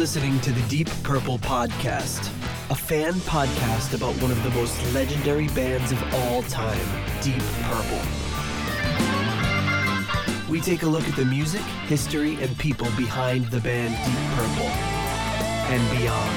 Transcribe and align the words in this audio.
listening 0.00 0.40
to 0.40 0.50
the 0.50 0.66
Deep 0.66 0.88
Purple 1.02 1.38
Podcast, 1.38 2.30
a 2.70 2.74
fan 2.74 3.12
podcast 3.12 3.92
about 3.92 4.14
one 4.22 4.30
of 4.30 4.42
the 4.42 4.48
most 4.58 4.82
legendary 4.94 5.48
bands 5.48 5.92
of 5.92 6.02
all 6.14 6.40
time, 6.44 6.80
Deep 7.20 7.42
Purple. 7.64 8.00
We 10.48 10.62
take 10.62 10.84
a 10.84 10.86
look 10.86 11.06
at 11.06 11.14
the 11.16 11.26
music, 11.26 11.60
history, 11.86 12.42
and 12.42 12.56
people 12.56 12.88
behind 12.96 13.44
the 13.48 13.60
band 13.60 13.94
Deep 14.06 14.16
Purple 14.38 14.70
and 15.68 15.98
beyond. 15.98 16.30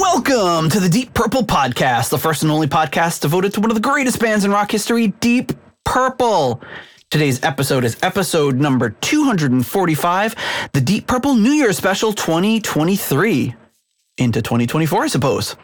Welcome 0.00 0.70
to 0.70 0.80
the 0.80 0.88
Deep 0.88 1.14
Purple 1.14 1.44
Podcast, 1.44 2.10
the 2.10 2.18
first 2.18 2.42
and 2.42 2.50
only 2.50 2.66
podcast 2.66 3.20
devoted 3.20 3.54
to 3.54 3.60
one 3.60 3.70
of 3.70 3.76
the 3.76 3.80
greatest 3.80 4.18
bands 4.18 4.44
in 4.44 4.50
rock 4.50 4.72
history, 4.72 5.06
Deep 5.20 5.52
Purple. 5.84 6.60
Today's 7.10 7.42
episode 7.42 7.82
is 7.82 7.96
episode 8.02 8.54
number 8.60 8.90
245, 8.90 10.36
the 10.72 10.80
Deep 10.80 11.08
Purple 11.08 11.34
New 11.34 11.50
Year 11.50 11.72
Special 11.72 12.12
2023 12.12 13.52
into 14.18 14.40
2024, 14.40 15.02
I 15.02 15.06
suppose. 15.08 15.56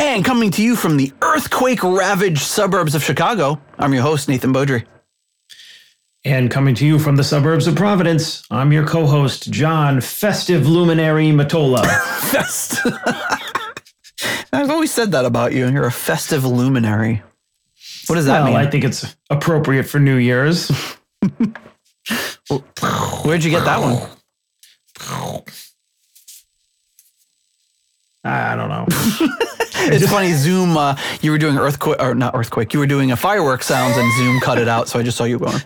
And 0.00 0.24
coming 0.24 0.50
to 0.50 0.60
you 0.60 0.74
from 0.74 0.96
the 0.96 1.12
earthquake 1.22 1.84
ravaged 1.84 2.42
suburbs 2.42 2.96
of 2.96 3.04
Chicago, 3.04 3.60
I'm 3.78 3.94
your 3.94 4.02
host, 4.02 4.28
Nathan 4.28 4.52
Beaudry. 4.52 4.86
And 6.24 6.50
coming 6.50 6.74
to 6.74 6.84
you 6.84 6.98
from 6.98 7.14
the 7.14 7.22
suburbs 7.22 7.68
of 7.68 7.76
Providence, 7.76 8.42
I'm 8.50 8.72
your 8.72 8.84
co 8.84 9.06
host, 9.06 9.52
John 9.52 10.00
Festive 10.00 10.66
Luminary 10.66 11.26
Matola. 11.26 11.86
Fest. 12.32 12.80
I've 14.52 14.70
always 14.70 14.90
said 14.90 15.12
that 15.12 15.24
about 15.24 15.52
you. 15.52 15.68
You're 15.68 15.86
a 15.86 15.92
festive 15.92 16.44
luminary. 16.44 17.22
What 18.08 18.16
does 18.16 18.26
that 18.26 18.42
well, 18.42 18.46
mean? 18.46 18.56
I 18.56 18.66
think 18.66 18.84
it's 18.84 19.16
appropriate 19.30 19.84
for 19.84 20.00
New 20.00 20.16
Year's. 20.16 20.70
Where'd 23.24 23.44
you 23.44 23.50
get 23.50 23.64
that 23.64 23.80
one? 23.80 24.08
I 28.24 28.56
don't 28.56 28.68
know. 28.68 28.86
It's 29.80 30.10
funny. 30.10 30.32
Zoom, 30.32 30.76
uh, 30.76 30.96
you 31.22 31.30
were 31.30 31.38
doing 31.38 31.56
earthquake, 31.56 31.96
or 32.00 32.14
not 32.14 32.34
earthquake. 32.34 32.74
You 32.74 32.80
were 32.80 32.86
doing 32.86 33.12
a 33.12 33.16
firework 33.16 33.62
sounds, 33.62 33.96
and 33.96 34.12
Zoom 34.18 34.40
cut 34.40 34.58
it 34.58 34.68
out. 34.68 34.88
So 34.88 34.98
I 34.98 35.02
just 35.02 35.16
saw 35.16 35.24
you 35.24 35.38
going. 35.38 35.60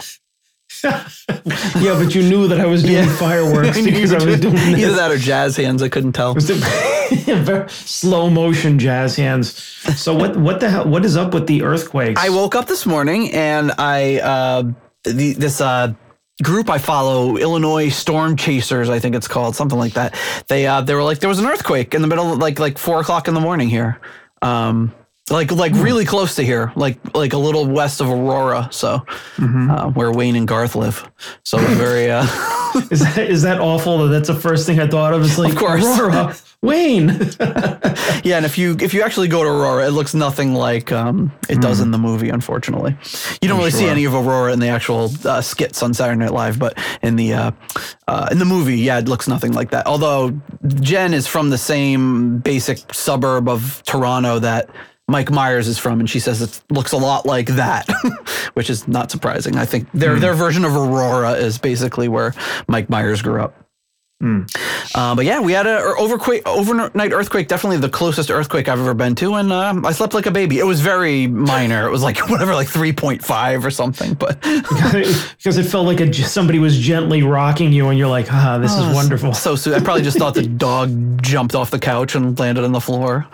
Yeah, 0.85 1.97
but 1.99 2.15
you 2.15 2.23
knew 2.23 2.49
that 2.49 2.61
I 2.61 2.67
was 2.67 2.83
doing 2.83 3.09
fireworks 3.09 3.81
because 3.85 4.13
I 4.13 4.25
was 4.25 4.41
doing 4.41 4.57
Either 4.57 4.77
this. 4.77 4.97
that 4.97 5.11
or 5.11 5.19
jazz 5.19 5.57
hands. 5.57 5.83
I 5.83 5.89
couldn't 5.89 6.13
tell. 6.13 6.39
Slow 7.69 8.31
motion 8.31 8.79
jazz 8.79 9.17
hands. 9.17 9.55
So 9.97 10.15
what? 10.15 10.37
What 10.37 10.61
the 10.61 10.71
hell? 10.71 10.89
What 10.89 11.05
is 11.05 11.17
up 11.17 11.35
with 11.35 11.47
the 11.47 11.63
earthquakes? 11.63 12.21
I 12.21 12.31
woke 12.31 12.55
up 12.55 12.67
this 12.67 12.87
morning 12.87 13.33
and 13.33 13.73
I 13.79 14.19
uh, 14.19 14.63
the, 15.05 15.35
this 15.35 15.61
uh, 15.61 15.95
group 16.43 16.71
I 16.71 16.79
follow, 16.79 17.37
Illinois 17.37 17.89
Storm 17.89 18.37
Chasers, 18.37 18.89
I 18.89 18.99
think 18.99 19.15
it's 19.15 19.29
called, 19.29 19.55
something 19.57 19.79
like 19.79 19.95
that. 19.95 20.19
They 20.49 20.67
uh, 20.67 20.81
they 20.81 20.95
were 20.95 21.03
like 21.03 21.19
there 21.21 21.29
was 21.29 21.39
an 21.39 21.47
earthquake 21.47 21.95
in 21.95 22.03
the 22.03 22.09
middle, 22.09 22.33
of, 22.33 22.39
like 22.39 22.59
like 22.59 22.79
four 22.79 23.01
o'clock 23.01 23.29
in 23.29 23.35
the 23.35 23.41
morning 23.41 23.69
here. 23.69 24.01
Um, 24.41 24.95
like 25.33 25.51
like 25.51 25.73
really 25.75 26.05
close 26.05 26.35
to 26.37 26.45
here, 26.45 26.73
like 26.77 26.99
like 27.15 27.33
a 27.33 27.39
little 27.39 27.67
west 27.67 28.01
of 28.01 28.09
Aurora, 28.11 28.69
so 28.71 29.05
uh, 29.41 29.91
where 29.91 30.13
Wayne 30.13 30.37
and 30.37 30.47
Garth 30.47 30.77
live. 30.77 31.11
So 31.43 31.59
very 31.59 32.11
uh, 32.11 32.23
is 32.91 33.01
that 33.01 33.19
is 33.19 33.43
that 33.43 33.61
awful? 33.61 33.99
That 33.99 34.09
that's 34.09 34.29
the 34.29 34.35
first 34.35 34.67
thing 34.67 34.79
I 34.79 34.87
thought 34.87 35.15
of. 35.15 35.25
It's 35.25 35.39
like 35.39 35.53
Of 35.55 35.59
course. 35.59 35.85
Aurora, 35.85 36.37
Wayne. 36.61 37.09
yeah. 38.23 38.37
And 38.37 38.45
if 38.45 38.59
you 38.59 38.77
if 38.81 38.93
you 38.95 39.03
actually 39.03 39.29
go 39.29 39.43
to 39.43 39.49
Aurora, 39.49 39.87
it 39.87 39.91
looks 39.91 40.15
nothing 40.15 40.55
like 40.55 40.93
um, 40.93 41.33
it 41.49 41.61
does 41.61 41.81
in 41.81 41.91
the 41.91 41.99
movie. 41.99 42.29
Unfortunately, 42.29 42.97
you 43.41 43.49
don't 43.49 43.59
really 43.59 43.71
see 43.71 43.87
any 43.87 44.05
of 44.05 44.15
Aurora 44.15 44.53
in 44.53 44.61
the 44.61 44.69
actual 44.69 45.11
uh, 45.25 45.41
skits 45.41 45.83
on 45.83 45.95
Saturday 45.95 46.19
Night 46.19 46.33
Live, 46.33 46.59
but 46.59 46.79
in 47.01 47.17
the 47.17 47.33
uh, 47.33 47.51
uh, 48.07 48.29
in 48.31 48.39
the 48.39 48.45
movie, 48.45 48.79
yeah, 48.79 48.99
it 48.99 49.09
looks 49.09 49.27
nothing 49.27 49.53
like 49.53 49.71
that. 49.71 49.87
Although 49.87 50.39
Jen 50.81 51.15
is 51.15 51.27
from 51.27 51.51
the 51.51 51.59
same 51.59 52.39
basic 52.39 52.93
suburb 52.93 53.49
of 53.49 53.83
Toronto 53.85 54.39
that. 54.39 54.69
Mike 55.09 55.31
Myers 55.31 55.69
is 55.69 55.79
from, 55.79 56.01
and 56.01 56.09
she 56.09 56.21
says 56.21 56.41
it 56.41 56.61
looks 56.71 56.93
a 56.93 56.97
lot 56.97 57.27
like 57.27 57.47
that, 57.49 57.87
which 58.55 58.71
is 58.71 58.87
not 58.89 59.11
surprising. 59.11 59.57
I 59.57 59.65
think 59.67 59.91
their 59.93 60.19
their 60.19 60.35
version 60.35 60.65
of 60.65 60.75
Aurora 60.75 61.33
is 61.33 61.59
basically 61.59 62.09
where 62.09 62.35
Mike 62.69 62.89
Myers 62.89 63.21
grew 63.21 63.41
up. 63.43 63.55
Uh, 64.95 65.17
but 65.17 65.25
yeah, 65.25 65.41
we 65.41 65.53
had 65.53 65.67
a 65.67 65.83
overquake, 65.99 66.47
overnight 66.47 67.13
earthquake. 67.13 67.49
Definitely 67.49 67.79
the 67.79 67.89
closest 67.89 68.31
earthquake 68.31 68.69
I've 68.69 68.79
ever 68.79 68.95
been 68.95 69.17
to, 69.17 69.35
and 69.35 69.53
uh, 69.53 69.81
I 69.85 69.91
slept 69.91 70.15
like 70.15 70.27
a 70.27 70.31
baby. 70.31 70.61
It 70.61 70.65
was 70.65 70.81
very 70.81 71.27
minor. 71.27 71.89
It 71.89 71.91
was 71.91 72.05
like 72.05 72.19
whatever, 72.31 72.55
like 72.55 72.69
three 72.69 72.93
point 72.93 73.25
five 73.25 73.67
or 73.67 73.71
something. 73.73 74.15
But 74.15 74.41
because 74.43 75.59
it 75.59 75.65
felt 75.65 75.87
like 75.87 75.99
a, 76.01 76.15
somebody 76.15 76.61
was 76.61 76.79
gently 76.79 77.25
rocking 77.25 77.73
you, 77.73 77.89
and 77.89 77.99
you're 77.99 78.07
like, 78.09 78.33
ah, 78.33 78.59
this 78.59 78.73
is 78.73 78.95
wonderful. 78.95 79.35
so 79.35 79.57
soon. 79.57 79.75
I 79.75 79.81
probably 79.81 80.03
just 80.03 80.19
thought 80.19 80.35
the 80.35 80.47
dog 80.47 81.21
jumped 81.21 81.57
off 81.57 81.73
the 81.73 81.81
couch 81.81 82.15
and 82.15 82.39
landed 82.39 82.63
on 82.63 82.71
the 82.71 82.81
floor. 82.81 83.27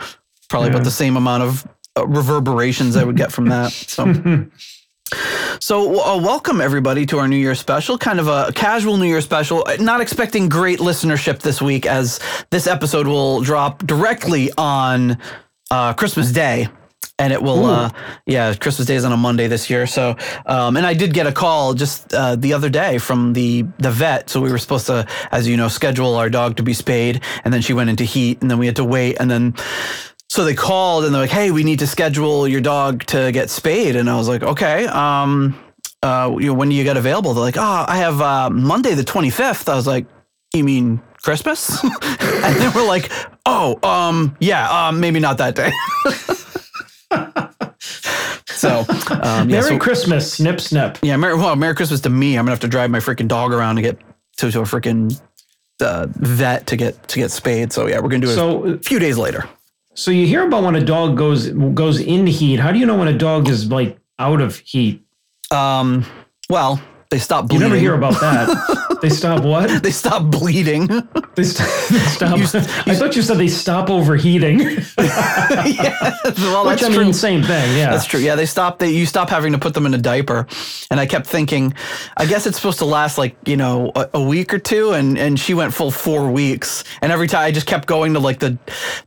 Probably 0.48 0.70
about 0.70 0.84
the 0.84 0.90
same 0.90 1.16
amount 1.16 1.42
of 1.42 1.68
uh, 1.96 2.06
reverberations 2.06 2.96
I 2.96 3.04
would 3.04 3.16
get 3.16 3.32
from 3.32 3.46
that. 3.46 3.72
So. 3.72 4.46
So, 5.60 6.04
uh, 6.04 6.18
welcome 6.18 6.60
everybody 6.60 7.06
to 7.06 7.18
our 7.18 7.26
New 7.26 7.36
Year 7.36 7.54
special. 7.54 7.96
Kind 7.96 8.20
of 8.20 8.28
a 8.28 8.52
casual 8.54 8.98
New 8.98 9.06
Year 9.06 9.22
special. 9.22 9.66
Not 9.80 10.00
expecting 10.00 10.48
great 10.50 10.78
listenership 10.80 11.40
this 11.40 11.62
week, 11.62 11.86
as 11.86 12.20
this 12.50 12.66
episode 12.66 13.06
will 13.06 13.40
drop 13.40 13.84
directly 13.86 14.50
on 14.58 15.16
uh, 15.70 15.94
Christmas 15.94 16.30
Day, 16.30 16.68
and 17.18 17.32
it 17.32 17.42
will. 17.42 17.64
Uh, 17.64 17.90
yeah, 18.26 18.54
Christmas 18.54 18.86
Day 18.86 18.96
is 18.96 19.04
on 19.04 19.12
a 19.12 19.16
Monday 19.16 19.46
this 19.48 19.68
year. 19.70 19.86
So, 19.86 20.16
um, 20.46 20.76
and 20.76 20.86
I 20.86 20.92
did 20.94 21.14
get 21.14 21.26
a 21.26 21.32
call 21.32 21.72
just 21.74 22.12
uh, 22.12 22.36
the 22.36 22.52
other 22.52 22.68
day 22.68 22.98
from 22.98 23.32
the 23.32 23.62
the 23.78 23.90
vet. 23.90 24.28
So 24.28 24.40
we 24.40 24.50
were 24.52 24.58
supposed 24.58 24.86
to, 24.86 25.06
as 25.32 25.48
you 25.48 25.56
know, 25.56 25.68
schedule 25.68 26.14
our 26.16 26.28
dog 26.28 26.56
to 26.58 26.62
be 26.62 26.74
spayed, 26.74 27.22
and 27.44 27.52
then 27.52 27.62
she 27.62 27.72
went 27.72 27.88
into 27.90 28.04
heat, 28.04 28.42
and 28.42 28.50
then 28.50 28.58
we 28.58 28.66
had 28.66 28.76
to 28.76 28.84
wait, 28.84 29.16
and 29.18 29.30
then. 29.30 29.54
So 30.30 30.44
they 30.44 30.54
called 30.54 31.04
and 31.04 31.14
they're 31.14 31.22
like, 31.22 31.30
"Hey, 31.30 31.50
we 31.50 31.64
need 31.64 31.78
to 31.78 31.86
schedule 31.86 32.46
your 32.46 32.60
dog 32.60 33.04
to 33.06 33.32
get 33.32 33.48
spayed." 33.50 33.96
And 33.96 34.10
I 34.10 34.16
was 34.16 34.28
like, 34.28 34.42
"Okay, 34.42 34.86
um, 34.86 35.58
uh, 36.02 36.34
you 36.38 36.48
know, 36.48 36.54
when 36.54 36.68
do 36.68 36.74
you 36.74 36.84
get 36.84 36.96
available?" 36.98 37.32
They're 37.34 37.42
like, 37.44 37.56
"Oh, 37.56 37.84
I 37.88 37.96
have 37.96 38.20
uh, 38.20 38.50
Monday 38.50 38.94
the 38.94 39.04
25th." 39.04 39.68
I 39.70 39.74
was 39.74 39.86
like, 39.86 40.06
"You 40.54 40.64
mean 40.64 41.00
Christmas?" 41.22 41.82
and 41.82 42.56
they 42.56 42.68
were 42.68 42.86
like, 42.86 43.10
"Oh, 43.46 43.78
um, 43.82 44.36
yeah, 44.38 44.68
um, 44.88 45.00
maybe 45.00 45.18
not 45.18 45.38
that 45.38 45.54
day." 45.54 45.70
so, 48.46 48.84
um, 49.22 49.48
yeah, 49.48 49.60
Merry 49.60 49.62
so- 49.62 49.78
Christmas, 49.78 50.32
snip 50.34 50.60
snip. 50.60 50.98
yeah, 51.02 51.16
Merry, 51.16 51.36
well, 51.36 51.56
Merry 51.56 51.74
Christmas 51.74 52.00
to 52.02 52.10
me. 52.10 52.36
I'm 52.36 52.44
gonna 52.44 52.52
have 52.52 52.60
to 52.60 52.68
drive 52.68 52.90
my 52.90 52.98
freaking 53.00 53.28
dog 53.28 53.52
around 53.52 53.76
to 53.76 53.82
get 53.82 53.98
to, 54.38 54.50
to 54.50 54.60
a 54.60 54.64
freaking 54.64 55.18
uh, 55.80 56.06
vet 56.10 56.66
to 56.66 56.76
get 56.76 57.08
to 57.08 57.18
get 57.18 57.30
spayed. 57.30 57.72
So 57.72 57.86
yeah, 57.86 57.98
we're 58.00 58.10
gonna 58.10 58.26
do 58.26 58.30
it 58.30 58.34
So, 58.34 58.64
a 58.64 58.78
few 58.78 58.98
days 58.98 59.16
later. 59.16 59.48
So 59.98 60.12
you 60.12 60.28
hear 60.28 60.46
about 60.46 60.62
when 60.62 60.76
a 60.76 60.84
dog 60.84 61.16
goes 61.16 61.48
goes 61.48 61.98
in 62.00 62.26
heat. 62.28 62.60
How 62.60 62.70
do 62.70 62.78
you 62.78 62.86
know 62.86 62.96
when 62.96 63.08
a 63.08 63.18
dog 63.18 63.48
is 63.48 63.68
like 63.68 63.98
out 64.20 64.40
of 64.40 64.58
heat? 64.58 65.04
Um, 65.50 66.06
well, 66.48 66.80
they 67.10 67.18
stop 67.18 67.52
You 67.52 67.58
never 67.58 67.76
hear 67.76 67.94
about 67.94 68.14
that. 68.20 68.84
they 69.02 69.08
stop 69.08 69.42
what? 69.44 69.82
They 69.82 69.90
stop 69.90 70.24
bleeding. 70.30 70.86
They, 71.34 71.44
st- 71.44 71.68
they 71.90 71.98
stop. 72.06 72.38
I 72.86 72.94
thought 72.94 73.14
you 73.16 73.22
said 73.22 73.38
they 73.38 73.48
stop 73.48 73.90
overheating. 73.90 74.60
yeah, 74.60 76.16
well, 76.36 76.66
Which 76.66 76.80
that's 76.80 76.84
I 76.84 76.94
true. 76.94 77.04
mean, 77.04 77.12
same 77.12 77.42
thing. 77.42 77.76
Yeah. 77.76 77.90
That's 77.90 78.06
true. 78.06 78.20
Yeah, 78.20 78.34
they 78.34 78.46
stop. 78.46 78.78
They 78.78 78.90
you 78.90 79.06
stop 79.06 79.28
having 79.30 79.52
to 79.52 79.58
put 79.58 79.74
them 79.74 79.86
in 79.86 79.94
a 79.94 79.98
diaper, 79.98 80.46
and 80.90 80.98
I 80.98 81.06
kept 81.06 81.26
thinking, 81.26 81.74
I 82.16 82.26
guess 82.26 82.46
it's 82.46 82.56
supposed 82.56 82.78
to 82.80 82.84
last 82.84 83.18
like 83.18 83.36
you 83.46 83.56
know 83.56 83.92
a, 83.94 84.08
a 84.14 84.22
week 84.22 84.52
or 84.52 84.58
two, 84.58 84.92
and 84.92 85.16
and 85.18 85.38
she 85.38 85.54
went 85.54 85.72
full 85.74 85.90
four 85.90 86.30
weeks, 86.30 86.82
and 87.00 87.12
every 87.12 87.28
time 87.28 87.42
I 87.44 87.52
just 87.52 87.66
kept 87.66 87.86
going 87.86 88.14
to 88.14 88.20
like 88.20 88.40
the 88.40 88.58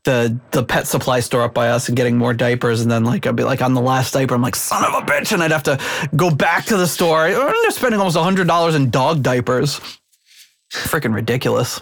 the 0.03 0.38
the 0.52 0.63
pet 0.63 0.88
supply 0.88 1.19
store 1.19 1.41
up 1.44 1.53
by 1.53 1.69
us 1.69 1.88
and 1.90 1.97
getting 1.97 2.18
more 2.18 2.34
diapers, 2.34 2.81
and 2.81 2.90
then 2.90 3.03
like 3.03 3.28
I'd 3.28 3.35
be 3.35 3.44
like 3.44 3.62
on 3.62 3.73
the 3.73 3.81
last 3.81 4.13
diaper, 4.13 4.35
I'm 4.35 4.41
like 4.41 4.56
son 4.56 4.84
of 4.85 4.94
a 5.03 5.06
bitch, 5.06 5.34
and 5.34 5.43
I'd 5.43 5.52
have 5.52 5.64
to 5.64 5.79
go 6.16 6.32
back 6.32 6.66
to 6.66 6.78
the 6.78 6.88
store. 6.88 7.28
Up 7.28 7.53
spending 7.72 7.99
almost 7.99 8.17
hundred 8.17 8.47
dollars 8.47 8.76
in 8.76 8.90
dog 8.90 9.22
diapers. 9.23 9.80
Freaking 10.72 11.14
ridiculous. 11.14 11.82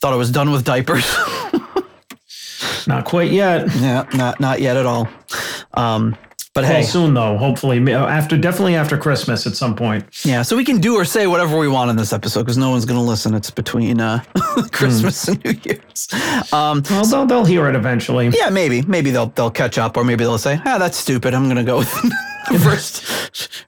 Thought 0.00 0.12
I 0.12 0.16
was 0.16 0.30
done 0.30 0.50
with 0.52 0.64
diapers. 0.64 1.04
Not 2.86 3.04
quite 3.04 3.30
yet. 3.30 3.68
yeah, 3.76 4.06
not 4.14 4.40
not 4.40 4.60
yet 4.60 4.76
at 4.76 4.86
all. 4.86 5.08
Um, 5.74 6.16
but 6.52 6.64
Well, 6.64 6.72
hey, 6.72 6.82
soon 6.82 7.14
though. 7.14 7.38
Hopefully, 7.38 7.78
after 7.92 8.36
definitely 8.36 8.74
after 8.74 8.98
Christmas 8.98 9.46
at 9.46 9.54
some 9.54 9.76
point. 9.76 10.04
Yeah, 10.24 10.42
so 10.42 10.56
we 10.56 10.64
can 10.64 10.80
do 10.80 10.96
or 10.96 11.04
say 11.04 11.26
whatever 11.28 11.56
we 11.58 11.68
want 11.68 11.90
in 11.90 11.96
this 11.96 12.12
episode 12.12 12.40
because 12.42 12.58
no 12.58 12.70
one's 12.70 12.84
going 12.84 12.98
to 12.98 13.04
listen. 13.06 13.34
It's 13.34 13.50
between 13.50 14.00
uh, 14.00 14.22
Christmas 14.72 15.28
and 15.28 15.42
New 15.44 15.54
Year's. 15.62 16.08
Um, 16.52 16.82
Well, 16.90 17.04
they'll, 17.04 17.26
they'll 17.26 17.44
hear 17.44 17.68
it 17.68 17.76
eventually. 17.76 18.30
yeah, 18.36 18.50
maybe, 18.50 18.82
maybe 18.82 19.10
they'll 19.12 19.26
they'll 19.26 19.50
catch 19.50 19.78
up, 19.78 19.96
or 19.96 20.02
maybe 20.04 20.24
they'll 20.24 20.36
say, 20.38 20.60
"Ah, 20.66 20.78
that's 20.78 20.96
stupid. 20.98 21.34
I'm 21.34 21.44
going 21.44 21.56
to 21.56 21.64
go 21.64 21.78
with 21.78 21.88
first." 22.62 23.04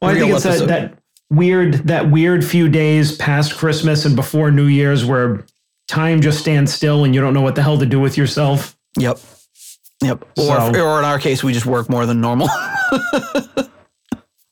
Well, 0.02 0.11
I 0.11 0.14
think 0.19 0.35
it's 0.35 0.43
that, 0.43 0.67
that 0.69 0.99
weird 1.34 1.75
that 1.88 2.10
weird 2.10 2.44
few 2.44 2.69
days 2.69 3.16
past 3.16 3.56
Christmas 3.56 4.04
and 4.04 4.16
before 4.16 4.50
New 4.50 4.66
Year's 4.66 5.04
where 5.04 5.44
time 5.88 6.20
just 6.20 6.40
stands 6.40 6.72
still 6.72 7.04
and 7.04 7.14
you 7.14 7.20
don't 7.20 7.34
know 7.34 7.42
what 7.42 7.54
the 7.54 7.62
hell 7.62 7.78
to 7.78 7.86
do 7.86 8.00
with 8.00 8.16
yourself. 8.16 8.76
Yep, 8.98 9.19
yep. 10.02 10.25
Or 10.38 10.56
or 10.76 10.98
in 10.98 11.04
our 11.04 11.19
case, 11.19 11.42
we 11.42 11.52
just 11.52 11.66
work 11.66 11.88
more 11.88 12.06
than 12.06 12.20
normal. 12.20 12.48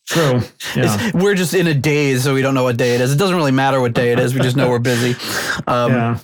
True. 0.06 0.40
Yeah. 0.76 1.10
We're 1.14 1.34
just 1.34 1.54
in 1.54 1.66
a 1.66 1.74
daze, 1.74 2.24
so 2.24 2.34
we 2.34 2.42
don't 2.42 2.54
know 2.54 2.64
what 2.64 2.76
day 2.76 2.94
it 2.94 3.00
is. 3.00 3.12
It 3.12 3.18
doesn't 3.18 3.34
really 3.36 3.52
matter 3.52 3.80
what 3.80 3.94
day 3.94 4.12
it 4.12 4.18
is. 4.18 4.34
We 4.34 4.40
just 4.40 4.56
know 4.56 4.68
we're 4.68 4.78
busy. 4.78 5.16
Um, 5.66 5.92
yeah. 5.92 6.18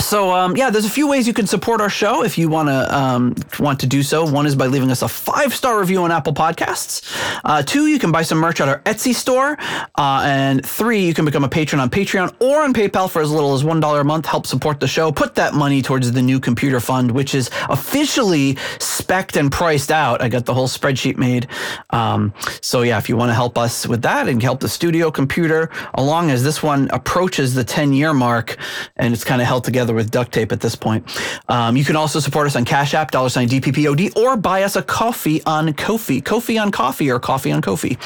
So 0.00 0.30
um, 0.30 0.56
yeah, 0.56 0.70
there's 0.70 0.84
a 0.84 0.90
few 0.90 1.06
ways 1.06 1.26
you 1.26 1.34
can 1.34 1.46
support 1.46 1.80
our 1.80 1.90
show 1.90 2.24
if 2.24 2.38
you 2.38 2.48
want 2.48 2.68
to 2.68 2.96
um, 2.96 3.34
want 3.58 3.80
to 3.80 3.86
do 3.86 4.02
so. 4.02 4.24
One 4.24 4.46
is 4.46 4.56
by 4.56 4.66
leaving 4.66 4.90
us 4.90 5.02
a 5.02 5.08
five 5.08 5.54
star 5.54 5.78
review 5.78 6.02
on 6.02 6.10
Apple 6.10 6.32
Podcasts. 6.32 7.02
Uh, 7.44 7.62
two, 7.62 7.88
you 7.88 7.98
can 7.98 8.10
buy 8.10 8.22
some 8.22 8.38
merch 8.38 8.60
at 8.60 8.68
our 8.68 8.78
Etsy 8.80 9.14
store, 9.14 9.58
uh, 9.96 10.22
and 10.24 10.64
three, 10.64 11.04
you 11.04 11.12
can 11.12 11.24
become 11.24 11.44
a 11.44 11.48
patron 11.48 11.78
on 11.80 11.90
Patreon 11.90 12.34
or 12.40 12.62
on 12.62 12.72
PayPal 12.72 13.10
for 13.10 13.20
as 13.20 13.30
little 13.30 13.54
as 13.54 13.64
one 13.64 13.80
dollar 13.80 14.00
a 14.00 14.04
month. 14.04 14.24
Help 14.24 14.46
support 14.46 14.80
the 14.80 14.88
show. 14.88 15.12
Put 15.12 15.34
that 15.34 15.52
money 15.52 15.82
towards 15.82 16.10
the 16.12 16.22
new 16.22 16.40
computer 16.40 16.80
fund, 16.80 17.10
which 17.10 17.34
is 17.34 17.50
officially 17.68 18.54
specced 18.78 19.38
and 19.38 19.52
priced 19.52 19.90
out. 19.90 20.22
I 20.22 20.28
got 20.28 20.46
the 20.46 20.54
whole 20.54 20.68
spreadsheet 20.68 21.18
made. 21.18 21.48
Um, 21.90 22.32
so 22.62 22.82
yeah, 22.82 22.98
if 22.98 23.08
you 23.08 23.16
want 23.16 23.30
to 23.30 23.34
help 23.34 23.58
us 23.58 23.86
with 23.86 24.02
that 24.02 24.28
and 24.28 24.42
help 24.42 24.60
the 24.60 24.68
studio 24.68 25.10
computer 25.10 25.70
along 25.94 26.30
as 26.30 26.44
this 26.44 26.62
one 26.62 26.88
approaches 26.92 27.54
the 27.54 27.64
10 27.64 27.92
year 27.92 28.14
mark 28.14 28.56
and 28.96 29.12
it's 29.12 29.24
kind 29.24 29.42
of 29.42 29.48
held 29.48 29.64
together 29.64 29.87
with 29.94 30.10
duct 30.10 30.32
tape 30.32 30.52
at 30.52 30.60
this 30.60 30.74
point. 30.74 31.04
Um, 31.48 31.76
you 31.76 31.84
can 31.84 31.96
also 31.96 32.20
support 32.20 32.46
us 32.46 32.56
on 32.56 32.64
Cash 32.64 32.94
App, 32.94 33.10
dollar 33.10 33.28
sign 33.28 33.48
DPPOD, 33.48 34.16
or 34.16 34.36
buy 34.36 34.62
us 34.62 34.76
a 34.76 34.82
coffee 34.82 35.42
on 35.44 35.72
Kofi, 35.72 36.22
Kofi 36.22 36.60
on 36.60 36.70
Coffee, 36.70 37.10
or 37.10 37.18
Coffee 37.18 37.52
on 37.52 37.62
Kofi. 37.62 37.98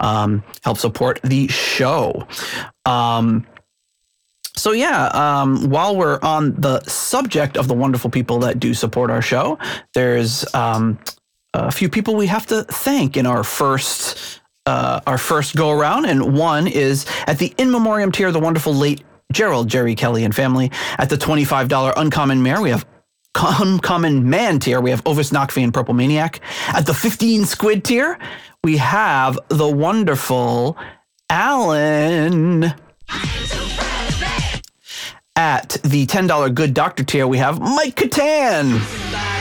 Um, 0.00 0.42
help 0.62 0.78
support 0.78 1.20
the 1.22 1.48
show. 1.48 2.26
Um, 2.84 3.46
so 4.56 4.72
yeah, 4.72 5.06
um, 5.08 5.68
while 5.68 5.96
we're 5.96 6.18
on 6.22 6.54
the 6.54 6.80
subject 6.84 7.56
of 7.56 7.68
the 7.68 7.74
wonderful 7.74 8.10
people 8.10 8.38
that 8.40 8.58
do 8.58 8.72
support 8.72 9.10
our 9.10 9.20
show, 9.20 9.58
there's 9.94 10.52
um, 10.54 10.98
a 11.52 11.70
few 11.70 11.88
people 11.88 12.16
we 12.16 12.26
have 12.26 12.46
to 12.46 12.64
thank 12.64 13.16
in 13.16 13.26
our 13.26 13.44
first 13.44 14.40
uh, 14.66 15.00
our 15.06 15.18
first 15.18 15.54
go 15.54 15.70
around, 15.70 16.06
and 16.06 16.36
one 16.36 16.66
is 16.66 17.06
at 17.28 17.38
the 17.38 17.54
in 17.56 17.70
memoriam 17.70 18.10
tier, 18.10 18.32
the 18.32 18.40
wonderful 18.40 18.74
late 18.74 19.04
Gerald, 19.32 19.68
Jerry 19.68 19.94
Kelly, 19.94 20.24
and 20.24 20.34
family. 20.34 20.70
At 20.98 21.10
the 21.10 21.16
$25 21.16 21.92
Uncommon 21.96 22.42
Mare, 22.42 22.60
we 22.60 22.70
have 22.70 22.86
Uncommon 23.38 24.28
Man 24.28 24.58
tier, 24.58 24.80
we 24.80 24.90
have 24.90 25.02
Ovis 25.06 25.30
Nakvi 25.30 25.62
and 25.62 25.74
Purple 25.74 25.94
Maniac. 25.94 26.40
At 26.68 26.86
the 26.86 26.94
15 26.94 27.44
Squid 27.44 27.84
tier, 27.84 28.18
we 28.64 28.78
have 28.78 29.38
the 29.48 29.68
wonderful 29.68 30.76
Alan. 31.28 32.64
At 35.38 35.76
the 35.84 36.06
$10 36.06 36.54
Good 36.54 36.72
Doctor 36.72 37.04
tier, 37.04 37.26
we 37.26 37.38
have 37.38 37.60
Mike 37.60 37.96
Catan. 37.96 39.35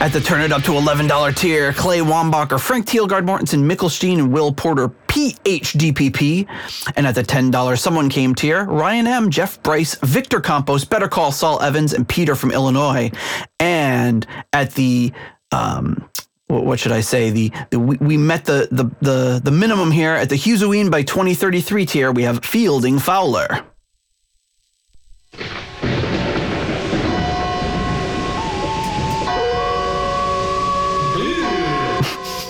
At 0.00 0.12
the 0.12 0.20
turn 0.20 0.42
it 0.42 0.52
up 0.52 0.62
to 0.62 0.70
$11 0.70 1.36
tier, 1.36 1.72
Clay 1.72 1.98
Wambacher, 1.98 2.60
Frank 2.60 2.86
Thielgard 2.86 3.26
Mortensen, 3.26 3.68
Mickelstein, 3.68 4.18
and 4.18 4.32
Will 4.32 4.52
Porter, 4.52 4.90
PHDPP. 5.08 6.46
And 6.94 7.04
at 7.04 7.16
the 7.16 7.24
$10 7.24 7.78
Someone 7.78 8.08
Came 8.08 8.32
tier, 8.32 8.64
Ryan 8.64 9.08
M., 9.08 9.28
Jeff 9.28 9.60
Bryce, 9.64 9.96
Victor 9.96 10.40
Campos, 10.40 10.84
Better 10.84 11.08
Call 11.08 11.32
Saul 11.32 11.60
Evans, 11.60 11.92
and 11.92 12.08
Peter 12.08 12.36
from 12.36 12.52
Illinois. 12.52 13.10
And 13.58 14.24
at 14.52 14.72
the 14.74 15.12
um, 15.50 16.08
what 16.46 16.78
should 16.78 16.92
I 16.92 17.00
say? 17.00 17.30
The, 17.30 17.52
the 17.70 17.80
we, 17.80 17.96
we 17.96 18.16
met 18.16 18.44
the, 18.44 18.68
the 18.70 18.84
the 19.00 19.40
the 19.42 19.50
minimum 19.50 19.90
here 19.90 20.12
at 20.12 20.28
the 20.30 20.36
Hughes 20.36 20.62
by 20.88 21.02
2033 21.02 21.86
tier. 21.86 22.12
We 22.12 22.22
have 22.22 22.44
Fielding 22.44 22.98
Fowler. 22.98 23.64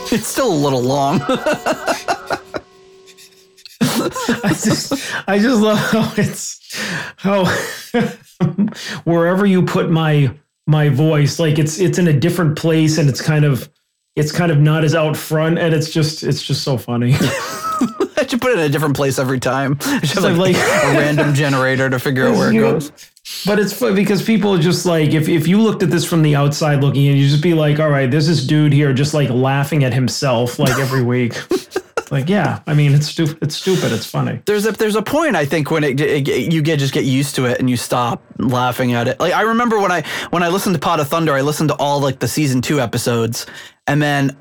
It's 0.12 0.26
still 0.26 0.50
a 0.50 0.54
little 0.54 0.80
long. 0.80 1.20
I 3.80 4.54
just, 4.54 4.92
I 5.28 5.38
just 5.38 5.60
love 5.60 5.78
how 5.78 6.12
it's 6.16 6.58
how 7.16 7.44
wherever 9.04 9.44
you 9.44 9.64
put 9.64 9.90
my 9.90 10.34
my 10.66 10.88
voice, 10.88 11.38
like 11.38 11.58
it's 11.58 11.78
it's 11.78 11.98
in 11.98 12.08
a 12.08 12.12
different 12.14 12.56
place 12.56 12.96
and 12.96 13.10
it's 13.10 13.20
kind 13.20 13.44
of 13.44 13.68
it's 14.16 14.32
kind 14.32 14.50
of 14.50 14.58
not 14.58 14.82
as 14.82 14.94
out 14.94 15.14
front 15.14 15.58
and 15.58 15.74
it's 15.74 15.90
just 15.90 16.22
it's 16.22 16.42
just 16.42 16.62
so 16.62 16.78
funny. 16.78 17.14
Should 18.28 18.40
put 18.40 18.52
it 18.52 18.58
in 18.58 18.64
a 18.64 18.68
different 18.68 18.96
place 18.96 19.18
every 19.18 19.40
time. 19.40 19.78
Should 20.04 20.22
like, 20.22 20.36
like 20.36 20.56
a 20.56 20.98
random 20.98 21.34
generator 21.34 21.88
to 21.88 21.98
figure 21.98 22.28
out 22.28 22.36
where 22.36 22.52
it 22.52 22.58
goes. 22.58 22.92
But 23.46 23.58
it's 23.58 23.72
fun 23.72 23.94
because 23.94 24.22
people 24.22 24.56
just 24.58 24.86
like 24.86 25.10
if 25.10 25.28
if 25.28 25.46
you 25.46 25.60
looked 25.60 25.82
at 25.82 25.90
this 25.90 26.04
from 26.04 26.22
the 26.22 26.34
outside 26.34 26.82
looking 26.82 27.06
in, 27.06 27.16
you 27.16 27.28
just 27.28 27.42
be 27.42 27.54
like, 27.54 27.78
all 27.78 27.90
right, 27.90 28.10
there's 28.10 28.26
this 28.26 28.44
dude 28.44 28.72
here 28.72 28.92
just 28.92 29.12
like 29.14 29.28
laughing 29.28 29.84
at 29.84 29.92
himself 29.92 30.58
like 30.58 30.78
every 30.78 31.02
week. 31.02 31.36
like 32.10 32.28
yeah, 32.28 32.60
I 32.66 32.74
mean 32.74 32.94
it's 32.94 33.08
stupid. 33.08 33.38
It's 33.42 33.54
stupid. 33.54 33.92
It's 33.92 34.06
funny. 34.06 34.40
There's 34.46 34.64
a 34.66 34.72
there's 34.72 34.96
a 34.96 35.02
point 35.02 35.36
I 35.36 35.44
think 35.44 35.70
when 35.70 35.84
it, 35.84 36.00
it, 36.00 36.52
you 36.52 36.62
get 36.62 36.78
just 36.78 36.94
get 36.94 37.04
used 37.04 37.34
to 37.36 37.44
it 37.44 37.58
and 37.60 37.68
you 37.68 37.76
stop 37.76 38.22
laughing 38.38 38.94
at 38.94 39.08
it. 39.08 39.20
Like 39.20 39.34
I 39.34 39.42
remember 39.42 39.78
when 39.78 39.92
I 39.92 40.04
when 40.30 40.42
I 40.42 40.48
listened 40.48 40.74
to 40.74 40.80
Pod 40.80 41.00
of 41.00 41.08
Thunder, 41.08 41.34
I 41.34 41.42
listened 41.42 41.68
to 41.68 41.76
all 41.76 42.00
like 42.00 42.20
the 42.20 42.28
season 42.28 42.62
two 42.62 42.80
episodes, 42.80 43.46
and 43.86 44.00
then 44.00 44.36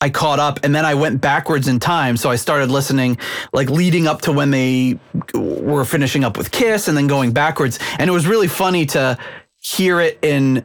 I 0.00 0.10
caught 0.10 0.38
up 0.38 0.60
and 0.62 0.74
then 0.74 0.84
I 0.84 0.94
went 0.94 1.20
backwards 1.20 1.66
in 1.66 1.80
time. 1.80 2.16
So 2.16 2.30
I 2.30 2.36
started 2.36 2.70
listening 2.70 3.18
like 3.52 3.68
leading 3.68 4.06
up 4.06 4.22
to 4.22 4.32
when 4.32 4.50
they 4.50 4.98
were 5.34 5.84
finishing 5.84 6.24
up 6.24 6.38
with 6.38 6.50
Kiss 6.50 6.86
and 6.86 6.96
then 6.96 7.08
going 7.08 7.32
backwards. 7.32 7.78
And 7.98 8.08
it 8.08 8.12
was 8.12 8.26
really 8.26 8.48
funny 8.48 8.86
to 8.86 9.18
hear 9.60 10.00
it 10.00 10.18
in, 10.22 10.64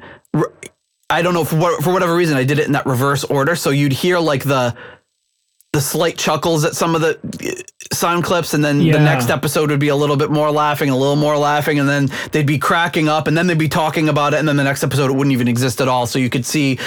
I 1.10 1.22
don't 1.24 1.34
know, 1.34 1.46
for, 1.46 1.56
what, 1.56 1.84
for 1.84 1.92
whatever 1.92 2.16
reason, 2.16 2.38
I 2.38 2.44
did 2.44 2.60
it 2.60 2.68
in 2.68 2.74
that 2.74 2.86
reverse 2.86 3.24
order. 3.24 3.56
So 3.56 3.72
you'd 3.72 3.92
hear 3.92 4.20
like 4.20 4.44
the, 4.44 4.76
the 5.72 5.82
slight 5.82 6.16
chuckles 6.16 6.64
at 6.64 6.76
some 6.76 6.94
of 6.94 7.02
the 7.02 7.18
uh, 7.44 7.96
sound 7.96 8.24
clips 8.24 8.54
and 8.54 8.64
then 8.64 8.80
yeah. 8.80 8.94
the 8.94 9.00
next 9.00 9.32
episode 9.32 9.72
would 9.72 9.80
be 9.80 9.88
a 9.88 9.96
little 9.96 10.16
bit 10.16 10.30
more 10.30 10.52
laughing 10.52 10.90
a 10.90 10.98
little 10.98 11.16
more 11.16 11.38
laughing 11.38 11.80
and 11.80 11.90
then 11.90 12.10
they'd 12.32 12.46
be 12.46 12.60
cracking 12.60 13.10
up 13.10 13.28
and 13.28 13.38
then 13.38 13.48
they'd 13.48 13.58
be 13.58 13.68
talking 13.68 14.08
about 14.08 14.34
it 14.34 14.38
and 14.38 14.48
then 14.48 14.56
the 14.56 14.64
next 14.64 14.84
episode 14.84 15.10
it 15.10 15.14
wouldn't 15.14 15.32
even 15.32 15.48
exist 15.48 15.82
at 15.82 15.88
all 15.88 16.06
so 16.06 16.18
you 16.18 16.30
could 16.30 16.46
see 16.46 16.80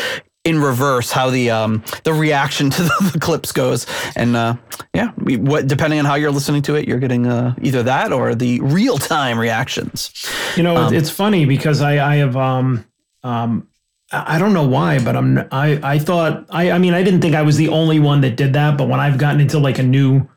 in 0.47 0.61
reverse 0.61 1.11
how 1.11 1.29
the 1.29 1.51
um, 1.51 1.83
the 2.05 2.15
reaction 2.15 2.71
to 2.71 2.83
the, 2.85 3.11
the 3.13 3.21
clips 3.21 3.53
goes 3.53 3.87
and 4.15 4.37
uh, 4.37 4.55
yeah 4.95 5.11
what 5.11 5.67
depending 5.67 5.99
on 5.99 6.05
how 6.05 6.15
you're 6.15 6.31
listening 6.31 6.63
to 6.63 6.75
it 6.77 6.87
you're 6.89 7.01
getting 7.01 7.27
uh, 7.27 7.55
either 7.61 7.83
that 7.83 8.13
or 8.13 8.35
the 8.35 8.61
real 8.61 8.97
time 8.97 9.39
reactions 9.39 10.13
you 10.57 10.63
know 10.63 10.77
um, 10.77 10.95
it's 10.95 11.11
funny 11.11 11.45
because 11.45 11.83
i 11.83 12.13
i 12.13 12.17
have 12.17 12.37
um 12.37 12.87
um 13.23 13.69
I 14.13 14.39
don't 14.39 14.53
know 14.53 14.67
why, 14.67 15.01
but 15.01 15.17
I'm 15.17 15.37
I 15.51 15.81
I 15.83 15.99
thought 15.99 16.47
I 16.51 16.71
I 16.71 16.79
mean 16.79 16.95
I 16.95 17.03
didn't 17.03 17.23
think 17.23 17.35
I 17.35 17.43
was 17.43 17.57
the 17.57 17.71
only 17.71 17.99
one 17.99 18.21
that 18.21 18.37
did 18.37 18.53
that, 18.53 18.79
but 18.79 18.89
when 18.89 19.01
I've 19.01 19.19
gotten 19.19 19.41
into 19.41 19.59
like 19.59 19.81
a 19.81 19.83
new 19.83 20.29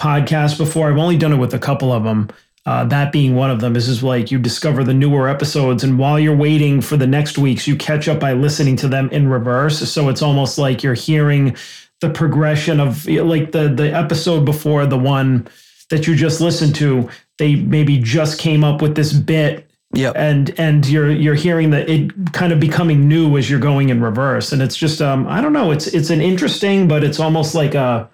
podcast 0.00 0.56
before, 0.56 0.90
I've 0.90 0.96
only 0.96 1.18
done 1.18 1.34
it 1.34 1.36
with 1.36 1.52
a 1.52 1.58
couple 1.58 1.92
of 1.92 2.04
them. 2.04 2.30
Uh, 2.68 2.84
that 2.84 3.12
being 3.12 3.34
one 3.34 3.50
of 3.50 3.60
them 3.60 3.76
is 3.76 3.88
is 3.88 4.02
like 4.02 4.30
you 4.30 4.38
discover 4.38 4.84
the 4.84 4.92
newer 4.92 5.26
episodes, 5.26 5.82
and 5.82 5.98
while 5.98 6.18
you're 6.20 6.36
waiting 6.36 6.82
for 6.82 6.98
the 6.98 7.06
next 7.06 7.38
weeks, 7.38 7.66
you 7.66 7.74
catch 7.74 8.08
up 8.08 8.20
by 8.20 8.34
listening 8.34 8.76
to 8.76 8.86
them 8.88 9.08
in 9.08 9.26
reverse. 9.26 9.78
So 9.90 10.10
it's 10.10 10.20
almost 10.20 10.58
like 10.58 10.82
you're 10.82 10.92
hearing 10.92 11.56
the 12.02 12.10
progression 12.10 12.78
of 12.78 13.06
like 13.06 13.52
the 13.52 13.68
the 13.68 13.90
episode 13.90 14.44
before 14.44 14.84
the 14.84 14.98
one 14.98 15.48
that 15.88 16.06
you 16.06 16.14
just 16.14 16.42
listened 16.42 16.74
to. 16.74 17.08
They 17.38 17.54
maybe 17.54 17.96
just 17.98 18.38
came 18.38 18.62
up 18.64 18.82
with 18.82 18.94
this 18.96 19.14
bit 19.14 19.64
Yeah, 19.94 20.12
And 20.14 20.52
and 20.58 20.86
you're 20.86 21.10
you're 21.10 21.34
hearing 21.34 21.70
that 21.70 21.88
it 21.88 22.32
kind 22.34 22.52
of 22.52 22.60
becoming 22.60 23.08
new 23.08 23.38
as 23.38 23.48
you're 23.48 23.58
going 23.60 23.88
in 23.88 24.02
reverse. 24.02 24.52
And 24.52 24.60
it's 24.60 24.76
just 24.76 25.00
um 25.00 25.26
I 25.26 25.40
don't 25.40 25.54
know, 25.54 25.70
it's 25.70 25.86
it's 25.86 26.10
an 26.10 26.20
interesting, 26.20 26.86
but 26.86 27.02
it's 27.02 27.18
almost 27.18 27.54
like 27.54 27.74
a 27.74 28.10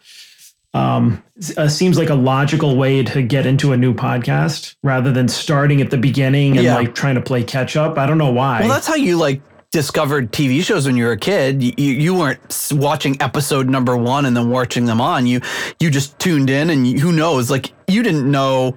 um, 0.74 1.22
uh, 1.56 1.68
seems 1.68 1.96
like 1.96 2.10
a 2.10 2.14
logical 2.14 2.76
way 2.76 3.02
to 3.04 3.22
get 3.22 3.46
into 3.46 3.72
a 3.72 3.76
new 3.76 3.94
podcast 3.94 4.74
rather 4.82 5.12
than 5.12 5.28
starting 5.28 5.80
at 5.80 5.90
the 5.90 5.96
beginning 5.96 6.56
and 6.56 6.64
yeah. 6.64 6.74
like 6.74 6.94
trying 6.94 7.14
to 7.14 7.20
play 7.20 7.42
catch 7.44 7.76
up. 7.76 7.96
I 7.96 8.06
don't 8.06 8.18
know 8.18 8.32
why. 8.32 8.60
Well, 8.60 8.68
that's 8.68 8.86
how 8.86 8.96
you 8.96 9.16
like 9.16 9.40
discovered 9.70 10.32
TV 10.32 10.62
shows 10.62 10.86
when 10.86 10.96
you 10.96 11.04
were 11.04 11.12
a 11.12 11.16
kid. 11.16 11.62
You, 11.62 11.72
you 11.78 12.14
weren't 12.14 12.40
watching 12.72 13.20
episode 13.22 13.68
number 13.68 13.96
one 13.96 14.26
and 14.26 14.36
then 14.36 14.50
watching 14.50 14.84
them 14.84 15.00
on. 15.00 15.26
You 15.26 15.40
you 15.78 15.90
just 15.90 16.18
tuned 16.18 16.50
in 16.50 16.70
and 16.70 16.86
you, 16.86 16.98
who 16.98 17.12
knows? 17.12 17.50
Like 17.50 17.72
you 17.86 18.02
didn't 18.02 18.28
know, 18.28 18.76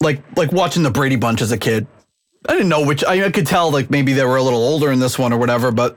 like 0.00 0.22
like 0.36 0.50
watching 0.50 0.82
the 0.82 0.90
Brady 0.90 1.16
Bunch 1.16 1.42
as 1.42 1.52
a 1.52 1.58
kid. 1.58 1.86
I 2.48 2.54
didn't 2.54 2.70
know 2.70 2.84
which. 2.84 3.04
I, 3.04 3.26
I 3.26 3.30
could 3.30 3.46
tell 3.46 3.70
like 3.70 3.88
maybe 3.88 4.14
they 4.14 4.24
were 4.24 4.36
a 4.36 4.42
little 4.42 4.62
older 4.62 4.90
in 4.90 4.98
this 4.98 5.16
one 5.16 5.32
or 5.32 5.38
whatever, 5.38 5.70
but 5.70 5.96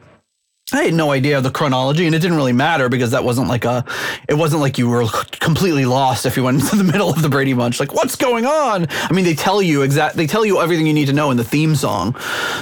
I 0.72 0.84
had 0.84 0.94
no 0.94 1.12
idea 1.12 1.38
of 1.38 1.44
the 1.44 1.52
chronology, 1.52 2.06
and 2.06 2.16
it 2.16 2.20
didn't 2.20 2.38
really 2.38 2.54
matter 2.54 2.88
because 2.88 3.12
that 3.12 3.24
wasn't 3.24 3.50
like 3.50 3.66
a. 3.66 3.84
It 4.30 4.36
wasn't 4.36 4.62
like 4.62 4.78
you 4.78 4.90
were 4.90 5.06
completely 5.40 5.86
lost 5.86 6.26
if 6.26 6.38
you 6.38 6.44
went 6.44 6.62
into 6.62 6.78
the 6.78 6.86
middle 6.86 7.10
of 7.10 7.22
the 7.22 7.28
Brady 7.30 7.54
Bunch. 7.54 7.80
Like, 7.82 7.94
what's 7.94 8.16
going 8.16 8.46
on? 8.46 8.88
I 8.90 9.12
mean, 9.12 9.26
they 9.26 9.36
tell 9.36 9.62
you 9.62 9.82
exact. 9.82 10.16
They 10.16 10.26
tell 10.26 10.46
you 10.46 10.62
everything 10.62 10.88
you 10.88 10.94
need 10.94 11.08
to 11.08 11.14
know 11.14 11.32
in 11.32 11.38
the 11.38 11.44
theme 11.44 11.76
song, 11.76 12.16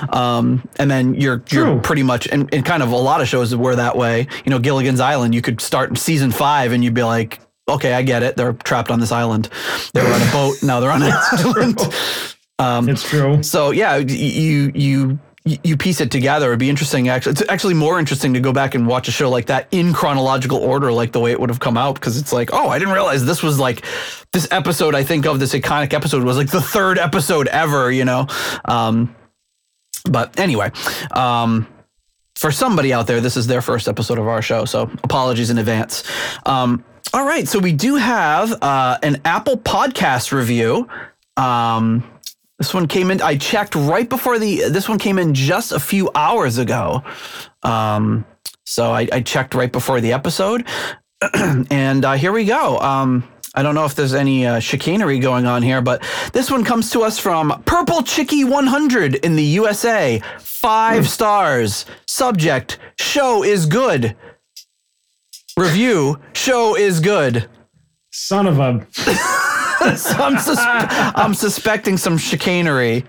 um, 0.10 0.67
and 0.79 0.89
then 0.89 1.13
you're 1.13 1.39
True. 1.39 1.65
you're 1.65 1.79
pretty 1.79 2.03
much. 2.03 2.27
And, 2.27 2.51
and 2.53 2.65
kind 2.65 2.81
of 2.81 2.91
a 2.91 2.98
lot 2.98 3.22
of 3.22 3.27
shows 3.27 3.55
were 3.55 3.75
that 3.75 3.96
way. 3.96 4.27
You 4.46 4.50
know, 4.50 4.60
Gilligan's 4.60 5.00
Island. 5.00 5.36
You 5.36 5.43
could 5.43 5.62
start 5.62 5.96
season 5.98 6.31
five, 6.31 6.72
and 6.72 6.84
you'd 6.84 6.96
be 6.96 7.03
like, 7.03 7.39
okay, 7.70 7.93
I 7.93 8.01
get 8.01 8.24
it. 8.24 8.36
They're 8.36 8.53
trapped 8.53 8.89
on 8.89 9.00
this 9.00 9.12
island. 9.12 9.48
They 9.93 10.01
were 10.01 10.12
on 10.12 10.22
a 10.22 10.31
boat. 10.31 10.63
Now 10.63 10.79
they're 10.79 10.91
on 10.91 11.03
an 11.03 11.12
island. 11.34 11.79
Um, 12.60 12.89
it's 12.89 13.08
true. 13.08 13.41
So 13.43 13.72
yeah, 13.72 13.98
you 13.98 14.72
you 14.74 15.20
you 15.43 15.75
piece 15.75 16.00
it 16.01 16.12
together, 16.12 16.48
it'd 16.48 16.60
be 16.60 16.69
interesting. 16.69 17.10
Actually, 17.10 17.31
it's 17.31 17.43
actually 17.50 17.74
more 17.74 17.98
interesting 17.98 18.33
to 18.36 18.39
go 18.39 18.53
back 18.53 18.75
and 18.75 18.86
watch 18.86 19.07
a 19.07 19.12
show 19.12 19.29
like 19.29 19.48
that 19.48 19.67
in 19.71 19.91
chronological 19.91 20.60
order, 20.60 20.91
like 20.91 21.13
the 21.13 21.19
way 21.19 21.31
it 21.31 21.39
would 21.39 21.50
have 21.50 21.60
come 21.60 21.77
out, 21.77 21.95
because 21.95 22.17
it's 22.17 22.31
like, 22.31 22.51
oh, 22.53 22.69
I 22.69 22.77
didn't 22.77 22.93
realize 22.93 23.25
this 23.25 23.41
was 23.41 23.60
like 23.60 23.83
this 24.33 24.48
episode. 24.51 24.93
I 24.93 25.03
think 25.03 25.25
of 25.25 25.39
this 25.39 25.53
iconic 25.53 25.93
episode 25.93 26.24
was 26.24 26.38
like 26.38 26.51
the 26.51 26.62
third 26.62 27.00
episode 27.00 27.48
ever, 27.48 27.91
you 27.91 28.05
know. 28.05 28.27
Um, 28.65 29.15
but 30.10 30.39
anyway, 30.39 30.71
um, 31.12 31.67
for 32.36 32.51
somebody 32.51 32.93
out 32.93 33.07
there, 33.07 33.19
this 33.19 33.36
is 33.36 33.48
their 33.48 33.62
first 33.62 33.88
episode 33.88 34.19
of 34.19 34.27
our 34.27 34.43
show, 34.43 34.65
so 34.65 34.91
apologies 35.03 35.50
in 35.50 35.57
advance. 35.57 36.03
Um, 36.45 36.83
all 37.13 37.25
right, 37.25 37.48
so 37.48 37.57
we 37.57 37.74
do 37.74 37.95
have 37.95 38.51
uh, 38.62 39.00
an 39.01 39.21
Apple 39.25 39.57
Podcast 39.57 40.31
review. 40.31 40.88
Um, 41.36 42.03
this 42.62 42.75
one 42.75 42.88
came 42.88 43.10
in. 43.10 43.24
I 43.24 43.38
checked 43.38 43.74
right 43.74 44.08
before 44.08 44.38
the. 44.38 44.70
This 44.70 44.88
one 44.88 45.00
came 45.00 45.18
in 45.18 45.34
just 45.34 45.72
a 45.72 45.80
few 45.80 46.12
hours 46.13 46.60
ago. 46.60 47.01
Um, 47.63 48.24
so 48.68 48.91
I, 48.91 49.08
I 49.12 49.22
checked 49.22 49.56
right 49.56 49.72
before 49.72 50.00
the 50.00 50.13
episode, 50.13 50.68
and 51.34 52.06
uh, 52.06 52.13
here 52.13 52.32
we 52.32 52.46
go. 52.46 52.77
Um, 52.77 53.27
I 53.56 53.63
don't 53.63 53.74
know 53.74 53.86
if 53.86 53.96
there's 53.96 54.13
any 54.13 54.46
uh, 54.46 54.60
chicanery 54.60 55.18
going 55.18 55.48
on 55.48 55.63
here, 55.63 55.82
but 55.82 56.03
this 56.34 56.51
one 56.51 56.63
comes 56.63 56.91
to 56.91 57.01
us 57.01 57.18
from 57.18 57.63
Purple 57.65 58.03
Chicky 58.03 58.44
100 58.44 59.15
in 59.15 59.36
the 59.36 59.44
USA. 59.44 60.22
Five 60.38 61.10
stars. 61.10 61.88
Subject: 62.06 62.77
Show 63.00 63.44
is 63.44 63.65
good. 63.65 64.15
Review: 65.58 66.20
Show 66.34 66.75
is 66.75 67.00
good. 67.00 67.50
Son 68.12 68.46
of 68.46 68.60
a. 68.60 68.86
So 69.97 70.15
I'm, 70.17 70.38
sus- 70.38 70.59
I'm 71.15 71.33
suspecting 71.33 71.97
some 71.97 72.17
chicanery. 72.17 73.05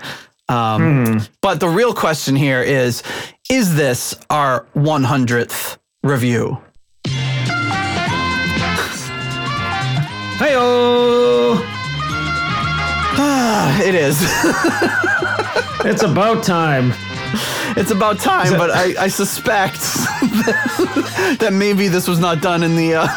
Um, 0.48 1.20
But 1.40 1.60
the 1.60 1.68
real 1.68 1.94
question 1.94 2.36
here 2.36 2.62
is: 2.62 3.02
Is 3.50 3.74
this 3.74 4.14
our 4.30 4.66
100th 4.74 5.78
review? 6.02 6.58
Hey 10.38 10.56
it 13.88 13.94
is. 13.94 14.20
It's 15.84 16.04
about 16.04 16.44
time. 16.44 16.92
It's 17.76 17.90
about 17.90 18.20
time, 18.20 18.52
but 18.52 18.70
I, 18.70 18.94
I 19.04 19.08
suspect 19.08 19.80
that, 19.80 21.36
that 21.40 21.52
maybe 21.52 21.88
this 21.88 22.06
was 22.06 22.20
not 22.20 22.40
done 22.40 22.62
in 22.62 22.76
the. 22.76 22.94
Uh, 22.94 23.08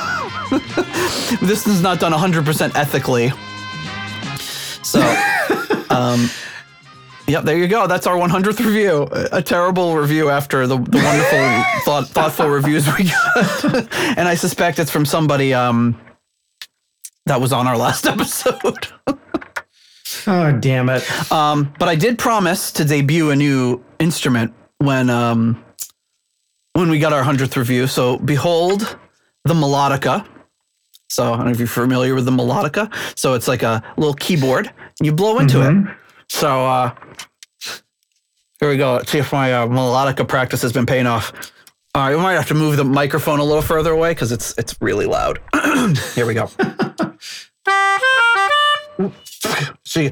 this 1.42 1.68
is 1.68 1.82
not 1.82 2.00
done 2.00 2.12
100% 2.12 2.76
ethically. 2.76 3.32
So, 4.84 5.00
um, 5.90 6.30
yep, 7.28 7.44
there 7.44 7.58
you 7.58 7.68
go. 7.68 7.88
That's 7.88 8.08
our 8.08 8.16
100th 8.16 8.60
review. 8.60 9.08
A 9.32 9.42
terrible 9.42 9.96
review 9.96 10.30
after 10.30 10.68
the, 10.68 10.78
the 10.78 10.98
wonderful, 10.98 11.64
thought, 11.84 12.08
thoughtful 12.10 12.50
reviews 12.50 12.88
we 12.98 13.06
got. 13.06 13.94
and 14.18 14.28
I 14.28 14.36
suspect 14.36 14.80
it's 14.80 14.92
from 14.92 15.06
somebody 15.06 15.54
um, 15.54 16.00
that 17.26 17.42
was 17.42 17.52
on 17.52 17.68
our 17.68 17.78
last 17.78 18.06
episode. 18.08 18.88
Oh, 20.28 20.52
damn 20.52 20.90
it. 20.90 21.32
Um, 21.32 21.74
but 21.80 21.90
I 21.90 21.96
did 21.96 22.18
promise 22.18 22.72
to 22.74 22.86
debut 22.86 23.32
a 23.32 23.36
new 23.36 23.84
instrument 24.00 24.54
when 24.78 25.10
um, 25.10 25.64
when 26.74 26.90
we 26.90 27.00
got 27.00 27.14
our 27.14 27.24
hundredth 27.24 27.58
review. 27.58 27.88
So 27.88 28.18
behold 28.18 28.98
the 29.46 29.54
melodica. 29.54 30.28
So 31.10 31.34
I 31.34 31.38
don't 31.38 31.46
know 31.46 31.52
if 31.52 31.60
you're 31.60 31.68
familiar 31.68 32.16
with 32.16 32.26
the 32.26 32.32
melodica. 32.32 32.92
So 33.18 33.34
it's 33.34 33.48
like 33.48 33.64
a 33.64 33.84
little 33.98 34.14
keyboard, 34.16 34.68
and 34.68 35.06
you 35.06 35.14
blow 35.14 35.40
into 35.40 35.62
it. 35.62 35.96
So 36.30 36.66
uh, 36.66 36.94
here 38.60 38.70
we 38.70 38.78
go. 38.78 38.94
Let's 38.94 39.12
see 39.12 39.20
if 39.20 39.32
my 39.32 39.54
uh, 39.54 39.68
melodica 39.68 40.28
practice 40.28 40.62
has 40.62 40.74
been 40.74 40.86
paying 40.86 41.08
off. 41.08 41.32
All 41.94 42.08
right, 42.08 42.16
we 42.16 42.22
might 42.22 42.34
have 42.34 42.48
to 42.48 42.54
move 42.54 42.78
the 42.78 42.84
microphone 42.84 43.40
a 43.40 43.44
little 43.44 43.62
further 43.62 43.92
away 43.92 44.12
because 44.12 44.32
it's 44.32 44.54
it's 44.58 44.76
really 44.82 45.06
loud. 45.06 45.40
here 46.16 46.26
we 46.26 46.34
go. 46.34 46.50
See, 49.86 50.12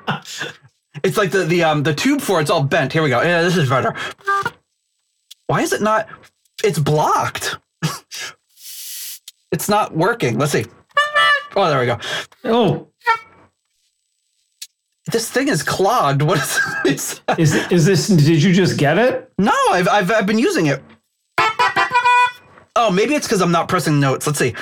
it's 1.02 1.16
like 1.16 1.30
the 1.30 1.44
the 1.44 1.62
um 1.64 1.82
the 1.82 1.94
tube 1.94 2.20
for 2.20 2.40
it's 2.40 2.50
all 2.50 2.62
bent. 2.62 2.92
Here 2.92 3.02
we 3.02 3.08
go. 3.10 3.20
Yeah, 3.22 3.42
this 3.42 3.56
is 3.56 3.68
better. 3.68 3.94
Why 5.46 5.62
is 5.62 5.72
it 5.72 5.82
not? 5.82 6.08
It's 6.62 6.78
blocked. 6.78 7.56
it's 9.52 9.68
not 9.68 9.96
working. 9.96 10.38
Let's 10.38 10.52
see. 10.52 10.66
Oh, 11.56 11.68
there 11.68 11.80
we 11.80 11.86
go. 11.86 11.98
Oh, 12.44 12.88
This 15.10 15.28
thing 15.30 15.48
is 15.48 15.62
clogged. 15.62 16.22
What 16.26 16.38
is 16.38 16.60
this? 16.84 17.20
is 17.38 17.54
is 17.72 17.84
this? 17.86 18.06
Did 18.08 18.42
you 18.42 18.52
just 18.52 18.78
get 18.78 18.98
it? 18.98 19.32
No, 19.38 19.52
I've, 19.70 19.88
I've 19.88 20.10
I've 20.12 20.26
been 20.26 20.38
using 20.38 20.66
it. 20.66 20.82
Oh, 22.76 22.90
maybe 22.90 23.14
it's 23.14 23.26
because 23.26 23.42
I'm 23.42 23.50
not 23.50 23.68
pressing 23.68 23.98
notes. 23.98 24.26
Let's 24.26 24.38
see. 24.38 24.54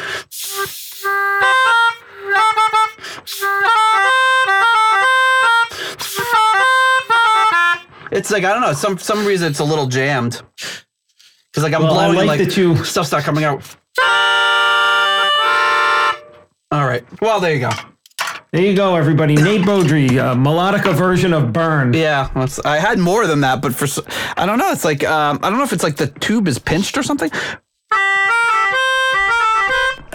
It's 8.18 8.30
like 8.30 8.44
I 8.44 8.52
don't 8.52 8.60
know. 8.62 8.72
Some 8.72 8.98
some 8.98 9.24
reason 9.24 9.48
it's 9.50 9.60
a 9.60 9.64
little 9.64 9.86
jammed. 9.86 10.42
Because 11.52 11.62
like 11.62 11.72
I'm 11.72 11.82
Well, 11.82 11.98
I 11.98 12.08
blowing 12.10 12.26
like 12.26 12.38
like 12.38 12.48
that 12.48 12.56
you- 12.56 12.84
stuff's 12.84 13.12
not 13.12 13.22
coming 13.22 13.44
out. 13.44 13.62
All 16.70 16.86
right. 16.86 17.02
Well, 17.22 17.40
there 17.40 17.54
you 17.54 17.60
go. 17.60 17.70
There 18.52 18.62
you 18.62 18.74
go, 18.74 18.96
everybody. 18.96 19.36
Nate 19.36 19.62
Beaudry, 19.62 20.18
uh, 20.18 20.34
melodica 20.34 20.94
version 20.94 21.32
of 21.32 21.52
Burn. 21.52 21.92
Yeah, 21.94 22.28
I 22.64 22.78
had 22.78 22.98
more 22.98 23.26
than 23.26 23.40
that, 23.42 23.60
but 23.62 23.74
for 23.74 23.86
I 24.36 24.46
don't 24.46 24.58
know. 24.58 24.70
It's 24.72 24.84
like 24.84 25.04
um, 25.04 25.38
I 25.42 25.48
don't 25.50 25.58
know 25.58 25.64
if 25.64 25.72
it's 25.72 25.82
like 25.84 25.96
the 25.96 26.06
tube 26.08 26.48
is 26.48 26.58
pinched 26.58 26.96
or 26.98 27.02
something. 27.02 27.30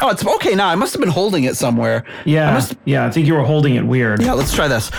Oh, 0.06 0.10
it's 0.10 0.26
okay 0.26 0.54
now. 0.56 0.68
I 0.68 0.76
must 0.76 0.94
have 0.94 1.00
been 1.00 1.10
holding 1.12 1.46
it 1.46 1.56
somewhere. 1.56 2.04
Yeah, 2.26 2.50
I 2.50 2.54
must- 2.54 2.76
yeah. 2.86 3.06
I 3.06 3.12
think 3.12 3.26
you 3.28 3.36
were 3.36 3.44
holding 3.44 3.76
it 3.76 3.86
weird. 3.86 4.22
Yeah, 4.22 4.34
let's 4.34 4.54
try 4.54 4.68
this. 4.68 4.92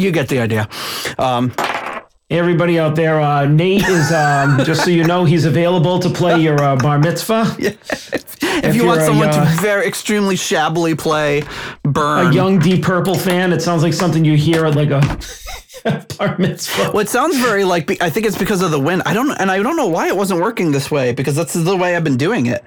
You 0.00 0.10
get 0.12 0.28
the 0.28 0.38
idea. 0.38 0.68
Um, 1.18 1.52
everybody 2.30 2.78
out 2.78 2.96
there, 2.96 3.20
uh, 3.20 3.44
Nate 3.46 3.86
is 3.86 4.10
um, 4.12 4.58
just 4.64 4.84
so 4.84 4.90
you 4.90 5.04
know, 5.04 5.24
he's 5.24 5.44
available 5.44 5.98
to 5.98 6.08
play 6.08 6.40
your 6.40 6.60
uh, 6.62 6.76
bar 6.76 6.98
mitzvah. 6.98 7.54
if, 7.58 8.74
you 8.74 8.82
you're 8.82 8.86
want 8.86 9.02
a, 9.02 9.04
someone 9.04 9.28
uh, 9.28 9.44
to 9.44 9.60
very 9.60 9.86
extremely 9.86 10.36
shabbily 10.36 10.94
play 10.94 11.44
Burn, 11.82 12.28
A 12.28 12.32
young 12.32 12.58
Deep 12.58 12.82
Purple 12.82 13.16
fan. 13.16 13.52
It 13.52 13.60
sounds 13.60 13.82
like 13.82 13.92
something 13.92 14.24
you 14.24 14.36
hear 14.36 14.64
at 14.64 14.74
like 14.74 14.90
a 14.90 15.00
bar 16.18 16.38
mitzvah. 16.38 16.92
Well, 16.92 17.00
it 17.00 17.08
sounds 17.08 17.36
very 17.38 17.64
like 17.64 18.00
I 18.02 18.08
think 18.08 18.26
it's 18.26 18.38
because 18.38 18.62
of 18.62 18.70
the 18.70 18.80
wind. 18.80 19.02
I 19.04 19.12
don't, 19.12 19.30
and 19.32 19.50
I 19.50 19.62
don't 19.62 19.76
know 19.76 19.88
why 19.88 20.08
it 20.08 20.16
wasn't 20.16 20.40
working 20.40 20.72
this 20.72 20.90
way 20.90 21.12
because 21.12 21.36
that's 21.36 21.52
the 21.52 21.76
way 21.76 21.96
I've 21.96 22.04
been 22.04 22.16
doing 22.16 22.46
it. 22.46 22.64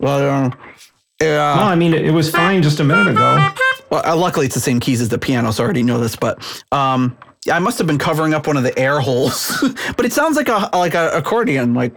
Well, 0.00 0.28
um, 0.30 0.58
yeah. 1.20 1.54
No, 1.56 1.62
I 1.62 1.74
mean 1.74 1.92
it, 1.92 2.04
it 2.04 2.12
was 2.12 2.30
fine 2.30 2.62
just 2.62 2.80
a 2.80 2.84
minute 2.84 3.08
ago. 3.08 3.50
Well, 3.92 4.02
uh, 4.06 4.16
luckily 4.16 4.46
it's 4.46 4.54
the 4.54 4.60
same 4.60 4.80
keys 4.80 5.02
as 5.02 5.10
the 5.10 5.18
piano, 5.18 5.52
so 5.52 5.62
I 5.62 5.64
already 5.66 5.82
know 5.82 5.98
this. 6.00 6.16
But 6.16 6.64
um, 6.72 7.14
I 7.52 7.58
must 7.58 7.76
have 7.76 7.86
been 7.86 7.98
covering 7.98 8.32
up 8.32 8.46
one 8.46 8.56
of 8.56 8.62
the 8.62 8.76
air 8.78 9.00
holes. 9.00 9.62
but 9.98 10.06
it 10.06 10.14
sounds 10.14 10.34
like 10.34 10.48
a 10.48 10.70
like 10.72 10.94
a 10.94 11.10
accordion. 11.10 11.74
Like, 11.74 11.94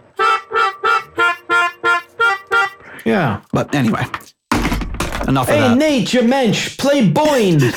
Yeah. 3.06 3.40
but 3.52 3.74
anyway, 3.74 4.04
enough 5.26 5.48
Hey, 5.48 5.62
of 5.62 5.70
that. 5.70 5.78
Nate, 5.78 6.12
you 6.12 6.22
mensch, 6.22 6.76
play 6.76 7.08
Boyne. 7.08 7.60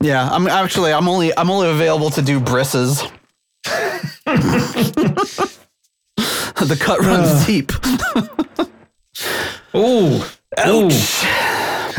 Yeah, 0.00 0.28
I'm 0.30 0.46
actually 0.46 0.92
I'm 0.92 1.08
only 1.08 1.36
I'm 1.36 1.50
only 1.50 1.68
available 1.70 2.08
to 2.10 2.22
do 2.22 2.38
brisses. 2.38 3.02
the 3.64 4.38
cut 6.78 7.00
runs 7.00 7.44
deep. 7.46 7.72
Ooh. 9.74 10.22
Ooh. 10.66 10.88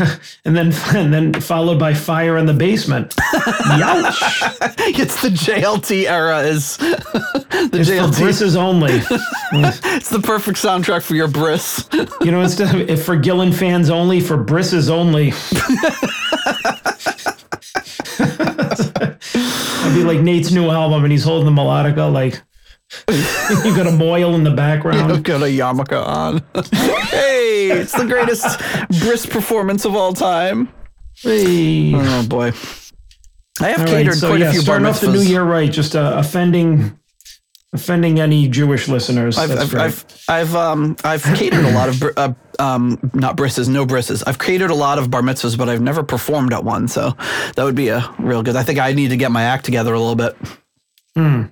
and 0.44 0.56
then 0.56 0.72
and 0.94 1.12
then 1.12 1.32
followed 1.40 1.78
by 1.78 1.94
fire 1.94 2.36
in 2.38 2.46
the 2.46 2.52
basement. 2.54 3.14
Youch. 3.16 4.78
it's 4.98 5.20
the 5.22 5.28
JLT 5.28 6.10
era. 6.10 6.40
Is 6.40 6.76
the 6.78 7.70
It's 7.74 7.88
for 7.88 7.94
JLT? 7.94 8.18
brisses 8.18 8.56
only. 8.56 9.02
It's 9.52 10.08
the 10.10 10.20
perfect 10.22 10.58
soundtrack 10.58 11.02
for 11.02 11.14
your 11.14 11.28
briss. 11.28 11.88
You 12.22 12.30
know, 12.32 12.40
instead 12.40 12.74
of 12.74 12.88
if 12.90 13.04
for 13.04 13.16
Gillan 13.16 13.54
fans 13.54 13.90
only, 13.90 14.20
for 14.20 14.36
brisses 14.36 14.88
only. 14.90 15.32
I'd 18.62 19.94
be 19.94 20.02
like 20.04 20.20
Nate's 20.20 20.50
new 20.50 20.70
album, 20.70 21.04
and 21.04 21.12
he's 21.12 21.24
holding 21.24 21.52
the 21.54 21.60
melodica 21.60 22.12
like 22.12 22.42
you 23.08 23.76
got 23.76 23.86
a 23.86 23.96
boil 23.96 24.34
in 24.34 24.44
the 24.44 24.50
background. 24.50 25.12
I've 25.12 25.22
got 25.22 25.42
a 25.42 25.46
yarmulke 25.46 26.04
on. 26.04 26.38
hey, 27.08 27.70
it's 27.70 27.92
the 27.92 28.04
greatest 28.04 28.58
brisk 29.00 29.30
performance 29.30 29.84
of 29.84 29.94
all 29.94 30.12
time. 30.12 30.68
Hey. 31.16 31.92
Oh 31.94 32.26
boy. 32.26 32.52
I 33.60 33.68
have 33.68 33.80
All 33.80 33.84
right, 33.84 33.92
catered 33.92 34.14
so 34.14 34.28
quite 34.28 34.40
yeah, 34.40 34.48
a 34.48 34.52
few 34.52 34.60
bar 34.60 34.80
starting 34.80 34.86
off 34.86 35.00
the 35.00 35.12
new 35.12 35.20
year 35.20 35.42
right, 35.42 35.70
just 35.70 35.94
uh, 35.94 36.14
offending, 36.16 36.98
offending 37.74 38.18
any 38.18 38.48
Jewish 38.48 38.88
listeners. 38.88 39.36
I've, 39.36 39.50
I've. 39.50 39.74
I've, 39.74 40.24
I've, 40.28 40.54
um, 40.56 40.96
I've 41.04 41.22
catered 41.22 41.64
a 41.64 41.72
lot 41.72 41.90
of, 41.90 42.00
br- 42.00 42.10
uh, 42.16 42.32
um, 42.58 42.98
not 43.12 43.36
brisses, 43.36 43.68
no 43.68 43.84
brisses. 43.84 44.22
I've 44.22 44.38
catered 44.38 44.70
a 44.70 44.74
lot 44.74 44.98
of 44.98 45.10
bar 45.10 45.20
mitzvahs, 45.20 45.58
but 45.58 45.68
I've 45.68 45.82
never 45.82 46.02
performed 46.02 46.52
at 46.54 46.64
one. 46.64 46.88
So 46.88 47.14
that 47.54 47.64
would 47.64 47.74
be 47.74 47.88
a 47.88 48.08
real 48.18 48.42
good. 48.42 48.56
I 48.56 48.62
think 48.62 48.78
I 48.78 48.92
need 48.94 49.08
to 49.08 49.16
get 49.16 49.30
my 49.30 49.42
act 49.42 49.64
together 49.64 49.92
a 49.92 50.00
little 50.00 50.16
bit. 50.16 50.36
Hmm. 51.14 51.44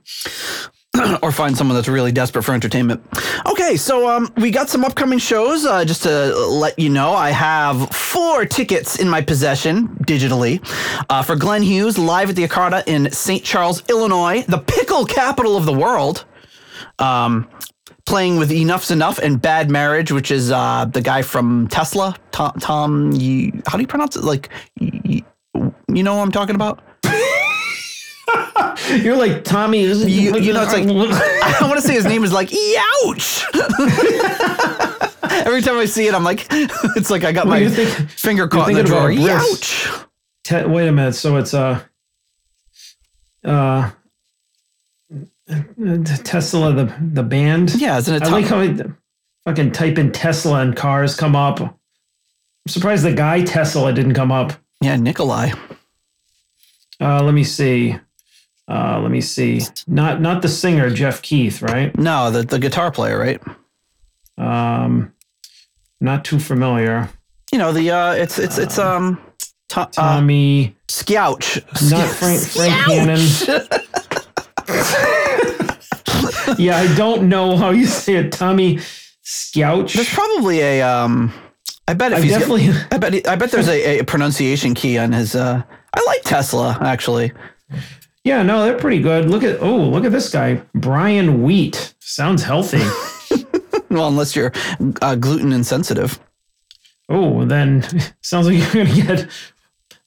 or 1.22 1.32
find 1.32 1.56
someone 1.56 1.74
that's 1.74 1.88
really 1.88 2.12
desperate 2.12 2.42
for 2.42 2.54
entertainment. 2.54 3.02
Okay, 3.46 3.76
so 3.76 4.08
um, 4.08 4.32
we 4.36 4.50
got 4.50 4.68
some 4.68 4.84
upcoming 4.84 5.18
shows. 5.18 5.64
Uh, 5.64 5.84
just 5.84 6.02
to 6.04 6.34
let 6.36 6.78
you 6.78 6.88
know, 6.88 7.12
I 7.12 7.30
have 7.30 7.90
four 7.90 8.44
tickets 8.44 8.98
in 8.98 9.08
my 9.08 9.20
possession 9.20 9.88
digitally 10.04 10.60
uh, 11.10 11.22
for 11.22 11.36
Glenn 11.36 11.62
Hughes 11.62 11.98
live 11.98 12.30
at 12.30 12.36
the 12.36 12.46
Arcada 12.46 12.86
in 12.86 13.10
St. 13.12 13.44
Charles, 13.44 13.82
Illinois, 13.88 14.42
the 14.48 14.58
pickle 14.58 15.04
capital 15.04 15.56
of 15.56 15.66
the 15.66 15.72
world. 15.72 16.24
Um, 16.98 17.48
playing 18.06 18.38
with 18.38 18.50
Enough's 18.50 18.90
Enough 18.90 19.18
and 19.18 19.40
Bad 19.40 19.70
Marriage, 19.70 20.10
which 20.10 20.30
is 20.30 20.50
uh, 20.50 20.86
the 20.86 21.02
guy 21.02 21.20
from 21.20 21.68
Tesla, 21.68 22.16
Tom. 22.32 22.52
Tom 22.58 23.12
how 23.12 23.76
do 23.76 23.80
you 23.80 23.86
pronounce 23.86 24.16
it? 24.16 24.24
Like, 24.24 24.48
you 24.80 25.22
know 25.88 26.16
what 26.16 26.22
I'm 26.22 26.32
talking 26.32 26.54
about? 26.54 26.82
You're 29.02 29.16
like 29.16 29.44
Tommy. 29.44 29.80
Isn't 29.82 30.08
You- 30.08 30.38
you 30.38 30.52
know, 30.52 30.62
it's 30.62 30.72
like- 30.72 30.84
I 30.88 31.66
want 31.66 31.80
to 31.80 31.86
say 31.86 31.94
his 31.94 32.04
name 32.04 32.24
is 32.24 32.32
like 32.32 32.48
Youch. 32.50 33.42
Every 35.46 35.62
time 35.62 35.76
I 35.78 35.84
see 35.86 36.06
it, 36.06 36.14
I'm 36.14 36.24
like, 36.24 36.46
it's 36.50 37.10
like 37.10 37.24
I 37.24 37.32
got 37.32 37.46
my 37.46 37.68
think- 37.68 38.10
finger 38.10 38.48
caught 38.48 38.70
in 38.70 38.76
the 38.76 38.82
drawer. 38.84 39.10
Youch. 39.10 40.04
Te- 40.44 40.64
wait 40.64 40.88
a 40.88 40.92
minute. 40.92 41.14
So 41.14 41.36
it's 41.36 41.52
uh, 41.54 41.80
uh, 43.44 43.90
Tesla 46.24 46.72
the 46.72 46.94
the 47.12 47.22
band. 47.22 47.74
Yeah, 47.76 47.98
isn't 47.98 48.14
it? 48.14 48.22
I 48.22 48.28
like 48.28 48.46
how 48.46 48.60
it, 48.60 48.86
fucking 49.44 49.72
type 49.72 49.98
in 49.98 50.12
Tesla 50.12 50.60
and 50.60 50.74
cars 50.76 51.14
come 51.16 51.34
up. 51.36 51.60
I'm 51.60 51.74
surprised 52.68 53.04
the 53.04 53.12
guy 53.12 53.42
Tesla 53.44 53.92
didn't 53.92 54.14
come 54.14 54.32
up. 54.32 54.52
yeah, 54.80 54.96
Nikolai. 54.96 55.50
Uh, 57.00 57.22
let 57.22 57.32
me 57.32 57.44
see. 57.44 57.96
Uh, 58.68 59.00
let 59.00 59.10
me 59.10 59.20
see. 59.20 59.62
Not 59.86 60.20
not 60.20 60.42
the 60.42 60.48
singer 60.48 60.90
Jeff 60.90 61.22
Keith, 61.22 61.62
right? 61.62 61.96
No, 61.96 62.30
the, 62.30 62.42
the 62.42 62.58
guitar 62.58 62.90
player, 62.90 63.18
right? 63.18 63.40
Um, 64.36 65.12
not 66.00 66.24
too 66.24 66.38
familiar. 66.38 67.08
You 67.50 67.58
know 67.58 67.72
the 67.72 67.90
uh, 67.90 68.12
it's 68.12 68.38
it's 68.38 68.58
it's 68.58 68.78
um, 68.78 69.18
to, 69.70 69.80
uh, 69.80 69.86
Tommy, 69.86 70.76
Scouch. 70.86 71.62
not 71.90 72.08
Frank 72.08 72.40
Frank 72.42 72.74
Hannon. 72.74 73.18
yeah, 76.58 76.76
I 76.76 76.94
don't 76.94 77.28
know 77.28 77.56
how 77.56 77.70
you 77.70 77.86
say 77.86 78.16
it. 78.16 78.32
Tommy 78.32 78.80
Scouch. 79.24 79.94
There's 79.94 80.12
probably 80.12 80.60
a 80.60 80.82
um. 80.82 81.32
I 81.86 81.94
bet 81.94 82.12
if 82.12 82.18
I 82.18 82.20
he's 82.20 82.32
definitely. 82.32 82.68
I 82.90 82.98
bet 82.98 83.14
he, 83.14 83.24
I 83.24 83.36
bet 83.36 83.50
there's 83.50 83.68
a, 83.68 84.00
a 84.00 84.04
pronunciation 84.04 84.74
key 84.74 84.98
on 84.98 85.12
his. 85.12 85.34
uh 85.34 85.62
I 85.94 86.04
like 86.06 86.22
Tesla 86.22 86.76
actually. 86.82 87.32
Yeah, 88.24 88.42
no, 88.42 88.64
they're 88.64 88.78
pretty 88.78 89.00
good. 89.00 89.30
Look 89.30 89.42
at 89.42 89.60
oh, 89.62 89.76
look 89.76 90.04
at 90.04 90.12
this 90.12 90.28
guy, 90.28 90.60
Brian 90.74 91.42
Wheat. 91.42 91.94
Sounds 92.00 92.42
healthy. 92.42 92.82
Well, 93.90 94.08
unless 94.08 94.36
you're 94.36 94.52
uh, 95.00 95.14
gluten 95.14 95.50
insensitive. 95.50 96.20
oh, 97.08 97.46
then 97.46 97.82
sounds 98.22 98.46
like 98.46 98.58
you're 98.58 98.84
gonna 98.84 98.94
get 99.02 99.30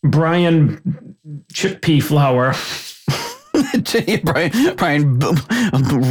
Brian 0.03 1.15
chickpea 1.51 2.03
flour. 2.03 2.53
Brian, 4.23 4.75
Brian 4.75 5.17
B- 5.17 5.27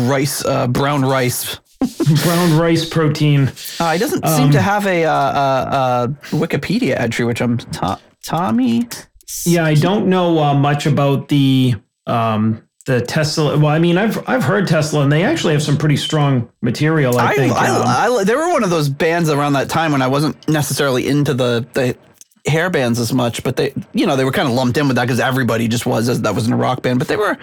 rice, 0.08 0.44
uh, 0.44 0.66
brown 0.66 1.02
rice. 1.04 1.60
brown 2.24 2.58
rice 2.58 2.84
protein. 2.88 3.52
Uh, 3.78 3.92
he 3.92 3.98
doesn't 4.00 4.26
seem 4.26 4.46
Um, 4.46 4.50
to 4.50 4.60
have 4.60 4.86
a, 4.86 5.04
uh, 5.04 5.12
uh, 5.12 5.14
uh, 5.14 6.06
Wikipedia 6.32 6.98
entry, 6.98 7.24
which 7.24 7.40
I'm 7.40 7.56
to- 7.58 7.98
Tommy. 8.24 8.88
Yeah, 9.46 9.64
I 9.64 9.74
don't 9.74 10.08
know 10.08 10.38
uh, 10.42 10.54
much 10.54 10.86
about 10.86 11.28
the 11.28 11.76
um, 12.10 12.62
the 12.86 13.00
Tesla. 13.00 13.56
Well, 13.56 13.68
I 13.68 13.78
mean, 13.78 13.98
I've 13.98 14.28
I've 14.28 14.42
heard 14.42 14.66
Tesla, 14.66 15.02
and 15.02 15.12
they 15.12 15.22
actually 15.24 15.52
have 15.52 15.62
some 15.62 15.76
pretty 15.76 15.96
strong 15.96 16.50
material. 16.62 17.18
I, 17.18 17.28
I, 17.28 17.36
think. 17.36 17.52
I, 17.52 17.68
um, 17.68 18.18
I, 18.20 18.24
they 18.24 18.34
were 18.34 18.48
one 18.48 18.64
of 18.64 18.70
those 18.70 18.88
bands 18.88 19.30
around 19.30 19.52
that 19.54 19.68
time 19.68 19.92
when 19.92 20.02
I 20.02 20.08
wasn't 20.08 20.48
necessarily 20.48 21.06
into 21.06 21.34
the, 21.34 21.66
the 21.74 21.96
hair 22.50 22.70
bands 22.70 22.98
as 22.98 23.12
much, 23.12 23.44
but 23.44 23.56
they, 23.56 23.74
you 23.92 24.06
know, 24.06 24.16
they 24.16 24.24
were 24.24 24.32
kind 24.32 24.48
of 24.48 24.54
lumped 24.54 24.76
in 24.76 24.88
with 24.88 24.96
that 24.96 25.04
because 25.04 25.20
everybody 25.20 25.68
just 25.68 25.86
was 25.86 26.08
as 26.08 26.22
that 26.22 26.34
wasn't 26.34 26.54
a 26.54 26.56
rock 26.56 26.82
band. 26.82 26.98
But 26.98 27.08
they 27.08 27.16
were, 27.16 27.36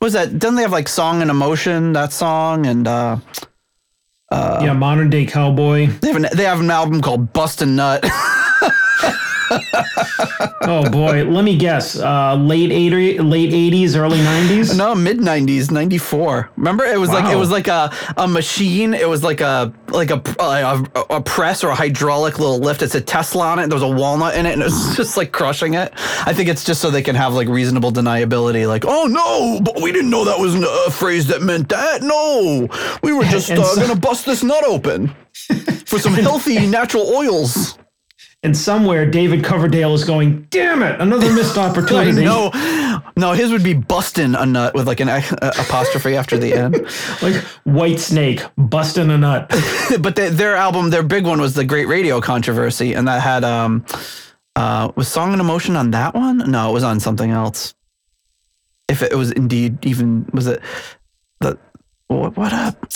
was 0.00 0.12
that? 0.14 0.38
Didn't 0.38 0.54
they 0.56 0.62
have 0.62 0.72
like 0.72 0.88
"Song 0.88 1.20
and 1.22 1.30
Emotion" 1.30 1.92
that 1.92 2.12
song 2.12 2.66
and? 2.66 2.86
uh 2.86 3.18
yeah, 4.62 4.72
modern 4.72 5.08
day 5.08 5.24
cowboy. 5.26 5.86
They 5.86 6.08
have 6.08 6.16
an, 6.16 6.26
they 6.34 6.44
have 6.44 6.60
an 6.60 6.70
album 6.70 7.00
called 7.00 7.32
Bustin' 7.32 7.76
Nut. 7.76 8.04
Oh 10.68 10.88
boy, 10.90 11.22
let 11.24 11.44
me 11.44 11.56
guess. 11.56 11.96
Uh, 11.96 12.34
late 12.34 12.72
eighty, 12.72 13.18
late 13.20 13.52
eighties, 13.52 13.94
early 13.94 14.18
nineties. 14.18 14.76
no, 14.76 14.96
mid 14.96 15.18
'90s, 15.18 15.70
'94. 15.70 16.50
Remember, 16.56 16.84
it 16.84 16.98
was 16.98 17.08
like 17.10 17.32
it 17.32 17.36
was 17.36 17.50
like 17.50 17.68
a, 17.68 17.92
a 18.16 18.26
machine. 18.26 18.92
It 18.92 19.08
was 19.08 19.22
like 19.22 19.40
a 19.40 19.72
like 19.88 20.10
a, 20.10 20.20
a 20.40 20.88
a 21.10 21.20
press 21.20 21.62
or 21.62 21.68
a 21.68 21.74
hydraulic 21.74 22.40
little 22.40 22.58
lift. 22.58 22.82
It 22.82 22.92
a 22.96 23.00
Tesla 23.00 23.46
on 23.46 23.58
it. 23.60 23.68
There 23.68 23.76
was 23.76 23.82
a 23.84 23.88
walnut 23.88 24.34
in 24.34 24.44
it, 24.44 24.54
and 24.54 24.62
it 24.62 24.64
was 24.64 24.96
just 24.96 25.16
like 25.16 25.30
crushing 25.30 25.74
it. 25.74 25.92
I 26.26 26.32
think 26.32 26.48
it's 26.48 26.64
just 26.64 26.80
so 26.80 26.90
they 26.90 27.02
can 27.02 27.14
have 27.14 27.32
like 27.32 27.46
reasonable 27.48 27.92
deniability. 27.92 28.66
Like, 28.66 28.84
oh 28.84 29.06
no, 29.06 29.60
but 29.60 29.80
we 29.80 29.92
didn't 29.92 30.10
know 30.10 30.24
that 30.24 30.38
was 30.38 30.54
a 30.56 30.90
phrase 30.90 31.28
that 31.28 31.42
meant 31.42 31.68
that. 31.68 32.02
No, 32.02 32.68
we 33.04 33.12
were 33.12 33.24
just 33.30 33.50
uh, 33.52 33.62
so- 33.62 33.80
gonna 33.86 34.00
bust 34.00 34.26
this 34.26 34.42
nut 34.42 34.64
open 34.66 35.14
for 35.86 36.00
some 36.00 36.14
healthy 36.14 36.66
natural 36.66 37.06
oils. 37.14 37.78
And 38.46 38.56
somewhere, 38.56 39.10
David 39.10 39.42
Coverdale 39.42 39.92
is 39.92 40.04
going. 40.04 40.42
Damn 40.50 40.80
it! 40.80 41.00
Another 41.00 41.32
missed 41.32 41.58
opportunity. 41.58 42.24
no, 42.24 42.52
No, 43.16 43.32
his 43.32 43.50
would 43.50 43.64
be 43.64 43.74
busting 43.74 44.36
a 44.36 44.46
nut 44.46 44.72
with 44.72 44.86
like 44.86 45.00
an 45.00 45.08
uh, 45.08 45.20
apostrophe 45.58 46.14
after 46.14 46.38
the 46.38 46.54
end. 46.54 46.74
like 47.22 47.34
Whitesnake 47.66 48.48
busting 48.56 49.10
a 49.10 49.18
nut. 49.18 49.52
but 50.00 50.14
they, 50.14 50.28
their 50.28 50.54
album, 50.54 50.90
their 50.90 51.02
big 51.02 51.26
one 51.26 51.40
was 51.40 51.54
the 51.54 51.64
Great 51.64 51.88
Radio 51.88 52.20
Controversy, 52.20 52.92
and 52.92 53.08
that 53.08 53.20
had 53.20 53.42
um, 53.42 53.84
uh, 54.54 54.92
was 54.94 55.08
Song 55.08 55.32
and 55.32 55.40
Emotion 55.40 55.74
on 55.74 55.90
that 55.90 56.14
one? 56.14 56.48
No, 56.48 56.70
it 56.70 56.72
was 56.72 56.84
on 56.84 57.00
something 57.00 57.32
else. 57.32 57.74
If 58.86 59.02
it 59.02 59.12
was 59.14 59.32
indeed 59.32 59.84
even 59.84 60.30
was 60.32 60.46
it 60.46 60.60
the 61.40 61.58
what 62.06 62.36
what 62.36 62.52
up? 62.52 62.86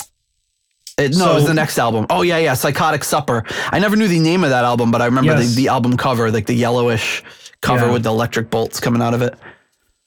It, 1.01 1.17
no, 1.17 1.31
it 1.31 1.35
was 1.35 1.47
the 1.47 1.53
next 1.53 1.77
album. 1.77 2.05
Oh 2.09 2.21
yeah, 2.21 2.37
yeah, 2.37 2.53
Psychotic 2.53 3.03
Supper. 3.03 3.43
I 3.71 3.79
never 3.79 3.95
knew 3.95 4.07
the 4.07 4.19
name 4.19 4.43
of 4.43 4.49
that 4.51 4.63
album, 4.63 4.91
but 4.91 5.01
I 5.01 5.05
remember 5.05 5.31
Yes. 5.33 5.49
the, 5.55 5.63
the 5.63 5.67
album 5.69 5.97
cover, 5.97 6.31
like 6.31 6.45
the 6.45 6.53
yellowish 6.53 7.23
cover 7.61 7.87
Yeah. 7.87 7.93
with 7.93 8.03
the 8.03 8.09
electric 8.09 8.49
bolts 8.49 8.79
coming 8.79 9.01
out 9.01 9.13
of 9.13 9.21
it. 9.21 9.35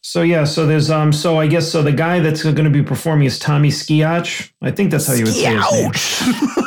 So 0.02 0.22
yeah, 0.22 0.44
so 0.44 0.66
there's 0.66 0.90
um, 0.90 1.12
so 1.12 1.38
I 1.38 1.46
guess 1.46 1.70
so 1.70 1.82
the 1.82 1.92
guy 1.92 2.20
that's 2.20 2.42
going 2.42 2.56
to 2.64 2.70
be 2.70 2.82
performing 2.82 3.26
is 3.26 3.38
Tommy 3.38 3.70
Skiach. 3.70 4.50
I 4.62 4.70
think 4.70 4.90
that's 4.90 5.06
how 5.06 5.14
you 5.14 5.24
would 5.24 5.34
say 5.34 5.56
his 5.56 5.72
name. 5.72 5.92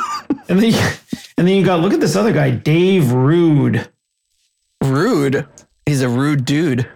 And 0.49 0.61
then, 0.61 0.71
you, 0.71 0.79
and 1.37 1.45
then 1.45 1.57
you 1.57 1.65
got 1.65 1.81
look 1.81 1.91
at 1.93 1.99
this 1.99 2.15
other 2.15 2.31
guy, 2.31 2.51
Dave 2.51 3.11
Rude. 3.11 3.89
rude. 4.81 5.45
He's 5.85 6.01
a 6.01 6.07
rude 6.07 6.45
dude. 6.45 6.87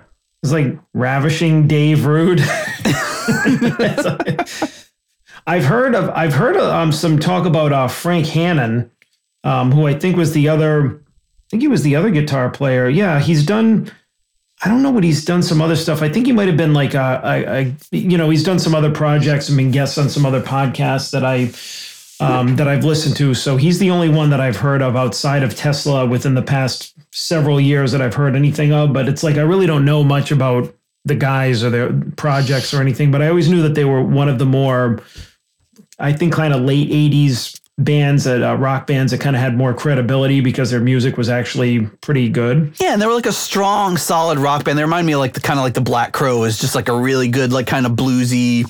It's 0.42 0.54
like 0.54 0.78
ravishing 0.94 1.68
Dave 1.68 2.06
Rude. 2.06 2.40
I've 5.48 5.66
heard 5.66 5.96
of 5.96 6.10
I've 6.10 6.34
heard 6.34 6.56
of, 6.56 6.64
um, 6.64 6.92
some 6.92 7.20
talk 7.20 7.46
about 7.46 7.74
uh, 7.74 7.88
Frank 7.88 8.28
Hannon, 8.28 8.92
um, 9.44 9.72
who 9.72 9.88
I 9.88 9.94
think 9.94 10.18
was 10.18 10.34
the 10.34 10.50
other. 10.50 10.98
I 10.98 11.46
think 11.50 11.62
he 11.62 11.68
was 11.68 11.84
the 11.84 11.96
other 11.96 12.10
guitar 12.10 12.50
player. 12.50 12.88
Yeah, 12.88 13.20
he's 13.20 13.46
done. 13.46 13.92
I 14.64 14.70
don't 14.70 14.84
know 14.84 14.92
what 14.92 15.04
he's 15.04 15.26
done. 15.26 15.42
Some 15.42 15.62
other 15.62 15.76
stuff. 15.76 16.02
I 16.02 16.10
think 16.10 16.28
he 16.28 16.32
might 16.32 16.48
have 16.48 16.58
been 16.58 16.74
like 16.74 16.94
a, 16.94 17.22
a 17.92 17.96
you 17.96 18.18
know, 18.18 18.30
he's 18.30 18.44
done 18.44 18.60
some 18.60 18.76
other 18.76 18.92
projects 18.92 19.50
and 19.50 19.58
been 19.58 19.72
guests 19.72 19.98
on 19.98 20.08
some 20.10 20.26
other 20.26 20.42
podcasts 20.42 21.12
that 21.12 21.26
I 21.26 21.52
um, 22.22 22.56
that 22.58 22.68
I've 22.68 22.86
listened 22.86 23.18
to. 23.18 23.34
So 23.34 23.58
he's 23.58 23.80
the 23.80 23.90
only 23.90 24.08
one 24.08 24.30
that 24.30 24.40
I've 24.40 24.58
heard 24.58 24.82
of 24.82 24.96
outside 24.96 25.42
of 25.42 25.56
Tesla 25.56 26.06
within 26.06 26.36
the 26.36 26.44
past 26.44 26.94
several 27.12 27.60
years 27.60 27.92
that 27.92 28.02
I've 28.02 28.14
heard 28.14 28.36
anything 28.36 28.72
of. 28.72 28.94
But 28.94 29.10
it's 29.10 29.24
like 29.24 29.38
I 29.38 29.42
really 29.42 29.66
don't 29.66 29.86
know 29.86 30.04
much 30.04 30.32
about 30.32 30.74
the 31.04 31.16
guys 31.16 31.64
or 31.64 31.70
their 31.70 31.92
projects 32.16 32.74
or 32.74 32.82
anything. 32.82 33.12
But 33.12 33.22
I 33.22 33.28
always 33.28 33.50
knew 33.50 33.62
that 33.64 33.74
they 33.74 33.86
were 33.86 34.04
one 34.04 34.30
of 34.30 34.38
the 34.38 34.46
more, 34.46 35.00
I 36.02 36.14
think, 36.14 36.34
kind 36.34 36.54
of 36.54 36.62
late 36.62 36.90
'80s 36.90 37.60
bands 37.78 38.26
that 38.26 38.44
uh, 38.44 38.56
rock 38.56 38.88
bands 38.88 39.12
that 39.12 39.20
kind 39.20 39.36
of 39.36 39.42
had 39.42 39.56
more 39.58 39.74
credibility 39.74 40.42
because 40.42 40.72
their 40.72 40.80
music 40.80 41.18
was 41.18 41.30
actually 41.30 41.88
pretty 42.02 42.30
good. 42.30 42.74
Yeah, 42.80 42.94
and 42.94 43.02
they 43.02 43.08
were 43.08 43.14
like 43.14 43.26
a 43.26 43.32
strong, 43.32 43.98
solid 43.98 44.38
rock 44.38 44.64
band. 44.64 44.78
They 44.78 44.84
remind 44.84 45.08
me 45.08 45.14
of 45.14 45.20
like 45.20 45.34
the 45.34 45.42
kind 45.42 45.60
of 45.60 45.64
like 45.64 45.74
the 45.74 45.82
Black 45.82 46.14
Crow 46.14 46.44
is 46.44 46.60
just 46.60 46.76
like 46.76 46.90
a 46.90 46.96
really 46.96 47.28
good, 47.28 47.52
like 47.52 47.68
kind 47.68 47.86
of 47.86 47.94
bluesy, 47.94 48.66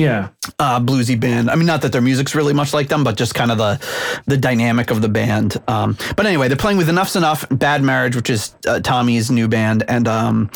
Yeah. 0.00 0.28
uh, 0.58 0.80
bluesy 0.80 1.18
band. 1.18 1.50
I 1.50 1.54
mean, 1.56 1.66
not 1.66 1.82
that 1.82 1.92
their 1.92 2.00
music's 2.00 2.34
really 2.34 2.52
much 2.54 2.72
like 2.72 2.88
them, 2.88 3.04
but 3.04 3.16
just 3.16 3.34
kind 3.34 3.50
of 3.50 3.58
the 3.58 3.80
the 4.26 4.36
dynamic 4.36 4.90
of 4.90 5.02
the 5.02 5.08
band. 5.08 5.56
Um, 5.68 5.96
but 6.16 6.26
anyway, 6.26 6.48
they're 6.48 6.56
playing 6.56 6.78
with 6.78 6.88
Enough's 6.88 7.16
Enough, 7.16 7.46
Bad 7.50 7.82
Marriage, 7.82 8.16
which 8.16 8.30
is 8.30 8.54
uh, 8.66 8.80
Tommy's 8.80 9.30
new 9.30 9.46
band, 9.48 9.84
and 9.88 10.08
um, 10.08 10.50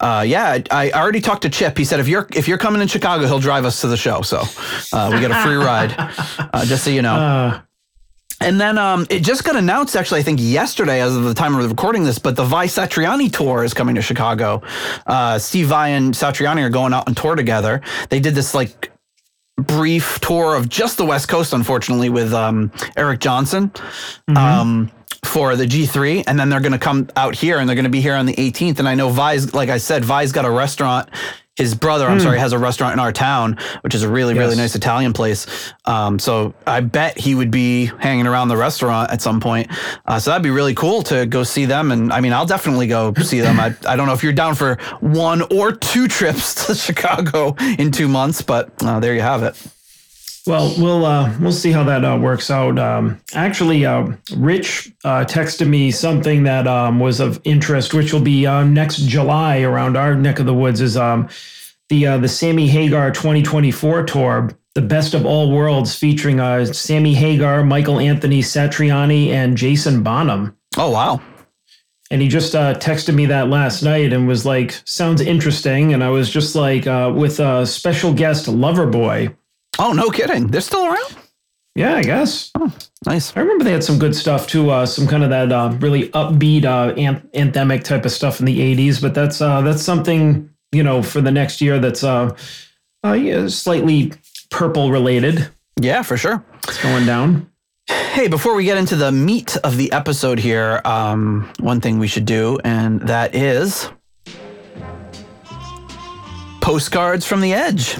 uh, 0.00 0.24
yeah, 0.26 0.58
I, 0.70 0.90
I 0.90 0.90
already 0.92 1.20
talked 1.20 1.42
to 1.42 1.50
Chip. 1.50 1.76
He 1.76 1.84
said 1.84 2.00
if 2.00 2.08
you're 2.08 2.28
if 2.34 2.48
you're 2.48 2.58
coming 2.58 2.80
in 2.80 2.88
Chicago, 2.88 3.26
he'll 3.26 3.40
drive 3.40 3.64
us 3.64 3.80
to 3.82 3.88
the 3.88 3.96
show, 3.96 4.22
so 4.22 4.42
uh, 4.92 5.10
we 5.12 5.20
get 5.20 5.30
a 5.30 5.42
free 5.42 5.56
ride. 5.56 5.94
Uh, 6.54 6.64
just 6.64 6.84
so 6.84 6.90
you 6.90 7.02
know. 7.02 7.60
And 8.44 8.60
then 8.60 8.76
um, 8.76 9.06
it 9.08 9.20
just 9.20 9.42
got 9.42 9.56
announced, 9.56 9.96
actually, 9.96 10.20
I 10.20 10.22
think 10.22 10.38
yesterday, 10.40 11.00
as 11.00 11.16
of 11.16 11.24
the 11.24 11.32
time 11.32 11.54
of 11.56 11.68
recording 11.68 12.04
this, 12.04 12.18
but 12.18 12.36
the 12.36 12.44
Vai 12.44 12.66
Satriani 12.66 13.32
tour 13.32 13.64
is 13.64 13.72
coming 13.72 13.94
to 13.94 14.02
Chicago. 14.02 14.62
Uh, 15.06 15.38
Steve 15.38 15.68
Vai 15.68 15.88
and 15.92 16.12
Satriani 16.12 16.62
are 16.62 16.68
going 16.70 16.92
out 16.92 17.08
on 17.08 17.14
tour 17.14 17.36
together. 17.36 17.80
They 18.10 18.20
did 18.20 18.34
this 18.34 18.54
like 18.54 18.92
brief 19.56 20.20
tour 20.20 20.54
of 20.54 20.68
just 20.68 20.98
the 20.98 21.06
West 21.06 21.28
Coast, 21.28 21.54
unfortunately, 21.54 22.10
with 22.10 22.34
um, 22.34 22.70
Eric 22.96 23.20
Johnson. 23.20 23.72
Um, 24.60 24.90
for 25.24 25.56
the 25.56 25.64
G3, 25.64 26.24
and 26.26 26.38
then 26.38 26.50
they're 26.50 26.60
going 26.60 26.72
to 26.72 26.78
come 26.78 27.08
out 27.16 27.34
here, 27.34 27.58
and 27.58 27.66
they're 27.66 27.74
going 27.74 27.84
to 27.84 27.90
be 27.90 28.02
here 28.02 28.14
on 28.14 28.26
the 28.26 28.34
18th. 28.34 28.78
And 28.78 28.86
I 28.86 28.94
know 28.94 29.08
Vai's, 29.08 29.54
like 29.54 29.70
I 29.70 29.78
said, 29.78 30.04
Vai's 30.04 30.32
got 30.32 30.44
a 30.44 30.50
restaurant. 30.50 31.08
His 31.56 31.74
brother, 31.76 32.06
I'm 32.08 32.18
sorry, 32.18 32.38
has 32.40 32.52
a 32.52 32.58
restaurant 32.58 32.94
in 32.94 32.98
our 32.98 33.12
town, 33.12 33.58
which 33.82 33.94
is 33.94 34.02
a 34.02 34.08
really, 34.08 34.34
really 34.34 34.56
nice 34.56 34.74
Italian 34.74 35.12
place. 35.12 35.46
Um, 35.84 36.18
so 36.18 36.52
I 36.66 36.80
bet 36.80 37.16
he 37.16 37.36
would 37.36 37.52
be 37.52 37.86
hanging 37.86 38.26
around 38.26 38.48
the 38.48 38.56
restaurant 38.56 39.12
at 39.12 39.22
some 39.22 39.38
point. 39.40 39.68
Uh, 40.04 40.18
so 40.18 40.30
that'd 40.30 40.42
be 40.42 40.50
really 40.50 40.74
cool 40.74 41.04
to 41.04 41.26
go 41.26 41.44
see 41.44 41.64
them. 41.64 41.92
And 41.92 42.12
I 42.12 42.20
mean, 42.20 42.32
I'll 42.32 42.44
definitely 42.46 42.88
go 42.88 43.14
see 43.14 43.40
them. 43.40 43.60
I, 43.60 43.74
I 43.86 43.94
don't 43.94 44.08
know 44.08 44.14
if 44.14 44.24
you're 44.24 44.32
down 44.32 44.56
for 44.56 44.78
one 44.98 45.42
or 45.42 45.70
two 45.70 46.08
trips 46.08 46.54
to 46.66 46.74
Chicago 46.74 47.54
in 47.78 47.92
two 47.92 48.08
months, 48.08 48.42
but 48.42 48.72
uh, 48.82 48.98
there 48.98 49.14
you 49.14 49.22
have 49.22 49.44
it. 49.44 49.54
Well, 50.46 50.74
we'll 50.76 51.06
uh, 51.06 51.34
we'll 51.40 51.52
see 51.52 51.72
how 51.72 51.84
that 51.84 52.04
uh, 52.04 52.18
works 52.20 52.50
out. 52.50 52.78
Um, 52.78 53.18
actually, 53.32 53.86
uh, 53.86 54.12
Rich 54.36 54.92
uh, 55.02 55.24
texted 55.24 55.68
me 55.68 55.90
something 55.90 56.42
that 56.42 56.66
um, 56.66 57.00
was 57.00 57.18
of 57.18 57.40
interest, 57.44 57.94
which 57.94 58.12
will 58.12 58.20
be 58.20 58.46
uh, 58.46 58.62
next 58.64 58.98
July 58.98 59.62
around 59.62 59.96
our 59.96 60.14
neck 60.14 60.38
of 60.40 60.46
the 60.46 60.52
woods. 60.52 60.82
Is 60.82 60.98
um, 60.98 61.30
the 61.88 62.06
uh, 62.06 62.18
the 62.18 62.28
Sammy 62.28 62.66
Hagar 62.66 63.10
2024 63.10 64.04
tour, 64.04 64.50
the 64.74 64.82
best 64.82 65.14
of 65.14 65.24
all 65.24 65.50
worlds, 65.50 65.94
featuring 65.94 66.40
uh, 66.40 66.66
Sammy 66.66 67.14
Hagar, 67.14 67.64
Michael 67.64 67.98
Anthony 67.98 68.42
Satriani, 68.42 69.28
and 69.28 69.56
Jason 69.56 70.02
Bonham. 70.02 70.54
Oh, 70.76 70.90
wow. 70.90 71.22
And 72.10 72.20
he 72.20 72.28
just 72.28 72.54
uh, 72.54 72.74
texted 72.74 73.14
me 73.14 73.24
that 73.26 73.48
last 73.48 73.82
night 73.82 74.12
and 74.12 74.28
was 74.28 74.44
like, 74.44 74.78
"Sounds 74.84 75.22
interesting." 75.22 75.94
And 75.94 76.04
I 76.04 76.10
was 76.10 76.28
just 76.28 76.54
like, 76.54 76.86
uh, 76.86 77.10
with 77.16 77.40
a 77.40 77.64
special 77.66 78.12
guest, 78.12 78.44
Loverboy. 78.44 79.34
Oh, 79.78 79.92
no 79.92 80.10
kidding. 80.10 80.46
They're 80.48 80.60
still 80.60 80.86
around? 80.86 81.16
Yeah, 81.74 81.96
I 81.96 82.02
guess. 82.02 82.52
Nice. 83.04 83.36
I 83.36 83.40
remember 83.40 83.64
they 83.64 83.72
had 83.72 83.82
some 83.82 83.98
good 83.98 84.14
stuff 84.14 84.46
too, 84.46 84.70
uh, 84.70 84.86
some 84.86 85.08
kind 85.08 85.24
of 85.24 85.30
that 85.30 85.50
uh, 85.50 85.76
really 85.80 86.08
upbeat, 86.10 86.64
uh, 86.64 86.94
anth- 86.94 87.28
anthemic 87.32 87.82
type 87.82 88.04
of 88.04 88.12
stuff 88.12 88.38
in 88.38 88.46
the 88.46 88.58
'80s. 88.60 89.02
But 89.02 89.12
that's 89.14 89.40
uh, 89.40 89.60
that's 89.62 89.82
something 89.82 90.48
you 90.70 90.84
know 90.84 91.02
for 91.02 91.20
the 91.20 91.32
next 91.32 91.60
year 91.60 91.80
that's 91.80 92.04
uh, 92.04 92.34
uh, 93.04 93.12
yeah, 93.12 93.48
slightly 93.48 94.12
purple 94.50 94.92
related. 94.92 95.48
Yeah, 95.80 96.02
for 96.02 96.16
sure. 96.16 96.44
It's 96.68 96.80
going 96.80 97.06
down. 97.06 97.50
Hey, 97.88 98.28
before 98.28 98.54
we 98.54 98.64
get 98.64 98.78
into 98.78 98.94
the 98.94 99.10
meat 99.10 99.56
of 99.64 99.76
the 99.76 99.90
episode 99.90 100.38
here, 100.38 100.80
um, 100.84 101.50
one 101.58 101.80
thing 101.80 101.98
we 101.98 102.06
should 102.06 102.24
do, 102.24 102.60
and 102.64 103.00
that 103.02 103.34
is 103.34 103.90
postcards 106.60 107.26
from 107.26 107.40
the 107.40 107.52
edge 107.52 107.98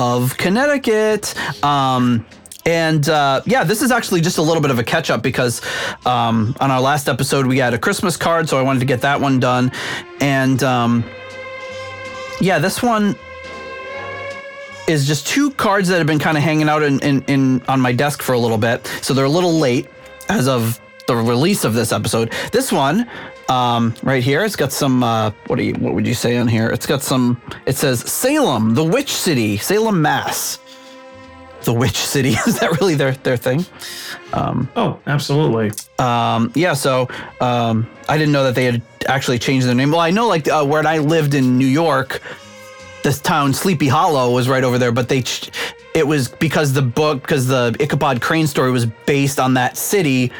of 0.00 0.34
Connecticut. 0.38 1.34
Um, 1.62 2.24
and 2.64 3.06
uh, 3.08 3.42
yeah, 3.44 3.64
this 3.64 3.82
is 3.82 3.90
actually 3.90 4.22
just 4.22 4.38
a 4.38 4.42
little 4.42 4.62
bit 4.62 4.70
of 4.70 4.78
a 4.78 4.84
catch 4.84 5.10
up 5.10 5.22
because 5.22 5.60
um, 6.06 6.56
on 6.58 6.70
our 6.70 6.80
last 6.80 7.06
episode 7.06 7.46
we 7.46 7.58
had 7.58 7.74
a 7.74 7.78
Christmas 7.78 8.16
card, 8.16 8.48
so 8.48 8.58
I 8.58 8.62
wanted 8.62 8.80
to 8.80 8.86
get 8.86 9.02
that 9.02 9.20
one 9.20 9.40
done. 9.40 9.70
And 10.20 10.62
um, 10.62 11.04
yeah, 12.40 12.58
this 12.58 12.82
one 12.82 13.14
is 14.88 15.06
just 15.06 15.26
two 15.26 15.50
cards 15.52 15.88
that 15.88 15.98
have 15.98 16.06
been 16.06 16.18
kind 16.18 16.38
of 16.38 16.42
hanging 16.42 16.68
out 16.68 16.82
in, 16.82 16.98
in, 17.00 17.22
in 17.24 17.62
on 17.68 17.78
my 17.78 17.92
desk 17.92 18.22
for 18.22 18.32
a 18.32 18.38
little 18.38 18.58
bit. 18.58 18.86
So 19.02 19.12
they're 19.12 19.26
a 19.26 19.28
little 19.28 19.58
late 19.58 19.86
as 20.30 20.48
of 20.48 20.80
the 21.06 21.16
release 21.16 21.64
of 21.64 21.74
this 21.74 21.92
episode. 21.92 22.32
This 22.52 22.72
one, 22.72 23.08
um, 23.50 23.94
right 24.02 24.22
here, 24.22 24.44
it's 24.44 24.56
got 24.56 24.72
some 24.72 25.02
uh, 25.02 25.32
what 25.48 25.56
do 25.56 25.64
you 25.64 25.74
what 25.74 25.94
would 25.94 26.06
you 26.06 26.14
say 26.14 26.36
on 26.38 26.48
here? 26.48 26.68
It's 26.68 26.86
got 26.86 27.02
some. 27.02 27.40
It 27.66 27.76
says 27.76 28.00
Salem, 28.10 28.74
the 28.74 28.84
Witch 28.84 29.12
City, 29.12 29.56
Salem, 29.56 30.00
Mass. 30.00 30.58
The 31.62 31.74
Witch 31.74 31.96
City 31.96 32.30
is 32.46 32.60
that 32.60 32.80
really 32.80 32.94
their 32.94 33.12
their 33.12 33.36
thing? 33.36 33.66
Oh, 34.76 35.00
absolutely. 35.06 35.72
Um, 35.98 36.52
yeah, 36.54 36.72
so 36.74 37.08
um, 37.40 37.90
I 38.08 38.16
didn't 38.16 38.32
know 38.32 38.44
that 38.44 38.54
they 38.54 38.64
had 38.64 38.82
actually 39.06 39.38
changed 39.38 39.66
their 39.66 39.74
name. 39.74 39.90
Well, 39.90 40.00
I 40.00 40.10
know 40.10 40.28
like 40.28 40.48
uh, 40.48 40.64
where 40.64 40.86
I 40.86 40.98
lived 40.98 41.34
in 41.34 41.58
New 41.58 41.66
York, 41.66 42.22
this 43.02 43.20
town 43.20 43.52
Sleepy 43.52 43.88
Hollow 43.88 44.32
was 44.32 44.48
right 44.48 44.62
over 44.62 44.78
there, 44.78 44.92
but 44.92 45.08
they 45.08 45.22
ch- 45.22 45.50
it 45.94 46.06
was 46.06 46.28
because 46.28 46.72
the 46.72 46.82
book 46.82 47.22
because 47.22 47.46
the 47.48 47.76
Ichabod 47.80 48.22
Crane 48.22 48.46
story 48.46 48.70
was 48.70 48.86
based 48.86 49.40
on 49.40 49.54
that 49.54 49.76
city. 49.76 50.30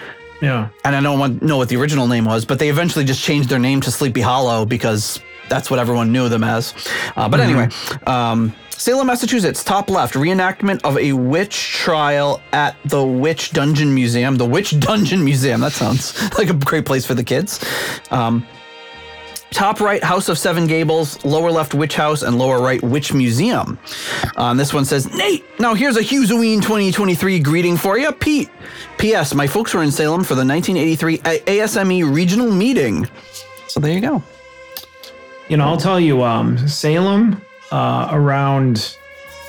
Yeah. 0.41 0.69
And 0.85 0.97
I 0.97 1.01
don't 1.01 1.19
want- 1.19 1.43
know 1.43 1.57
what 1.57 1.69
the 1.69 1.77
original 1.77 2.07
name 2.09 2.25
was, 2.25 2.45
but 2.45 2.59
they 2.59 2.69
eventually 2.71 3.05
just 3.05 3.23
changed 3.23 3.49
their 3.49 3.59
name 3.59 3.81
to 3.83 3.91
Sleepy 3.91 4.21
Hollow 4.21 4.65
because 4.65 5.21
that's 5.49 5.71
what 5.71 5.79
everyone 5.81 6.13
knew 6.13 6.29
them 6.29 6.45
as. 6.45 6.75
Uh, 7.17 7.29
but 7.29 7.41
anyway, 7.41 7.69
um, 8.07 8.55
Salem, 8.71 9.09
Massachusetts, 9.09 9.63
top 9.63 9.91
left, 9.91 10.15
reenactment 10.15 10.81
of 10.85 10.97
a 10.97 11.13
witch 11.13 11.73
trial 11.75 12.41
at 12.53 12.77
the 12.87 13.05
Witch 13.05 13.51
Dungeon 13.51 13.95
Museum. 13.95 14.37
The 14.37 14.47
Witch 14.47 14.79
Dungeon 14.81 15.23
Museum. 15.23 15.61
That 15.61 15.73
sounds 15.73 16.15
like 16.39 16.49
a 16.49 16.55
great 16.55 16.87
place 16.87 17.05
for 17.05 17.13
the 17.15 17.25
kids. 17.25 17.63
Um, 18.11 18.47
Top 19.51 19.81
right, 19.81 20.03
House 20.03 20.29
of 20.29 20.39
Seven 20.39 20.67
Gables. 20.67 21.23
Lower 21.25 21.51
left, 21.51 21.75
Witch 21.75 21.95
House, 21.95 22.23
and 22.23 22.39
lower 22.39 22.63
right, 22.63 22.81
Witch 22.83 23.13
Museum. 23.13 23.79
Um, 24.37 24.57
this 24.57 24.73
one 24.73 24.85
says, 24.85 25.13
Nate, 25.13 25.45
now 25.59 25.75
here's 25.75 25.97
a 25.97 26.03
Halloween 26.03 26.61
2023 26.61 27.41
greeting 27.41 27.77
for 27.77 27.99
you. 27.99 28.13
Pete. 28.13 28.49
P.S. 28.99 29.35
My 29.35 29.47
folks 29.47 29.75
were 29.75 29.83
in 29.83 29.91
Salem 29.91 30.23
for 30.23 30.35
the 30.35 30.45
1983 30.45 31.15
A- 31.25 31.59
ASME 31.61 32.15
regional 32.15 32.51
meeting. 32.53 33.09
So 33.67 33.81
there 33.81 33.93
you 33.93 34.01
go. 34.01 34.23
You 35.49 35.57
know, 35.57 35.65
I'll 35.65 35.77
tell 35.77 35.99
you, 35.99 36.23
um, 36.23 36.57
Salem, 36.69 37.43
uh, 37.73 38.09
around 38.13 38.97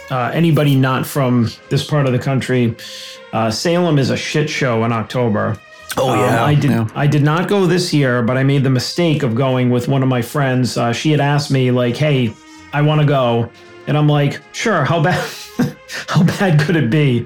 uh, 0.09 0.31
anybody 0.33 0.75
not 0.75 1.05
from 1.05 1.49
this 1.69 1.85
part 1.85 2.07
of 2.07 2.11
the 2.11 2.19
country, 2.19 2.75
uh, 3.33 3.51
Salem 3.51 3.99
is 3.99 4.09
a 4.09 4.17
shit 4.17 4.49
show 4.49 4.83
in 4.83 4.91
October. 4.91 5.59
Oh, 5.97 6.11
Um, 6.11 6.19
yeah, 6.19 6.43
I 6.43 6.55
did. 6.55 6.71
yeah. 6.71 6.87
I 6.95 7.05
did 7.07 7.23
not 7.23 7.47
go 7.47 7.65
this 7.65 7.93
year, 7.93 8.21
but 8.21 8.37
I 8.37 8.43
made 8.43 8.63
the 8.63 8.69
mistake 8.69 9.23
of 9.23 9.35
going 9.35 9.69
with 9.69 9.87
one 9.87 10.01
of 10.03 10.09
my 10.09 10.21
friends. 10.21 10.77
Uh, 10.77 10.93
she 10.93 11.11
had 11.11 11.19
asked 11.19 11.51
me, 11.51 11.69
like, 11.71 11.97
"Hey, 11.97 12.33
I 12.73 12.81
want 12.81 13.01
to 13.01 13.07
go," 13.07 13.49
and 13.87 13.97
I'm 13.97 14.07
like, 14.07 14.39
"Sure. 14.53 14.85
How 14.85 15.01
bad? 15.03 15.21
how 16.07 16.23
bad 16.23 16.59
could 16.61 16.75
it 16.75 16.89
be?" 16.89 17.25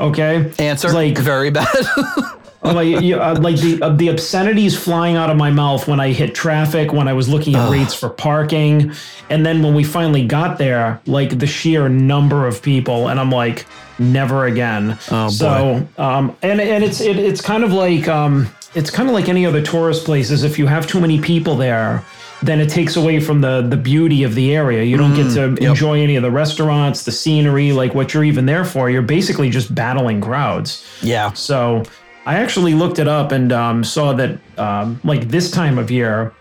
Okay. 0.00 0.52
Answer, 0.58 0.90
like 0.92 1.18
very 1.18 1.50
bad. 1.50 1.66
I'm 2.62 2.74
like, 2.74 3.02
you, 3.02 3.16
uh, 3.20 3.38
like 3.40 3.56
the 3.56 3.80
uh, 3.82 3.90
the 3.90 4.08
obscenities 4.08 4.76
flying 4.76 5.16
out 5.16 5.30
of 5.30 5.36
my 5.36 5.50
mouth 5.50 5.86
when 5.86 6.00
I 6.00 6.12
hit 6.12 6.34
traffic, 6.34 6.92
when 6.92 7.06
I 7.06 7.12
was 7.12 7.28
looking 7.28 7.54
at 7.54 7.70
rates 7.70 7.94
for 7.94 8.08
parking, 8.08 8.92
and 9.30 9.46
then 9.46 9.62
when 9.62 9.74
we 9.74 9.84
finally 9.84 10.26
got 10.26 10.58
there, 10.58 11.00
like 11.06 11.38
the 11.38 11.46
sheer 11.46 11.88
number 11.88 12.46
of 12.46 12.60
people, 12.60 13.08
and 13.08 13.20
I'm 13.20 13.30
like, 13.30 13.64
never 13.98 14.46
again. 14.46 14.98
Oh, 15.10 15.28
so, 15.28 15.86
um, 15.98 16.36
and 16.42 16.60
and 16.60 16.82
it's 16.82 17.00
it, 17.00 17.16
it's 17.16 17.40
kind 17.40 17.62
of 17.62 17.72
like 17.72 18.08
um, 18.08 18.48
it's 18.74 18.90
kind 18.90 19.08
of 19.08 19.14
like 19.14 19.28
any 19.28 19.46
other 19.46 19.62
tourist 19.62 20.04
places. 20.04 20.42
If 20.42 20.58
you 20.58 20.66
have 20.66 20.86
too 20.86 21.00
many 21.00 21.20
people 21.20 21.54
there. 21.56 22.04
Then 22.40 22.60
it 22.60 22.70
takes 22.70 22.94
away 22.94 23.18
from 23.18 23.40
the 23.40 23.62
the 23.62 23.76
beauty 23.76 24.22
of 24.22 24.36
the 24.36 24.54
area. 24.54 24.84
You 24.84 24.96
don't 24.96 25.12
get 25.12 25.32
to 25.34 25.56
enjoy 25.56 26.00
any 26.00 26.14
of 26.14 26.22
the 26.22 26.30
restaurants, 26.30 27.02
the 27.04 27.10
scenery, 27.10 27.72
like 27.72 27.96
what 27.96 28.14
you're 28.14 28.22
even 28.22 28.46
there 28.46 28.64
for. 28.64 28.88
You're 28.88 29.02
basically 29.02 29.50
just 29.50 29.74
battling 29.74 30.20
crowds. 30.20 30.86
yeah. 31.02 31.32
So 31.32 31.82
I 32.28 32.34
actually 32.36 32.74
looked 32.74 32.98
it 32.98 33.08
up 33.08 33.32
and 33.32 33.50
um, 33.52 33.82
saw 33.82 34.12
that 34.12 34.38
um, 34.58 35.00
like 35.02 35.28
this 35.28 35.50
time 35.50 35.78
of 35.78 35.90
year 35.90 36.34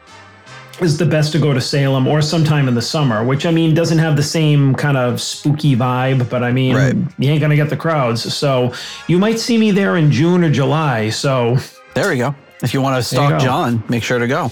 is 0.81 0.97
the 0.97 1.05
best 1.05 1.31
to 1.31 1.39
go 1.39 1.53
to 1.53 1.61
Salem 1.61 2.07
or 2.07 2.21
sometime 2.21 2.67
in 2.67 2.75
the 2.75 2.81
summer, 2.81 3.23
which 3.23 3.45
I 3.45 3.51
mean 3.51 3.73
doesn't 3.73 3.97
have 3.97 4.17
the 4.17 4.21
same 4.21 4.75
kind 4.75 4.97
of 4.97 5.21
spooky 5.21 5.77
vibe, 5.77 6.29
but 6.29 6.43
I 6.43 6.51
mean 6.51 6.75
Right. 6.75 6.93
you 7.17 7.31
ain't 7.31 7.39
gonna 7.39 7.55
get 7.55 7.69
the 7.69 7.77
crowds. 7.77 8.33
So 8.35 8.73
you 9.07 9.17
might 9.17 9.39
see 9.39 9.57
me 9.57 9.71
there 9.71 9.95
in 9.95 10.11
June 10.11 10.43
or 10.43 10.49
July. 10.51 11.09
So 11.09 11.57
There 11.93 12.09
we 12.09 12.17
go. 12.17 12.35
If 12.61 12.73
you 12.73 12.81
want 12.81 12.97
to 12.97 13.03
stalk. 13.03 13.39
John, 13.41 13.81
make 13.87 14.03
sure 14.03 14.19
to 14.19 14.27
go. 14.27 14.51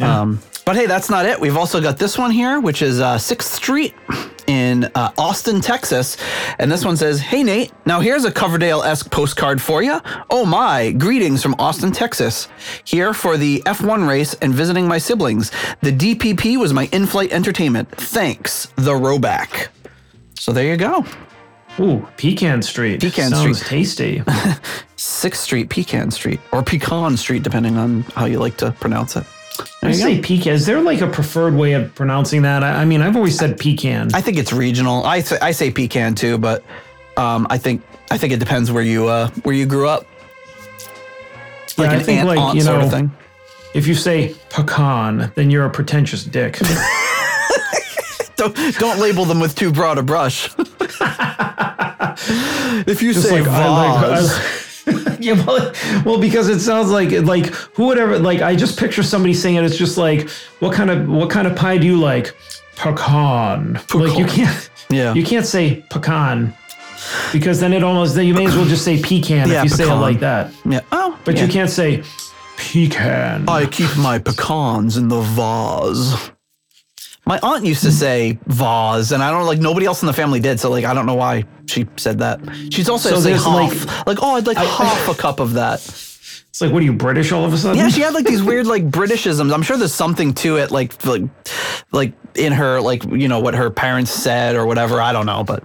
Um, 0.00 0.40
but 0.64 0.76
hey, 0.76 0.86
that's 0.86 1.10
not 1.10 1.26
it. 1.26 1.38
We've 1.38 1.58
also 1.58 1.78
got 1.78 1.98
this 1.98 2.16
one 2.16 2.30
here, 2.30 2.58
which 2.58 2.80
is 2.80 3.00
uh, 3.02 3.16
6th 3.16 3.42
Street 3.42 3.94
in 4.46 4.84
uh, 4.94 5.10
Austin, 5.18 5.60
Texas. 5.60 6.16
And 6.58 6.70
this 6.70 6.84
one 6.84 6.96
says, 6.96 7.20
Hey, 7.20 7.42
Nate, 7.42 7.72
now 7.86 8.00
here's 8.00 8.24
a 8.24 8.32
Coverdale 8.32 8.82
esque 8.82 9.10
postcard 9.10 9.60
for 9.60 9.82
you. 9.82 10.00
Oh 10.30 10.44
my, 10.44 10.92
greetings 10.92 11.42
from 11.42 11.54
Austin, 11.58 11.92
Texas. 11.92 12.48
Here 12.84 13.14
for 13.14 13.36
the 13.36 13.60
F1 13.66 14.08
race 14.08 14.34
and 14.34 14.52
visiting 14.54 14.86
my 14.88 14.98
siblings. 14.98 15.50
The 15.82 15.92
DPP 15.92 16.58
was 16.58 16.72
my 16.72 16.88
in 16.92 17.06
flight 17.06 17.32
entertainment. 17.32 17.88
Thanks, 17.90 18.66
the 18.76 18.92
Roback. 18.92 19.68
So 20.38 20.52
there 20.52 20.66
you 20.66 20.76
go. 20.76 21.04
Ooh, 21.80 22.06
Pecan 22.16 22.62
Street. 22.62 23.00
Pecan 23.00 23.30
Sounds 23.30 23.58
Street. 23.58 23.68
tasty. 23.68 24.22
Sixth 24.96 25.42
Street, 25.42 25.70
Pecan 25.70 26.10
Street, 26.12 26.38
or 26.52 26.62
Pecan 26.62 27.16
Street, 27.16 27.42
depending 27.42 27.76
on 27.76 28.02
how 28.14 28.26
you 28.26 28.38
like 28.38 28.56
to 28.58 28.70
pronounce 28.72 29.16
it. 29.16 29.24
I 29.82 29.92
say 29.92 30.20
pecan. 30.20 30.52
Is 30.54 30.66
there 30.66 30.80
like 30.80 31.00
a 31.00 31.06
preferred 31.06 31.54
way 31.54 31.72
of 31.74 31.94
pronouncing 31.94 32.42
that? 32.42 32.62
I, 32.64 32.82
I 32.82 32.84
mean, 32.84 33.00
I've 33.02 33.16
always 33.16 33.36
said 33.38 33.58
pecan. 33.58 34.10
I 34.14 34.20
think 34.20 34.36
it's 34.38 34.52
regional. 34.52 35.04
I 35.04 35.20
th- 35.20 35.40
I 35.42 35.52
say 35.52 35.70
pecan 35.70 36.14
too, 36.14 36.38
but 36.38 36.64
um, 37.16 37.46
I 37.50 37.58
think 37.58 37.82
I 38.10 38.18
think 38.18 38.32
it 38.32 38.40
depends 38.40 38.72
where 38.72 38.82
you 38.82 39.08
uh, 39.08 39.28
where 39.44 39.54
you 39.54 39.66
grew 39.66 39.86
up. 39.88 40.06
Like 41.76 41.86
Yeah, 41.88 41.92
I 41.92 41.94
an 41.96 42.02
think, 42.04 42.18
aunt, 42.20 42.28
like, 42.28 42.38
aunt 42.38 42.54
you 42.56 42.62
sort 42.62 42.78
know, 42.80 42.86
of 42.86 42.90
thing. 42.92 43.10
if 43.74 43.86
you 43.86 43.94
say 43.94 44.34
pecan, 44.50 45.30
then 45.34 45.50
you're 45.50 45.64
a 45.66 45.70
pretentious 45.70 46.24
dick. 46.24 46.58
Don't 48.36 48.56
don't 48.78 48.98
label 48.98 49.24
them 49.26 49.38
with 49.38 49.54
too 49.54 49.70
broad 49.72 49.96
a 49.98 50.02
brush. 50.02 50.48
if 52.86 53.00
you 53.02 53.12
Just 53.12 53.28
say 53.28 53.40
like, 53.40 53.48
I 53.48 53.68
like- 53.68 54.00
vase, 54.20 54.30
I- 54.32 54.63
yeah, 55.18 55.42
well, 55.46 55.72
well, 56.04 56.18
because 56.20 56.48
it 56.48 56.60
sounds 56.60 56.90
like 56.90 57.10
like 57.22 57.46
who 57.76 57.86
would 57.86 57.98
ever 57.98 58.18
like 58.18 58.40
I 58.42 58.54
just 58.56 58.78
picture 58.78 59.02
somebody 59.02 59.32
saying 59.34 59.56
it. 59.56 59.64
It's 59.64 59.76
just 59.78 59.96
like 59.96 60.28
what 60.60 60.74
kind 60.74 60.90
of 60.90 61.08
what 61.08 61.30
kind 61.30 61.46
of 61.46 61.56
pie 61.56 61.78
do 61.78 61.86
you 61.86 61.98
like? 61.98 62.34
Pecan. 62.76 63.74
Like 63.94 64.18
you 64.18 64.26
can't 64.26 64.70
Yeah. 64.90 65.14
you 65.14 65.24
can't 65.24 65.46
say 65.46 65.84
pecan 65.90 66.54
because 67.32 67.60
then 67.60 67.72
it 67.72 67.82
almost 67.84 68.14
then 68.14 68.26
you 68.26 68.34
may 68.34 68.46
as 68.46 68.56
well 68.56 68.64
just 68.66 68.84
say 68.84 69.00
pecan 69.00 69.48
Yeah, 69.48 69.58
if 69.58 69.64
you 69.64 69.68
say 69.70 69.84
it 69.84 69.94
like 69.94 70.20
that. 70.20 70.52
yeah. 70.68 70.80
Oh, 70.92 71.18
But 71.24 71.36
yeah. 71.36 71.44
you 71.44 71.52
can't 71.52 71.70
say 71.70 72.02
pecan. 72.56 73.48
I 73.48 73.66
keep 73.66 73.96
my 73.96 74.18
pecans 74.18 74.96
in 74.96 75.08
the 75.08 75.20
vase. 75.20 76.30
My 77.26 77.38
aunt 77.42 77.64
used 77.64 77.82
to 77.84 77.90
say 77.92 78.38
vase, 78.46 79.12
and 79.12 79.22
I 79.22 79.30
don't 79.30 79.46
like 79.46 79.58
nobody 79.58 79.86
else 79.86 80.02
in 80.02 80.06
the 80.06 80.12
family 80.12 80.40
did. 80.40 80.60
So 80.60 80.70
like 80.70 80.84
I 80.84 80.92
don't 80.94 81.06
know 81.06 81.14
why 81.14 81.44
she 81.66 81.86
said 81.96 82.18
that. 82.18 82.40
She's 82.70 82.88
also 82.88 83.10
So 83.10 83.20
say 83.20 83.32
half. 83.32 83.46
like- 83.46 84.06
Like, 84.06 84.18
oh, 84.22 84.34
I'd 84.36 84.46
like 84.46 84.56
half 84.58 85.08
a 85.08 85.14
cup 85.14 85.40
of 85.40 85.54
that. 85.54 85.80
It's 85.80 86.60
like 86.60 86.70
what 86.70 86.82
are 86.82 86.84
you 86.84 86.92
British 86.92 87.32
all 87.32 87.44
of 87.44 87.52
a 87.52 87.58
sudden? 87.58 87.78
Yeah, 87.78 87.88
she 87.88 88.00
had 88.02 88.14
like 88.14 88.26
these 88.26 88.42
weird 88.42 88.66
like 88.68 88.88
Britishisms. 88.88 89.52
I'm 89.52 89.62
sure 89.62 89.76
there's 89.76 89.92
something 89.94 90.34
to 90.34 90.56
it, 90.58 90.70
like 90.70 91.04
like 91.04 91.22
like 91.90 92.12
in 92.36 92.52
her 92.52 92.80
like 92.80 93.02
you 93.04 93.26
know 93.26 93.40
what 93.40 93.54
her 93.54 93.70
parents 93.70 94.12
said 94.12 94.54
or 94.54 94.64
whatever. 94.66 95.00
I 95.00 95.12
don't 95.12 95.26
know, 95.26 95.42
but 95.42 95.62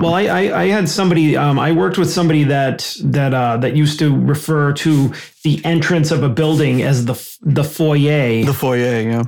Well, 0.00 0.14
I, 0.14 0.22
I, 0.22 0.62
I 0.62 0.66
had 0.68 0.88
somebody. 0.88 1.36
Um, 1.36 1.58
I 1.60 1.70
worked 1.70 1.98
with 1.98 2.10
somebody 2.10 2.42
that 2.44 2.96
that 3.04 3.32
uh, 3.32 3.58
that 3.58 3.76
used 3.76 4.00
to 4.00 4.12
refer 4.18 4.72
to 4.72 5.12
the 5.44 5.64
entrance 5.64 6.10
of 6.10 6.24
a 6.24 6.28
building 6.28 6.82
as 6.82 7.04
the 7.04 7.14
the 7.42 7.62
foyer, 7.62 8.42
the 8.44 8.54
foyer, 8.54 9.00
yeah. 9.02 9.22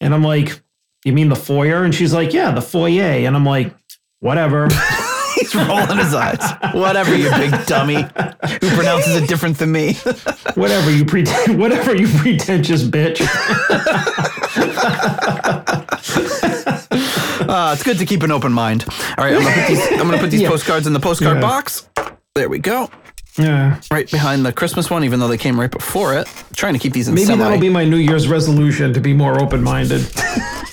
and 0.00 0.14
I'm 0.14 0.22
like, 0.22 0.60
"You 1.06 1.12
mean 1.12 1.28
the 1.30 1.36
foyer?" 1.36 1.84
And 1.84 1.94
she's 1.94 2.12
like, 2.12 2.32
"Yeah, 2.34 2.50
the 2.50 2.60
foyer." 2.60 3.24
And 3.26 3.34
I'm 3.36 3.46
like, 3.46 3.74
"Whatever." 4.20 4.68
He's 5.36 5.54
rolling 5.54 5.98
his 5.98 6.14
eyes. 6.14 6.40
Whatever, 6.72 7.14
you 7.14 7.28
big 7.32 7.52
dummy 7.66 7.96
who 8.02 8.70
pronounces 8.74 9.16
it 9.16 9.28
different 9.28 9.58
than 9.58 9.70
me. 9.70 9.92
whatever 10.54 10.90
you 10.90 11.04
pretend, 11.04 11.58
whatever 11.60 11.94
you 11.94 12.08
pretentious 12.08 12.82
bitch. 12.82 13.20
Uh, 17.48 17.70
it's 17.74 17.82
good 17.82 17.98
to 17.98 18.06
keep 18.06 18.22
an 18.22 18.30
open 18.30 18.50
mind. 18.52 18.84
All 19.18 19.24
right, 19.24 19.34
I'm 19.34 19.42
gonna 19.42 19.54
put 19.54 19.68
these, 19.68 19.92
I'm 19.92 19.98
gonna 20.08 20.18
put 20.18 20.30
these 20.30 20.40
Yeah. 20.40 20.48
postcards 20.48 20.86
in 20.86 20.94
the 20.94 21.00
postcard 21.00 21.36
Yeah. 21.36 21.40
box. 21.42 21.86
There 22.34 22.48
we 22.48 22.58
go. 22.58 22.90
Yeah, 23.38 23.80
Right 23.90 24.10
behind 24.10 24.46
the 24.46 24.52
Christmas 24.52 24.90
one, 24.90 25.04
even 25.04 25.20
though 25.20 25.28
they 25.28 25.36
came 25.38 25.60
right 25.60 25.70
before 25.70 26.14
it. 26.14 26.26
trying 26.54 26.72
to 26.72 26.78
keep 26.78 26.92
these 26.94 27.08
in 27.08 27.14
maybe 27.14 27.26
semi. 27.26 27.44
that'll 27.44 27.58
be 27.60 27.68
my 27.68 27.84
New 27.84 27.98
Year's 27.98 28.28
resolution 28.28 28.92
to 28.94 29.00
be 29.00 29.12
more 29.12 29.40
open 29.40 29.62
minded. 29.62 30.00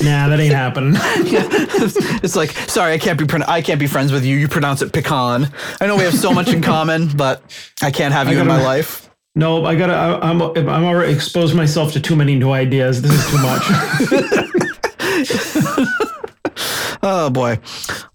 nah, 0.01 0.29
that 0.29 0.39
ain't 0.39 0.53
happening. 0.53 0.93
it's 0.97 2.35
like, 2.35 2.51
sorry, 2.51 2.93
I 2.93 2.97
can't 2.97 3.19
be 3.19 3.25
pron- 3.25 3.43
I 3.43 3.61
can't 3.61 3.79
be 3.79 3.87
friends 3.87 4.11
with 4.11 4.23
you. 4.23 4.37
You 4.37 4.47
pronounce 4.47 4.81
it 4.81 4.93
pecan. 4.93 5.51
I 5.81 5.87
know 5.87 5.97
we 5.97 6.03
have 6.03 6.17
so 6.17 6.31
much 6.31 6.49
in 6.49 6.61
common, 6.61 7.07
but 7.17 7.41
I 7.81 7.91
can't 7.91 8.13
have 8.13 8.31
you 8.31 8.39
in 8.39 8.47
my 8.47 8.61
life. 8.63 9.09
No, 9.35 9.65
I 9.65 9.75
gotta. 9.75 9.93
I, 9.93 10.29
I'm 10.29 10.41
I'm 10.41 10.85
already 10.85 11.11
exposed 11.11 11.55
myself 11.55 11.91
to 11.93 11.99
too 11.99 12.15
many 12.15 12.35
new 12.35 12.51
ideas. 12.51 13.01
This 13.01 13.11
is 13.11 13.31
too 13.31 13.41
much. 13.41 14.49
Oh 17.05 17.29
boy. 17.29 17.59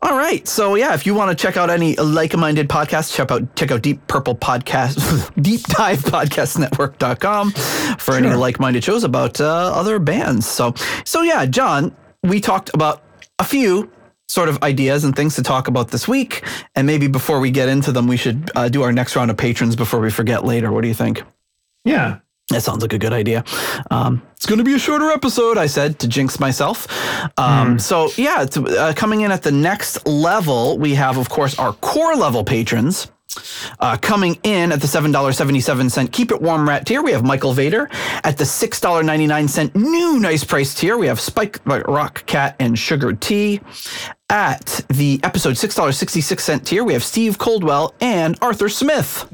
All 0.00 0.16
right. 0.16 0.48
So 0.48 0.74
yeah, 0.74 0.94
if 0.94 1.04
you 1.04 1.14
want 1.14 1.30
to 1.36 1.40
check 1.40 1.58
out 1.58 1.68
any 1.68 1.94
like-minded 1.96 2.68
podcasts, 2.70 3.14
check 3.14 3.30
out 3.30 3.54
check 3.54 3.70
out 3.70 3.82
Deep 3.82 4.06
Purple 4.06 4.34
Podcast, 4.34 5.30
Deep 5.42 5.60
Dive 5.64 5.98
Podcast 5.98 6.58
Network.com 6.58 7.50
for 7.98 8.14
any 8.14 8.32
like-minded 8.34 8.82
shows 8.82 9.04
about 9.04 9.40
uh, 9.42 9.46
other 9.74 9.98
bands. 9.98 10.46
So 10.48 10.72
so 11.04 11.20
yeah, 11.20 11.44
John, 11.44 11.94
we 12.22 12.40
talked 12.40 12.70
about 12.72 13.02
a 13.38 13.44
few 13.44 13.90
sort 14.26 14.48
of 14.48 14.62
ideas 14.62 15.04
and 15.04 15.14
things 15.14 15.36
to 15.36 15.42
talk 15.42 15.68
about 15.68 15.90
this 15.90 16.08
week, 16.08 16.42
and 16.74 16.86
maybe 16.86 17.08
before 17.08 17.40
we 17.40 17.50
get 17.50 17.68
into 17.68 17.92
them, 17.92 18.06
we 18.06 18.16
should 18.16 18.50
uh, 18.54 18.70
do 18.70 18.82
our 18.82 18.92
next 18.92 19.16
round 19.16 19.30
of 19.30 19.36
patrons 19.36 19.76
before 19.76 20.00
we 20.00 20.10
forget 20.10 20.44
later. 20.46 20.72
What 20.72 20.80
do 20.80 20.88
you 20.88 20.94
think? 20.94 21.22
yeah. 21.84 22.20
That 22.50 22.62
sounds 22.62 22.80
like 22.82 22.94
a 22.94 22.98
good 22.98 23.12
idea. 23.12 23.44
Um, 23.90 24.22
it's 24.34 24.46
going 24.46 24.58
to 24.58 24.64
be 24.64 24.74
a 24.74 24.78
shorter 24.78 25.10
episode, 25.10 25.58
I 25.58 25.66
said 25.66 25.98
to 25.98 26.08
jinx 26.08 26.40
myself. 26.40 26.86
Um, 27.38 27.78
So, 27.78 28.10
yeah, 28.16 28.42
it's, 28.42 28.56
uh, 28.56 28.94
coming 28.96 29.20
in 29.20 29.30
at 29.30 29.42
the 29.42 29.52
next 29.52 30.06
level, 30.06 30.78
we 30.78 30.94
have, 30.94 31.18
of 31.18 31.28
course, 31.28 31.58
our 31.58 31.74
core 31.74 32.14
level 32.16 32.44
patrons. 32.44 33.10
Uh, 33.78 33.96
coming 33.98 34.38
in 34.42 34.72
at 34.72 34.80
the 34.80 34.86
$7.77 34.86 36.10
Keep 36.10 36.32
It 36.32 36.40
Warm 36.40 36.66
Rat 36.66 36.86
tier, 36.86 37.02
we 37.02 37.12
have 37.12 37.22
Michael 37.22 37.52
Vader. 37.52 37.88
At 38.24 38.38
the 38.38 38.44
$6.99 38.44 39.74
new 39.76 40.18
nice 40.18 40.42
price 40.42 40.74
tier, 40.74 40.96
we 40.96 41.06
have 41.06 41.20
Spike 41.20 41.60
Rock 41.66 42.24
Cat 42.24 42.56
and 42.58 42.78
Sugar 42.78 43.12
Tea. 43.12 43.60
At 44.30 44.80
the 44.88 45.20
episode 45.22 45.54
$6.66 45.54 46.64
tier, 46.64 46.82
we 46.82 46.94
have 46.94 47.04
Steve 47.04 47.36
Coldwell 47.38 47.94
and 48.00 48.36
Arthur 48.40 48.70
Smith. 48.70 49.28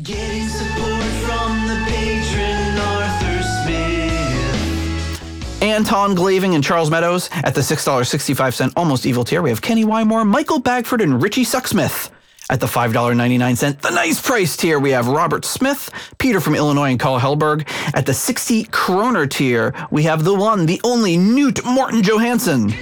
Anton 5.64 6.14
Glaving 6.14 6.55
and 6.55 6.62
Charles 6.62 6.90
Meadows 6.90 7.31
at 7.33 7.55
the 7.55 7.62
$6.65 7.62 8.74
Almost 8.77 9.07
Evil 9.07 9.24
tier. 9.24 9.40
We 9.40 9.48
have 9.48 9.62
Kenny 9.62 9.85
Wymore, 9.85 10.27
Michael 10.27 10.59
Bagford, 10.59 11.00
and 11.00 11.22
Richie 11.22 11.44
Sucksmith. 11.44 12.11
At 12.50 12.61
the 12.61 12.66
$5.99 12.66 13.81
The 13.81 13.90
Nice 13.90 14.20
Price 14.20 14.55
tier, 14.55 14.79
we 14.79 14.90
have 14.90 15.09
Robert 15.09 15.46
Smith, 15.46 15.88
Peter 16.18 16.40
from 16.40 16.55
Illinois, 16.55 16.90
and 16.90 17.00
Carl 17.00 17.18
Hellberg. 17.18 17.66
At 17.94 18.05
the 18.05 18.12
60 18.12 18.64
kroner 18.64 19.27
tier, 19.27 19.74
we 19.90 20.03
have 20.03 20.24
the 20.24 20.35
one, 20.35 20.66
the 20.66 20.79
only 20.85 21.16
Newt 21.16 21.64
Morton 21.64 22.03
Johansson. 22.03 22.74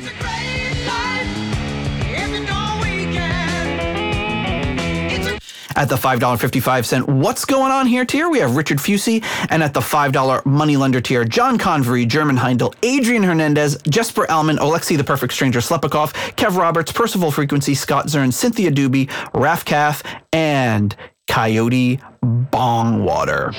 At 5.76 5.88
the 5.88 5.96
$5.55 5.96 7.08
What's 7.08 7.44
Going 7.44 7.72
On 7.72 7.86
Here 7.86 8.04
tier, 8.04 8.28
we 8.28 8.38
have 8.38 8.56
Richard 8.56 8.78
Fusey. 8.78 9.24
And 9.50 9.62
at 9.62 9.74
the 9.74 9.80
$5 9.80 10.46
Moneylender 10.46 11.00
tier, 11.00 11.24
John 11.24 11.58
Convery, 11.58 12.06
German 12.06 12.36
Heindel, 12.36 12.74
Adrian 12.82 13.22
Hernandez, 13.22 13.78
Jesper 13.88 14.30
Alman, 14.30 14.58
Alexei 14.58 14.96
the 14.96 15.04
Perfect 15.04 15.32
Stranger 15.32 15.60
Slepikov, 15.60 16.12
Kev 16.36 16.56
Roberts, 16.56 16.92
Percival 16.92 17.30
Frequency, 17.30 17.74
Scott 17.74 18.06
Zern, 18.06 18.32
Cynthia 18.32 18.70
Doobie, 18.70 19.10
Raf 19.34 19.64
Kath, 19.64 20.02
and 20.32 20.94
Coyote 21.28 22.00
Bongwater. 22.22 23.54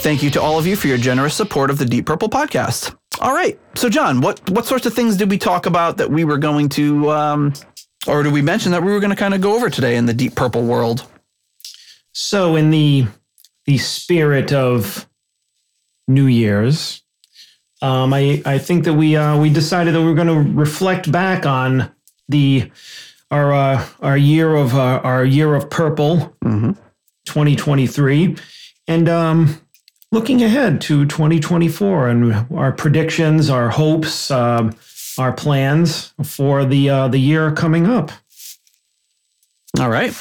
Thank 0.00 0.22
you 0.22 0.30
to 0.30 0.42
all 0.42 0.58
of 0.58 0.66
you 0.66 0.74
for 0.74 0.88
your 0.88 0.98
generous 0.98 1.34
support 1.34 1.70
of 1.70 1.78
the 1.78 1.84
Deep 1.84 2.06
Purple 2.06 2.28
podcast. 2.28 2.96
All 3.20 3.32
right. 3.32 3.58
So, 3.76 3.88
John, 3.88 4.20
what, 4.20 4.50
what 4.50 4.66
sorts 4.66 4.84
of 4.84 4.94
things 4.94 5.16
did 5.16 5.30
we 5.30 5.38
talk 5.38 5.66
about 5.66 5.96
that 5.98 6.10
we 6.10 6.24
were 6.24 6.38
going 6.38 6.68
to, 6.70 7.08
um, 7.12 7.52
or 8.06 8.22
did 8.22 8.32
we 8.32 8.42
mention 8.42 8.72
that 8.72 8.82
we 8.82 8.92
were 8.92 9.00
going 9.00 9.10
to 9.10 9.16
kind 9.16 9.34
of 9.34 9.40
go 9.40 9.54
over 9.54 9.70
today 9.70 9.96
in 9.96 10.06
the 10.06 10.14
Deep 10.14 10.34
Purple 10.34 10.62
world? 10.64 11.06
So, 12.12 12.56
in 12.56 12.70
the 12.70 13.06
the 13.64 13.78
spirit 13.78 14.52
of 14.52 15.08
New 16.08 16.26
Year's, 16.26 17.02
um, 17.80 18.12
I 18.12 18.42
I 18.44 18.58
think 18.58 18.84
that 18.84 18.94
we 18.94 19.16
uh, 19.16 19.38
we 19.38 19.50
decided 19.50 19.94
that 19.94 20.00
we 20.00 20.06
were 20.06 20.14
going 20.14 20.28
to 20.28 20.52
reflect 20.58 21.10
back 21.10 21.46
on 21.46 21.90
the 22.28 22.70
our 23.30 23.52
uh, 23.52 23.86
our 24.00 24.16
year 24.16 24.54
of 24.54 24.74
uh, 24.74 25.00
our 25.02 25.24
year 25.24 25.54
of 25.54 25.70
purple, 25.70 26.34
Mhm. 26.44 26.76
2023, 27.24 28.36
and 28.88 29.08
um, 29.08 29.58
looking 30.10 30.42
ahead 30.42 30.80
to 30.82 31.06
2024 31.06 32.08
and 32.08 32.46
our 32.54 32.72
predictions, 32.72 33.48
our 33.48 33.70
hopes, 33.70 34.30
um, 34.30 34.74
our 35.18 35.32
plans 35.32 36.14
for 36.24 36.64
the 36.64 36.90
uh, 36.90 37.08
the 37.08 37.18
year 37.18 37.52
coming 37.52 37.86
up. 37.86 38.10
All 39.80 39.88
right. 39.88 40.14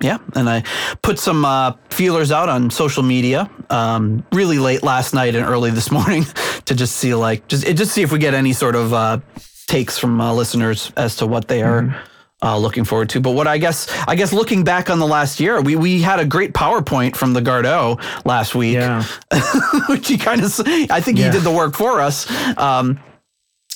Yeah. 0.00 0.18
And 0.36 0.48
I 0.48 0.62
put 1.02 1.18
some 1.18 1.44
uh, 1.44 1.72
feelers 1.90 2.30
out 2.30 2.48
on 2.48 2.70
social 2.70 3.02
media 3.02 3.50
um, 3.70 4.24
really 4.32 4.58
late 4.58 4.82
last 4.82 5.14
night 5.14 5.34
and 5.34 5.44
early 5.44 5.70
this 5.70 5.90
morning 5.98 6.24
to 6.66 6.74
just 6.74 6.96
see 6.96 7.14
like 7.14 7.46
just 7.48 7.64
just 7.76 7.92
see 7.92 8.02
if 8.02 8.12
we 8.12 8.18
get 8.18 8.34
any 8.34 8.52
sort 8.52 8.76
of 8.76 8.92
uh, 8.92 9.18
takes 9.66 9.98
from 9.98 10.20
uh, 10.20 10.32
listeners 10.32 10.92
as 10.96 11.16
to 11.16 11.26
what 11.26 11.48
they 11.48 11.62
are. 11.62 11.96
Uh, 12.42 12.56
looking 12.56 12.84
forward 12.84 13.06
to, 13.10 13.20
but 13.20 13.32
what 13.32 13.46
I 13.46 13.58
guess 13.58 13.86
I 14.08 14.14
guess 14.14 14.32
looking 14.32 14.64
back 14.64 14.88
on 14.88 14.98
the 14.98 15.06
last 15.06 15.40
year, 15.40 15.60
we 15.60 15.76
we 15.76 16.00
had 16.00 16.20
a 16.20 16.24
great 16.24 16.54
PowerPoint 16.54 17.14
from 17.14 17.34
the 17.34 17.40
Gardeau 17.42 18.00
last 18.24 18.54
week, 18.54 18.76
Yeah. 18.76 19.04
which 19.90 20.08
he 20.08 20.16
kind 20.16 20.42
of 20.42 20.58
I 20.88 21.02
think 21.02 21.18
Yeah. 21.18 21.26
he 21.26 21.32
did 21.32 21.42
the 21.42 21.50
work 21.50 21.74
for 21.74 22.00
us. 22.00 22.26
Um, 22.56 22.98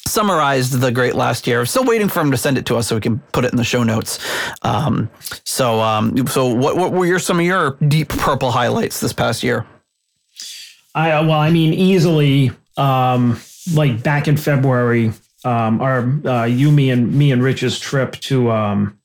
summarized 0.07 0.81
the 0.81 0.93
great 0.93 1.15
last 1.15 1.47
year. 1.47 1.65
Still 1.67 1.85
waiting 1.85 2.09
for 2.09 2.21
him 2.21 2.31
to 2.31 2.37
send 2.37 2.59
it 2.59 2.67
to 2.67 2.77
us 2.77 2.89
so 2.89 2.95
we 2.95 3.01
can 3.01 3.19
put 3.33 3.45
it 3.45 3.53
in 3.53 3.57
the 3.57 3.65
show 3.65 3.83
notes. 3.83 4.19
Um, 4.63 5.11
so 5.45 5.81
um, 5.81 6.27
so 6.27 6.53
what 6.53 6.77
what 6.77 6.93
were 6.93 7.07
your 7.07 7.19
some 7.19 7.41
of 7.41 7.47
your 7.47 7.77
deep 7.89 8.09
purple 8.09 8.51
highlights 8.51 9.01
this 9.01 9.13
past 9.13 9.43
year? 9.43 9.67
I 10.95 11.21
well, 11.21 11.33
I 11.33 11.51
mean, 11.51 11.73
easily, 11.73 12.53
um, 12.77 13.41
like 13.73 14.03
back 14.03 14.29
in 14.29 14.37
February, 14.37 15.13
um, 15.45 15.81
our 15.81 16.27
uh, 16.27 16.45
you, 16.45 16.71
me, 16.71 16.91
and 16.91 17.13
me 17.13 17.33
and 17.33 17.43
Rich's 17.43 17.79
trip 17.79 18.13
to 18.23 18.51
um, 18.51 18.99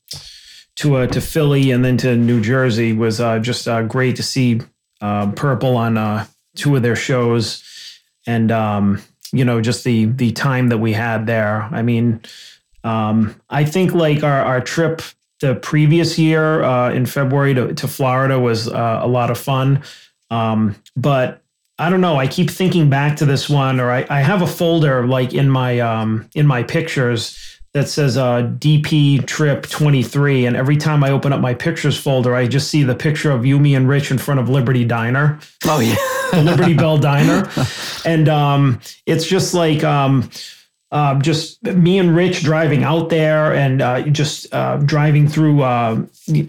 to 0.76 0.98
uh, 0.98 1.08
to 1.08 1.22
Philly 1.22 1.72
and 1.72 1.84
then 1.84 1.98
to 1.98 2.16
New 2.16 2.42
Jersey 2.42 2.94
was 2.94 3.20
uh, 3.20 3.40
just 3.40 3.68
uh, 3.68 3.84
great 3.84 4.16
to 4.18 4.24
see 4.24 4.62
uh, 5.02 5.32
Purple 5.32 5.78
on 5.78 5.98
uh, 5.98 6.26
two 6.56 6.76
of 6.76 6.84
their 6.84 6.96
shows, 6.96 7.64
and 8.28 8.52
um, 8.52 9.02
you 9.32 9.46
know, 9.46 9.62
just 9.62 9.84
the 9.84 10.06
the 10.06 10.32
time 10.32 10.70
that 10.70 10.78
we 10.78 10.94
had 10.94 11.26
there. 11.26 11.64
I 11.72 11.82
mean, 11.82 12.22
um, 12.84 13.36
I 13.50 13.66
think 13.66 13.94
like 13.94 14.24
our 14.24 14.42
our 14.42 14.62
trip 14.62 15.02
the 15.40 15.56
previous 15.56 16.20
year 16.20 16.64
uh, 16.64 16.92
in 16.92 17.06
February 17.06 17.54
to, 17.54 17.74
to 17.74 17.88
Florida 17.88 18.38
was 18.40 18.68
uh, 18.68 19.00
a 19.02 19.08
lot 19.08 19.32
of 19.32 19.38
fun. 19.38 19.82
Um, 20.30 20.76
but 20.98 21.42
I 21.78 21.90
don't 21.90 22.02
know. 22.02 22.18
I 22.18 22.28
keep 22.28 22.50
thinking 22.50 22.90
back 22.90 23.16
to 23.18 23.26
this 23.26 23.50
one, 23.50 23.80
or 23.80 23.90
I, 23.90 24.06
I 24.10 24.22
have 24.22 24.42
a 24.42 24.48
folder 24.48 25.08
like 25.08 25.34
in 25.34 25.50
my 25.50 25.80
um, 25.80 26.30
in 26.36 26.46
my 26.46 26.64
pictures 26.64 27.49
that 27.74 27.88
says 27.88 28.18
uh, 28.18 28.44
DP 28.58 29.26
Trip 29.28 29.64
23, 29.64 30.46
and 30.46 30.56
every 30.56 30.78
time 30.78 31.04
I 31.04 31.12
open 31.12 31.32
up 31.32 31.40
my 31.40 31.54
pictures 31.54 31.98
folder, 31.98 32.36
I 32.36 32.48
just 32.48 32.70
see 32.70 32.84
the 32.84 32.96
picture 32.96 33.32
of 33.32 33.42
Yumi 33.42 33.78
and 33.78 33.88
Rich 33.88 34.12
in 34.12 34.18
front 34.18 34.40
of 34.40 34.50
Liberty 34.50 34.86
Diner. 34.86 35.40
Oh 35.66 35.80
yeah, 35.80 35.96
the 36.32 36.44
Liberty 36.44 36.74
Bell 36.74 36.98
Diner, 36.98 37.50
and 38.06 38.28
um, 38.28 38.80
it's 39.06 39.26
just 39.26 39.54
like 39.54 39.84
um, 39.84 40.30
uh, 40.92 41.20
just 41.20 41.62
me 41.64 42.00
and 42.00 42.16
Rich 42.16 42.44
driving 42.44 42.84
out 42.84 43.10
there 43.10 43.54
and 43.54 43.82
uh, 43.82 44.02
just 44.02 44.52
uh, 44.54 44.78
driving 44.78 45.28
through, 45.28 45.62
uh, 45.62 46.04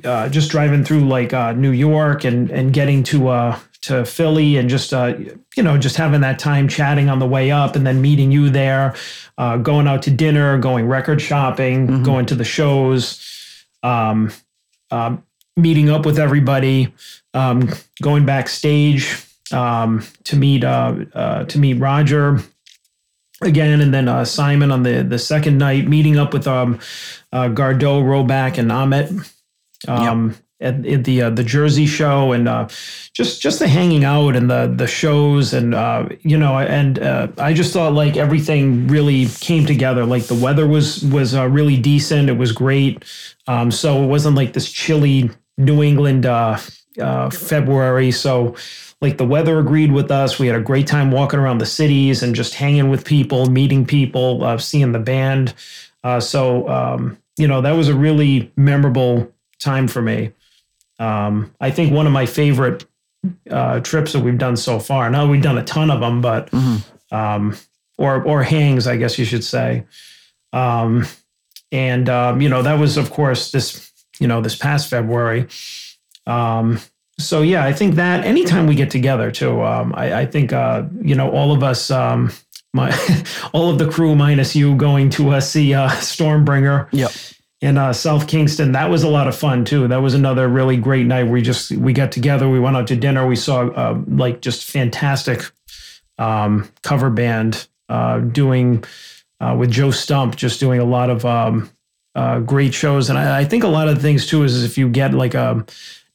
uh, 0.04 0.28
just 0.30 0.50
driving 0.50 0.84
through 0.84 1.06
like 1.06 1.34
uh, 1.34 1.52
New 1.52 1.72
York 1.72 2.24
and 2.24 2.50
and 2.50 2.72
getting 2.72 3.02
to 3.04 3.28
uh, 3.28 3.58
to 3.82 4.04
Philly 4.04 4.56
and 4.56 4.68
just 4.68 4.92
uh, 4.92 5.14
you 5.56 5.62
know 5.62 5.78
just 5.78 5.96
having 5.96 6.20
that 6.22 6.38
time 6.38 6.68
chatting 6.68 7.08
on 7.08 7.18
the 7.18 7.26
way 7.26 7.50
up 7.50 7.76
and 7.76 7.86
then 7.86 8.00
meeting 8.00 8.30
you 8.30 8.50
there, 8.50 8.94
uh, 9.40 9.56
going 9.56 9.88
out 9.88 10.02
to 10.02 10.10
dinner, 10.10 10.58
going 10.58 10.86
record 10.86 11.20
shopping, 11.20 12.02
going 12.02 12.26
to 12.26 12.34
the 12.34 12.44
shows. 12.44 13.26
Um, 13.82 14.30
um, 14.90 15.24
meeting 15.56 15.88
up 15.88 16.04
with 16.04 16.18
everybody, 16.18 16.92
um, 17.32 17.70
going 18.02 18.26
backstage 18.26 19.26
um, 19.50 20.04
to 20.24 20.36
meet 20.36 20.62
uh, 20.62 20.94
uh, 21.14 21.44
to 21.44 21.58
meet 21.58 21.74
Roger 21.74 22.40
again, 23.40 23.80
and 23.80 23.94
then 23.94 24.08
uh, 24.08 24.26
Simon 24.26 24.70
on 24.70 24.82
the 24.82 25.02
the 25.02 25.18
second 25.18 25.56
night, 25.56 25.88
meeting 25.88 26.18
up 26.18 26.34
with 26.34 26.46
um, 26.46 26.78
uh, 27.32 27.48
Gardeau, 27.48 28.02
Roback, 28.02 28.58
and 28.58 28.70
Ahmet 28.70 29.10
um, 29.88 30.36
at, 30.60 30.86
at 30.86 31.04
the 31.04 31.22
uh, 31.22 31.30
the 31.30 31.42
Jersey 31.42 31.86
show, 31.86 32.32
and 32.32 32.48
uh, 32.48 32.68
just 33.12 33.40
just 33.40 33.58
the 33.58 33.68
hanging 33.68 34.04
out 34.04 34.36
and 34.36 34.50
the 34.50 34.72
the 34.74 34.86
shows, 34.86 35.52
and 35.52 35.74
uh, 35.74 36.08
you 36.20 36.36
know, 36.36 36.58
and 36.58 36.98
uh, 36.98 37.28
I 37.38 37.52
just 37.52 37.72
thought 37.72 37.92
like 37.92 38.16
everything 38.16 38.86
really 38.86 39.26
came 39.40 39.66
together. 39.66 40.04
Like 40.04 40.24
the 40.24 40.34
weather 40.34 40.66
was 40.66 41.02
was 41.04 41.34
uh, 41.34 41.48
really 41.48 41.76
decent. 41.76 42.28
It 42.28 42.36
was 42.36 42.52
great. 42.52 43.04
Um, 43.46 43.70
so 43.70 44.02
it 44.02 44.06
wasn't 44.06 44.36
like 44.36 44.52
this 44.52 44.70
chilly 44.70 45.30
New 45.56 45.82
England 45.82 46.26
uh, 46.26 46.58
February. 47.30 48.10
So 48.10 48.54
like 49.00 49.16
the 49.16 49.26
weather 49.26 49.58
agreed 49.58 49.92
with 49.92 50.10
us. 50.10 50.38
We 50.38 50.46
had 50.46 50.56
a 50.56 50.62
great 50.62 50.86
time 50.86 51.10
walking 51.10 51.40
around 51.40 51.58
the 51.58 51.66
cities 51.66 52.22
and 52.22 52.34
just 52.34 52.54
hanging 52.54 52.90
with 52.90 53.04
people, 53.04 53.46
meeting 53.46 53.86
people, 53.86 54.58
seeing 54.58 54.92
the 54.92 54.98
band. 54.98 55.54
So 56.20 56.68
um, 56.68 57.18
you 57.38 57.48
know 57.48 57.62
that 57.62 57.72
was 57.72 57.88
a 57.88 57.94
really 57.94 58.52
memorable 58.56 59.32
time 59.58 59.88
for 59.88 60.02
me. 60.02 60.32
Um, 61.00 61.52
I 61.60 61.70
think 61.70 61.92
one 61.92 62.06
of 62.06 62.12
my 62.12 62.26
favorite 62.26 62.84
uh, 63.50 63.80
trips 63.80 64.12
that 64.12 64.20
we've 64.20 64.38
done 64.38 64.56
so 64.56 64.78
far. 64.78 65.10
Now 65.10 65.26
we've 65.26 65.42
done 65.42 65.58
a 65.58 65.64
ton 65.64 65.90
of 65.90 66.00
them, 66.00 66.20
but 66.20 66.52
um, 67.10 67.56
or 67.98 68.22
or 68.22 68.42
hangs, 68.42 68.86
I 68.86 68.96
guess 68.96 69.18
you 69.18 69.24
should 69.24 69.44
say. 69.44 69.84
Um, 70.52 71.06
and 71.72 72.08
um, 72.08 72.40
you 72.40 72.48
know 72.48 72.62
that 72.62 72.78
was, 72.78 72.96
of 72.96 73.10
course, 73.10 73.50
this 73.50 73.90
you 74.18 74.26
know 74.26 74.40
this 74.40 74.56
past 74.56 74.88
February. 74.88 75.48
Um, 76.26 76.80
so 77.18 77.42
yeah, 77.42 77.64
I 77.64 77.72
think 77.72 77.96
that 77.96 78.24
anytime 78.24 78.66
we 78.66 78.74
get 78.74 78.90
together 78.90 79.30
too, 79.30 79.62
um, 79.62 79.94
I, 79.96 80.20
I 80.20 80.26
think 80.26 80.52
uh, 80.52 80.84
you 81.02 81.14
know 81.14 81.30
all 81.30 81.52
of 81.52 81.62
us, 81.62 81.90
um, 81.90 82.32
my 82.72 82.90
all 83.52 83.70
of 83.70 83.78
the 83.78 83.88
crew 83.88 84.14
minus 84.14 84.56
you 84.56 84.74
going 84.76 85.10
to 85.10 85.30
uh, 85.30 85.40
see 85.40 85.74
uh, 85.74 85.88
Stormbringer 85.90 86.88
yep. 86.92 87.10
In 87.60 87.76
uh, 87.76 87.92
South 87.92 88.26
Kingstown. 88.26 88.72
That 88.72 88.88
was 88.88 89.02
a 89.02 89.08
lot 89.08 89.28
of 89.28 89.36
fun 89.36 89.66
too. 89.66 89.86
That 89.86 89.98
was 89.98 90.14
another 90.14 90.48
really 90.48 90.78
great 90.78 91.04
night. 91.04 91.24
We 91.24 91.42
just 91.42 91.70
we 91.72 91.92
got 91.92 92.10
together. 92.10 92.48
We 92.48 92.58
went 92.58 92.76
out 92.76 92.86
to 92.86 92.96
dinner. 92.96 93.26
We 93.26 93.36
saw 93.36 93.68
uh, 93.68 94.00
like 94.08 94.40
just 94.40 94.64
fantastic 94.64 95.42
um, 96.16 96.70
cover 96.82 97.10
band 97.10 97.68
uh, 97.90 98.20
doing 98.20 98.82
uh, 99.40 99.56
with 99.58 99.70
Joe 99.70 99.90
Stump, 99.90 100.36
just 100.36 100.58
doing 100.58 100.80
a 100.80 100.84
lot 100.84 101.10
of 101.10 101.26
um, 101.26 101.70
uh, 102.14 102.40
great 102.40 102.72
shows. 102.72 103.10
And 103.10 103.18
I, 103.18 103.40
I 103.40 103.44
think 103.44 103.64
a 103.64 103.68
lot 103.68 103.88
of 103.88 104.00
things 104.00 104.26
too 104.26 104.42
is 104.42 104.64
if 104.64 104.78
you 104.78 104.88
get 104.88 105.12
like 105.12 105.34
a 105.34 105.64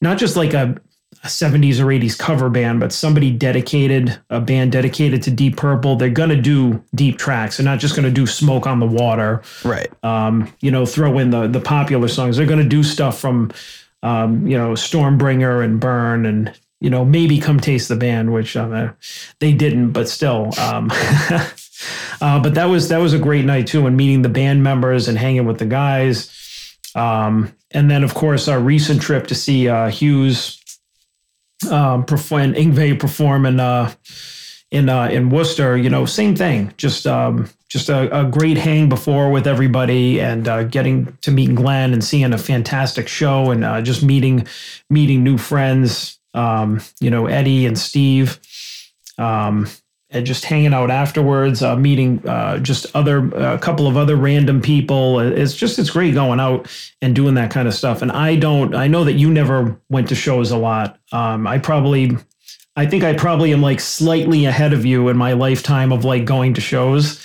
not 0.01 0.17
just 0.17 0.35
like 0.35 0.53
a, 0.53 0.75
a 1.23 1.27
70s 1.27 1.79
or 1.79 1.85
80s 1.85 2.17
cover 2.17 2.49
band, 2.49 2.79
but 2.79 2.91
somebody 2.91 3.31
dedicated, 3.31 4.19
a 4.29 4.39
band 4.39 4.71
dedicated 4.71 5.23
to 5.23 5.31
Deep 5.31 5.57
Purple, 5.57 5.95
they're 5.95 6.09
gonna 6.09 6.39
do 6.41 6.83
deep 6.93 7.17
tracks. 7.17 7.57
They're 7.57 7.65
not 7.65 7.79
just 7.79 7.95
gonna 7.95 8.11
do 8.11 8.27
Smoke 8.27 8.67
on 8.67 8.79
the 8.79 8.85
Water 8.85 9.41
Right. 9.63 9.89
um, 10.03 10.51
you 10.61 10.69
know, 10.71 10.85
throw 10.85 11.17
in 11.17 11.29
the 11.31 11.47
the 11.47 11.59
popular 11.61 12.07
songs. 12.07 12.37
They're 12.37 12.45
going 12.45 12.61
to 12.63 12.67
do 12.67 12.83
stuff 12.83 13.19
from, 13.19 13.51
um, 14.03 14.45
you 14.47 14.57
know, 14.57 14.71
Stormbringer 14.73 15.63
and 15.63 15.79
Burn 15.79 16.25
and 16.25 16.53
you 16.81 16.89
know 16.89 17.03
maybe 17.05 17.39
Come 17.39 17.59
Taste 17.59 17.87
the 17.89 17.95
Band, 17.95 18.33
which 18.33 18.55
uh, 18.55 18.91
they 19.39 19.53
didn't, 19.53 19.91
but 19.91 20.07
still. 20.09 20.51
Um, 20.59 20.91
uh, 22.21 22.39
but 22.41 22.53
that 22.55 22.65
was 22.65 22.89
that 22.89 22.97
was 22.99 23.13
a 23.13 23.19
great 23.19 23.45
night 23.45 23.67
too, 23.67 23.85
and 23.87 23.95
meeting 23.97 24.21
the 24.21 24.29
band 24.29 24.63
members 24.63 25.07
and 25.07 25.17
hanging 25.17 25.45
with 25.45 25.59
the 25.59 25.65
guys. 25.65 26.29
Um, 26.95 27.51
and 27.71 27.89
then 27.91 28.03
of 28.03 28.13
course 28.13 28.47
our 28.47 28.59
recent 28.59 29.01
trip 29.01 29.27
to 29.27 29.35
see 29.35 29.67
uh, 29.67 29.89
Hughes 29.89 30.61
um, 31.69 32.05
perform 32.05 32.41
and 32.41 32.55
Yngwie 32.55 32.99
perform 32.99 33.45
in 33.45 33.59
uh, 33.59 33.93
in 34.71 34.89
uh, 34.89 35.07
in 35.07 35.29
Worcester, 35.29 35.77
you 35.77 35.89
know, 35.89 36.05
same 36.05 36.35
thing. 36.35 36.73
Just 36.77 37.07
um, 37.07 37.49
just 37.69 37.89
a, 37.89 38.19
a 38.19 38.25
great 38.25 38.57
hang 38.57 38.89
before 38.89 39.31
with 39.31 39.47
everybody, 39.47 40.19
and 40.19 40.47
uh, 40.47 40.63
getting 40.63 41.17
to 41.21 41.31
meet 41.31 41.55
Glenn 41.55 41.93
and 41.93 42.03
seeing 42.03 42.33
a 42.33 42.37
fantastic 42.37 43.07
show, 43.07 43.51
and 43.51 43.63
uh, 43.63 43.81
just 43.81 44.03
meeting 44.03 44.47
meeting 44.89 45.23
new 45.23 45.37
friends. 45.37 46.19
Um, 46.33 46.81
you 46.99 47.09
know, 47.09 47.27
Eddie 47.27 47.65
and 47.65 47.79
Steve, 47.79 48.39
um, 49.17 49.67
and 50.11 50.25
just 50.25 50.45
hanging 50.45 50.73
out 50.73 50.91
afterwards, 50.91 51.63
uh, 51.63 51.75
meeting 51.75 52.25
uh, 52.27 52.57
just 52.59 52.85
other 52.95 53.27
a 53.29 53.57
couple 53.57 53.87
of 53.87 53.97
other 53.97 54.15
random 54.15 54.61
people. 54.61 55.19
It's 55.19 55.55
just 55.55 55.79
it's 55.79 55.89
great 55.89 56.13
going 56.13 56.39
out 56.39 56.67
and 57.01 57.15
doing 57.15 57.35
that 57.35 57.51
kind 57.51 57.67
of 57.67 57.73
stuff. 57.73 58.01
And 58.01 58.11
I 58.11 58.35
don't, 58.35 58.75
I 58.75 58.87
know 58.87 59.03
that 59.03 59.13
you 59.13 59.31
never 59.31 59.79
went 59.89 60.07
to 60.09 60.15
shows 60.15 60.51
a 60.51 60.57
lot. 60.57 60.99
Um, 61.11 61.47
I 61.47 61.57
probably 61.57 62.11
I 62.75 62.85
think 62.85 63.03
I 63.03 63.13
probably 63.13 63.51
am 63.53 63.61
like 63.61 63.79
slightly 63.79 64.45
ahead 64.45 64.73
of 64.73 64.85
you 64.85 65.07
in 65.09 65.17
my 65.17 65.33
lifetime 65.33 65.91
of 65.91 66.05
like 66.05 66.25
going 66.25 66.53
to 66.55 66.61
shows 66.61 67.19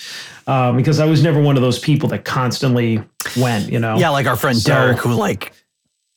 uh, 0.47 0.73
because 0.73 1.01
I 1.01 1.07
was 1.07 1.23
never 1.23 1.41
one 1.41 1.57
of 1.57 1.63
those 1.63 1.79
people 1.79 2.09
that 2.11 2.25
constantly 2.25 3.03
went, 3.37 3.71
you 3.71 3.79
know? 3.79 3.99
Yeah, 3.99 4.11
like 4.11 4.27
our 4.27 4.37
friend 4.37 4.57
So- 4.57 4.73
Derek, 4.73 4.99
who 4.99 5.13
like 5.15 5.53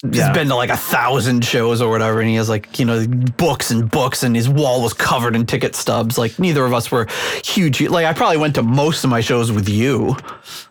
Yeah. 0.06 0.28
has 0.28 0.36
been 0.36 0.50
to 0.50 0.56
like 0.56 0.70
a 0.70 0.76
thousand 0.78 1.46
shows 1.46 1.82
or 1.82 1.90
whatever, 1.90 2.20
and 2.20 2.30
he 2.30 2.36
has 2.36 2.50
like 2.50 2.78
you 2.78 2.86
know 2.86 3.08
books 3.08 3.72
and 3.72 3.90
books, 3.90 4.22
and 4.24 4.36
his 4.36 4.50
wall 4.50 4.82
was 4.84 4.94
covered 4.94 5.36
in 5.36 5.46
ticket 5.46 5.76
stubs. 5.76 6.18
Like 6.18 6.38
neither 6.40 6.66
of 6.66 6.74
us 6.74 6.92
were 6.92 7.08
huge. 7.44 7.80
Like 7.82 8.06
I 8.06 8.12
probably 8.14 8.38
went 8.38 8.56
to 8.56 8.64
most 8.64 9.04
of 9.06 9.10
my 9.10 9.22
shows 9.22 9.52
with 9.52 9.70
you. 9.70 10.18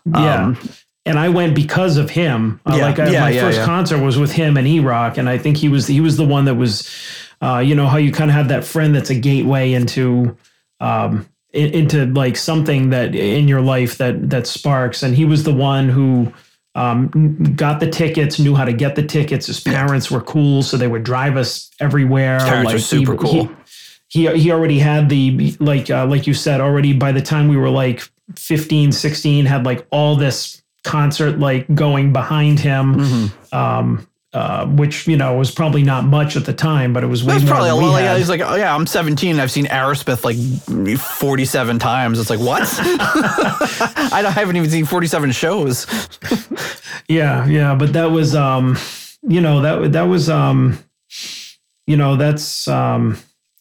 Yeah. 0.04 0.44
Um, 0.46 0.58
and 1.06 1.18
I 1.18 1.30
went 1.30 1.54
because 1.54 1.96
of 1.96 2.10
him. 2.10 2.60
Uh, 2.66 2.76
Yeah, 2.76 2.84
like 2.86 2.98
I, 2.98 3.10
yeah, 3.10 3.20
my 3.22 3.32
first 3.38 3.58
concert 3.64 4.02
was 4.02 4.18
with 4.18 4.30
him 4.32 4.56
and 4.56 4.68
E 4.68 4.80
Rock, 4.80 5.16
and 5.18 5.28
I 5.28 5.38
think 5.38 5.56
he 5.56 5.68
was 5.68 5.86
he 5.86 6.00
was 6.00 6.16
the 6.18 6.24
one 6.26 6.44
that 6.44 6.54
was, 6.54 6.88
uh, 7.40 7.58
you 7.58 7.74
know, 7.74 7.86
how 7.88 7.96
you 7.96 8.12
kind 8.12 8.30
of 8.30 8.34
have 8.36 8.48
that 8.48 8.64
friend 8.64 8.94
that's 8.94 9.10
a 9.10 9.14
gateway 9.18 9.72
into, 9.72 10.36
um, 10.78 11.26
in- 11.52 11.72
into 11.72 12.06
like 12.06 12.36
something 12.36 12.90
that 12.90 13.14
in 13.14 13.48
your 13.48 13.62
life 13.62 13.96
that 13.98 14.30
that 14.30 14.46
sparks, 14.46 15.02
and 15.02 15.16
he 15.16 15.24
was 15.24 15.42
the 15.44 15.54
one 15.54 15.88
who. 15.88 16.32
Um, 16.74 17.54
got 17.54 17.80
the 17.80 17.90
tickets, 17.90 18.38
knew 18.38 18.54
how 18.54 18.64
to 18.64 18.72
get 18.72 18.96
the 18.96 19.02
tickets. 19.02 19.46
His 19.46 19.60
parents 19.60 20.10
were 20.10 20.22
cool, 20.22 20.62
so 20.62 20.76
they 20.76 20.88
would 20.88 21.04
drive 21.04 21.36
us 21.36 21.70
everywhere. 21.80 22.38
parents 22.40 22.72
were 22.72 22.78
he- 22.78 22.84
super 22.84 23.16
cool. 23.16 23.46
he- 23.46 23.50
he 24.08 24.38
he 24.38 24.50
already 24.52 24.78
had 24.78 25.08
the 25.08 25.56
like 25.58 25.88
uh, 25.90 26.04
like 26.06 26.26
you 26.26 26.34
said 26.34 26.60
already 26.60 26.92
by 26.92 27.12
the 27.12 27.22
time 27.22 27.48
we 27.48 27.56
were 27.56 27.70
like 27.70 28.02
15, 28.36 28.92
16, 28.92 29.46
had 29.46 29.64
like 29.64 29.86
all 29.90 30.16
this 30.16 30.62
concert 30.84 31.38
like 31.38 31.72
going 31.74 32.12
behind 32.12 32.60
him. 32.60 32.94
Mm-hmm. 32.96 33.56
Um, 33.56 34.06
uh, 34.34 34.66
which 34.66 35.06
you 35.06 35.16
know 35.16 35.36
was 35.36 35.50
probably 35.50 35.82
not 35.82 36.04
much 36.04 36.36
at 36.36 36.46
the 36.46 36.52
time, 36.54 36.92
but 36.92 37.04
it 37.04 37.06
was 37.06 37.22
way 37.22 37.34
That's 37.34 37.44
more 37.44 37.54
probably 37.54 37.70
a 37.70 37.74
lot. 37.74 38.02
Yeah, 38.02 38.16
he's 38.16 38.30
like, 38.30 38.40
oh 38.40 38.54
yeah, 38.54 38.74
I'm 38.74 38.86
17. 38.86 39.38
I've 39.38 39.50
seen 39.50 39.66
Aerosmith 39.66 40.24
like 40.24 40.98
47 40.98 41.78
times. 41.78 42.18
It's 42.18 42.30
like 42.30 42.40
what? 42.40 42.62
I, 42.80 44.20
don't, 44.22 44.26
I 44.26 44.40
haven't 44.40 44.56
even 44.56 44.70
seen 44.70 44.86
47 44.86 45.32
shows. 45.32 45.86
Yeah, 47.08 47.46
yeah, 47.46 47.74
but 47.74 47.92
that 47.94 48.06
was 48.06 48.34
um 48.34 48.76
you 49.22 49.40
know 49.40 49.60
that 49.60 49.92
that 49.92 50.02
was 50.04 50.30
um 50.30 50.78
you 51.86 51.96
know 51.96 52.16
that's 52.16 52.68
um 52.68 53.18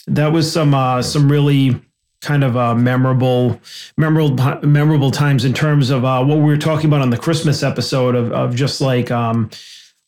that 0.08 0.32
was 0.32 0.52
some 0.52 0.74
uh 0.74 1.02
some 1.02 1.30
really 1.32 1.82
kind 2.22 2.44
of 2.44 2.56
uh 2.56 2.76
memorable 2.76 3.60
memorable 3.98 4.62
memorable 4.62 5.12
times 5.12 5.44
in 5.44 5.54
terms 5.54 5.90
of 5.90 6.06
uh 6.06 6.24
what 6.24 6.36
we 6.38 6.44
were 6.44 6.58
talking 6.58 6.86
about 6.86 7.02
on 7.02 7.10
the 7.10 7.18
Christmas 7.18 7.64
episode 7.64 8.16
of 8.16 8.32
of 8.32 8.56
just 8.56 8.80
like 8.80 9.10
um 9.12 9.50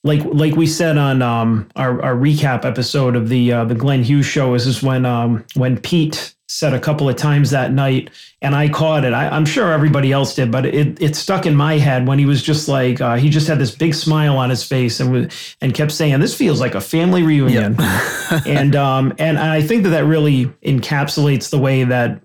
like 0.04 0.24
like 0.26 0.56
we 0.56 0.68
said 0.68 0.98
on 0.98 1.22
um 1.22 1.70
our, 1.76 2.02
our 2.02 2.16
recap 2.16 2.66
episode 2.66 3.16
of 3.16 3.30
the 3.30 3.52
uh 3.52 3.66
the 3.66 3.76
Glenn 3.76 4.04
Hughes 4.04 4.26
show 4.26 4.54
is 4.54 4.68
is 4.68 4.84
when 4.84 5.06
um 5.06 5.46
when 5.56 5.78
Pete 5.80 6.36
said 6.48 6.74
a 6.74 6.80
couple 6.80 7.10
of 7.10 7.16
times 7.16 7.50
that 7.50 7.72
night 7.72 8.12
and 8.42 8.56
I 8.56 8.70
caught 8.70 9.06
it. 9.06 9.14
I, 9.14 9.28
I'm 9.30 9.46
sure 9.46 9.72
everybody 9.72 10.12
else 10.12 10.36
did, 10.36 10.52
but 10.52 10.66
it 10.66 11.02
it 11.02 11.16
stuck 11.16 11.46
in 11.46 11.56
my 11.56 11.78
head 11.78 12.06
when 12.06 12.20
he 12.20 12.26
was 12.26 12.44
just 12.44 12.68
like 12.68 13.02
uh, 13.02 13.16
he 13.16 13.30
just 13.30 13.48
had 13.48 13.60
this 13.60 13.76
big 13.76 13.96
smile 13.96 14.38
on 14.38 14.50
his 14.50 14.64
face 14.64 15.00
and 15.00 15.32
and 15.62 15.74
kept 15.74 15.92
saying, 15.92 16.20
"This 16.20 16.36
feels 16.36 16.60
like 16.60 16.76
a 16.76 16.82
family 16.82 17.24
reunion," 17.24 17.76
and 18.46 18.76
um 18.76 19.14
and 19.18 19.40
I 19.40 19.62
think 19.62 19.84
that 19.84 19.90
that 19.90 20.06
really 20.06 20.46
encapsulates 20.64 21.50
the 21.50 21.60
way 21.60 21.86
that 21.86 22.22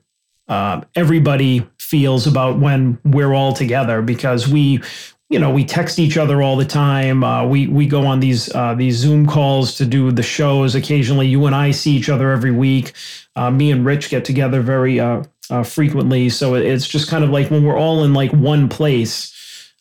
uh, 0.48 0.80
everybody 0.94 1.68
feels 1.78 2.26
about 2.26 2.58
when 2.58 2.98
we're 3.04 3.34
all 3.34 3.52
together 3.52 4.02
because 4.02 4.48
we 4.48 4.80
you 5.28 5.38
know 5.38 5.50
we 5.50 5.64
text 5.64 5.98
each 5.98 6.16
other 6.16 6.42
all 6.42 6.56
the 6.56 6.64
time. 6.64 7.22
Uh, 7.22 7.44
we 7.46 7.66
we 7.66 7.86
go 7.86 8.06
on 8.06 8.20
these 8.20 8.54
uh, 8.54 8.74
these 8.74 8.96
zoom 8.96 9.26
calls 9.26 9.74
to 9.76 9.84
do 9.84 10.10
the 10.10 10.22
shows. 10.22 10.74
Occasionally 10.74 11.28
you 11.28 11.46
and 11.46 11.54
i 11.54 11.70
see 11.70 11.92
each 11.92 12.08
other 12.08 12.30
every 12.30 12.52
week. 12.52 12.92
Uh, 13.36 13.50
me 13.50 13.70
and 13.70 13.84
rich 13.84 14.10
get 14.10 14.24
together 14.24 14.60
very 14.60 14.98
uh, 14.98 15.22
uh, 15.50 15.62
frequently. 15.62 16.28
So 16.28 16.54
it's 16.54 16.88
just 16.88 17.08
kind 17.08 17.24
of 17.24 17.30
like 17.30 17.50
when 17.50 17.64
we're 17.64 17.78
all 17.78 18.04
in 18.04 18.14
like 18.14 18.32
one 18.32 18.68
place 18.68 19.34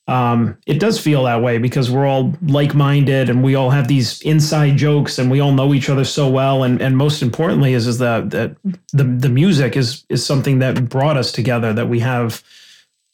um, 0.08 0.58
it 0.66 0.80
does 0.80 1.00
feel 1.00 1.24
that 1.24 1.42
way 1.42 1.58
because 1.58 1.92
we're 1.92 2.06
all 2.06 2.34
like-minded 2.42 3.30
and 3.30 3.44
we 3.44 3.56
all 3.56 3.72
have 3.72 3.90
these 3.90 4.22
inside 4.22 4.78
jokes 4.78 5.20
and 5.20 5.30
we 5.30 5.42
all 5.42 5.52
know 5.52 5.74
each 5.74 5.90
other 5.90 6.06
so 6.06 6.30
well. 6.30 6.64
And 6.64 6.82
and 6.82 6.96
most 6.96 7.22
importantly 7.22 7.74
is 7.74 7.88
is 7.88 7.98
that 7.98 8.30
that 8.30 8.56
the 8.94 9.04
the 9.04 9.30
music 9.30 9.76
is 9.76 10.06
is 10.08 10.26
something 10.26 10.60
that 10.60 10.88
brought 10.88 11.18
us 11.18 11.32
together 11.34 11.74
that 11.74 11.90
we 11.90 12.00
have 12.00 12.42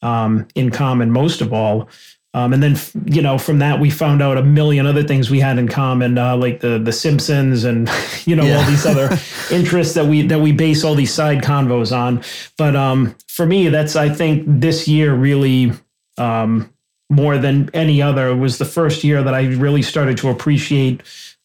um, 0.04 0.48
in 0.54 0.70
common 0.70 1.12
most 1.12 1.42
of 1.42 1.52
all 1.52 1.90
um, 2.34 2.54
and 2.54 2.64
then 2.64 2.78
you 3.06 3.22
know 3.22 3.38
from 3.38 3.60
that 3.60 3.80
we 3.80 3.90
found 3.90 4.22
out 4.22 4.38
a 4.38 4.44
million 4.44 4.86
other 4.86 5.04
things 5.04 5.30
we 5.30 5.40
had 5.40 5.58
in 5.60 5.68
common 5.68 6.18
uh, 6.18 6.36
like 6.36 6.60
the 6.62 6.80
the 6.80 6.92
Simpsons 6.92 7.64
and 7.64 7.90
you 8.26 8.36
know 8.36 8.44
all 8.44 8.64
these 8.66 8.86
other 8.86 9.10
interests 9.52 9.94
that 9.94 10.06
we 10.06 10.24
that 10.24 10.40
we 10.40 10.52
base 10.52 10.84
all 10.84 10.96
these 10.96 11.14
side 11.14 11.42
convos 11.44 11.96
on. 11.96 12.24
But 12.58 12.76
um, 12.76 13.16
for 13.28 13.46
me 13.46 13.70
that's 13.70 13.96
I 13.96 14.10
think 14.10 14.44
this 14.48 14.88
year 14.88 15.14
really 15.14 15.74
um, 16.18 16.74
more 17.10 17.38
than 17.38 17.70
any 17.74 18.02
other 18.02 18.36
was 18.36 18.58
the 18.58 18.66
first 18.66 19.04
year 19.04 19.22
that 19.24 19.34
I 19.34 19.46
really 19.46 19.82
started 19.82 20.18
to 20.18 20.30
appreciate 20.30 21.02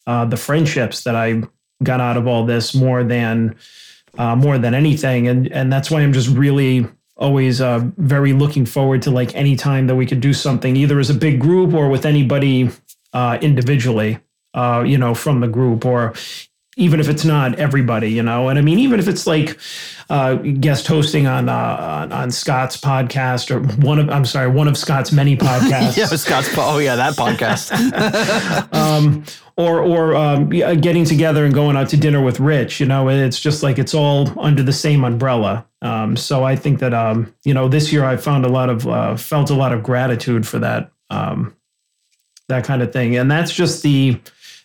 uh, 0.07 0.25
the 0.25 0.37
friendships 0.37 1.03
that 1.03 1.15
I 1.15 1.43
got 1.83 2.01
out 2.01 2.17
of 2.17 2.27
all 2.27 2.45
this 2.45 2.73
more 2.73 3.03
than 3.03 3.55
uh, 4.17 4.35
more 4.35 4.57
than 4.57 4.73
anything, 4.73 5.27
and 5.27 5.51
and 5.51 5.71
that's 5.71 5.91
why 5.91 6.01
I'm 6.01 6.13
just 6.13 6.29
really 6.29 6.87
always 7.19 7.61
uh, 7.61 7.81
very 7.97 8.33
looking 8.33 8.65
forward 8.65 9.01
to 9.03 9.11
like 9.11 9.35
any 9.35 9.55
time 9.55 9.87
that 9.87 9.95
we 9.95 10.05
could 10.05 10.21
do 10.21 10.33
something 10.33 10.75
either 10.75 10.99
as 10.99 11.09
a 11.09 11.13
big 11.13 11.39
group 11.39 11.73
or 11.73 11.89
with 11.89 12.05
anybody 12.05 12.69
uh, 13.13 13.37
individually, 13.41 14.19
uh, 14.53 14.83
you 14.85 14.97
know, 14.97 15.13
from 15.13 15.41
the 15.41 15.47
group 15.47 15.85
or 15.85 16.13
even 16.77 17.01
if 17.01 17.09
it's 17.09 17.25
not 17.25 17.59
everybody, 17.59 18.09
you 18.09 18.23
know. 18.23 18.47
And 18.47 18.57
I 18.57 18.61
mean, 18.61 18.79
even 18.79 18.99
if 18.99 19.07
it's 19.09 19.27
like 19.27 19.59
uh, 20.09 20.35
guest 20.35 20.87
hosting 20.87 21.27
on, 21.27 21.49
uh, 21.49 21.53
on 21.53 22.11
on 22.13 22.31
Scott's 22.31 22.77
podcast 22.77 23.51
or 23.51 23.59
one 23.85 23.99
of 23.99 24.09
I'm 24.09 24.25
sorry, 24.25 24.47
one 24.47 24.69
of 24.69 24.77
Scott's 24.77 25.11
many 25.11 25.35
podcasts. 25.37 25.97
Yeah, 25.97 26.05
Scott's. 26.05 26.49
Oh 26.57 26.77
yeah, 26.77 26.95
that 26.95 27.15
podcast. 27.15 27.73
um, 28.73 29.25
or 29.59 29.83
or 29.83 30.15
um, 30.15 30.47
getting 30.47 31.03
together 31.03 31.43
and 31.43 31.53
going 31.53 31.75
out 31.75 31.89
to 31.89 31.97
dinner 31.97 32.23
with 32.23 32.39
Rich. 32.39 32.79
You 32.79 32.85
know, 32.85 33.09
it's 33.09 33.41
just 33.41 33.61
like 33.61 33.77
it's 33.77 33.93
all 33.93 34.33
under 34.39 34.63
the 34.63 34.71
same 34.71 35.03
umbrella. 35.03 35.67
Um, 35.81 36.15
so 36.15 36.45
I 36.45 36.55
think 36.55 36.79
that 36.79 36.93
um, 36.93 37.35
you 37.43 37.53
know 37.53 37.67
this 37.67 37.91
year 37.91 38.05
I 38.05 38.15
found 38.15 38.45
a 38.45 38.49
lot 38.49 38.69
of 38.69 38.87
uh, 38.87 39.17
felt 39.17 39.49
a 39.49 39.53
lot 39.53 39.73
of 39.73 39.83
gratitude 39.83 40.47
for 40.47 40.59
that 40.59 40.91
um, 41.09 41.53
that 42.47 42.63
kind 42.63 42.81
of 42.81 42.93
thing, 42.93 43.17
and 43.17 43.29
that's 43.29 43.51
just 43.51 43.83
the 43.83 44.21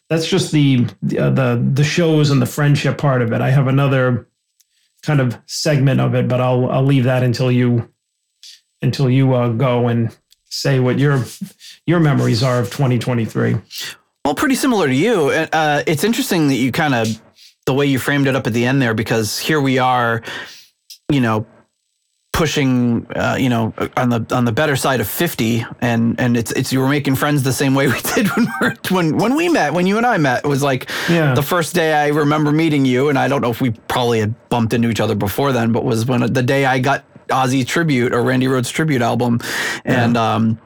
that's 0.09 0.29
just 0.29 0.53
the 0.53 0.87
uh, 1.19 1.31
the 1.31 1.61
the 1.75 1.85
shows 1.85 2.31
and 2.31 2.41
the 2.41 2.47
friendship 2.47 2.97
part 2.97 3.21
of 3.21 3.33
it. 3.33 3.41
I 3.41 3.51
have 3.51 3.67
another 3.67 4.29
kind 5.03 5.21
of 5.21 5.37
segment 5.47 6.01
of 6.01 6.15
it, 6.15 6.29
but 6.29 6.41
I'll 6.41 6.71
I'll 6.71 6.85
leave 6.85 7.05
that 7.05 7.25
until 7.25 7.51
you 7.51 7.93
until 8.81 9.11
you 9.11 9.35
uh, 9.35 9.49
go 9.49 9.89
and 9.89 10.17
say 10.45 10.79
what 10.79 11.01
your 11.01 11.25
your 11.85 11.99
memories 11.99 12.45
are 12.45 12.61
of 12.61 12.67
2023. 12.67 13.57
Well, 14.25 14.35
pretty 14.35 14.55
similar 14.55 14.87
to 14.89 14.95
you. 14.95 15.29
Uh, 15.29 15.83
it's 15.87 16.03
interesting 16.03 16.49
that 16.49 16.55
you 16.55 16.73
kind 16.73 16.95
of 16.95 17.09
the 17.67 17.75
way 17.75 17.85
you 17.87 17.99
framed 17.99 18.27
it 18.27 18.35
up 18.35 18.47
at 18.47 18.53
the 18.55 18.65
end 18.65 18.81
there, 18.81 18.95
because 18.95 19.39
here 19.39 19.61
we 19.61 19.79
are, 19.79 20.23
you 21.11 21.21
know, 21.21 21.47
pushing, 22.33 23.07
uh, 23.15 23.37
you 23.39 23.49
know, 23.51 23.73
on 23.97 24.09
the 24.09 24.27
on 24.35 24.47
the 24.47 24.53
better 24.53 24.77
side 24.77 25.01
of 25.01 25.09
fifty, 25.09 25.65
and 25.83 26.19
and 26.19 26.39
it's 26.39 26.53
it's 26.53 26.73
you 26.73 26.81
were 26.81 26.89
making 26.89 27.17
friends 27.17 27.43
the 27.43 27.53
same 27.53 27.75
way 27.75 27.87
we 27.93 28.01
did 28.15 28.29
when 28.29 28.47
we 28.47 28.67
were, 28.69 28.75
when 28.91 29.17
when 29.19 29.37
we 29.37 29.51
met, 29.51 29.75
when 29.75 29.87
you 29.87 29.99
and 29.99 30.07
I 30.07 30.17
met. 30.17 30.43
It 30.43 30.49
was 30.49 30.63
like 30.63 30.89
Yeah. 31.11 31.35
the 31.35 31.43
first 31.43 31.75
day 31.75 31.93
I 31.93 32.09
remember 32.09 32.51
meeting 32.51 32.87
you, 32.87 33.11
and 33.11 33.19
I 33.19 33.29
don't 33.29 33.43
know 33.43 33.51
if 33.51 33.61
we 33.61 33.73
probably 33.89 34.21
had 34.21 34.35
bumped 34.49 34.73
into 34.73 34.89
each 34.89 35.01
other 35.01 35.15
before 35.15 35.53
then, 35.53 35.71
but 35.73 35.85
was 35.85 36.07
when 36.07 36.33
the 36.33 36.43
day 36.43 36.65
I 36.65 36.79
got 36.79 37.05
Ozzy 37.29 37.67
tribute 37.67 38.15
or 38.15 38.23
Randy 38.23 38.47
Rhoads 38.47 38.73
tribute 38.73 39.03
album, 39.03 39.41
and 39.85 40.17
um 40.17 40.59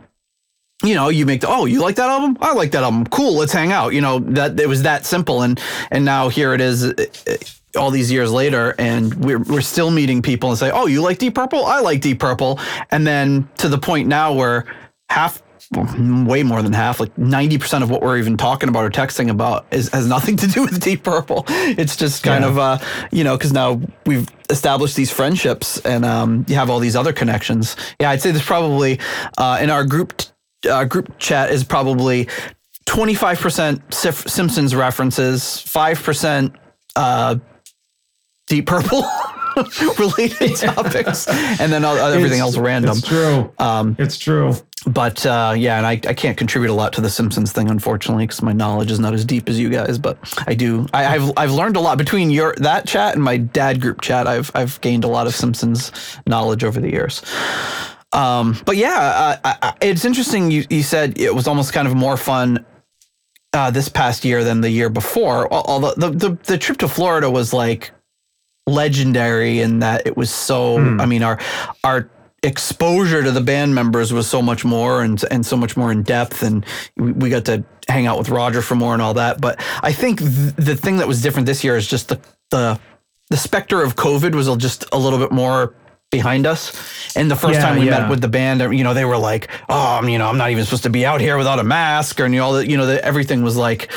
you 0.84 0.94
know, 0.94 1.08
you 1.08 1.26
make 1.26 1.40
the 1.40 1.48
oh, 1.48 1.64
you 1.64 1.80
like 1.80 1.96
that 1.96 2.08
album? 2.08 2.36
I 2.40 2.52
like 2.54 2.70
that 2.72 2.82
album. 2.84 3.06
Cool, 3.06 3.34
let's 3.34 3.52
hang 3.52 3.72
out. 3.72 3.94
You 3.94 4.00
know 4.00 4.20
that 4.20 4.58
it 4.60 4.68
was 4.68 4.82
that 4.82 5.04
simple, 5.04 5.42
and 5.42 5.60
and 5.90 6.04
now 6.04 6.28
here 6.28 6.54
it 6.54 6.60
is, 6.60 6.84
uh, 6.84 6.94
all 7.76 7.90
these 7.90 8.12
years 8.12 8.30
later, 8.30 8.74
and 8.78 9.12
we're 9.14 9.40
we're 9.40 9.60
still 9.60 9.90
meeting 9.90 10.22
people 10.22 10.50
and 10.50 10.58
say, 10.58 10.70
oh, 10.70 10.86
you 10.86 11.02
like 11.02 11.18
Deep 11.18 11.34
Purple? 11.34 11.64
I 11.64 11.80
like 11.80 12.00
Deep 12.00 12.20
Purple, 12.20 12.60
and 12.90 13.06
then 13.06 13.48
to 13.58 13.68
the 13.68 13.78
point 13.78 14.08
now 14.08 14.32
where 14.32 14.66
half. 15.10 15.42
Way 15.70 16.44
more 16.44 16.62
than 16.62 16.72
half, 16.72 16.98
like 16.98 17.18
ninety 17.18 17.58
percent 17.58 17.84
of 17.84 17.90
what 17.90 18.00
we're 18.00 18.16
even 18.16 18.38
talking 18.38 18.70
about 18.70 18.84
or 18.84 18.90
texting 18.90 19.28
about, 19.28 19.66
is 19.70 19.90
has 19.92 20.06
nothing 20.06 20.34
to 20.38 20.46
do 20.46 20.62
with 20.62 20.80
Deep 20.80 21.02
Purple. 21.02 21.44
It's 21.48 21.94
just 21.94 22.22
kind 22.22 22.42
Yeah. 22.42 22.48
of, 22.48 22.58
uh, 22.58 22.78
you 23.12 23.22
know, 23.22 23.36
because 23.36 23.52
now 23.52 23.78
we've 24.06 24.26
established 24.48 24.96
these 24.96 25.10
friendships 25.10 25.78
and 25.80 26.06
um, 26.06 26.46
you 26.48 26.54
have 26.54 26.70
all 26.70 26.78
these 26.78 26.96
other 26.96 27.12
connections. 27.12 27.76
Yeah, 28.00 28.08
I'd 28.08 28.22
say 28.22 28.30
there's 28.30 28.46
probably 28.46 28.98
uh, 29.36 29.58
in 29.60 29.68
our 29.68 29.84
group 29.84 30.22
uh, 30.68 30.84
group 30.84 31.18
chat 31.18 31.50
is 31.50 31.64
probably 31.64 32.28
25% 32.86 33.92
Sif- 33.92 34.28
Simpsons 34.28 34.74
references, 34.74 35.42
5% 35.42 36.54
uh, 36.96 37.36
Deep 38.46 38.66
Purple 38.66 39.04
related 39.98 40.56
topics, 40.56 41.26
and 41.28 41.72
then 41.72 41.84
all- 41.84 41.96
everything 41.98 42.38
It's- 42.38 42.40
else 42.40 42.56
random. 42.56 42.96
It's 42.98 43.06
true. 43.06 43.52
Um, 43.58 43.96
It's 43.98 44.16
true. 44.18 44.54
but 44.86 45.26
uh, 45.26 45.54
yeah, 45.56 45.76
and 45.76 45.86
I, 45.86 45.92
I 46.08 46.14
can't 46.14 46.38
contribute 46.38 46.70
a 46.70 46.74
lot 46.74 46.92
to 46.94 47.00
the 47.02 47.10
Simpsons 47.10 47.52
thing, 47.52 47.68
unfortunately, 47.68 48.24
because 48.26 48.40
my 48.42 48.52
knowledge 48.52 48.90
is 48.90 48.98
not 49.00 49.12
as 49.12 49.24
deep 49.24 49.48
as 49.48 49.58
you 49.58 49.68
guys. 49.68 49.98
But 49.98 50.16
I 50.46 50.54
do. 50.54 50.86
I, 50.94 51.16
I've 51.16 51.32
I've 51.36 51.50
learned 51.52 51.76
a 51.76 51.80
lot 51.80 51.98
between 51.98 52.30
your 52.30 52.54
that 52.58 52.86
chat 52.86 53.14
and 53.14 53.22
my 53.22 53.36
dad 53.36 53.80
group 53.80 54.00
chat. 54.00 54.26
I've 54.26 54.50
I've 54.54 54.80
gained 54.80 55.04
a 55.04 55.08
lot 55.08 55.26
of 55.26 55.34
Simpsons 55.34 55.90
knowledge 56.26 56.62
over 56.64 56.80
the 56.80 56.90
years. 56.90 57.22
Um, 58.12 58.56
but 58.64 58.76
yeah, 58.76 59.38
uh, 59.44 59.54
I, 59.62 59.74
it's 59.80 60.04
interesting. 60.04 60.50
You 60.50 60.64
you 60.70 60.82
said 60.82 61.18
it 61.18 61.34
was 61.34 61.46
almost 61.46 61.72
kind 61.72 61.86
of 61.86 61.94
more 61.94 62.16
fun 62.16 62.64
uh, 63.52 63.70
this 63.70 63.88
past 63.88 64.24
year 64.24 64.44
than 64.44 64.60
the 64.60 64.70
year 64.70 64.88
before. 64.88 65.52
Although 65.52 65.94
the, 65.94 66.10
the 66.10 66.38
the 66.44 66.58
trip 66.58 66.78
to 66.78 66.88
Florida 66.88 67.30
was 67.30 67.52
like 67.52 67.92
legendary 68.66 69.60
in 69.60 69.80
that 69.80 70.06
it 70.06 70.16
was 70.16 70.30
so. 70.30 70.78
I 70.78 71.06
mean, 71.06 71.22
our 71.22 71.38
our 71.84 72.10
exposure 72.42 73.22
to 73.22 73.30
the 73.32 73.40
band 73.40 73.74
members 73.74 74.12
was 74.12 74.28
so 74.28 74.40
much 74.40 74.64
more 74.64 75.02
and 75.02 75.22
and 75.30 75.44
so 75.44 75.56
much 75.56 75.76
more 75.76 75.92
in 75.92 76.02
depth, 76.02 76.42
and 76.42 76.64
we, 76.96 77.12
we 77.12 77.30
got 77.30 77.44
to 77.46 77.64
hang 77.88 78.06
out 78.06 78.18
with 78.18 78.28
Roger 78.28 78.62
for 78.62 78.74
more 78.74 78.92
and 78.92 79.02
all 79.02 79.14
that. 79.14 79.40
But 79.40 79.60
I 79.82 79.92
think 79.92 80.20
th- 80.20 80.54
the 80.56 80.76
thing 80.76 80.98
that 80.98 81.08
was 81.08 81.22
different 81.22 81.46
this 81.46 81.64
year 81.64 81.76
is 81.76 81.86
just 81.86 82.08
the 82.08 82.20
the 82.50 82.80
the 83.30 83.36
specter 83.36 83.82
of 83.82 83.96
COVID 83.96 84.34
was 84.34 84.54
just 84.56 84.86
a 84.92 84.98
little 84.98 85.18
bit 85.18 85.32
more 85.32 85.74
behind 86.10 86.46
us. 86.46 86.72
And 87.16 87.30
the 87.30 87.36
first 87.36 87.54
Yeah, 87.54 87.62
time 87.62 87.78
we 87.78 87.86
yeah. 87.86 88.00
met 88.00 88.10
with 88.10 88.20
the 88.20 88.28
band, 88.28 88.60
you 88.76 88.84
know, 88.84 88.94
they 88.94 89.04
were 89.04 89.18
like, 89.18 89.48
"Oh, 89.68 89.98
I'm, 89.98 90.08
you 90.08 90.18
know, 90.18 90.28
I'm 90.28 90.38
not 90.38 90.50
even 90.50 90.64
supposed 90.64 90.84
to 90.84 90.90
be 90.90 91.04
out 91.04 91.20
here 91.20 91.36
without 91.36 91.58
a 91.58 91.64
mask," 91.64 92.20
and 92.20 92.32
you 92.34 92.40
know, 92.40 92.46
all 92.46 92.52
the, 92.54 92.68
you 92.68 92.76
know, 92.76 92.86
the, 92.86 93.04
everything 93.04 93.42
was 93.42 93.56
like, 93.56 93.90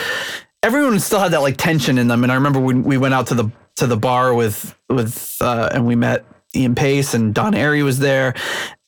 everyone 0.64 0.99
still 0.99 1.20
had 1.20 1.32
that 1.32 1.41
like 1.41 1.57
tension 1.57 1.97
in 1.97 2.07
them. 2.07 2.24
And 2.24 2.32
I 2.32 2.36
remember 2.36 2.59
when 2.59 2.84
we 2.84 2.97
went 2.97 3.14
out 3.14 3.28
to 3.28 3.36
the 3.36 3.51
to 3.76 3.88
the 3.88 3.97
bar 3.97 4.34
with 4.34 4.76
with 4.89 5.38
uh, 5.41 5.70
and 5.74 5.86
we 5.86 5.95
met 5.95 6.26
Ian 6.55 6.76
Pace 6.76 7.14
and 7.14 7.34
Don 7.34 7.53
Airey 7.53 7.84
was 7.84 7.99
there, 7.99 8.34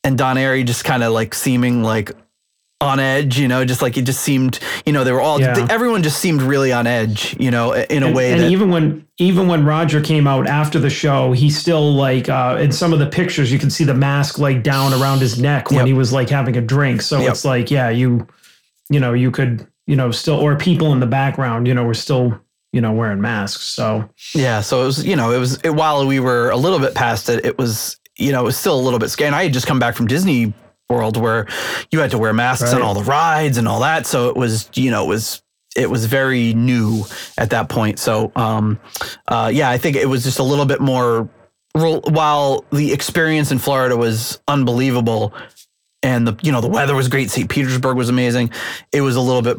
and 0.04 0.18
Don 0.18 0.36
Airey 0.36 0.66
just 0.66 0.84
kind 0.84 1.04
of 1.04 1.14
like 1.14 1.34
seeming 1.34 1.84
like 1.84 2.12
on 2.84 3.00
edge, 3.00 3.40
you 3.40 3.48
know, 3.48 3.66
just 3.66 3.82
like 3.82 3.98
it 3.98 4.04
just 4.04 4.22
seemed, 4.22 4.60
you 4.86 4.94
know, 4.94 5.04
they 5.04 5.12
were 5.12 5.22
all 5.22 5.40
Yeah. 5.40 5.68
everyone 5.70 6.04
just 6.04 6.20
seemed 6.20 6.42
really 6.42 6.72
on 6.72 6.86
edge, 6.88 7.36
you 7.40 7.50
know, 7.52 7.72
in 7.74 8.04
a 8.04 8.08
and, 8.08 8.16
way 8.16 8.32
and 8.34 8.42
that 8.42 8.52
even 8.52 8.70
when 8.70 9.06
even 9.20 9.48
when 9.48 9.66
Roger 9.66 10.02
came 10.02 10.28
out 10.28 10.48
after 10.48 10.80
the 10.80 10.90
show, 10.90 11.32
he 11.32 11.50
still 11.50 11.94
like 11.94 12.30
uh, 12.30 12.58
in 12.60 12.72
some 12.72 12.94
of 12.94 13.00
the 13.00 13.08
pictures 13.08 13.52
you 13.52 13.60
can 13.60 13.70
see 13.70 13.84
the 13.84 13.94
mask 13.94 14.38
like 14.40 14.64
down 14.64 14.94
around 14.94 15.20
his 15.20 15.40
neck 15.40 15.70
when 15.70 15.80
Yep. 15.80 15.88
he 15.88 15.94
was 15.94 16.12
like 16.14 16.30
having 16.30 16.58
a 16.58 16.62
drink. 16.62 17.02
So 17.02 17.20
Yep. 17.20 17.30
it's 17.32 17.46
like 17.46 17.72
yeah, 17.72 17.90
you 17.90 18.28
you 18.90 19.00
know 19.00 19.14
you 19.14 19.32
could 19.32 19.66
you 19.88 19.96
know 19.96 20.12
still 20.12 20.36
or 20.36 20.56
people 20.56 20.94
in 20.94 21.00
the 21.00 21.08
background 21.08 21.68
you 21.68 21.74
know 21.74 21.84
were 21.84 21.94
still 21.94 22.40
you 22.72 22.82
know 22.82 22.92
wearing 22.92 23.22
masks. 23.22 23.64
So 23.64 24.10
Yeah, 24.34 24.62
so 24.62 24.82
it 24.82 24.86
was, 24.86 25.06
you 25.06 25.16
know, 25.16 25.32
it 25.32 25.38
was 25.40 25.60
it, 25.64 25.70
while 25.76 26.06
we 26.08 26.20
were 26.20 26.50
a 26.50 26.58
little 26.58 26.80
bit 26.80 26.96
past 26.96 27.30
it, 27.30 27.46
it 27.46 27.58
was, 27.58 27.98
you 28.18 28.32
know, 28.32 28.42
it 28.42 28.46
was 28.46 28.58
still 28.58 28.76
a 28.76 28.82
little 28.82 28.98
bit 29.00 29.10
scary. 29.10 29.28
And 29.28 29.36
I 29.36 29.44
had 29.44 29.54
just 29.54 29.68
come 29.68 29.78
back 29.80 29.96
from 29.96 30.08
Disney 30.08 30.54
World 30.94 31.18
where 31.18 31.48
you 31.92 32.00
had 32.00 32.12
to 32.12 32.18
wear 32.18 32.34
masks 32.34 32.74
on 32.74 32.82
all 32.82 32.94
the 32.94 33.04
rides 33.04 33.58
and 33.58 33.68
all 33.68 33.80
that. 33.82 34.06
So 34.06 34.30
it 34.30 34.36
was, 34.36 34.70
you 34.76 34.92
know, 34.92 35.06
it 35.06 35.08
was 35.08 35.42
it 35.76 35.90
was 35.90 36.06
very 36.06 36.54
new 36.54 37.04
at 37.38 37.50
that 37.50 37.70
point. 37.70 38.00
So 38.00 38.32
um 38.36 38.80
uh 39.28 39.52
yeah, 39.54 39.70
I 39.70 39.78
think 39.78 39.96
it 39.96 40.08
was 40.08 40.24
just 40.24 40.40
a 40.40 40.44
little 40.44 40.66
bit 40.66 40.82
more 40.82 41.30
while 41.74 42.66
the 42.72 42.94
experience 42.94 43.52
in 43.52 43.58
Florida 43.58 43.98
was 43.98 44.40
unbelievable 44.48 45.34
and 46.04 46.28
the 46.28 46.38
you 46.44 46.52
know 46.52 46.62
the 46.62 46.68
weather 46.68 46.94
was 46.94 47.08
great, 47.08 47.32
St. 47.32 47.50
Petersburg 47.50 47.98
was 47.98 48.10
amazing. 48.10 48.52
It 48.92 49.02
was 49.02 49.16
a 49.16 49.22
little 49.22 49.42
bit 49.42 49.58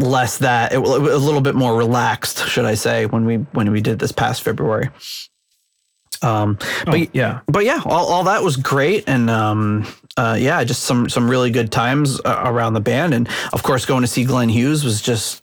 less 0.00 0.38
that 0.38 0.72
it, 0.72 0.78
was 0.78 0.98
a 0.98 1.18
little 1.18 1.40
bit 1.40 1.54
more 1.54 1.76
relaxed, 1.76 2.46
should 2.48 2.64
I 2.64 2.74
say, 2.74 3.06
when 3.06 3.24
we 3.24 3.36
when 3.36 3.70
we 3.70 3.80
did 3.80 3.98
this 3.98 4.12
past 4.12 4.42
February. 4.42 4.90
Um, 6.22 6.58
but 6.84 6.94
oh, 6.94 7.06
yeah, 7.12 7.40
but 7.46 7.64
yeah, 7.64 7.80
all, 7.84 8.06
all 8.06 8.24
that 8.24 8.42
was 8.42 8.56
great, 8.56 9.04
and 9.06 9.30
um, 9.30 9.86
uh, 10.16 10.36
yeah, 10.38 10.62
just 10.64 10.82
some 10.82 11.08
some 11.08 11.30
really 11.30 11.50
good 11.50 11.70
times 11.70 12.20
uh, 12.24 12.42
around 12.44 12.74
the 12.74 12.80
band, 12.80 13.14
and 13.14 13.28
of 13.52 13.62
course, 13.62 13.84
going 13.86 14.02
to 14.02 14.08
see 14.08 14.24
Glenn 14.24 14.48
Hughes 14.48 14.84
was 14.84 15.00
just 15.00 15.42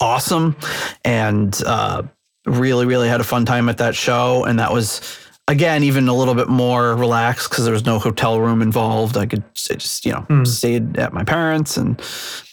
awesome, 0.00 0.56
and 1.04 1.60
uh, 1.66 2.02
really 2.46 2.86
really 2.86 3.08
had 3.08 3.20
a 3.20 3.24
fun 3.24 3.44
time 3.44 3.68
at 3.68 3.78
that 3.78 3.94
show, 3.94 4.44
and 4.44 4.58
that 4.58 4.72
was 4.72 5.00
again 5.48 5.82
even 5.84 6.08
a 6.08 6.14
little 6.14 6.34
bit 6.34 6.48
more 6.48 6.94
relaxed 6.96 7.50
because 7.50 7.64
there 7.64 7.72
was 7.74 7.86
no 7.86 7.98
hotel 7.98 8.40
room 8.40 8.62
involved. 8.62 9.16
I 9.16 9.26
could 9.26 9.42
just 9.54 10.04
you 10.04 10.12
know 10.12 10.20
Hmm. 10.22 10.44
stayed 10.44 10.98
at 10.98 11.12
my 11.12 11.24
parents 11.24 11.76
and 11.76 12.00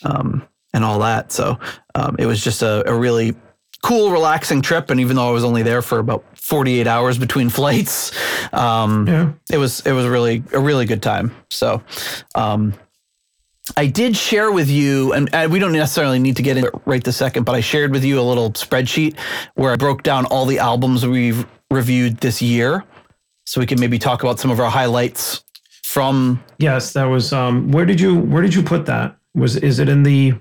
um, 0.03 0.47
and 0.73 0.83
all 0.85 0.99
that, 0.99 1.31
so 1.31 1.57
um, 1.95 2.15
it 2.19 2.25
was 2.27 2.43
just 2.43 2.61
a, 2.61 2.87
a 2.89 2.93
really 2.95 3.35
cool, 3.81 4.11
relaxing 4.11 4.61
trip. 4.61 4.89
And 4.89 4.99
even 4.99 5.15
though 5.15 5.27
I 5.27 5.31
was 5.31 5.43
only 5.43 5.63
there 5.63 5.81
for 5.81 5.99
about 5.99 6.23
48 6.37 6.87
hours 6.87 7.17
between 7.17 7.49
flights, 7.57 8.11
um, 8.53 9.07
yeah. 9.07 9.31
it 9.51 9.57
was 9.57 9.81
it 9.85 9.91
was 9.91 10.05
really 10.05 10.43
a 10.53 10.59
really 10.59 10.85
good 10.85 11.01
time. 11.01 11.35
So, 11.49 11.81
um, 12.35 12.73
I 13.75 13.87
did 13.87 14.15
share 14.15 14.51
with 14.51 14.69
you, 14.69 15.11
and, 15.13 15.33
and 15.33 15.51
we 15.51 15.59
don't 15.59 15.73
necessarily 15.73 16.19
need 16.19 16.37
to 16.37 16.41
get 16.41 16.55
into 16.55 16.69
it 16.69 16.81
right 16.85 17.03
this 17.03 17.17
second, 17.17 17.43
but 17.43 17.55
I 17.55 17.59
shared 17.59 17.91
with 17.91 18.03
you 18.05 18.19
a 18.19 18.21
little 18.21 18.51
spreadsheet 18.51 19.17
where 19.55 19.73
I 19.73 19.75
broke 19.75 20.03
down 20.03 20.25
all 20.27 20.45
the 20.45 20.59
albums 20.59 21.05
we've 21.05 21.45
reviewed 21.69 22.17
this 22.17 22.41
year, 22.41 22.85
so 23.45 23.59
we 23.59 23.67
can 23.67 23.79
maybe 23.79 23.99
talk 23.99 24.23
about 24.23 24.39
some 24.39 24.51
of 24.51 24.59
our 24.59 24.69
highlights 24.69 25.43
from. 25.83 26.41
Yes, 26.59 26.93
that 26.93 27.05
was. 27.05 27.33
Um, 27.33 27.71
where 27.71 27.85
did 27.85 27.99
you 27.99 28.17
where 28.19 28.41
did 28.41 28.53
you 28.53 28.63
put 28.63 28.85
that? 28.85 29.17
Was 29.35 29.57
is 29.57 29.79
it 29.79 29.89
in 29.89 30.03
the 30.03 30.33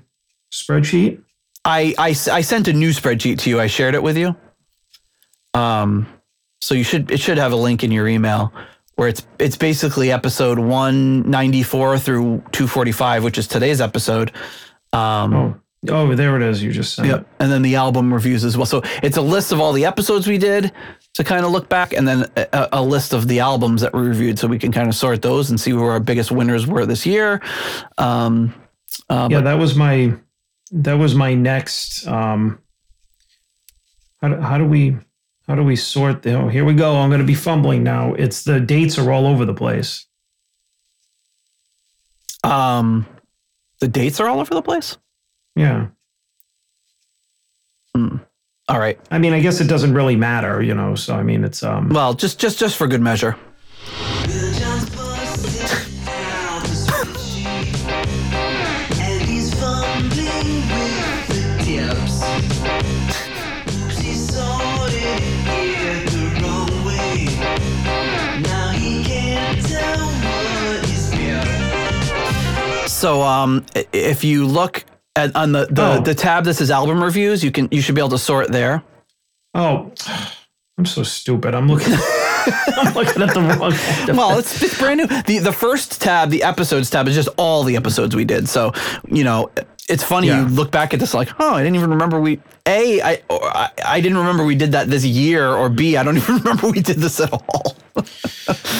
spreadsheet? 0.52 1.20
I, 1.66 1.94
I 1.98 2.08
I 2.08 2.40
sent 2.40 2.68
a 2.68 2.72
new 2.72 2.90
spreadsheet 2.90 3.40
to 3.40 3.50
you. 3.50 3.60
I 3.60 3.66
shared 3.66 3.94
it 3.94 4.02
with 4.02 4.16
you. 4.16 4.34
Um, 5.52 6.06
so 6.60 6.74
you 6.74 6.84
should 6.84 7.10
it 7.10 7.20
should 7.20 7.38
have 7.38 7.52
a 7.52 7.56
link 7.56 7.82
in 7.84 7.90
your 7.90 8.08
email 8.08 8.52
where 8.94 9.08
it's 9.08 9.26
it's 9.38 9.56
basically 9.56 10.10
episode 10.12 10.58
194 10.58 11.98
through 11.98 12.38
245, 12.52 13.24
which 13.24 13.36
is 13.36 13.48
today's 13.48 13.80
episode. 13.80 14.32
Um, 14.92 15.60
Oh, 15.88 16.10
oh, 16.10 16.14
there 16.14 16.36
it 16.36 16.42
is. 16.42 16.62
You 16.62 16.72
just 16.72 16.94
sent 16.94 17.08
it. 17.08 17.10
Yep. 17.10 17.26
And 17.40 17.52
then 17.52 17.62
the 17.62 17.74
album 17.76 18.12
reviews 18.14 18.44
as 18.44 18.56
well. 18.56 18.66
So 18.66 18.82
it's 19.02 19.16
a 19.16 19.22
list 19.22 19.52
of 19.52 19.60
all 19.60 19.72
the 19.72 19.84
episodes 19.84 20.26
we 20.26 20.38
did 20.38 20.72
to 21.14 21.24
kind 21.24 21.44
of 21.44 21.52
look 21.52 21.68
back, 21.68 21.92
and 21.92 22.06
then 22.06 22.24
a, 22.36 22.68
a 22.72 22.82
list 22.82 23.12
of 23.12 23.28
the 23.28 23.40
albums 23.40 23.80
that 23.82 23.92
we 23.94 24.02
reviewed, 24.02 24.38
so 24.38 24.46
we 24.48 24.58
can 24.58 24.72
kind 24.72 24.88
of 24.88 24.94
sort 24.94 25.22
those 25.22 25.50
and 25.50 25.60
see 25.60 25.70
who 25.70 25.82
our 25.82 26.00
biggest 26.00 26.30
winners 26.30 26.66
were 26.66 26.86
this 26.86 27.06
year. 27.06 27.40
Um, 27.98 28.54
uh, 29.08 29.28
yeah, 29.30 29.38
but 29.38 29.44
that 29.44 29.58
was 29.58 29.74
my 29.74 30.14
that 30.72 30.94
was 30.94 31.14
my 31.14 31.34
next. 31.34 32.06
Um, 32.06 32.60
how 34.20 34.28
do, 34.28 34.40
how 34.40 34.58
do 34.58 34.64
we 34.64 34.96
how 35.46 35.54
do 35.54 35.62
we 35.62 35.76
sort? 35.76 36.22
The, 36.22 36.34
oh, 36.34 36.48
here 36.48 36.64
we 36.64 36.74
go. 36.74 36.96
I'm 36.96 37.08
going 37.10 37.20
to 37.20 37.26
be 37.26 37.34
fumbling 37.34 37.82
now. 37.82 38.14
It's 38.14 38.44
the 38.44 38.60
dates 38.60 38.98
are 38.98 39.10
all 39.10 39.26
over 39.26 39.44
the 39.44 39.54
place. 39.54 40.06
um, 42.42 43.06
the 43.80 43.88
dates 43.88 44.20
are 44.20 44.28
all 44.28 44.40
over 44.40 44.54
the 44.54 44.62
place. 44.62 44.96
Yeah, 45.54 45.88
All 48.68 48.78
right. 48.78 48.98
I 49.10 49.18
mean, 49.18 49.32
I 49.32 49.40
guess 49.40 49.60
it 49.60 49.68
doesn't 49.68 49.94
really 49.94 50.16
matter, 50.16 50.60
you 50.62 50.74
know. 50.74 50.94
So 50.96 51.14
I 51.14 51.22
mean, 51.22 51.44
it's 51.44 51.62
um. 51.62 51.88
Well, 51.90 52.14
just 52.14 52.38
just 52.38 52.58
just 52.58 52.76
for 52.76 52.86
good 52.86 53.00
measure. 53.00 53.36
So, 73.06 73.22
um, 73.22 73.64
if 73.92 74.24
you 74.24 74.48
look 74.48 74.84
at 75.14 75.36
on 75.36 75.52
the 75.52 75.66
the, 75.70 75.98
Oh. 75.98 76.00
the 76.00 76.12
tab 76.12 76.42
that 76.46 76.54
says 76.54 76.72
album 76.72 77.00
reviews, 77.00 77.44
you 77.44 77.52
can 77.52 77.68
you 77.70 77.80
should 77.80 77.94
be 77.94 78.00
able 78.00 78.08
to 78.08 78.18
sort 78.18 78.50
there. 78.50 78.82
Oh, 79.54 79.92
I'm 80.78 80.86
so 80.86 81.04
stupid. 81.04 81.54
I'm 81.54 81.68
looking. 81.68 81.94
I'm 82.76 82.92
looking 82.94 83.22
at 83.22 83.32
the 83.32 83.42
wrong. 83.42 83.72
Well, 84.16 84.40
it's, 84.40 84.60
it's 84.60 84.76
brand 84.76 84.98
new. 84.98 85.06
The 85.06 85.38
the 85.38 85.52
first 85.52 86.02
tab, 86.02 86.30
the 86.30 86.42
episodes 86.42 86.90
tab, 86.90 87.06
is 87.06 87.14
just 87.14 87.28
all 87.38 87.62
the 87.62 87.76
episodes 87.76 88.16
we 88.16 88.24
did. 88.24 88.48
So 88.48 88.72
you 89.06 89.22
know, 89.22 89.50
it's 89.88 90.02
funny. 90.02 90.28
Yeah. 90.28 90.42
You 90.42 90.48
look 90.48 90.70
back 90.70 90.92
at 90.94 91.00
this 91.00 91.14
like, 91.14 91.28
oh, 91.38 91.54
I 91.54 91.62
didn't 91.62 91.76
even 91.76 91.90
remember 91.90 92.20
we. 92.20 92.40
A, 92.66 93.00
I, 93.00 93.22
or 93.30 93.44
I 93.44 93.70
I 93.84 94.00
didn't 94.00 94.18
remember 94.18 94.44
we 94.44 94.56
did 94.56 94.72
that 94.72 94.88
this 94.88 95.04
year. 95.04 95.48
Or 95.48 95.68
B, 95.68 95.96
I 95.96 96.02
don't 96.02 96.16
even 96.16 96.36
remember 96.36 96.70
we 96.70 96.80
did 96.80 96.96
this 96.96 97.20
at 97.20 97.32
all. 97.32 97.76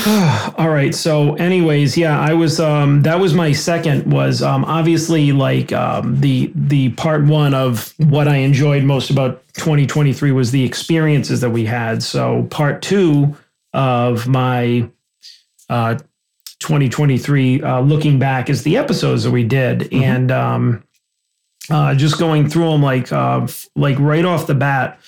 All 0.59 0.69
right. 0.69 0.95
So, 0.95 1.35
anyways, 1.37 1.97
yeah, 1.97 2.19
I 2.19 2.35
was. 2.35 2.61
Um, 2.61 3.03
that 3.03 3.21
was 3.21 3.35
my 3.35 3.53
second. 3.53 4.13
Was 4.13 4.43
um, 4.43 4.65
obviously 4.65 5.33
like 5.33 5.73
um, 5.73 6.21
the 6.21 6.51
the 6.55 6.91
part 6.91 7.25
one 7.25 7.55
of 7.55 7.95
what 7.99 8.29
I 8.29 8.37
enjoyed 8.37 8.83
most 8.85 9.11
about 9.11 9.43
2023 9.55 10.33
was 10.33 10.51
the 10.51 10.65
experiences 10.65 11.41
that 11.41 11.51
we 11.51 11.65
had. 11.65 12.03
So, 12.03 12.45
part 12.51 12.83
two 12.83 13.37
of 13.73 14.27
my 14.27 14.89
uh, 15.69 15.95
2023 16.61 17.63
uh, 17.63 17.81
looking 17.81 18.19
back 18.19 18.49
is 18.49 18.63
the 18.63 18.77
episodes 18.77 19.25
that 19.25 19.31
we 19.31 19.45
did, 19.45 19.93
and 19.93 20.31
um, 20.31 20.83
uh, 21.71 21.95
just 21.95 22.19
going 22.19 22.49
through 22.49 22.71
them 22.71 22.83
like 22.83 23.13
uh, 23.13 23.47
like 23.75 23.99
right 23.99 24.25
off 24.25 24.47
the 24.47 24.55
bat, 24.55 24.99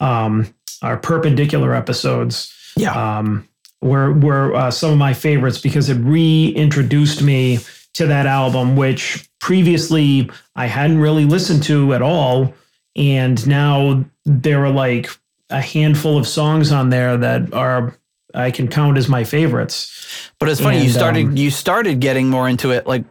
um, 0.00 0.52
our 0.82 0.96
perpendicular 0.96 1.74
episodes 1.74 2.52
Yeah. 2.76 3.18
um, 3.18 3.48
were 3.80 4.12
were 4.12 4.54
uh, 4.54 4.70
some 4.70 4.92
of 4.92 4.98
my 4.98 5.14
favorites 5.14 5.58
because 5.58 5.88
it 5.88 5.94
reintroduced 5.96 7.22
me 7.22 7.58
to 7.94 8.06
that 8.06 8.26
album, 8.26 8.76
which 8.76 9.28
previously 9.40 10.28
I 10.54 10.66
hadn't 10.66 10.98
really 10.98 11.24
listened 11.24 11.62
to 11.64 11.94
at 11.94 12.02
all, 12.02 12.54
and 12.94 13.46
now 13.46 14.04
there 14.24 14.64
are 14.64 14.70
like 14.70 15.08
a 15.50 15.60
handful 15.60 16.18
of 16.18 16.26
songs 16.26 16.72
on 16.72 16.90
there 16.90 17.16
that 17.16 17.52
are 17.54 17.96
I 18.34 18.50
can 18.50 18.68
count 18.68 18.98
as 18.98 19.08
my 19.08 19.24
favorites. 19.24 19.92
But 20.38 20.48
it's 20.50 20.60
funny 20.60 20.82
you 20.82 20.90
started 20.90 21.26
um, 21.26 21.36
you 21.36 21.50
started 21.50 22.00
getting 22.00 22.28
more 22.28 22.48
into 22.48 22.70
it 22.72 22.86
like 22.86 23.04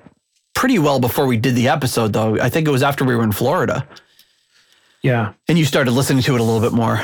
pretty 0.56 0.80
well 0.80 1.00
before 1.00 1.28
we 1.28 1.38
did 1.38 1.54
the 1.56 1.68
episode 1.68 2.14
though. 2.14 2.40
I 2.40 2.50
think 2.50 2.68
it 2.68 2.72
was 2.72 2.82
after 2.82 3.06
we 3.06 3.16
were 3.16 3.24
in 3.24 3.32
Florida 3.32 3.88
Yeah. 5.04 5.34
and 5.48 5.58
you 5.60 5.66
started 5.66 5.92
listening 5.92 6.24
to 6.24 6.34
it 6.36 6.42
a 6.42 6.44
little 6.44 6.62
bit 6.62 6.74
more. 6.74 7.00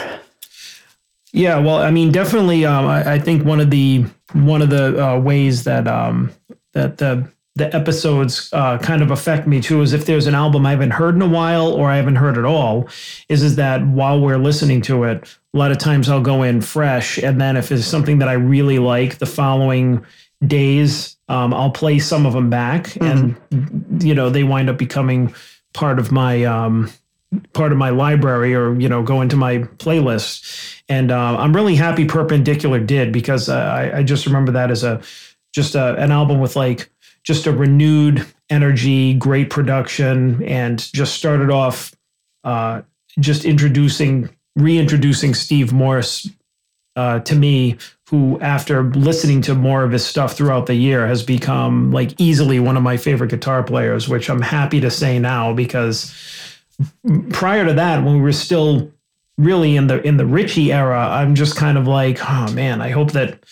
Yeah, 1.33 1.59
well, 1.59 1.77
I 1.77 1.91
mean, 1.91 2.11
definitely. 2.11 2.65
Um, 2.65 2.87
I, 2.87 3.13
I 3.13 3.19
think 3.19 3.45
one 3.45 3.61
of 3.61 3.69
the 3.69 4.05
one 4.33 4.61
of 4.61 4.69
the 4.69 5.05
uh, 5.05 5.19
ways 5.19 5.63
that 5.63 5.87
um, 5.87 6.31
that 6.73 6.97
the 6.97 7.25
the 7.55 7.73
episodes 7.75 8.49
uh, 8.53 8.77
kind 8.79 9.01
of 9.01 9.11
affect 9.11 9.45
me 9.47 9.61
too 9.61 9.81
is 9.81 9.93
if 9.93 10.05
there's 10.05 10.27
an 10.27 10.35
album 10.35 10.65
I 10.65 10.71
haven't 10.71 10.91
heard 10.91 11.15
in 11.15 11.21
a 11.21 11.27
while 11.27 11.67
or 11.73 11.89
I 11.89 11.95
haven't 11.97 12.15
heard 12.17 12.37
at 12.37 12.43
all, 12.43 12.87
is 13.29 13.43
is 13.43 13.55
that 13.55 13.85
while 13.87 14.19
we're 14.19 14.37
listening 14.39 14.81
to 14.83 15.05
it, 15.05 15.37
a 15.53 15.57
lot 15.57 15.71
of 15.71 15.77
times 15.77 16.09
I'll 16.09 16.21
go 16.21 16.43
in 16.43 16.59
fresh, 16.61 17.17
and 17.17 17.39
then 17.39 17.55
if 17.55 17.71
it's 17.71 17.85
something 17.85 18.19
that 18.19 18.27
I 18.27 18.33
really 18.33 18.79
like, 18.79 19.19
the 19.19 19.25
following 19.25 20.05
days 20.45 21.17
um, 21.31 21.53
I'll 21.53 21.71
play 21.71 21.97
some 21.99 22.25
of 22.25 22.33
them 22.33 22.49
back, 22.49 22.95
and 23.01 23.37
you 24.03 24.13
know 24.13 24.29
they 24.29 24.43
wind 24.43 24.69
up 24.69 24.77
becoming 24.77 25.33
part 25.73 25.97
of 25.97 26.11
my 26.11 26.43
um, 26.43 26.91
part 27.53 27.71
of 27.71 27.77
my 27.77 27.89
library 27.89 28.53
or 28.53 28.77
you 28.79 28.89
know 28.89 29.01
go 29.01 29.21
into 29.21 29.37
my 29.37 29.59
playlist. 29.59 30.81
And 30.89 31.09
uh, 31.09 31.37
I'm 31.37 31.55
really 31.55 31.75
happy 31.75 32.05
Perpendicular 32.05 32.79
did 32.79 33.13
because 33.13 33.47
uh, 33.47 33.55
I, 33.55 33.99
I 33.99 34.03
just 34.03 34.25
remember 34.25 34.51
that 34.51 34.71
as 34.71 34.83
a 34.83 35.01
just 35.53 35.75
a, 35.75 35.95
an 35.95 36.11
album 36.11 36.41
with 36.41 36.57
like 36.57 36.89
just 37.23 37.47
a 37.47 37.51
renewed 37.53 38.25
energy, 38.49 39.13
great 39.13 39.49
production, 39.49 40.43
and 40.43 40.79
just 40.93 41.15
started 41.15 41.49
off 41.49 41.93
uh, 42.43 42.81
just 43.19 43.45
introducing, 43.45 44.29
reintroducing 44.57 45.33
Steve 45.33 45.71
Morse 45.71 46.29
uh, 46.95 47.19
to 47.21 47.35
me, 47.35 47.77
who 48.11 48.37
after 48.41 48.83
listening 48.83 49.41
to 49.41 49.55
more 49.55 49.85
of 49.85 49.93
his 49.93 50.05
stuff 50.05 50.35
throughout 50.35 50.65
the 50.65 50.75
year 50.75 51.07
has 51.07 51.23
become 51.23 51.93
like 51.93 52.19
easily 52.19 52.59
one 52.59 52.75
of 52.75 52.83
my 52.83 52.97
favorite 52.97 53.29
guitar 53.29 53.63
players, 53.63 54.09
which 54.09 54.29
I'm 54.29 54.41
happy 54.41 54.81
to 54.81 54.91
say 54.91 55.17
now 55.17 55.53
because 55.53 56.13
prior 57.31 57.65
to 57.65 57.73
that, 57.73 58.03
when 58.03 58.15
we 58.15 58.21
were 58.21 58.33
still 58.33 58.91
really 59.37 59.77
in 59.77 59.87
the 59.87 60.05
in 60.05 60.17
the 60.17 60.25
Richie 60.25 60.73
era, 60.73 61.07
I'm 61.07 61.35
just 61.35 61.55
kind 61.55 61.77
of 61.77 61.87
like, 61.87 62.19
oh 62.29 62.51
man, 62.51 62.81
I 62.81 62.89
hope 62.89 63.13
that 63.13 63.45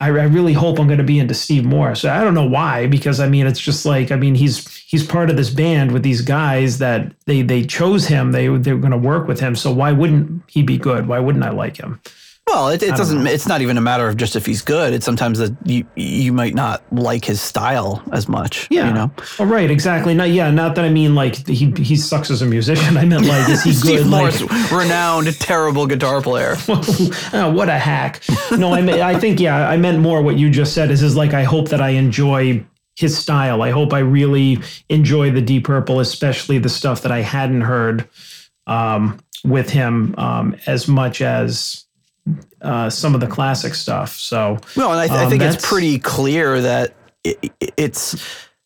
I, 0.00 0.08
I 0.08 0.24
really 0.24 0.52
hope 0.52 0.80
I'm 0.80 0.88
going 0.88 0.98
to 0.98 1.04
be 1.04 1.20
into 1.20 1.34
Steve 1.34 1.64
Morse. 1.64 2.04
I 2.04 2.24
don't 2.24 2.34
know 2.34 2.44
why, 2.44 2.88
because 2.88 3.20
I 3.20 3.28
mean, 3.28 3.46
it's 3.46 3.60
just 3.60 3.86
like 3.86 4.10
I 4.10 4.16
mean, 4.16 4.34
he's 4.34 4.76
he's 4.78 5.06
part 5.06 5.30
of 5.30 5.36
this 5.36 5.50
band 5.50 5.92
with 5.92 6.02
these 6.02 6.22
guys 6.22 6.78
that 6.78 7.12
they 7.26 7.42
they 7.42 7.64
chose 7.64 8.08
him. 8.08 8.32
They 8.32 8.48
they're 8.48 8.78
going 8.78 8.90
to 8.90 8.98
work 8.98 9.28
with 9.28 9.38
him. 9.38 9.54
So 9.54 9.72
why 9.72 9.92
wouldn't 9.92 10.42
he 10.48 10.64
be 10.64 10.76
good? 10.76 11.06
Why 11.06 11.20
wouldn't 11.20 11.44
I 11.44 11.50
like 11.50 11.76
him? 11.76 12.00
Well, 12.48 12.68
it, 12.68 12.80
it 12.80 12.94
doesn't. 12.94 13.26
It's 13.26 13.48
not 13.48 13.60
even 13.60 13.76
a 13.76 13.80
matter 13.80 14.06
of 14.06 14.16
just 14.16 14.36
if 14.36 14.46
he's 14.46 14.62
good. 14.62 14.92
It's 14.92 15.04
sometimes 15.04 15.40
that 15.40 15.56
you 15.64 15.84
you 15.96 16.32
might 16.32 16.54
not 16.54 16.80
like 16.92 17.24
his 17.24 17.40
style 17.40 18.04
as 18.12 18.28
much. 18.28 18.68
Yeah. 18.70 18.86
You 18.86 18.94
know. 18.94 19.10
Oh, 19.40 19.46
right. 19.46 19.68
Exactly. 19.68 20.14
Not 20.14 20.30
yeah. 20.30 20.52
Not 20.52 20.76
that 20.76 20.84
I 20.84 20.88
mean 20.88 21.16
like 21.16 21.34
he 21.48 21.72
he 21.72 21.96
sucks 21.96 22.30
as 22.30 22.42
a 22.42 22.46
musician. 22.46 22.96
I 22.98 23.04
meant 23.04 23.26
like 23.26 23.48
is 23.48 23.64
he 23.64 23.72
Steve 23.74 24.04
good? 24.04 24.06
Morse, 24.06 24.40
Like, 24.42 24.70
renowned 24.70 25.38
terrible 25.40 25.88
guitar 25.88 26.22
player. 26.22 26.54
oh, 26.68 27.52
what 27.52 27.68
a 27.68 27.78
hack. 27.78 28.22
No, 28.52 28.72
I 28.72 28.80
mean, 28.80 29.00
I 29.00 29.18
think 29.18 29.40
yeah. 29.40 29.68
I 29.68 29.76
meant 29.76 29.98
more 29.98 30.22
what 30.22 30.38
you 30.38 30.48
just 30.48 30.72
said. 30.72 30.92
Is 30.92 31.02
is 31.02 31.16
like 31.16 31.34
I 31.34 31.42
hope 31.42 31.70
that 31.70 31.80
I 31.80 31.90
enjoy 31.90 32.64
his 32.94 33.18
style. 33.18 33.62
I 33.62 33.70
hope 33.70 33.92
I 33.92 33.98
really 33.98 34.60
enjoy 34.88 35.32
the 35.32 35.42
Deep 35.42 35.64
Purple, 35.64 35.98
especially 35.98 36.58
the 36.58 36.68
stuff 36.68 37.02
that 37.02 37.10
I 37.10 37.22
hadn't 37.22 37.62
heard 37.62 38.08
um, 38.68 39.18
with 39.44 39.68
him 39.68 40.14
um, 40.16 40.56
as 40.66 40.86
much 40.86 41.20
as 41.20 41.85
uh, 42.62 42.90
some 42.90 43.14
of 43.14 43.20
the 43.20 43.26
classic 43.26 43.74
stuff. 43.74 44.14
So 44.16 44.58
Well, 44.76 44.90
and 44.92 45.00
I, 45.00 45.06
th- 45.06 45.18
I 45.18 45.24
Um, 45.24 45.30
think 45.30 45.42
it's 45.42 45.64
pretty 45.68 45.98
clear 45.98 46.60
that 46.60 46.94
it, 47.24 47.52
it's 47.76 48.16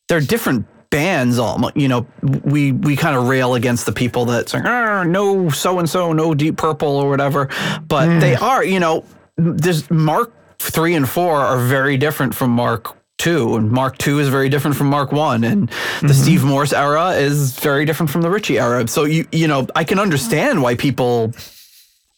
they're 0.08 0.20
different 0.20 0.66
bands. 0.90 1.38
All 1.38 1.70
you 1.74 1.88
know, 1.88 2.06
we 2.44 2.72
we 2.72 2.96
kind 2.96 3.16
of 3.16 3.28
rail 3.28 3.54
against 3.54 3.86
the 3.86 3.92
people 3.92 4.24
that 4.26 4.48
say, 4.48 4.60
"Ah, 4.64 5.04
no, 5.04 5.50
so 5.50 5.78
and 5.78 5.88
so, 5.88 6.12
no 6.12 6.34
Deep 6.34 6.56
Purple 6.56 6.96
or 6.96 7.08
whatever, 7.08 7.48
but 7.86 8.20
they 8.20 8.34
are. 8.36 8.64
You 8.64 8.80
know, 8.80 9.04
there's 9.36 9.90
Mark 9.90 10.32
three 10.58 10.94
and 10.94 11.08
four 11.08 11.40
are 11.40 11.58
very 11.58 11.96
different 11.96 12.34
from 12.34 12.50
Mark. 12.50 12.96
Two 13.18 13.54
and 13.56 13.70
Mark 13.70 13.98
Two 13.98 14.18
is 14.18 14.28
very 14.28 14.48
different 14.48 14.78
from 14.78 14.86
Mark 14.86 15.12
One, 15.12 15.44
and 15.44 15.70
the 16.00 16.14
Steve 16.14 16.42
Morse 16.42 16.72
era 16.72 17.10
is 17.10 17.58
very 17.58 17.84
different 17.84 18.08
from 18.08 18.22
the 18.22 18.30
Richie 18.30 18.58
era. 18.58 18.88
So 18.88 19.04
you 19.04 19.26
you 19.30 19.46
know 19.46 19.66
I 19.76 19.84
can 19.84 19.98
understand 19.98 20.62
why 20.62 20.74
people 20.74 21.30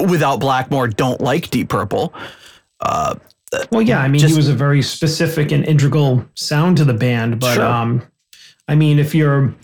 without 0.09 0.40
Blackmore 0.40 0.88
don't 0.88 1.20
like 1.20 1.50
Deep 1.50 1.68
Purple. 1.68 2.12
Well, 3.70 3.82
yeah, 3.82 4.00
I 4.00 4.09
mean, 4.09 4.20
Just- 4.20 4.32
he 4.32 4.36
was 4.36 4.48
a 4.48 4.55
very 4.55 4.80
specific 4.82 5.53
and 5.53 5.64
integral 5.64 6.24
sound 6.34 6.78
to 6.78 6.84
the 6.84 6.94
band. 6.94 7.38
But 7.38 7.55
Sure. 7.55 7.64
um, 7.66 8.03
I 8.66 8.74
mean, 8.74 8.98
if 8.98 9.14
you're 9.14 9.55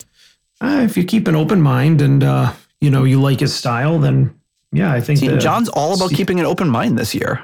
uh, 0.60 0.80
if 0.84 0.96
you 0.96 1.04
keep 1.04 1.26
an 1.28 1.34
open 1.36 1.60
mind 1.62 2.02
and 2.02 2.22
uh, 2.22 2.52
you 2.80 2.90
know 2.90 3.04
you 3.04 3.20
like 3.20 3.40
his 3.40 3.54
style, 3.54 3.98
then 3.98 4.34
yeah, 4.72 4.92
I 4.92 5.00
think 5.00 5.20
See, 5.20 5.28
that- 5.28 5.40
John's 5.40 5.68
all 5.70 5.94
about 5.94 6.10
keeping 6.10 6.38
an 6.38 6.46
open 6.46 6.68
mind 6.68 6.98
this 6.98 7.14
year. 7.14 7.40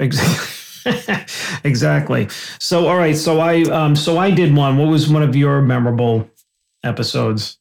Exactly. 0.00 0.54
exactly. 1.64 2.28
So, 2.58 2.86
all 2.86 2.96
right. 2.96 3.16
So 3.16 3.40
I 3.40 3.62
um 3.62 3.96
so 3.96 4.18
I 4.18 4.30
did 4.30 4.54
one. 4.54 4.76
What 4.76 4.88
was 4.88 5.08
one 5.08 5.22
of 5.22 5.34
your 5.34 5.62
memorable 5.62 6.28
episodes? 6.84 7.58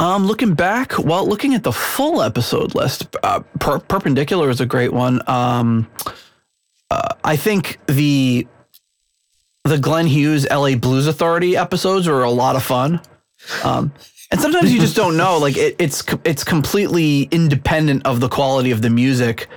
Um, 0.00 0.26
looking 0.26 0.54
back, 0.54 0.96
well, 0.98 1.26
looking 1.26 1.54
at 1.54 1.64
the 1.64 1.72
full 1.72 2.22
episode 2.22 2.74
list, 2.74 3.16
uh, 3.22 3.40
per- 3.58 3.80
Perpendicular 3.80 4.48
is 4.48 4.60
a 4.60 4.66
great 4.66 4.92
one. 4.92 5.20
Um, 5.28 5.90
uh, 6.90 7.14
I 7.24 7.36
think 7.36 7.78
the 7.86 8.46
the 9.64 9.78
Glenn 9.78 10.06
Hughes 10.06 10.48
LA 10.48 10.76
Blues 10.76 11.06
Authority 11.06 11.56
episodes 11.56 12.06
were 12.06 12.22
a 12.22 12.30
lot 12.30 12.56
of 12.56 12.62
fun. 12.62 13.00
Um, 13.64 13.92
and 14.30 14.40
sometimes 14.40 14.72
you 14.72 14.80
just 14.80 14.96
don't 14.96 15.16
know. 15.16 15.38
Like 15.38 15.56
it, 15.56 15.76
it's 15.78 16.04
it's 16.24 16.44
completely 16.44 17.22
independent 17.30 18.06
of 18.06 18.20
the 18.20 18.28
quality 18.28 18.70
of 18.70 18.82
the 18.82 18.90
music. 18.90 19.48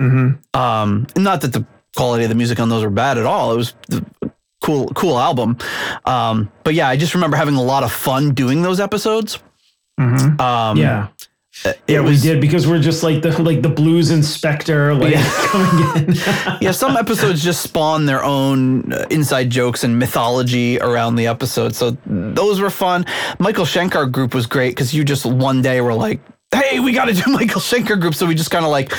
Mm-hmm. 0.00 0.58
Um, 0.58 1.06
not 1.16 1.40
that 1.40 1.52
the 1.52 1.66
quality 1.96 2.24
of 2.24 2.28
the 2.28 2.34
music 2.34 2.60
on 2.60 2.68
those 2.68 2.84
were 2.84 2.90
bad 2.90 3.18
at 3.18 3.26
all. 3.26 3.52
It 3.52 3.56
was 3.56 3.74
the 3.88 4.04
cool, 4.62 4.88
cool 4.90 5.18
album. 5.18 5.56
Um, 6.04 6.50
but 6.62 6.74
yeah, 6.74 6.88
I 6.88 6.96
just 6.96 7.14
remember 7.14 7.36
having 7.36 7.54
a 7.54 7.62
lot 7.62 7.84
of 7.84 7.92
fun 7.92 8.34
doing 8.34 8.62
those 8.62 8.80
episodes. 8.80 9.38
Mm-hmm. 9.98 10.40
Um, 10.40 10.76
yeah. 10.76 11.08
it 11.64 11.78
Yeah, 11.88 12.00
was- 12.00 12.22
we 12.22 12.30
did 12.30 12.40
because 12.40 12.66
we're 12.66 12.78
just 12.80 13.02
like 13.02 13.20
the 13.22 13.30
like 13.42 13.62
the 13.62 13.68
blues 13.68 14.10
inspector, 14.10 14.94
like 14.94 15.14
coming 15.50 16.08
in. 16.08 16.14
yeah, 16.60 16.70
some 16.70 16.96
episodes 16.96 17.42
just 17.42 17.62
spawn 17.62 18.06
their 18.06 18.22
own 18.24 18.92
uh, 18.92 19.06
inside 19.10 19.50
jokes 19.50 19.82
and 19.84 19.98
mythology 19.98 20.78
around 20.80 21.16
the 21.16 21.26
episode. 21.26 21.74
So 21.74 21.96
those 22.06 22.60
were 22.60 22.70
fun. 22.70 23.04
Michael 23.38 23.64
Schenker 23.64 24.10
group 24.10 24.34
was 24.34 24.46
great 24.46 24.70
because 24.70 24.94
you 24.94 25.04
just 25.04 25.26
one 25.26 25.60
day 25.62 25.80
were 25.80 25.94
like, 25.94 26.20
hey, 26.54 26.78
we 26.80 26.92
got 26.92 27.06
to 27.06 27.12
do 27.14 27.24
Michael 27.32 27.60
Schenker 27.60 28.00
group. 28.00 28.14
So 28.14 28.24
we 28.26 28.34
just 28.34 28.50
kind 28.50 28.64
of 28.64 28.70
like 28.70 28.92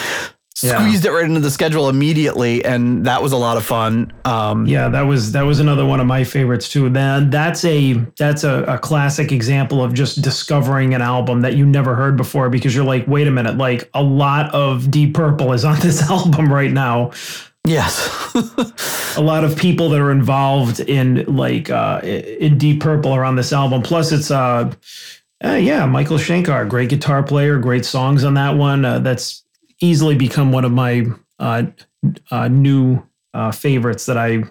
Yeah. 0.63 0.77
squeezed 0.79 1.05
it 1.05 1.11
right 1.11 1.25
into 1.25 1.39
the 1.39 1.51
schedule 1.51 1.89
immediately. 1.89 2.63
And 2.65 3.05
that 3.05 3.21
was 3.21 3.31
a 3.31 3.37
lot 3.37 3.57
of 3.57 3.65
fun. 3.65 4.11
Um, 4.25 4.65
Yeah, 4.65 4.89
that 4.89 5.03
was 5.03 5.31
that 5.33 5.43
was 5.43 5.59
another 5.59 5.85
one 5.85 5.99
of 5.99 6.07
my 6.07 6.23
favorites 6.23 6.69
too. 6.69 6.89
Then 6.89 7.29
that's 7.29 7.63
a 7.65 7.93
that's 8.17 8.43
a, 8.43 8.63
a 8.63 8.77
classic 8.77 9.31
example 9.31 9.83
of 9.83 9.93
just 9.93 10.21
discovering 10.21 10.93
an 10.93 11.01
album 11.01 11.41
that 11.41 11.55
you 11.55 11.65
never 11.65 11.95
heard 11.95 12.17
before 12.17 12.49
because 12.49 12.75
you're 12.75 12.85
like, 12.85 13.07
wait 13.07 13.27
a 13.27 13.31
minute, 13.31 13.57
like 13.57 13.89
a 13.93 14.03
lot 14.03 14.53
of 14.53 14.89
Deep 14.91 15.13
Purple 15.13 15.53
is 15.53 15.63
on 15.65 15.79
this 15.81 16.01
album 16.09 16.51
right 16.51 16.71
now. 16.71 17.11
Yes. 17.65 18.07
A 19.17 19.21
lot 19.21 19.43
of 19.43 19.55
people 19.57 19.89
that 19.89 19.99
are 19.99 20.11
involved 20.11 20.79
in 20.79 21.25
like 21.25 21.69
uh 21.69 21.99
in 22.03 22.57
Deep 22.57 22.79
Purple 22.81 23.11
are 23.11 23.23
on 23.25 23.35
this 23.35 23.51
album. 23.53 23.81
Plus 23.81 24.11
it's 24.11 24.31
uh, 24.31 24.71
uh 25.43 25.49
yeah, 25.53 25.85
Michael 25.85 26.17
Schenker, 26.17 26.67
great 26.67 26.89
guitar 26.89 27.21
player, 27.21 27.59
great 27.59 27.85
songs 27.85 28.23
on 28.23 28.33
that 28.35 28.55
one. 28.55 28.85
Uh, 28.85 28.99
that's 28.99 29.43
easily 29.81 30.15
become 30.15 30.51
one 30.51 30.65
of 30.65 30.71
my 30.71 31.05
uh, 31.39 31.63
uh 32.31 32.47
new 32.47 33.01
uh 33.33 33.51
favorites 33.51 34.05
that 34.07 34.17
I 34.17 34.43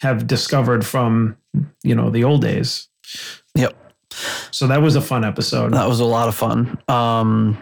have 0.00 0.26
discovered 0.26 0.84
from 0.86 1.36
you 1.82 1.94
know 1.94 2.10
the 2.10 2.24
old 2.24 2.42
days. 2.42 2.88
yep. 3.54 3.76
So 4.50 4.66
that 4.66 4.82
was 4.82 4.96
a 4.96 5.00
fun 5.00 5.24
episode. 5.24 5.72
That 5.72 5.88
was 5.88 6.00
a 6.00 6.04
lot 6.04 6.28
of 6.28 6.34
fun. 6.34 6.78
Um, 6.88 7.60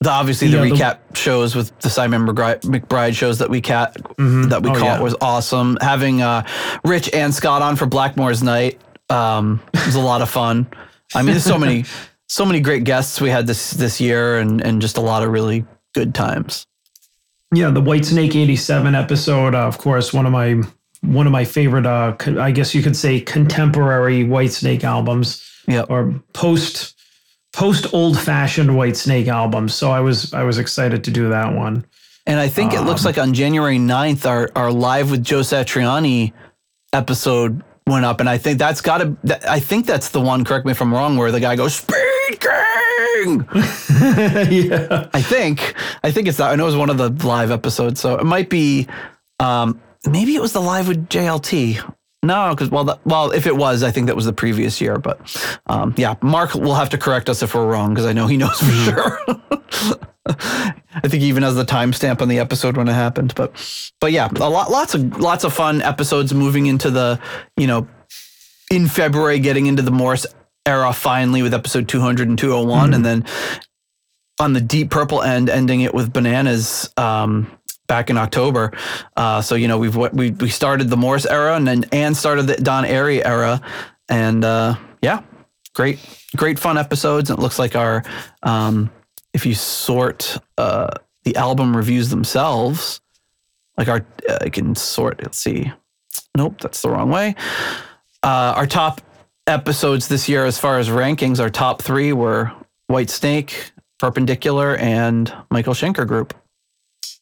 the, 0.00 0.10
obviously, 0.10 0.48
the 0.48 0.58
Yeah, 0.58 0.64
the- 0.64 0.70
recap 0.70 1.16
shows 1.16 1.54
with 1.56 1.76
the 1.80 1.90
Simon 1.90 2.26
McBride, 2.26 2.60
McBride 2.62 3.14
shows 3.16 3.38
that 3.38 3.50
we 3.50 3.60
cat 3.60 3.96
Mhm. 4.18 4.50
that 4.50 4.62
we 4.62 4.70
Oh, 4.70 4.74
caught 4.74 4.84
yeah. 4.84 5.00
was 5.00 5.16
awesome. 5.20 5.76
Having 5.80 6.22
uh, 6.22 6.44
Rich 6.84 7.10
and 7.12 7.34
Scott 7.34 7.60
on 7.62 7.74
for 7.76 7.86
Blackmore's 7.86 8.42
night 8.42 8.80
um, 9.10 9.60
was 9.74 9.94
a 9.96 10.00
lot 10.00 10.22
of 10.22 10.30
fun. 10.30 10.66
I 11.14 11.22
mean, 11.22 11.32
there's 11.32 11.44
so 11.44 11.58
many, 11.58 11.84
so 12.28 12.44
many 12.46 12.60
great 12.60 12.84
guests 12.84 13.20
we 13.20 13.30
had 13.30 13.46
this 13.46 13.72
this 13.72 14.00
year, 14.00 14.38
and 14.38 14.60
and 14.60 14.80
just 14.80 14.96
a 14.96 15.00
lot 15.00 15.22
of 15.22 15.30
really 15.30 15.64
good 15.94 16.14
times. 16.14 16.66
Yeah, 17.54 17.70
the 17.70 17.80
Whitesnake 17.82 18.34
'87 18.34 18.94
episode, 18.94 19.54
uh, 19.54 19.66
of 19.66 19.78
course, 19.78 20.12
one 20.12 20.26
of 20.26 20.32
my 20.32 20.60
one 21.02 21.26
of 21.26 21.32
my 21.32 21.44
favorite. 21.44 21.86
Uh, 21.86 22.14
co- 22.18 22.40
I 22.40 22.50
guess 22.50 22.74
you 22.74 22.82
could 22.82 22.96
say 22.96 23.20
contemporary 23.20 24.24
Whitesnake 24.24 24.84
albums. 24.84 25.48
Yep. 25.68 25.86
Or 25.88 26.14
post 26.32 26.94
post 27.52 27.94
old 27.94 28.18
fashioned 28.18 28.70
Whitesnake 28.70 29.28
albums. 29.28 29.74
So 29.74 29.90
I 29.90 30.00
was 30.00 30.34
I 30.34 30.42
was 30.42 30.58
excited 30.58 31.04
to 31.04 31.10
do 31.10 31.28
that 31.30 31.54
one. 31.54 31.84
And 32.26 32.40
I 32.40 32.48
think 32.48 32.72
it 32.72 32.78
Um, 32.80 32.86
looks 32.86 33.04
like 33.04 33.18
on 33.18 33.34
January 33.34 33.78
9th, 33.78 34.26
our 34.26 34.50
our 34.56 34.72
live 34.72 35.10
with 35.10 35.22
Joe 35.22 35.40
Satriani 35.40 36.32
episode 36.92 37.62
went 37.86 38.04
up, 38.04 38.18
and 38.20 38.28
I 38.30 38.38
think 38.38 38.58
that's 38.58 38.80
got 38.80 38.98
to. 38.98 39.50
I 39.50 39.60
think 39.60 39.86
that's 39.86 40.08
the 40.08 40.20
one. 40.20 40.42
Correct 40.44 40.64
me 40.66 40.72
if 40.72 40.80
I'm 40.80 40.92
wrong. 40.92 41.16
Where 41.16 41.30
the 41.30 41.40
guy 41.40 41.54
goes 41.54 41.74
Speed 41.76 41.94
King. 42.96 43.48
yeah. 44.50 45.08
I 45.12 45.22
think. 45.22 45.74
I 46.02 46.10
think 46.10 46.28
it's 46.28 46.38
that. 46.38 46.50
I 46.50 46.56
know 46.56 46.64
it 46.64 46.66
was 46.66 46.76
one 46.76 46.90
of 46.90 46.98
the 46.98 47.10
live 47.26 47.50
episodes, 47.50 48.00
so 48.00 48.16
it 48.16 48.24
might 48.24 48.48
be. 48.48 48.86
Um, 49.40 49.80
maybe 50.08 50.34
it 50.34 50.42
was 50.42 50.52
the 50.52 50.60
live 50.60 50.88
with 50.88 51.08
JLT. 51.08 51.94
No, 52.24 52.50
because 52.50 52.70
well, 52.70 52.84
that, 52.84 53.00
well, 53.04 53.30
if 53.32 53.46
it 53.46 53.54
was, 53.54 53.82
I 53.82 53.90
think 53.90 54.06
that 54.06 54.16
was 54.16 54.24
the 54.24 54.32
previous 54.32 54.80
year. 54.80 54.98
But 54.98 55.20
um, 55.66 55.94
yeah, 55.96 56.14
Mark 56.22 56.54
will 56.54 56.74
have 56.74 56.90
to 56.90 56.98
correct 56.98 57.28
us 57.28 57.42
if 57.42 57.54
we're 57.54 57.66
wrong 57.66 57.92
because 57.92 58.06
I 58.06 58.12
know 58.12 58.26
he 58.26 58.36
knows 58.36 58.58
for 58.58 58.72
sure. 58.72 59.18
I 60.26 61.00
think 61.02 61.22
he 61.22 61.28
even 61.28 61.42
has 61.42 61.54
the 61.54 61.66
timestamp 61.66 62.22
on 62.22 62.28
the 62.28 62.38
episode 62.38 62.78
when 62.78 62.88
it 62.88 62.94
happened. 62.94 63.34
But 63.34 63.52
but 64.00 64.12
yeah, 64.12 64.28
a 64.36 64.48
lot, 64.48 64.70
lots 64.70 64.94
of 64.94 65.20
lots 65.20 65.44
of 65.44 65.52
fun 65.52 65.82
episodes 65.82 66.32
moving 66.32 66.66
into 66.66 66.90
the 66.90 67.20
you 67.56 67.66
know 67.66 67.86
in 68.70 68.88
February, 68.88 69.38
getting 69.38 69.66
into 69.66 69.82
the 69.82 69.90
Morse 69.90 70.26
era 70.66 70.92
finally 70.92 71.42
with 71.42 71.54
episode 71.54 71.88
200 71.88 72.28
and 72.28 72.38
201, 72.38 72.94
and 72.94 73.04
then 73.04 73.24
on 74.38 74.52
the 74.52 74.60
Deep 74.60 74.90
Purple 74.90 75.22
end, 75.22 75.48
ending 75.48 75.82
it 75.82 75.94
with 75.94 76.12
Bananas 76.12 76.90
um, 76.96 77.50
back 77.86 78.10
in 78.10 78.16
October. 78.16 78.72
Uh, 79.16 79.40
so 79.40 79.54
you 79.54 79.68
know 79.68 79.78
we've 79.78 79.96
we 79.96 80.30
we 80.30 80.48
started 80.48 80.90
the 80.90 80.96
Morse 80.96 81.26
era, 81.26 81.56
and 81.56 81.66
then 81.66 81.84
and 81.92 82.16
started 82.16 82.46
the 82.46 82.56
Don 82.56 82.84
Airey 82.84 83.24
era, 83.24 83.60
and 84.08 84.44
uh, 84.44 84.74
yeah, 85.02 85.22
great 85.74 85.98
great 86.36 86.58
fun 86.58 86.78
episodes. 86.78 87.30
And 87.30 87.38
it 87.38 87.42
looks 87.42 87.58
like 87.58 87.76
our 87.76 88.02
um, 88.42 88.90
if 89.32 89.46
you 89.46 89.54
sort 89.54 90.38
uh, 90.58 90.90
the 91.24 91.36
album 91.36 91.76
reviews 91.76 92.08
themselves, 92.10 93.00
like 93.76 93.88
our 93.88 94.06
uh, 94.28 94.38
I 94.40 94.48
can 94.48 94.74
sort. 94.74 95.22
Let's 95.22 95.38
see. 95.38 95.72
Nope, 96.36 96.60
that's 96.60 96.82
the 96.82 96.90
wrong 96.90 97.10
way. 97.10 97.34
Uh, 98.22 98.54
our 98.56 98.66
top 98.66 99.00
episodes 99.46 100.08
this 100.08 100.28
year, 100.28 100.44
as 100.44 100.58
far 100.58 100.78
as 100.78 100.88
rankings, 100.88 101.40
our 101.40 101.50
top 101.50 101.82
three 101.82 102.12
were 102.12 102.52
Whitesnake, 102.90 103.72
Perpendicular, 103.98 104.76
and 104.76 105.32
Michael 105.50 105.74
Schenker 105.74 106.06
Group. 106.06 106.34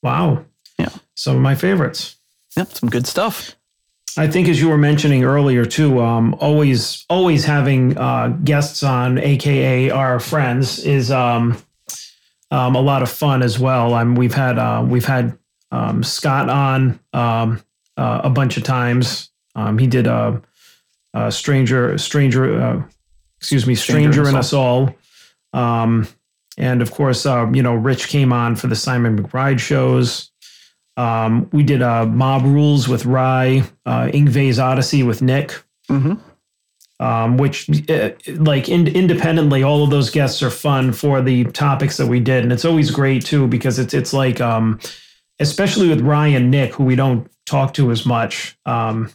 Wow. 0.03 0.45
Yeah. 0.79 0.91
Some 1.15 1.37
of 1.37 1.43
my 1.43 1.55
favorites. 1.55 2.17
Yep, 2.57 2.73
some 2.73 2.89
good 2.91 3.07
stuff. 3.07 3.57
I 4.19 4.27
think, 4.29 4.49
as 4.49 4.61
you 4.61 4.69
were 4.69 4.79
mentioning 4.79 5.25
earlier, 5.25 5.65
too, 5.65 6.03
um, 6.03 6.35
always 6.39 7.07
always 7.09 7.47
having 7.47 7.97
uh, 7.97 8.29
guests 8.45 8.83
on, 8.83 9.17
aka 9.19 9.89
our 9.91 10.21
friends, 10.21 10.85
is 10.85 11.11
um, 11.11 11.57
um, 12.51 12.77
a 12.77 12.81
lot 12.81 13.03
of 13.03 13.11
fun 13.11 13.43
as 13.43 13.59
well. 13.59 13.95
Um, 13.95 14.15
we've 14.15 14.35
had 14.35 14.59
uh, 14.59 14.85
we've 14.87 15.07
had 15.07 15.39
um, 15.71 16.03
Scott 16.03 16.51
on 16.51 17.01
um, 17.15 17.63
uh, 17.97 18.21
a 18.25 18.29
bunch 18.29 18.59
of 18.59 18.65
times. 18.65 19.31
Um, 19.55 19.79
he 19.79 19.87
did 19.87 20.07
a, 20.07 20.43
a 21.15 21.31
stranger 21.31 21.99
stranger 21.99 22.61
uh, 22.61 22.83
excuse 23.39 23.67
me 23.67 23.75
stranger, 23.75 24.29
in 24.29 24.37
us 24.37 24.53
all. 24.53 24.95
Um, 25.53 26.07
and 26.57 26.81
of 26.81 26.93
course, 26.93 27.27
uh, 27.27 27.51
you 27.53 27.63
know, 27.63 27.75
Rich 27.75 28.09
came 28.09 28.33
on 28.33 28.57
for 28.57 28.69
the 28.69 28.77
Simon 28.77 29.21
McBride 29.21 29.59
shows. 29.59 30.31
Um, 30.97 31.49
we 31.53 31.63
did 31.63 31.83
uh, 31.83 32.07
Mob 32.07 32.45
Rules 32.45 32.87
with 32.87 33.07
Rye, 33.07 33.65
uh, 33.87 34.09
Yngwie's 34.13 34.59
Odyssey 34.59 35.03
with 35.03 35.23
Nick, 35.23 35.63
Mm-hmm. 35.91 37.05
um, 37.05 37.37
which, 37.37 37.69
uh, 37.91 38.11
like, 38.37 38.69
in, 38.69 38.87
independently, 38.87 39.63
all 39.63 39.83
of 39.83 39.91
those 39.91 40.11
guests 40.11 40.43
are 40.43 40.51
fun 40.51 40.93
for 40.93 41.21
the 41.21 41.45
topics 41.47 41.97
that 41.97 42.07
we 42.07 42.21
did. 42.21 42.45
And 42.45 42.53
it's 42.53 42.65
always 42.65 42.91
great, 42.91 43.25
too, 43.25 43.49
because 43.49 43.79
it's, 43.79 43.93
it's 43.93 44.13
like, 44.13 44.41
um, 44.41 44.79
especially 45.41 45.89
with 45.89 46.01
Rye 46.01 46.29
and 46.29 46.51
Nick, 46.51 46.75
who 46.75 46.85
we 46.85 46.95
don't 46.95 47.29
talk 47.47 47.75
to 47.75 47.91
as 47.91 48.07
much, 48.07 48.57
um, 48.65 49.11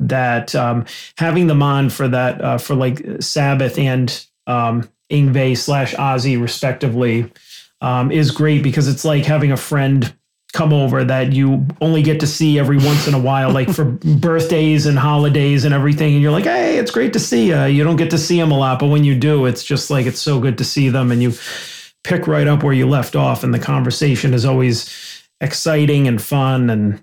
that 0.00 0.54
um, 0.54 0.84
having 1.18 1.46
them 1.46 1.62
on 1.62 1.90
for 1.90 2.08
that, 2.08 2.40
uh, 2.42 2.58
for 2.58 2.74
like 2.74 3.04
Sabbath 3.20 3.78
and 3.78 4.26
um, 4.46 4.88
Yngwie 5.10 5.56
slash 5.56 5.94
Ozzy, 5.94 6.40
respectively, 6.40 7.32
um, 7.80 8.10
is 8.10 8.30
great 8.30 8.62
because 8.62 8.88
it's 8.88 9.04
like 9.04 9.24
having 9.24 9.52
a 9.52 9.56
friend 9.56 10.14
come 10.52 10.72
over 10.72 11.04
that 11.04 11.32
you 11.32 11.66
only 11.82 12.02
get 12.02 12.20
to 12.20 12.26
see 12.26 12.58
every 12.58 12.78
once 12.78 13.06
in 13.06 13.12
a 13.12 13.18
while, 13.18 13.50
like 13.50 13.68
for 13.68 13.84
birthdays 14.20 14.86
and 14.86 14.98
holidays 14.98 15.64
and 15.64 15.74
everything. 15.74 16.14
And 16.14 16.22
you're 16.22 16.32
like, 16.32 16.44
hey, 16.44 16.78
it's 16.78 16.90
great 16.90 17.12
to 17.12 17.20
see 17.20 17.48
you. 17.48 17.64
You 17.64 17.84
don't 17.84 17.96
get 17.96 18.10
to 18.10 18.18
see 18.18 18.40
them 18.40 18.50
a 18.50 18.58
lot, 18.58 18.78
but 18.78 18.88
when 18.88 19.04
you 19.04 19.18
do, 19.18 19.44
it's 19.44 19.62
just 19.62 19.90
like 19.90 20.06
it's 20.06 20.20
so 20.20 20.40
good 20.40 20.56
to 20.58 20.64
see 20.64 20.88
them. 20.88 21.12
And 21.12 21.22
you 21.22 21.34
pick 22.04 22.26
right 22.26 22.46
up 22.46 22.62
where 22.62 22.72
you 22.72 22.88
left 22.88 23.16
off, 23.16 23.44
and 23.44 23.52
the 23.52 23.58
conversation 23.58 24.32
is 24.32 24.44
always 24.44 25.22
exciting 25.40 26.08
and 26.08 26.22
fun. 26.22 26.70
And 26.70 27.02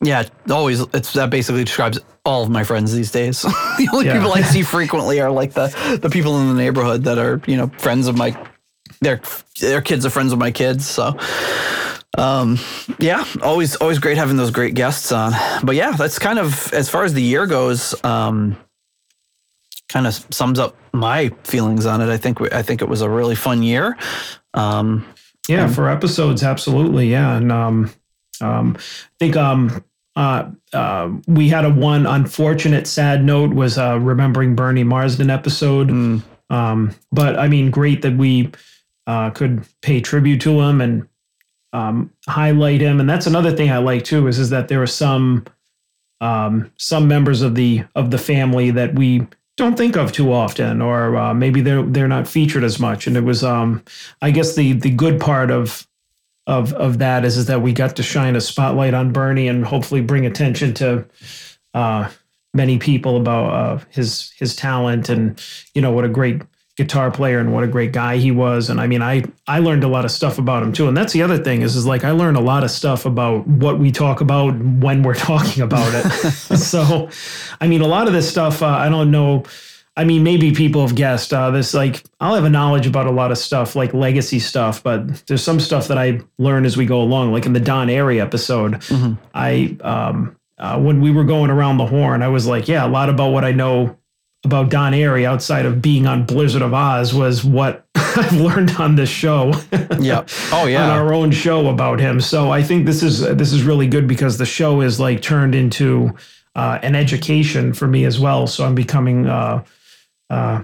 Yeah, 0.00 0.24
always. 0.50 0.80
It's 0.94 1.12
that 1.14 1.30
basically 1.30 1.64
describes 1.64 1.98
all 2.24 2.42
of 2.44 2.50
my 2.50 2.62
friends 2.62 2.92
these 2.94 3.10
days. 3.10 3.42
the 3.42 3.88
only 3.92 4.06
Yeah. 4.06 4.14
people 4.18 4.32
I 4.32 4.42
see 4.42 4.62
frequently 4.62 5.20
are 5.20 5.30
like 5.30 5.54
the 5.54 5.98
the 6.00 6.08
people 6.10 6.40
in 6.40 6.48
the 6.48 6.54
neighborhood 6.54 7.04
that 7.04 7.18
are 7.18 7.40
you 7.46 7.56
know 7.56 7.68
friends 7.78 8.06
of 8.06 8.16
my 8.16 8.36
their 9.00 9.20
their 9.60 9.80
kids 9.82 10.06
are 10.06 10.10
friends 10.10 10.32
of 10.32 10.38
my 10.38 10.50
kids. 10.52 10.86
So, 10.86 11.16
um, 12.16 12.58
yeah, 13.00 13.24
always 13.42 13.74
always 13.76 13.98
great 13.98 14.16
having 14.18 14.36
those 14.36 14.50
great 14.52 14.74
guests 14.74 15.10
on. 15.10 15.32
But 15.64 15.74
yeah, 15.74 15.92
that's 15.92 16.18
kind 16.18 16.38
of 16.38 16.72
as 16.72 16.88
far 16.88 17.04
as 17.04 17.12
the 17.14 17.22
year 17.22 17.46
goes. 17.46 17.94
Um, 18.04 18.56
kind 19.88 20.06
of 20.06 20.14
sums 20.30 20.58
up 20.58 20.76
my 20.92 21.30
feelings 21.44 21.86
on 21.86 22.00
it. 22.02 22.08
I 22.08 22.18
think 22.18 22.40
I 22.52 22.62
think 22.62 22.82
it 22.82 22.88
was 22.88 23.00
a 23.00 23.10
really 23.10 23.34
fun 23.34 23.62
year. 23.64 23.96
Um, 24.54 25.06
Yeah, 25.48 25.66
for 25.66 25.88
episodes, 25.88 26.42
absolutely. 26.42 27.10
Yeah, 27.10 27.36
and 27.36 27.50
um, 27.50 27.90
um, 28.40 28.76
I 28.78 29.16
think 29.18 29.36
um, 29.36 29.82
uh, 30.18 30.50
uh, 30.72 31.12
we 31.28 31.48
had 31.48 31.64
a 31.64 31.70
one 31.70 32.04
unfortunate, 32.04 32.88
sad 32.88 33.24
note 33.24 33.54
was 33.54 33.78
uh, 33.78 33.98
remembering 34.00 34.56
Bernie 34.56 34.82
Marsden 34.82 35.30
episode. 35.30 35.90
mm, 35.90 36.22
Um, 36.50 36.94
but 37.12 37.38
I 37.38 37.46
mean, 37.46 37.70
great 37.70 38.02
that 38.02 38.16
we 38.16 38.50
uh, 39.06 39.30
could 39.30 39.64
pay 39.80 40.00
tribute 40.00 40.40
to 40.40 40.60
him 40.60 40.80
and 40.80 41.08
um, 41.72 42.12
highlight 42.26 42.80
him. 42.80 42.98
And 43.00 43.08
that's 43.08 43.28
another 43.28 43.52
thing 43.52 43.70
I 43.70 43.78
like 43.78 44.02
too 44.04 44.26
is 44.26 44.38
is 44.40 44.50
that 44.50 44.68
there 44.68 44.82
are 44.82 44.88
some 44.88 45.44
um, 46.20 46.72
some 46.78 47.06
members 47.06 47.42
of 47.42 47.54
the 47.54 47.84
of 47.94 48.10
the 48.10 48.18
family 48.18 48.72
that 48.72 48.94
we 48.94 49.24
don't 49.56 49.76
think 49.76 49.96
of 49.96 50.12
too 50.12 50.32
often, 50.32 50.82
or 50.82 51.16
uh, 51.16 51.32
maybe 51.34 51.60
they're 51.60 51.82
they're 51.82 52.08
not 52.08 52.26
featured 52.28 52.64
as 52.64 52.78
much. 52.80 53.06
And 53.06 53.16
it 53.16 53.24
was, 53.24 53.44
um, 53.44 53.82
I 54.20 54.30
guess, 54.30 54.56
the 54.56 54.72
the 54.72 54.90
good 54.90 55.20
part 55.20 55.50
of 55.50 55.86
of 56.48 56.72
of 56.72 56.98
that 56.98 57.24
is 57.24 57.36
is 57.36 57.46
that 57.46 57.60
we 57.62 57.72
got 57.72 57.94
to 57.96 58.02
shine 58.02 58.34
a 58.34 58.40
spotlight 58.40 58.94
on 58.94 59.12
Bernie 59.12 59.46
and 59.46 59.64
hopefully 59.64 60.00
bring 60.00 60.24
attention 60.24 60.72
to 60.74 61.04
uh, 61.74 62.08
many 62.54 62.78
people 62.78 63.18
about 63.18 63.52
uh, 63.52 63.84
his 63.90 64.32
his 64.38 64.56
talent 64.56 65.10
and 65.10 65.40
you 65.74 65.82
know 65.82 65.92
what 65.92 66.04
a 66.04 66.08
great 66.08 66.40
guitar 66.74 67.10
player 67.10 67.38
and 67.38 67.52
what 67.52 67.64
a 67.64 67.66
great 67.66 67.92
guy 67.92 68.16
he 68.16 68.30
was. 68.30 68.70
And 68.70 68.80
I 68.80 68.86
mean 68.86 69.02
I 69.02 69.24
I 69.46 69.58
learned 69.58 69.84
a 69.84 69.88
lot 69.88 70.06
of 70.06 70.10
stuff 70.10 70.38
about 70.38 70.62
him 70.62 70.72
too. 70.72 70.88
And 70.88 70.96
that's 70.96 71.12
the 71.12 71.22
other 71.22 71.36
thing 71.36 71.60
is 71.60 71.76
is 71.76 71.84
like 71.84 72.02
I 72.02 72.12
learned 72.12 72.38
a 72.38 72.40
lot 72.40 72.64
of 72.64 72.70
stuff 72.70 73.04
about 73.04 73.46
what 73.46 73.78
we 73.78 73.92
talk 73.92 74.22
about 74.22 74.58
when 74.58 75.02
we're 75.02 75.14
talking 75.30 75.62
about 75.62 75.92
it. 75.94 76.32
So 76.58 77.10
I 77.60 77.68
mean 77.68 77.82
a 77.82 77.86
lot 77.86 78.06
of 78.06 78.14
this 78.14 78.28
stuff 78.28 78.62
uh, 78.62 78.68
I 78.68 78.88
don't 78.88 79.10
know 79.10 79.44
I 79.98 80.04
mean 80.04 80.22
maybe 80.22 80.52
people 80.52 80.80
have 80.86 80.94
guessed 80.94 81.34
uh, 81.34 81.50
this 81.50 81.74
like 81.74 82.04
I'll 82.20 82.34
have 82.34 82.44
a 82.44 82.50
knowledge 82.50 82.86
about 82.86 83.06
a 83.06 83.10
lot 83.10 83.30
of 83.30 83.38
stuff 83.38 83.76
like 83.76 83.92
legacy 83.92 84.38
stuff 84.38 84.82
but 84.82 85.26
there's 85.26 85.42
some 85.42 85.60
stuff 85.60 85.88
that 85.88 85.98
I 85.98 86.20
learn 86.38 86.64
as 86.64 86.76
we 86.76 86.86
go 86.86 87.02
along 87.02 87.32
like 87.32 87.44
in 87.44 87.52
the 87.52 87.60
Don 87.60 87.88
Airey 87.88 88.20
episode 88.20 88.74
mhm. 88.74 89.18
I 89.34 89.76
um 89.80 90.36
uh, 90.58 90.78
when 90.78 91.00
we 91.00 91.10
were 91.10 91.24
going 91.24 91.50
around 91.50 91.78
the 91.78 91.86
horn, 91.86 92.22
I 92.22 92.28
was 92.28 92.46
like, 92.46 92.68
yeah, 92.68 92.84
a 92.84 92.88
lot 92.88 93.08
about 93.08 93.30
what 93.30 93.44
I 93.44 93.52
know 93.52 93.96
about 94.44 94.70
Don 94.70 94.92
Airey 94.92 95.24
outside 95.24 95.66
of 95.66 95.82
being 95.82 96.06
on 96.06 96.24
Blizzard 96.24 96.62
of 96.62 96.72
Ozz 96.72 97.12
was 97.12 97.44
what 97.44 97.86
I've 97.94 98.40
learned 98.40 98.72
on 98.72 98.96
this 98.96 99.08
show. 99.08 99.52
yeah. 100.00 100.24
Oh 100.52 100.66
yeah. 100.66 100.84
on 100.84 100.90
our 100.90 101.12
own 101.12 101.30
show 101.30 101.68
about 101.68 102.00
him. 102.00 102.20
So 102.20 102.50
I 102.50 102.62
think 102.62 102.86
this 102.86 103.02
is 103.02 103.20
this 103.20 103.52
is 103.52 103.62
really 103.62 103.86
good 103.86 104.06
because 104.08 104.38
the 104.38 104.46
show 104.46 104.80
is 104.80 104.98
like 104.98 105.22
turned 105.22 105.54
into 105.54 106.16
uh, 106.56 106.78
an 106.82 106.94
education 106.94 107.72
for 107.72 107.86
me 107.86 108.04
as 108.04 108.18
well. 108.18 108.46
So 108.46 108.64
I'm 108.64 108.74
becoming 108.74 109.26
uh, 109.26 109.64
uh, 110.30 110.62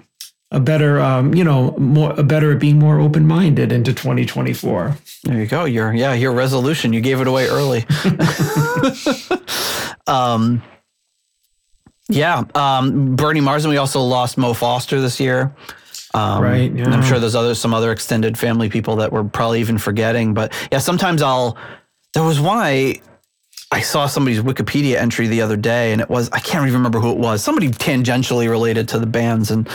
a 0.51 0.61
better, 0.61 1.01
um, 1.01 1.35
you 1.35 1.43
know, 1.43 1.73
more 1.79 2.13
a 2.13 2.23
better 2.23 2.53
at 2.53 2.61
being 2.61 2.79
more 2.79 3.01
open 3.01 3.27
minded 3.27 3.73
into 3.73 3.93
2024. 3.93 4.97
There 5.25 5.41
you 5.41 5.47
go. 5.47 5.65
Your 5.65 5.93
yeah, 5.93 6.15
your 6.15 6.33
resolution. 6.33 6.93
You 6.93 7.01
gave 7.01 7.21
it 7.21 7.27
away 7.27 7.47
early. 7.49 7.85
um, 10.07 10.63
yeah. 12.09 12.45
Um, 12.55 13.17
Bernie 13.17 13.41
Marsden. 13.41 13.71
We 13.71 13.79
also 13.79 14.01
lost 14.01 14.39
Mo 14.39 14.53
Foster 14.53 15.01
this 15.01 15.19
year. 15.19 15.55
Um, 16.15 16.43
Right, 16.43 16.71
And 16.71 16.95
I'm 16.95 17.03
sure 17.03 17.19
there's 17.19 17.35
other 17.35 17.55
some 17.57 17.75
other 17.75 17.91
extended 17.91 18.39
family 18.39 18.69
people 18.69 18.97
that 18.97 19.11
we're 19.13 19.25
probably 19.25 19.61
even 19.61 19.79
forgetting. 19.79 20.33
But 20.35 20.53
yeah, 20.71 20.79
sometimes 20.79 21.23
I'll. 21.23 21.57
There 22.13 22.23
was 22.23 22.41
one 22.41 22.59
I. 22.59 23.01
I 23.75 23.81
saw 23.81 24.07
somebody's 24.07 24.41
Wikipedia 24.41 24.97
entry 24.97 25.27
the 25.27 25.43
other 25.43 25.57
day, 25.57 25.93
and 25.93 26.01
it 26.01 26.09
was 26.09 26.31
I 26.33 26.39
can't 26.41 26.63
even 26.67 26.75
remember 26.79 27.01
who 27.01 27.11
it 27.11 27.19
was. 27.19 27.43
Somebody 27.43 27.69
tangentially 27.71 28.49
related 28.49 28.89
to 28.91 28.99
the 29.01 29.07
bands, 29.07 29.51
and 29.51 29.69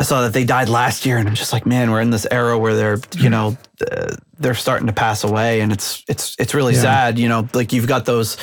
I 0.00 0.04
saw 0.04 0.22
that 0.22 0.32
they 0.32 0.44
died 0.44 0.68
last 0.70 1.04
year, 1.04 1.18
and 1.18 1.28
I'm 1.28 1.34
just 1.34 1.52
like, 1.52 1.66
man, 1.66 1.90
we're 1.90 2.00
in 2.00 2.08
this 2.10 2.26
era 2.30 2.58
where 2.58 2.74
they're, 2.74 2.98
you 3.18 3.28
know, 3.28 3.58
uh, 3.90 4.16
they're 4.38 4.54
starting 4.54 4.86
to 4.86 4.94
pass 4.94 5.22
away, 5.24 5.60
and 5.60 5.70
it's 5.70 6.02
it's 6.08 6.34
it's 6.38 6.54
really 6.54 6.74
Yeah. 6.74 6.80
sad. 6.82 7.18
You 7.18 7.28
know, 7.28 7.46
like 7.52 7.72
you've 7.74 7.86
got 7.86 8.06
those 8.06 8.38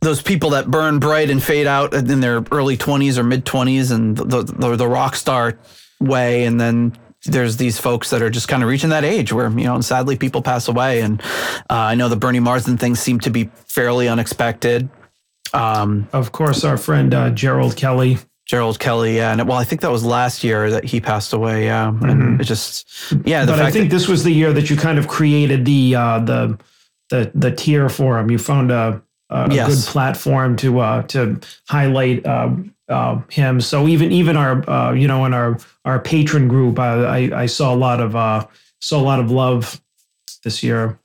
those 0.00 0.20
people 0.22 0.50
that 0.50 0.70
burn 0.70 0.98
bright 0.98 1.30
and 1.30 1.42
fade 1.42 1.66
out 1.66 1.94
in 1.94 2.20
their 2.20 2.44
early 2.52 2.76
20s 2.76 3.18
or 3.18 3.22
mid 3.24 3.44
20s, 3.44 3.92
and 3.92 4.16
the 4.16 4.42
the, 4.42 4.76
the 4.76 4.88
rock 4.88 5.14
star 5.16 5.58
way, 6.00 6.44
and 6.44 6.60
then 6.60 6.96
there's 7.30 7.56
these 7.56 7.78
folks 7.78 8.10
that 8.10 8.22
are 8.22 8.30
just 8.30 8.48
kind 8.48 8.62
of 8.62 8.68
reaching 8.68 8.90
that 8.90 9.04
age 9.04 9.32
where 9.32 9.48
you 9.50 9.64
know, 9.64 9.74
and 9.74 9.84
sadly, 9.84 10.16
people 10.16 10.42
pass 10.42 10.68
away. 10.68 11.00
And 11.00 11.20
uh, 11.70 11.92
I 11.92 11.94
know 11.94 12.08
the 12.08 12.16
Bernie 12.16 12.40
Marsden 12.40 12.76
things 12.76 13.00
seem 13.00 13.20
to 13.20 13.30
be 13.30 13.50
fairly 13.66 14.08
unexpected. 14.08 14.88
Um, 15.52 16.08
Of 16.12 16.32
course, 16.32 16.64
our 16.64 16.76
friend 16.76 17.14
uh, 17.14 17.30
Gerald 17.30 17.76
Kelly. 17.76 18.18
Gerald 18.46 18.78
Kelly, 18.78 19.16
yeah, 19.16 19.32
and 19.32 19.46
well, 19.46 19.58
I 19.58 19.64
think 19.64 19.82
that 19.82 19.90
was 19.90 20.02
last 20.04 20.42
year 20.42 20.70
that 20.70 20.82
he 20.84 21.00
passed 21.02 21.34
away. 21.34 21.66
Yeah, 21.66 21.88
and 21.88 22.40
it 22.40 22.44
just, 22.44 22.88
yeah, 23.26 23.44
the 23.44 23.52
but 23.52 23.60
I 23.60 23.70
think 23.70 23.90
that, 23.90 23.96
this 23.96 24.08
was 24.08 24.24
the 24.24 24.32
year 24.32 24.54
that 24.54 24.70
you 24.70 24.76
kind 24.76 24.98
of 24.98 25.06
created 25.06 25.66
the 25.66 25.94
uh, 25.94 26.18
the 26.20 26.58
the 27.10 27.30
the 27.34 27.50
tier 27.52 27.90
for 27.90 28.18
him. 28.18 28.30
You 28.30 28.38
found 28.38 28.70
a, 28.70 29.02
a, 29.28 29.44
a 29.44 29.54
Yes. 29.54 29.68
good 29.68 29.92
platform 29.92 30.56
to 30.56 30.80
uh, 30.80 31.02
to 31.08 31.38
highlight 31.68 32.24
uh, 32.24 32.48
uh, 32.88 33.20
him. 33.30 33.60
So 33.60 33.86
even 33.88 34.12
even 34.12 34.36
our 34.36 34.68
uh, 34.68 34.92
you 34.92 35.08
know 35.08 35.24
in 35.24 35.34
our 35.34 35.58
our 35.84 36.00
patron 36.00 36.48
group, 36.48 36.78
I 36.78 37.28
I, 37.28 37.42
I 37.42 37.46
saw 37.46 37.74
a 37.74 37.76
lot 37.76 38.00
of 38.00 38.16
uh, 38.16 38.46
saw 38.80 38.98
a 38.98 39.02
lot 39.02 39.20
of 39.20 39.30
love 39.30 39.80
this 40.44 40.62
year. 40.62 40.98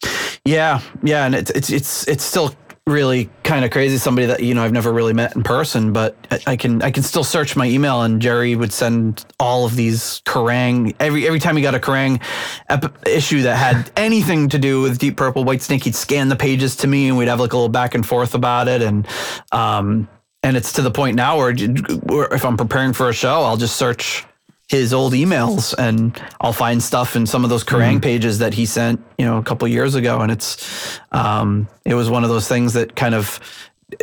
Yeah, 0.45 0.81
yeah, 1.03 1.25
and 1.25 1.35
it's 1.35 1.51
it's 1.51 1.69
it's 1.69 2.07
it's 2.07 2.23
still 2.23 2.55
really 2.85 3.29
kind 3.43 3.63
of 3.63 3.71
crazy. 3.71 3.97
Somebody 3.97 4.27
that 4.27 4.43
you 4.43 4.53
know 4.53 4.63
I've 4.63 4.73
never 4.73 4.91
really 4.91 5.13
met 5.13 5.35
in 5.35 5.43
person, 5.43 5.93
but 5.93 6.15
I, 6.31 6.39
I 6.47 6.55
can 6.57 6.81
I 6.81 6.91
can 6.91 7.03
still 7.03 7.23
search 7.23 7.55
my 7.55 7.65
email, 7.65 8.01
and 8.01 8.21
Jerry 8.21 8.55
would 8.55 8.73
send 8.73 9.25
all 9.39 9.65
of 9.65 9.75
these 9.75 10.21
Kerrang 10.25 10.95
every 10.99 11.25
every 11.25 11.39
time 11.39 11.55
he 11.55 11.61
got 11.61 11.75
a 11.75 11.79
Kerrang 11.79 12.21
ep- 12.69 13.07
issue 13.07 13.41
that 13.43 13.55
had 13.55 13.91
anything 13.95 14.49
to 14.49 14.59
do 14.59 14.81
with 14.81 14.99
Deep 14.99 15.15
Purple 15.15 15.45
Whitesnake, 15.45 15.83
he'd 15.83 15.95
scan 15.95 16.29
the 16.29 16.35
pages 16.35 16.75
to 16.77 16.87
me, 16.87 17.07
and 17.07 17.17
we'd 17.17 17.29
have 17.29 17.39
like 17.39 17.53
a 17.53 17.57
little 17.57 17.69
back 17.69 17.95
and 17.95 18.05
forth 18.05 18.35
about 18.35 18.67
it, 18.67 18.81
and 18.81 19.07
um 19.51 20.09
and 20.43 20.57
it's 20.57 20.73
to 20.73 20.81
the 20.81 20.91
point 20.91 21.15
now 21.15 21.37
where, 21.37 21.55
where 21.55 22.33
if 22.33 22.45
I'm 22.45 22.57
preparing 22.57 22.93
for 22.93 23.09
a 23.09 23.13
show, 23.13 23.41
I'll 23.41 23.57
just 23.57 23.77
search 23.77 24.25
his 24.67 24.93
old 24.93 25.13
emails 25.13 25.73
and 25.77 26.21
I'll 26.41 26.53
find 26.53 26.81
stuff 26.81 27.15
in 27.15 27.25
some 27.25 27.43
of 27.43 27.49
those 27.49 27.63
Kerrang 27.63 28.01
pages 28.01 28.39
that 28.39 28.53
he 28.53 28.65
sent, 28.65 29.03
you 29.17 29.25
know, 29.25 29.37
a 29.37 29.43
couple 29.43 29.67
years 29.67 29.95
ago. 29.95 30.21
And 30.21 30.31
it's, 30.31 30.99
um, 31.11 31.67
it 31.85 31.93
was 31.93 32.09
one 32.09 32.23
of 32.23 32.29
those 32.29 32.47
things 32.47 32.73
that 32.73 32.95
kind 32.95 33.13
of 33.13 33.39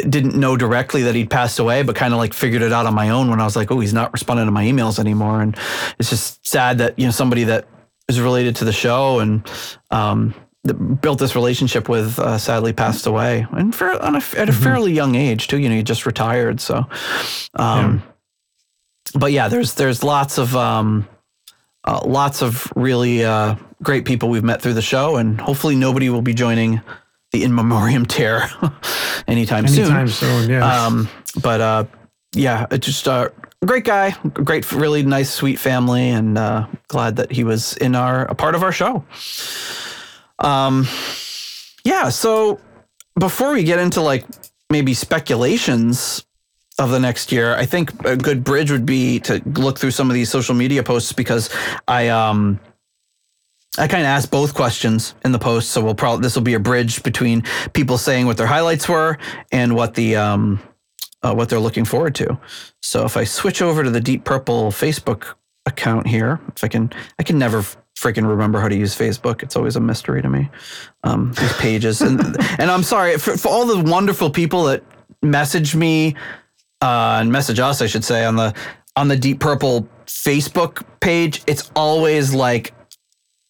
didn't 0.08 0.34
know 0.36 0.56
directly 0.56 1.02
that 1.02 1.14
he'd 1.14 1.30
passed 1.30 1.58
away, 1.58 1.82
but 1.82 1.96
kind 1.96 2.14
of 2.14 2.18
like 2.18 2.32
figured 2.32 2.62
it 2.62 2.72
out 2.72 2.86
on 2.86 2.94
my 2.94 3.10
own 3.10 3.30
when 3.30 3.40
I 3.40 3.44
was 3.44 3.56
like, 3.56 3.70
oh, 3.70 3.80
he's 3.80 3.94
not 3.94 4.12
responding 4.12 4.46
to 4.46 4.52
my 4.52 4.64
emails 4.64 4.98
anymore. 4.98 5.42
And 5.42 5.56
it's 5.98 6.10
just 6.10 6.46
sad 6.46 6.78
that, 6.78 6.98
you 6.98 7.06
know, 7.06 7.10
somebody 7.10 7.44
that 7.44 7.66
is 8.08 8.20
related 8.20 8.56
to 8.56 8.64
the 8.64 8.72
show 8.72 9.18
and, 9.18 9.42
um, 9.90 10.34
built 11.00 11.18
this 11.18 11.34
relationship 11.34 11.88
with 11.88 12.18
uh, 12.18 12.36
sadly 12.36 12.72
passed 12.72 13.06
away 13.06 13.46
and 13.52 13.74
for, 13.74 13.90
on 14.02 14.16
a, 14.16 14.22
at 14.36 14.48
a 14.48 14.52
fairly 14.52 14.92
young 14.92 15.14
age 15.14 15.48
too, 15.48 15.58
you 15.58 15.68
know, 15.68 15.74
he 15.74 15.82
just 15.82 16.04
retired. 16.04 16.60
So, 16.60 16.84
um, 17.54 18.02
but 19.14 19.32
yeah, 19.32 19.48
there's 19.48 19.74
there's 19.74 20.04
lots 20.04 20.38
of 20.38 20.54
um, 20.54 21.08
uh, 21.84 22.00
lots 22.04 22.42
of 22.42 22.70
really 22.76 23.24
uh, 23.24 23.56
great 23.82 24.04
people 24.04 24.28
we've 24.28 24.44
met 24.44 24.60
through 24.60 24.74
the 24.74 24.82
show, 24.82 25.16
and 25.16 25.40
hopefully 25.40 25.76
nobody 25.76 26.10
will 26.10 26.22
be 26.22 26.34
joining 26.34 26.80
the 27.32 27.42
in 27.42 27.54
memoriam 27.54 28.04
tear 28.04 28.50
anytime, 29.26 29.64
Anytime 29.66 30.08
soon. 30.08 30.46
soon, 30.46 30.50
yeah. 30.50 30.84
Um, 30.84 31.08
but 31.42 31.60
uh, 31.60 31.84
yeah, 32.34 32.66
it's 32.70 32.86
just 32.86 33.06
a 33.06 33.32
great 33.64 33.84
guy, 33.84 34.10
great, 34.32 34.70
really 34.72 35.02
nice, 35.02 35.30
sweet 35.30 35.58
family, 35.58 36.10
and 36.10 36.36
uh, 36.36 36.66
glad 36.88 37.16
that 37.16 37.32
he 37.32 37.44
was 37.44 37.76
in 37.78 37.94
our 37.94 38.24
a 38.26 38.34
part 38.34 38.54
of 38.54 38.62
our 38.62 38.72
show. 38.72 39.04
Um, 40.40 40.86
yeah. 41.84 42.08
So 42.08 42.60
before 43.18 43.52
we 43.52 43.62
get 43.64 43.78
into 43.78 44.00
like 44.00 44.24
maybe 44.70 44.94
speculations 44.94 46.24
of 46.78 46.90
the 46.90 47.00
next 47.00 47.30
year, 47.32 47.54
I 47.54 47.66
think 47.66 48.04
a 48.04 48.16
good 48.16 48.42
bridge 48.42 48.70
would 48.70 48.86
be 48.86 49.20
to 49.20 49.42
look 49.44 49.78
through 49.78 49.90
some 49.90 50.10
of 50.10 50.14
these 50.14 50.30
social 50.30 50.54
media 50.54 50.82
posts 50.82 51.12
because 51.12 51.50
I 51.86 52.08
um 52.08 52.58
I 53.78 53.86
kind 53.86 54.02
of 54.02 54.08
asked 54.08 54.30
both 54.30 54.54
questions 54.54 55.14
in 55.24 55.30
the 55.30 55.38
post, 55.38 55.70
so 55.70 55.82
we'll 55.82 55.94
probably 55.94 56.22
this 56.22 56.34
will 56.34 56.42
be 56.42 56.54
a 56.54 56.60
bridge 56.60 57.02
between 57.02 57.44
people 57.72 57.98
saying 57.98 58.26
what 58.26 58.36
their 58.36 58.46
highlights 58.46 58.88
were 58.88 59.18
and 59.52 59.76
what 59.76 59.94
the 59.94 60.16
um 60.16 60.60
uh, 61.22 61.34
what 61.34 61.48
they're 61.48 61.60
looking 61.60 61.84
forward 61.84 62.14
to. 62.16 62.38
So 62.82 63.04
if 63.04 63.16
I 63.16 63.24
switch 63.24 63.62
over 63.62 63.84
to 63.84 63.90
the 63.90 64.00
Deep 64.00 64.24
Purple 64.24 64.70
Facebook 64.70 65.34
account 65.66 66.06
here, 66.06 66.40
if 66.56 66.64
I 66.64 66.68
can, 66.68 66.90
I 67.18 67.22
can 67.22 67.38
never 67.38 67.64
freaking 68.00 68.26
remember 68.26 68.60
how 68.60 68.68
to 68.68 68.76
use 68.76 68.96
Facebook. 68.96 69.42
It's 69.42 69.56
always 69.56 69.76
a 69.76 69.80
mystery 69.80 70.22
to 70.22 70.28
me. 70.28 70.48
Um, 71.04 71.32
these 71.34 71.52
pages, 71.54 72.00
and 72.00 72.20
and 72.58 72.70
I'm 72.70 72.82
sorry 72.82 73.18
for, 73.18 73.36
for 73.36 73.48
all 73.48 73.66
the 73.66 73.90
wonderful 73.90 74.30
people 74.30 74.64
that 74.64 74.82
message 75.22 75.76
me 75.76 76.16
uh, 76.80 77.18
and 77.20 77.30
message 77.30 77.60
us, 77.60 77.82
I 77.82 77.86
should 77.86 78.04
say, 78.04 78.24
on 78.24 78.36
the 78.36 78.54
on 78.96 79.08
the 79.08 79.16
Deep 79.16 79.40
Purple 79.40 79.88
Facebook 80.06 80.84
page. 81.00 81.42
It's 81.46 81.70
always 81.76 82.34
like 82.34 82.72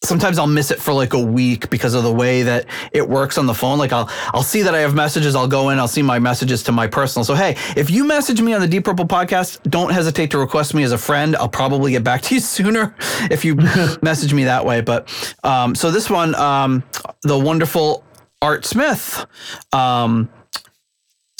sometimes 0.03 0.39
I'll 0.39 0.47
miss 0.47 0.71
it 0.71 0.81
for 0.81 0.93
like 0.93 1.13
a 1.13 1.21
week 1.21 1.69
because 1.71 1.95
of 1.95 2.03
the 2.03 2.13
way 2.13 2.43
that 2.43 2.67
it 2.93 3.09
works 3.09 3.37
on 3.39 3.47
the 3.47 3.55
phone. 3.55 3.79
Like 3.79 3.93
I'll 3.93 4.09
I'll 4.29 4.43
see 4.43 4.63
that 4.63 4.75
I 4.75 4.81
have 4.81 4.95
messages, 4.95 5.35
I'll 5.35 5.49
go 5.49 5.71
in, 5.71 5.79
I'll 5.79 5.89
see 5.89 6.03
my 6.03 6.19
messages 6.19 6.63
to 6.65 6.73
my 6.73 6.87
personal. 6.87 7.25
So 7.25 7.35
hey, 7.35 7.57
if 7.77 7.91
you 7.91 8.05
message 8.05 8.41
me 8.41 8.53
on 8.55 8.61
the 8.61 8.67
Deep 8.67 8.85
Purple 8.85 9.07
podcast, 9.07 9.63
don't 9.69 9.93
hesitate 9.93 10.31
to 10.31 10.39
request 10.39 10.75
me 10.75 10.83
as 10.83 10.93
a 10.93 10.99
friend. 10.99 11.37
I'll 11.37 11.49
probably 11.49 11.93
get 11.93 12.05
back 12.05 12.23
to 12.23 12.35
you 12.35 12.41
sooner 12.51 12.95
if 13.31 13.45
you 13.45 13.55
message 14.03 14.33
me 14.33 14.45
that 14.45 14.65
way. 14.65 14.81
But 14.81 15.09
um, 15.45 15.75
so 15.75 15.91
this 15.91 16.09
one, 16.09 16.35
um, 16.35 16.83
the 17.23 17.39
wonderful 17.39 18.05
Art 18.43 18.65
Smith. 18.65 19.27
Um, 19.73 20.31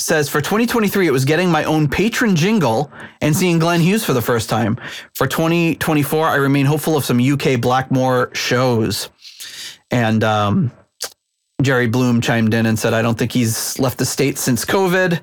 says 0.01 0.27
for 0.27 0.41
2023 0.41 1.07
it 1.07 1.11
was 1.11 1.25
getting 1.25 1.49
my 1.49 1.63
own 1.63 1.87
patron 1.87 2.35
jingle 2.35 2.91
and 3.21 3.35
seeing 3.35 3.59
Glenn 3.59 3.81
Hughes 3.81 4.03
for 4.03 4.13
the 4.13 4.21
first 4.21 4.49
time. 4.49 4.77
For 5.13 5.27
2024 5.27 6.27
I 6.27 6.35
remain 6.35 6.65
hopeful 6.65 6.97
of 6.97 7.05
some 7.05 7.19
UK 7.19 7.61
Blackmore 7.61 8.33
shows. 8.33 9.09
And 9.89 10.23
um, 10.23 10.71
Jerry 11.61 11.87
Bloom 11.87 12.21
chimed 12.21 12.53
in 12.53 12.65
and 12.65 12.77
said 12.77 12.93
I 12.93 13.01
don't 13.01 13.17
think 13.17 13.31
he's 13.31 13.77
left 13.79 13.97
the 13.97 14.05
state 14.05 14.37
since 14.37 14.65
COVID. 14.65 15.21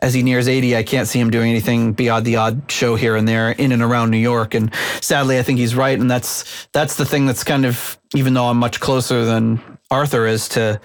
As 0.00 0.12
he 0.12 0.22
nears 0.22 0.48
80, 0.48 0.76
I 0.76 0.82
can't 0.82 1.08
see 1.08 1.18
him 1.18 1.30
doing 1.30 1.50
anything 1.50 1.94
beyond 1.94 2.26
the 2.26 2.36
odd 2.36 2.70
show 2.70 2.94
here 2.94 3.16
and 3.16 3.26
there 3.26 3.52
in 3.52 3.72
and 3.72 3.80
around 3.80 4.10
New 4.10 4.18
York. 4.18 4.52
And 4.52 4.74
sadly, 5.00 5.38
I 5.38 5.42
think 5.42 5.58
he's 5.58 5.74
right. 5.74 5.98
And 5.98 6.10
that's 6.10 6.68
that's 6.72 6.96
the 6.96 7.06
thing 7.06 7.24
that's 7.24 7.42
kind 7.42 7.64
of 7.64 7.98
even 8.14 8.34
though 8.34 8.46
I'm 8.46 8.58
much 8.58 8.80
closer 8.80 9.24
than 9.24 9.60
Arthur 9.90 10.26
is 10.26 10.48
to 10.50 10.80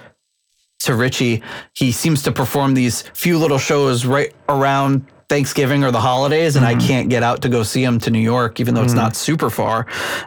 to 0.80 0.95
Richie, 0.95 1.43
he 1.73 1.91
seems 1.91 2.23
to 2.23 2.32
perform 2.32 2.73
these 2.73 3.01
few 3.13 3.38
little 3.38 3.57
shows 3.57 4.05
right 4.05 4.34
around 4.47 5.05
Thanksgiving 5.27 5.84
or 5.84 5.91
the 5.91 6.01
holidays, 6.01 6.55
and 6.55 6.65
I 6.65 6.73
mm-hmm. 6.73 6.88
can't 6.88 7.09
get 7.09 7.21
out 7.21 7.41
to 7.43 7.49
go 7.49 7.63
see 7.63 7.84
him 7.84 7.99
to 7.99 8.11
New 8.11 8.19
York, 8.19 8.59
even 8.59 8.73
though 8.73 8.84
it's 8.84 8.93
mm-hmm. 8.93 9.03
not 9.03 9.15
super 9.15 9.49
far. 9.49 9.86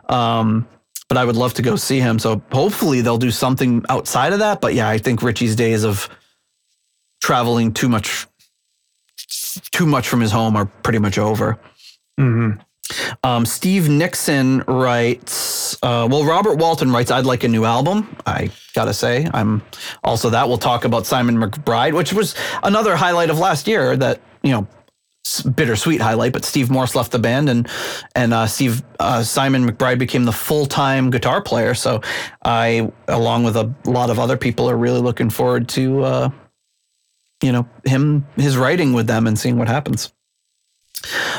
Um, 0.08 0.68
but 1.08 1.18
I 1.18 1.24
would 1.24 1.36
love 1.36 1.52
to 1.54 1.62
go 1.62 1.76
see 1.76 2.00
him. 2.00 2.18
So 2.18 2.40
hopefully 2.52 3.02
they'll 3.02 3.18
do 3.18 3.30
something 3.30 3.84
outside 3.90 4.32
of 4.32 4.38
that. 4.38 4.60
But 4.60 4.74
yeah, 4.74 4.88
I 4.88 4.96
think 4.96 5.22
Richie's 5.22 5.54
days 5.56 5.84
of 5.84 6.08
traveling 7.20 7.74
too 7.74 7.88
much, 7.88 8.26
too 9.72 9.84
much 9.84 10.08
from 10.08 10.20
his 10.20 10.32
home 10.32 10.56
are 10.56 10.64
pretty 10.64 10.98
much 10.98 11.18
over. 11.18 11.58
Mm-hmm. 12.18 12.60
Um, 13.22 13.46
Steve 13.46 13.88
Nixon 13.88 14.60
writes, 14.66 15.74
uh, 15.82 16.06
well, 16.10 16.24
Robert 16.24 16.56
Walton 16.56 16.90
writes, 16.90 17.10
I'd 17.10 17.24
like 17.24 17.44
a 17.44 17.48
new 17.48 17.64
album. 17.64 18.16
I 18.26 18.50
gotta 18.74 18.92
say, 18.92 19.28
I'm 19.32 19.62
also 20.02 20.30
that. 20.30 20.48
We'll 20.48 20.58
talk 20.58 20.84
about 20.84 21.06
Simon 21.06 21.36
McBride, 21.36 21.94
which 21.94 22.12
was 22.12 22.34
another 22.62 22.96
highlight 22.96 23.30
of 23.30 23.38
last 23.38 23.68
year 23.68 23.96
that, 23.96 24.20
you 24.42 24.50
know, 24.50 24.66
bittersweet 25.54 26.00
highlight, 26.00 26.32
but 26.32 26.44
Steve 26.44 26.68
Morse 26.68 26.96
left 26.96 27.12
the 27.12 27.18
band 27.18 27.48
and, 27.48 27.68
and, 28.16 28.34
uh, 28.34 28.46
Steve, 28.46 28.82
uh, 28.98 29.22
Simon 29.22 29.68
McBride 29.68 29.98
became 29.98 30.24
the 30.24 30.32
full-time 30.32 31.10
guitar 31.10 31.40
player. 31.40 31.74
So 31.74 32.00
I, 32.44 32.90
along 33.06 33.44
with 33.44 33.56
a 33.56 33.72
lot 33.84 34.10
of 34.10 34.18
other 34.18 34.36
people 34.36 34.68
are 34.68 34.76
really 34.76 35.00
looking 35.00 35.30
forward 35.30 35.68
to, 35.70 36.02
uh, 36.02 36.30
you 37.42 37.52
know, 37.52 37.68
him, 37.84 38.26
his 38.36 38.56
writing 38.56 38.92
with 38.92 39.06
them 39.06 39.26
and 39.28 39.38
seeing 39.38 39.58
what 39.58 39.68
happens. 39.68 40.12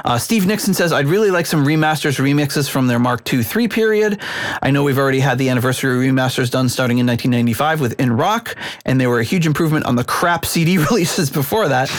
Uh, 0.04 0.18
Steve 0.18 0.45
Nixon 0.45 0.74
says, 0.74 0.91
I'd 0.91 1.08
really 1.08 1.32
like 1.32 1.45
some 1.45 1.66
remasters, 1.66 2.20
remixes 2.20 2.70
from 2.70 2.88
their 2.88 2.99
Mark 2.99 3.32
II 3.32 3.43
3 3.43 3.68
period. 3.68 4.20
I 4.62 4.72
know 4.72 4.84
we've 4.84 4.97
already 4.97 5.20
had 5.20 5.38
the 5.38 5.49
anniversary 5.49 6.08
remasters 6.08 6.51
done 6.51 6.68
starting 6.68 6.97
in 6.97 7.08
1995 7.08 7.80
with 7.80 7.99
In 7.99 8.12
Rock, 8.12 8.56
and 8.86 8.99
they 8.99 9.08
were 9.08 9.20
a 9.20 9.24
huge 9.24 9.47
improvement 9.47 9.86
on 9.86 9.95
the 9.95 10.04
crap 10.04 10.45
CD 10.45 10.78
releases 10.89 11.30
before 11.30 11.70
that. 11.70 11.89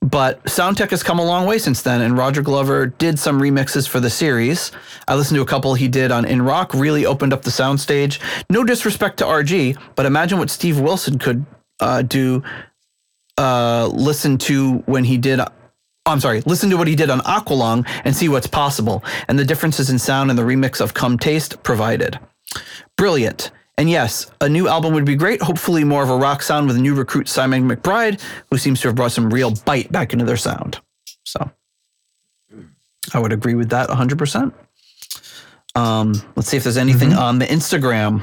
But 0.00 0.42
Soundtech 0.44 0.90
has 0.90 1.02
come 1.02 1.18
a 1.18 1.24
long 1.24 1.46
way 1.46 1.58
since 1.58 1.82
then, 1.82 2.00
and 2.00 2.16
Roger 2.16 2.42
Glover 2.42 2.86
did 2.86 3.18
some 3.18 3.40
remixes 3.40 3.86
for 3.86 4.00
the 4.00 4.10
series. 4.10 4.72
I 5.06 5.14
listened 5.14 5.36
to 5.36 5.42
a 5.42 5.46
couple 5.46 5.74
he 5.74 5.88
did 5.88 6.10
on 6.10 6.24
In 6.24 6.42
Rock, 6.42 6.74
really 6.74 7.06
opened 7.06 7.32
up 7.32 7.42
the 7.42 7.50
soundstage. 7.50 8.18
No 8.50 8.64
disrespect 8.64 9.18
to 9.18 9.24
RG, 9.24 9.78
but 9.94 10.06
imagine 10.06 10.38
what 10.38 10.50
Steve 10.50 10.80
Wilson 10.80 11.18
could 11.18 11.44
uh, 11.80 12.02
do 12.02 12.42
uh, 13.38 13.90
listen 13.92 14.38
to 14.38 14.78
when 14.86 15.04
he 15.04 15.18
did. 15.18 15.40
I'm 16.04 16.20
sorry, 16.20 16.40
listen 16.42 16.68
to 16.70 16.76
what 16.76 16.88
he 16.88 16.96
did 16.96 17.10
on 17.10 17.20
Aqualung 17.20 17.86
and 18.04 18.14
see 18.14 18.28
what's 18.28 18.48
possible, 18.48 19.04
and 19.28 19.38
the 19.38 19.44
differences 19.44 19.88
in 19.88 19.98
sound 19.98 20.30
and 20.30 20.38
the 20.38 20.42
remix 20.42 20.80
of 20.80 20.94
Come 20.94 21.16
Taste 21.18 21.62
provided. 21.62 22.18
Brilliant. 22.96 23.50
And 23.78 23.88
yes, 23.88 24.30
a 24.40 24.48
new 24.48 24.68
album 24.68 24.94
would 24.94 25.04
be 25.04 25.14
great. 25.14 25.40
Hopefully, 25.40 25.84
more 25.84 26.02
of 26.02 26.10
a 26.10 26.16
rock 26.16 26.42
sound 26.42 26.66
with 26.66 26.76
a 26.76 26.80
new 26.80 26.94
recruit 26.94 27.28
Simon 27.28 27.68
McBride, 27.68 28.20
who 28.50 28.58
seems 28.58 28.80
to 28.80 28.88
have 28.88 28.96
brought 28.96 29.12
some 29.12 29.30
real 29.30 29.54
bite 29.64 29.90
back 29.90 30.12
into 30.12 30.24
their 30.24 30.36
sound. 30.36 30.80
So, 31.24 31.50
I 33.14 33.18
would 33.18 33.32
agree 33.32 33.54
with 33.54 33.70
that 33.70 33.88
100%. 33.88 34.52
Um, 35.74 36.12
let's 36.36 36.48
see 36.48 36.56
if 36.56 36.64
there's 36.64 36.76
anything 36.76 37.14
on 37.14 37.38
the 37.38 37.46
Instagram. 37.46 38.22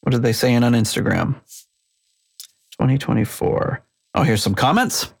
What 0.00 0.14
are 0.14 0.18
they 0.18 0.32
saying 0.32 0.64
on 0.64 0.72
Instagram? 0.72 1.34
2024. 2.72 3.82
Oh, 4.14 4.22
here's 4.22 4.42
some 4.42 4.54
comments. 4.54 5.12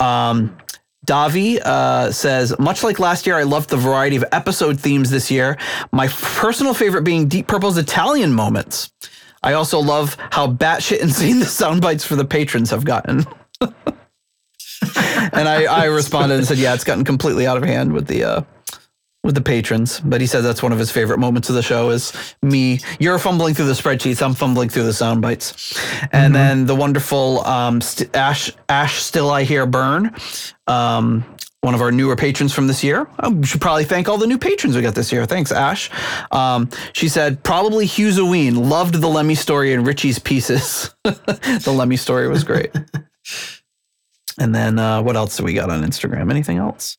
Um, 0.00 0.56
Davi 1.04 1.60
uh, 1.60 2.10
says, 2.12 2.58
much 2.58 2.82
like 2.82 2.98
last 2.98 3.26
year, 3.26 3.36
I 3.36 3.42
loved 3.42 3.70
the 3.70 3.76
variety 3.76 4.16
of 4.16 4.24
episode 4.32 4.80
themes 4.80 5.10
this 5.10 5.30
year. 5.30 5.58
My 5.92 6.08
personal 6.08 6.74
favorite 6.74 7.02
being 7.02 7.28
Deep 7.28 7.46
Purple's 7.46 7.76
Italian 7.78 8.32
moments. 8.32 8.92
I 9.42 9.52
also 9.52 9.78
love 9.78 10.16
how 10.30 10.46
batshit 10.46 11.00
insane 11.00 11.38
the 11.40 11.46
sound 11.46 11.82
bites 11.82 12.04
for 12.04 12.16
the 12.16 12.24
patrons 12.24 12.70
have 12.70 12.84
gotten. 12.84 13.26
and 13.60 15.48
I, 15.48 15.64
I 15.64 15.84
responded 15.86 16.36
and 16.36 16.46
said, 16.46 16.58
yeah, 16.58 16.74
it's 16.74 16.84
gotten 16.84 17.04
completely 17.04 17.46
out 17.46 17.56
of 17.56 17.64
hand 17.64 17.92
with 17.92 18.06
the 18.06 18.24
uh, 18.24 18.40
with 19.24 19.34
the 19.34 19.40
patrons. 19.40 19.98
But 20.00 20.20
he 20.20 20.26
said 20.28 20.42
that's 20.42 20.62
one 20.62 20.70
of 20.70 20.78
his 20.78 20.92
favorite 20.92 21.18
moments 21.18 21.48
of 21.48 21.56
the 21.56 21.62
show 21.62 21.90
is 21.90 22.12
me. 22.42 22.78
You're 23.00 23.18
fumbling 23.18 23.54
through 23.54 23.66
the 23.66 23.72
spreadsheets. 23.72 24.22
I'm 24.22 24.34
fumbling 24.34 24.68
through 24.68 24.84
the 24.84 24.92
sound 24.92 25.22
bites. 25.22 25.76
And 26.12 26.34
then 26.34 26.66
the 26.66 26.76
wonderful 26.76 27.44
um, 27.44 27.80
St- 27.80 28.14
Ash 28.14 28.52
Ash 28.68 29.02
Still 29.02 29.30
I 29.30 29.42
Hear 29.42 29.66
Burn. 29.66 30.14
Um, 30.66 31.24
one 31.62 31.74
of 31.74 31.80
our 31.80 31.90
newer 31.90 32.14
patrons 32.14 32.52
from 32.52 32.66
this 32.66 32.84
year. 32.84 33.08
Oh, 33.20 33.30
we 33.30 33.46
should 33.46 33.62
probably 33.62 33.84
thank 33.84 34.06
all 34.06 34.18
the 34.18 34.26
new 34.26 34.36
patrons 34.36 34.76
we 34.76 34.82
got 34.82 34.94
this 34.94 35.10
year. 35.10 35.24
Thanks, 35.24 35.50
Ash. 35.50 35.90
Um, 36.30 36.68
she 36.92 37.08
said, 37.08 37.42
probably 37.42 37.86
Hughes 37.86 38.18
Oween. 38.18 38.68
Loved 38.68 39.00
the 39.00 39.08
Lemmy 39.08 39.34
story 39.34 39.72
and 39.72 39.86
Richie's 39.86 40.18
pieces. 40.18 40.94
the 41.04 41.72
Lemmy 41.74 41.96
story 41.96 42.28
was 42.28 42.44
great. 42.44 42.70
and 44.38 44.54
then 44.54 44.78
uh, 44.78 45.02
what 45.02 45.16
else 45.16 45.38
do 45.38 45.44
we 45.44 45.54
got 45.54 45.70
on 45.70 45.82
Instagram? 45.82 46.30
Anything 46.30 46.58
else? 46.58 46.98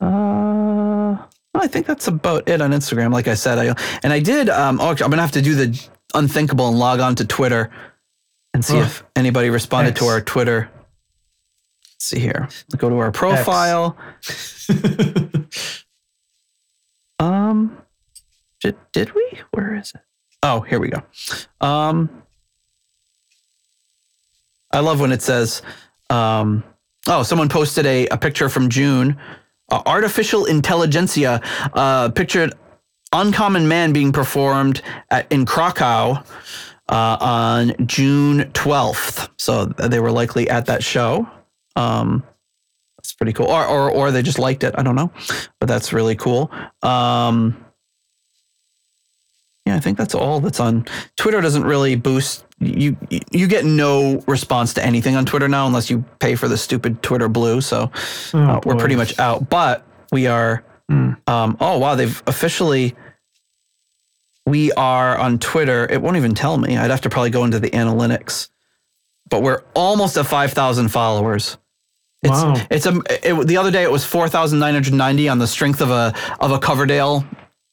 Uh, 0.00 1.16
I 1.54 1.66
think 1.68 1.86
that's 1.86 2.08
about 2.08 2.48
it 2.48 2.60
on 2.60 2.72
Instagram. 2.72 3.12
Like 3.12 3.28
I 3.28 3.34
said, 3.34 3.58
I 3.58 3.74
and 4.02 4.12
I 4.12 4.20
did. 4.20 4.48
Um, 4.48 4.80
oh, 4.80 4.88
I'm 4.90 4.96
gonna 4.96 5.22
have 5.22 5.32
to 5.32 5.42
do 5.42 5.54
the 5.54 5.88
unthinkable 6.14 6.68
and 6.68 6.78
log 6.78 7.00
on 7.00 7.14
to 7.16 7.24
Twitter 7.24 7.70
and 8.52 8.64
see 8.64 8.78
Ugh. 8.78 8.86
if 8.86 9.04
anybody 9.16 9.50
responded 9.50 9.96
to 9.96 10.06
our 10.06 10.20
Twitter. 10.20 10.70
Let's 11.82 12.04
see 12.04 12.18
here. 12.18 12.48
Go 12.76 12.88
to 12.88 12.98
our 12.98 13.12
profile. 13.12 13.96
Um, 17.18 17.78
did 18.60 18.76
did 18.92 19.14
we? 19.14 19.40
Where 19.52 19.76
is 19.76 19.92
it? 19.94 20.00
Oh, 20.42 20.60
here 20.60 20.78
we 20.78 20.88
go. 20.88 21.02
Um, 21.60 22.22
I 24.70 24.80
love 24.80 25.00
when 25.00 25.12
it 25.12 25.22
says, 25.22 25.62
um, 26.10 26.64
oh, 27.06 27.22
someone 27.22 27.48
posted 27.48 27.86
a, 27.86 28.08
a 28.08 28.18
picture 28.18 28.48
from 28.48 28.68
June. 28.68 29.18
Uh, 29.74 29.82
artificial 29.86 30.44
intelligentsia 30.44 31.40
uh, 31.72 32.08
pictured 32.10 32.52
uncommon 33.12 33.66
man 33.66 33.92
being 33.92 34.12
performed 34.12 34.80
at, 35.10 35.30
in 35.32 35.44
Krakow 35.44 36.22
uh, 36.88 37.16
on 37.20 37.74
June 37.84 38.52
12th. 38.52 39.30
So 39.36 39.64
they 39.64 39.98
were 39.98 40.12
likely 40.12 40.48
at 40.48 40.66
that 40.66 40.84
show. 40.84 41.28
Um, 41.74 42.22
that's 42.96 43.14
pretty 43.14 43.32
cool. 43.32 43.46
Or, 43.46 43.66
or, 43.66 43.90
or 43.90 44.12
they 44.12 44.22
just 44.22 44.38
liked 44.38 44.62
it. 44.62 44.76
I 44.78 44.84
don't 44.84 44.94
know, 44.94 45.10
but 45.58 45.68
that's 45.68 45.92
really 45.92 46.14
cool. 46.14 46.52
Um, 46.84 47.63
yeah, 49.74 49.78
I 49.78 49.80
think 49.80 49.98
that's 49.98 50.14
all 50.14 50.40
that's 50.40 50.60
on 50.60 50.86
Twitter. 51.16 51.40
Doesn't 51.40 51.64
really 51.64 51.96
boost 51.96 52.44
you. 52.60 52.96
You 53.30 53.46
get 53.48 53.64
no 53.64 54.22
response 54.26 54.74
to 54.74 54.84
anything 54.84 55.16
on 55.16 55.24
Twitter 55.26 55.48
now 55.48 55.66
unless 55.66 55.90
you 55.90 56.04
pay 56.20 56.34
for 56.34 56.48
the 56.48 56.56
stupid 56.56 57.02
Twitter 57.02 57.28
Blue. 57.28 57.60
So 57.60 57.90
Oh, 58.32 58.38
uh, 58.38 58.60
we're 58.64 58.76
pretty 58.76 58.96
much 58.96 59.18
out. 59.18 59.48
But 59.50 59.86
we 60.12 60.26
are. 60.26 60.64
Hmm. 60.88 61.12
Um, 61.26 61.56
oh 61.60 61.78
wow, 61.78 61.94
they've 61.94 62.22
officially. 62.26 62.94
We 64.46 64.72
are 64.72 65.16
on 65.16 65.38
Twitter. 65.38 65.86
It 65.90 66.02
won't 66.02 66.16
even 66.18 66.34
tell 66.34 66.58
me. 66.58 66.76
I'd 66.76 66.90
have 66.90 67.00
to 67.02 67.10
probably 67.10 67.30
go 67.30 67.44
into 67.44 67.58
the 67.58 67.70
analytics. 67.70 68.50
But 69.30 69.42
we're 69.42 69.62
almost 69.74 70.18
at 70.18 70.26
five 70.26 70.52
thousand 70.52 70.88
followers. 70.88 71.56
It's, 72.22 72.30
Wow. 72.30 72.54
It's 72.70 72.86
a. 72.86 73.00
It, 73.22 73.46
the 73.46 73.56
other 73.56 73.70
day 73.70 73.82
it 73.82 73.90
was 73.90 74.04
four 74.04 74.28
thousand 74.28 74.58
nine 74.58 74.74
hundred 74.74 74.92
ninety 74.94 75.28
on 75.30 75.38
the 75.38 75.46
strength 75.46 75.80
of 75.80 75.90
a 75.90 76.14
of 76.40 76.50
a 76.52 76.58
Coverdale 76.58 77.24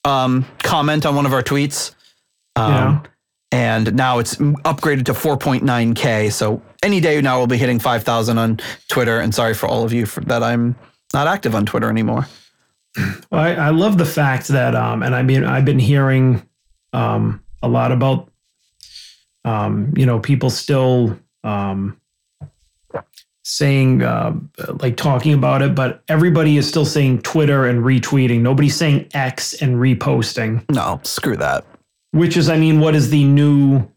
um, 0.04 0.45
comment 0.60 1.06
on 1.06 1.16
one 1.16 1.26
of 1.26 1.34
our 1.34 1.43
tweets. 1.43 1.93
Um, 2.56 2.72
Yeah. 2.72 3.02
And 3.54 3.95
now 3.95 4.20
it's 4.20 4.36
upgraded 4.36 5.06
to 5.06 5.14
4.9k. 5.14 6.32
So 6.32 6.62
any 6.84 7.02
day 7.02 7.20
now 7.20 7.38
we'll 7.38 7.47
be 7.47 7.58
hitting 7.58 7.80
5,000 7.80 8.38
on 8.38 8.60
Twitter. 8.88 9.20
And 9.20 9.36
sorry 9.36 9.54
for 9.54 9.68
all 9.68 9.84
of 9.84 9.91
you 9.91 10.06
for 10.06 10.22
that 10.22 10.41
I'm 10.41 10.76
not 11.14 11.28
active 11.28 11.54
on 11.54 11.66
Twitter 11.66 11.89
anymore. 11.89 12.28
Well, 12.97 13.41
I, 13.41 13.54
I 13.54 13.70
love 13.70 13.97
the 13.97 14.06
fact 14.06 14.47
that, 14.49 14.74
um, 14.74 15.04
and 15.04 15.14
I 15.14 15.22
mean, 15.22 15.43
I've 15.43 15.66
been 15.66 15.80
hearing 15.80 16.47
um, 16.93 17.43
a 17.62 17.68
lot 17.68 17.91
about, 17.91 18.30
um, 19.43 19.93
you 19.97 20.06
know, 20.06 20.20
people 20.20 20.49
still 20.49 21.18
um, 21.43 21.97
saying, 23.44 24.04
uh, 24.04 24.34
like 24.82 24.98
talking 24.98 25.34
about 25.34 25.62
it, 25.62 25.74
but 25.74 26.04
everybody 26.08 26.58
is 26.58 26.68
still 26.68 26.86
saying 26.86 27.22
Twitter 27.24 27.66
and 27.66 27.84
retweeting. 27.84 28.42
Nobody's 28.42 28.76
saying 28.76 29.10
X 29.14 29.54
and 29.62 29.78
reposting, 29.78 30.64
No, 30.70 31.00
screw 31.04 31.36
that. 31.38 31.66
which 32.12 32.38
is, 32.38 32.50
I 32.50 32.58
mean, 32.58 32.80
what 32.80 32.96
is 32.96 33.10
the 33.10 33.24
new? 33.24 33.88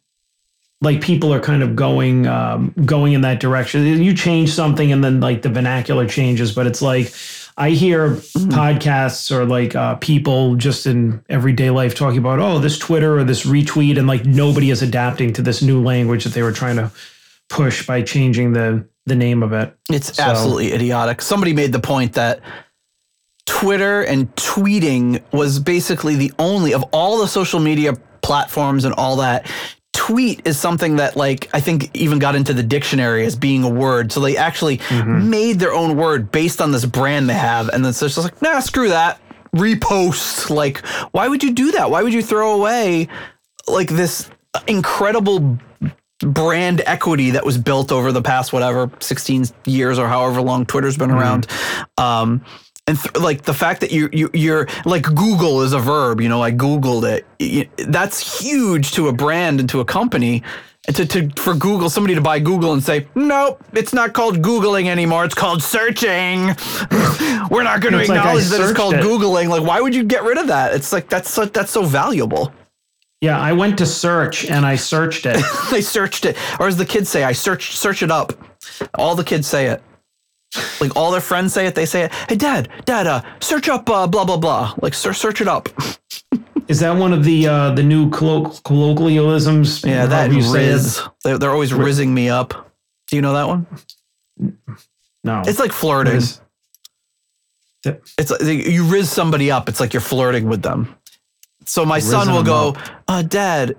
Like 0.80 1.00
people 1.00 1.32
are 1.32 1.40
kind 1.40 1.62
of 1.62 1.74
going 1.76 2.26
um, 2.26 2.74
going 2.84 3.14
in 3.14 3.22
that 3.22 3.40
direction. 3.40 3.86
You 4.02 4.12
change 4.14 4.50
something, 4.50 4.92
and 4.92 5.02
then 5.02 5.18
like 5.20 5.40
the 5.40 5.48
vernacular 5.48 6.06
changes, 6.06 6.54
but 6.54 6.66
it's 6.66 6.82
like 6.82 7.10
I 7.56 7.70
hear 7.70 8.10
podcasts 8.10 9.30
or 9.30 9.46
like 9.46 9.74
uh, 9.74 9.94
people 9.94 10.56
just 10.56 10.84
in 10.86 11.24
everyday 11.30 11.70
life 11.70 11.94
talking 11.94 12.18
about, 12.18 12.38
oh, 12.38 12.58
this 12.58 12.78
Twitter 12.78 13.16
or 13.18 13.24
this 13.24 13.46
retweet, 13.46 13.96
and 13.98 14.06
like 14.06 14.26
nobody 14.26 14.70
is 14.70 14.82
adapting 14.82 15.32
to 15.34 15.42
this 15.42 15.62
new 15.62 15.82
language 15.82 16.24
that 16.24 16.34
they 16.34 16.42
were 16.42 16.52
trying 16.52 16.76
to 16.76 16.90
push 17.48 17.86
by 17.86 18.02
changing 18.02 18.52
the 18.52 18.86
the 19.06 19.14
name 19.14 19.42
of 19.42 19.52
it. 19.52 19.74
It's 19.90 20.16
So- 20.16 20.22
absolutely 20.22 20.72
idiotic. 20.72 21.22
Somebody 21.22 21.52
made 21.52 21.72
the 21.72 21.80
point 21.80 22.14
that 22.14 22.40
Twitter 23.46 24.02
and 24.02 24.34
tweeting 24.36 25.22
was 25.32 25.58
basically 25.58 26.16
the 26.16 26.32
only 26.38 26.72
of 26.72 26.82
all 26.92 27.18
the 27.18 27.28
social 27.28 27.60
media 27.60 27.94
platforms 28.22 28.84
and 28.84 28.94
all 28.94 29.16
that. 29.16 29.46
Tweet 29.92 30.42
is 30.46 30.58
something 30.58 30.96
that, 30.96 31.16
like, 31.16 31.48
I 31.52 31.60
think 31.60 31.90
even 31.94 32.18
got 32.18 32.34
into 32.34 32.52
the 32.52 32.62
dictionary 32.62 33.24
as 33.24 33.36
being 33.36 33.62
a 33.62 33.68
word. 33.68 34.10
So 34.12 34.20
they 34.20 34.36
actually 34.36 34.78
mm-hmm. 34.78 35.30
made 35.30 35.58
their 35.58 35.72
own 35.72 35.96
word 35.96 36.32
based 36.32 36.60
on 36.60 36.72
this 36.72 36.84
brand 36.84 37.28
they 37.28 37.34
have. 37.34 37.68
And 37.68 37.84
then 37.84 37.92
so 37.92 38.06
it's 38.06 38.14
just 38.14 38.24
like, 38.24 38.42
nah, 38.42 38.60
screw 38.60 38.88
that. 38.88 39.20
Repost. 39.54 40.50
Like, 40.50 40.84
why 41.12 41.28
would 41.28 41.42
you 41.42 41.52
do 41.52 41.72
that? 41.72 41.90
Why 41.90 42.02
would 42.02 42.12
you 42.12 42.22
throw 42.22 42.54
away 42.54 43.08
like 43.68 43.88
this 43.88 44.30
incredible 44.66 45.58
brand 46.20 46.82
equity 46.86 47.30
that 47.32 47.44
was 47.44 47.58
built 47.58 47.90
over 47.92 48.12
the 48.12 48.22
past 48.22 48.52
whatever 48.52 48.90
16 49.00 49.46
years 49.66 49.98
or 49.98 50.08
however 50.08 50.40
long 50.40 50.64
Twitter's 50.66 50.96
been 50.96 51.10
around. 51.10 51.46
Um, 51.98 52.44
and 52.86 52.98
th- 52.98 53.16
like 53.16 53.42
the 53.42 53.54
fact 53.54 53.80
that 53.80 53.92
you 53.92 54.08
you 54.12 54.30
you're 54.34 54.68
like 54.84 55.04
Google 55.04 55.62
is 55.62 55.72
a 55.72 55.78
verb, 55.78 56.20
you 56.20 56.28
know, 56.28 56.42
I 56.42 56.52
googled 56.52 57.04
it. 57.40 57.68
That's 57.90 58.40
huge 58.40 58.92
to 58.92 59.08
a 59.08 59.12
brand 59.12 59.58
and 59.60 59.68
to 59.70 59.80
a 59.80 59.84
company. 59.84 60.42
And 60.86 60.94
to, 60.96 61.06
to 61.06 61.30
for 61.40 61.54
Google 61.54 61.88
somebody 61.88 62.14
to 62.14 62.20
buy 62.20 62.38
Google 62.40 62.74
and 62.74 62.84
say, 62.84 63.08
"Nope, 63.14 63.64
it's 63.72 63.94
not 63.94 64.12
called 64.12 64.42
googling 64.42 64.84
anymore. 64.88 65.24
It's 65.24 65.34
called 65.34 65.62
searching." 65.62 66.48
We're 67.50 67.62
not 67.62 67.80
going 67.80 67.94
to 67.94 68.00
It's 68.00 68.10
like 68.10 68.18
acknowledge 68.18 68.44
that 68.48 68.60
it's 68.60 68.74
called 68.74 68.92
it. 68.92 69.02
googling. 69.02 69.48
Like 69.48 69.62
why 69.62 69.80
would 69.80 69.94
you 69.94 70.04
get 70.04 70.24
rid 70.24 70.36
of 70.36 70.46
that? 70.48 70.74
It's 70.74 70.92
like 70.92 71.08
that's 71.08 71.30
so, 71.30 71.46
that's 71.46 71.70
so 71.70 71.84
valuable. 71.84 72.52
Yeah, 73.20 73.38
I 73.38 73.52
went 73.52 73.78
to 73.78 73.86
search 73.86 74.46
and 74.50 74.66
I 74.66 74.76
searched 74.76 75.24
it. 75.26 75.42
they 75.70 75.80
searched 75.80 76.26
it, 76.26 76.36
or 76.60 76.68
as 76.68 76.76
the 76.76 76.84
kids 76.84 77.08
say, 77.08 77.24
I 77.24 77.32
search 77.32 77.76
search 77.76 78.02
it 78.02 78.10
up. 78.10 78.32
All 78.94 79.14
the 79.14 79.24
kids 79.24 79.46
say 79.46 79.66
it. 79.66 79.82
Like 80.80 80.94
all 80.96 81.10
their 81.10 81.20
friends 81.20 81.52
say 81.52 81.66
it, 81.66 81.74
they 81.74 81.86
say 81.86 82.02
it. 82.02 82.12
Hey, 82.28 82.36
Dad, 82.36 82.68
Dad, 82.84 83.06
uh, 83.06 83.22
search 83.40 83.68
up 83.68 83.88
uh, 83.88 84.06
blah 84.06 84.24
blah 84.24 84.36
blah. 84.36 84.74
Like 84.82 84.94
search 84.94 85.16
search 85.16 85.40
it 85.40 85.48
up. 85.48 85.68
Is 86.68 86.80
that 86.80 86.96
one 86.96 87.12
of 87.12 87.24
the 87.24 87.46
uh, 87.46 87.70
the 87.70 87.82
new 87.82 88.08
colloq- 88.10 88.62
colloquialisms? 88.62 89.84
Yeah, 89.84 90.06
that 90.06 90.30
riz. 90.30 91.00
They're, 91.22 91.38
they're 91.38 91.50
always 91.50 91.72
rizzing 91.72 92.08
me 92.08 92.28
up. 92.30 92.70
Do 93.08 93.16
you 93.16 93.22
know 93.22 93.34
that 93.34 93.46
one? 93.48 93.66
No, 95.24 95.42
It's 95.46 95.58
like 95.58 95.72
flirting. 95.72 96.14
Riz. 96.14 96.40
It's 97.84 98.30
like 98.30 98.66
you 98.66 98.84
riz 98.84 99.10
somebody 99.10 99.50
up. 99.50 99.68
It's 99.68 99.78
like 99.80 99.92
you're 99.92 100.00
flirting 100.00 100.48
with 100.48 100.62
them. 100.62 100.94
So 101.66 101.84
my 101.84 101.98
son 101.98 102.32
will 102.32 102.42
go, 102.42 102.76
uh, 103.08 103.22
Dad. 103.22 103.76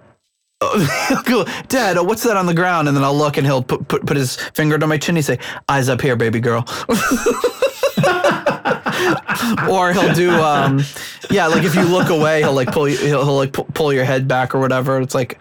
Dad, 1.68 2.00
what's 2.02 2.24
that 2.24 2.38
on 2.38 2.46
the 2.46 2.54
ground? 2.54 2.88
And 2.88 2.96
then 2.96 3.04
I'll 3.04 3.16
look 3.16 3.38
and 3.38 3.46
he'll 3.46 3.62
put, 3.62 3.88
put, 3.88 4.06
put 4.06 4.18
his 4.18 4.38
finger 4.38 4.78
to 4.78 4.88
my 4.88 4.98
chin. 4.98 5.16
He 5.16 5.22
say, 5.22 5.40
Eyes 5.70 5.90
up 5.90 6.02
here, 6.02 6.16
baby 6.16 6.40
girl. 6.40 6.66
or 9.70 9.94
he'll 9.94 10.14
do, 10.14 10.32
um, 10.32 10.82
yeah, 11.30 11.48
like 11.48 11.64
if 11.64 11.76
you 11.76 11.84
look 11.84 12.10
away, 12.10 12.40
he'll 12.40 12.54
like 12.54 12.72
pull 12.72 12.88
you, 12.88 12.98
he'll, 12.98 13.24
he'll 13.24 13.36
like 13.36 13.52
pull 13.52 13.94
your 13.94 14.06
head 14.06 14.28
back 14.28 14.56
or 14.56 14.60
whatever. 14.60 15.00
It's 15.02 15.16
like, 15.16 15.40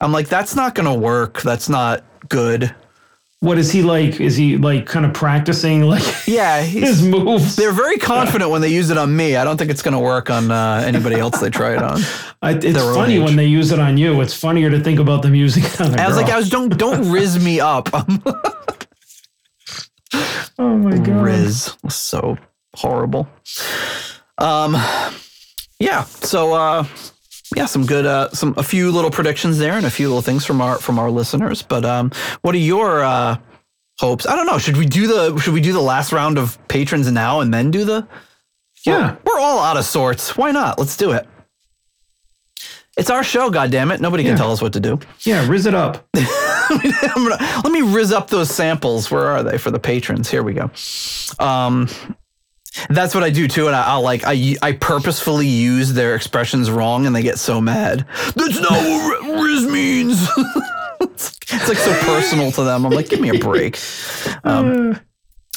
I'm 0.00 0.12
like, 0.12 0.28
that's 0.28 0.54
not 0.54 0.74
gonna 0.74 0.94
work. 0.94 1.42
That's 1.42 1.68
not 1.68 2.04
good. 2.28 2.74
What 3.40 3.58
is 3.58 3.70
he 3.70 3.82
like? 3.82 4.18
Is 4.20 4.34
he 4.34 4.56
like 4.56 4.86
kind 4.86 5.04
of 5.04 5.12
practicing 5.12 5.82
like 5.82 6.02
Yeah, 6.26 6.62
his 6.62 7.02
moves? 7.02 7.54
they're 7.54 7.70
very 7.72 7.98
confident 7.98 8.50
when 8.50 8.62
they 8.62 8.70
use 8.70 8.88
it 8.90 8.96
on 8.96 9.14
me. 9.14 9.36
I 9.36 9.44
don't 9.44 9.58
think 9.58 9.70
it's 9.70 9.82
gonna 9.82 10.00
work 10.00 10.30
on 10.30 10.50
uh, 10.50 10.82
anybody 10.86 11.16
else 11.16 11.38
they 11.38 11.50
try 11.50 11.72
it 11.74 11.82
on. 11.82 12.00
I, 12.40 12.52
it's 12.52 12.78
funny 12.78 13.18
when 13.18 13.36
they 13.36 13.44
use 13.46 13.72
it 13.72 13.78
on 13.78 13.98
you. 13.98 14.20
It's 14.22 14.32
funnier 14.34 14.70
to 14.70 14.80
think 14.80 14.98
about 15.00 15.20
them 15.22 15.34
using 15.34 15.64
it 15.66 15.80
on 15.80 15.98
I 16.00 16.08
was 16.08 16.16
like, 16.16 16.26
girl. 16.26 16.36
I 16.36 16.38
was 16.38 16.48
don't 16.48 16.76
don't 16.78 17.10
riz 17.10 17.42
me 17.44 17.60
up. 17.60 17.90
oh 20.58 20.76
my 20.76 20.96
god. 20.96 21.22
riz 21.22 21.76
was 21.82 21.94
so 21.94 22.38
horrible. 22.74 23.28
Um, 24.38 24.76
yeah. 25.78 26.04
So 26.04 26.54
uh, 26.54 26.84
yeah, 27.54 27.66
some 27.66 27.86
good 27.86 28.06
uh, 28.06 28.30
some 28.30 28.54
a 28.56 28.62
few 28.62 28.90
little 28.90 29.10
predictions 29.10 29.58
there 29.58 29.74
and 29.74 29.86
a 29.86 29.90
few 29.90 30.08
little 30.08 30.22
things 30.22 30.44
from 30.44 30.60
our 30.60 30.78
from 30.78 30.98
our 30.98 31.10
listeners. 31.10 31.62
But 31.62 31.84
um, 31.84 32.10
what 32.42 32.54
are 32.54 32.58
your 32.58 33.04
uh, 33.04 33.36
hopes. 33.98 34.26
I 34.26 34.36
don't 34.36 34.46
know. 34.46 34.58
Should 34.58 34.76
we 34.76 34.86
do 34.86 35.06
the 35.06 35.38
should 35.38 35.54
we 35.54 35.60
do 35.60 35.72
the 35.72 35.80
last 35.80 36.12
round 36.12 36.38
of 36.38 36.58
patrons 36.68 37.10
now 37.10 37.40
and 37.40 37.52
then 37.52 37.70
do 37.70 37.84
the 37.84 38.06
Yeah. 38.84 39.16
We're 39.24 39.38
all 39.40 39.58
out 39.60 39.76
of 39.76 39.84
sorts. 39.84 40.36
Why 40.36 40.50
not? 40.50 40.78
Let's 40.78 40.96
do 40.96 41.12
it. 41.12 41.26
It's 42.96 43.10
our 43.10 43.22
show, 43.22 43.50
goddammit. 43.50 44.00
Nobody 44.00 44.24
can 44.24 44.38
tell 44.38 44.52
us 44.52 44.62
what 44.62 44.72
to 44.72 44.80
do. 44.80 44.98
Yeah. 45.20 45.46
Riz 45.48 45.66
it 45.66 45.74
up. 45.74 46.08
I'm 46.16 47.28
gonna, 47.28 47.60
let 47.62 47.70
me 47.70 47.82
riz 47.82 48.10
up 48.10 48.28
those 48.28 48.50
samples. 48.50 49.10
Where 49.10 49.26
are 49.26 49.42
they 49.42 49.58
for 49.58 49.70
the 49.70 49.78
patrons? 49.78 50.30
Here 50.30 50.42
we 50.42 50.54
go. 50.54 50.70
Um, 51.38 51.88
that's 52.88 53.14
what 53.14 53.24
I 53.24 53.30
do 53.30 53.48
too, 53.48 53.66
and 53.66 53.76
I, 53.76 53.82
I'll 53.84 54.02
like 54.02 54.22
I 54.26 54.56
I 54.62 54.72
purposefully 54.72 55.46
use 55.46 55.92
their 55.92 56.14
expressions 56.14 56.70
wrong, 56.70 57.06
and 57.06 57.14
they 57.14 57.22
get 57.22 57.38
so 57.38 57.60
mad. 57.60 58.06
That's 58.34 58.60
not 58.60 58.72
what 58.72 59.22
ri- 59.22 59.42
riz 59.42 59.66
means. 59.66 60.28
it's, 61.00 61.38
it's 61.52 61.68
like 61.68 61.78
so 61.78 61.94
personal 62.02 62.52
to 62.52 62.62
them. 62.64 62.84
I'm 62.84 62.92
like, 62.92 63.08
give 63.08 63.20
me 63.20 63.30
a 63.30 63.38
break. 63.38 63.78
Um, 64.44 64.98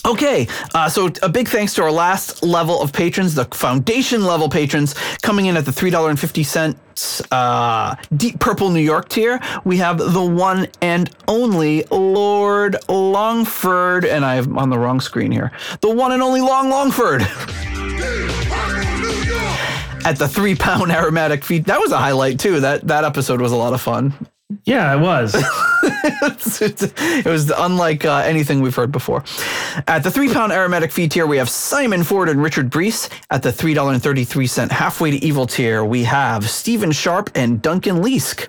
Okay, 0.06 0.47
uh, 0.74 0.88
so 0.89 1.10
a 1.22 1.30
big 1.30 1.47
thanks 1.47 1.74
to 1.76 1.84
our 1.84 1.91
last 1.91 2.41
level 2.41 2.82
of 2.82 2.93
patrons, 2.93 3.36
the 3.36 3.45
foundation 3.45 4.24
level 4.24 4.50
patrons, 4.50 4.95
coming 5.22 5.47
in 5.47 5.58
at 5.58 5.66
the 5.66 5.72
three 5.72 5.89
dollar 5.89 6.10
and 6.10 6.20
fifty 6.20 6.43
cents 6.43 7.22
uh, 7.32 7.95
Deep 8.16 8.39
Purple 8.39 8.70
New 8.70 8.82
York 8.82 9.10
tier. 9.10 9.39
We 9.66 9.78
have 9.78 9.97
the 9.97 10.24
one 10.24 10.68
and 10.82 11.10
only 11.28 11.84
Lord 11.91 12.78
Longford, 12.88 14.06
and 14.06 14.26
I'm 14.26 14.58
on 14.58 14.70
the 14.70 14.80
wrong 14.80 15.00
screen 15.02 15.32
here. 15.32 15.52
The 15.82 15.93
one 15.93 16.12
and 16.12 16.22
only 16.24 16.41
Long 16.41 16.70
Longford 16.70 17.22
at 20.06 20.16
the 20.18 20.28
three 20.28 20.56
pound 20.56 20.91
aromatic 20.93 21.43
feed. 21.43 21.66
That 21.66 21.80
was 21.80 21.91
a 21.91 21.97
highlight 21.97 22.39
too. 22.39 22.62
That 22.62 22.88
that 22.88 23.04
episode 23.04 23.41
was 23.41 23.52
a 23.52 23.58
lot 23.58 23.74
of 23.74 23.82
fun. 23.82 24.14
Yeah, 24.66 24.95
it 24.95 25.00
was. 25.00 25.36
it 25.84 27.26
was 27.26 27.52
unlike 27.56 28.04
uh, 28.04 28.24
anything 28.26 28.62
we've 28.62 28.76
heard 28.76 28.91
before. 28.91 29.24
At 29.88 30.04
the 30.04 30.10
three 30.10 30.34
pound 30.34 30.52
aromatic 30.52 30.91
fee 30.91 31.08
tier, 31.08 31.28
we 31.28 31.38
have 31.38 31.50
Simon 31.50 32.04
Ford 32.04 32.30
and 32.30 32.41
Richard 32.41 32.72
Brees. 32.72 33.12
At 33.30 33.43
the 33.43 33.52
$3.33 33.52 34.72
halfway 34.72 35.12
to 35.12 35.24
evil 35.24 35.45
tier, 35.45 35.86
we 35.86 36.04
have 36.04 36.50
Stephen 36.50 36.91
Sharp 36.91 37.30
and 37.36 37.62
Duncan 37.62 37.97
Leask. 37.97 38.47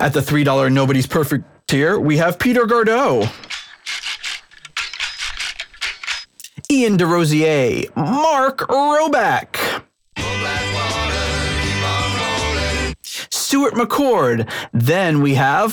At 0.00 0.12
the 0.12 0.20
$3 0.20 0.72
nobody's 0.72 1.06
perfect 1.06 1.44
tier, 1.68 2.00
we 2.00 2.16
have 2.16 2.38
Peter 2.40 2.66
Gardeau. 2.66 3.28
Ian 6.70 6.98
DeRosier, 6.98 7.94
Mark 7.96 8.58
Roback, 8.68 9.84
Stuart 13.48 13.72
McCord. 13.72 14.46
Then 14.74 15.22
we 15.22 15.32
have 15.32 15.72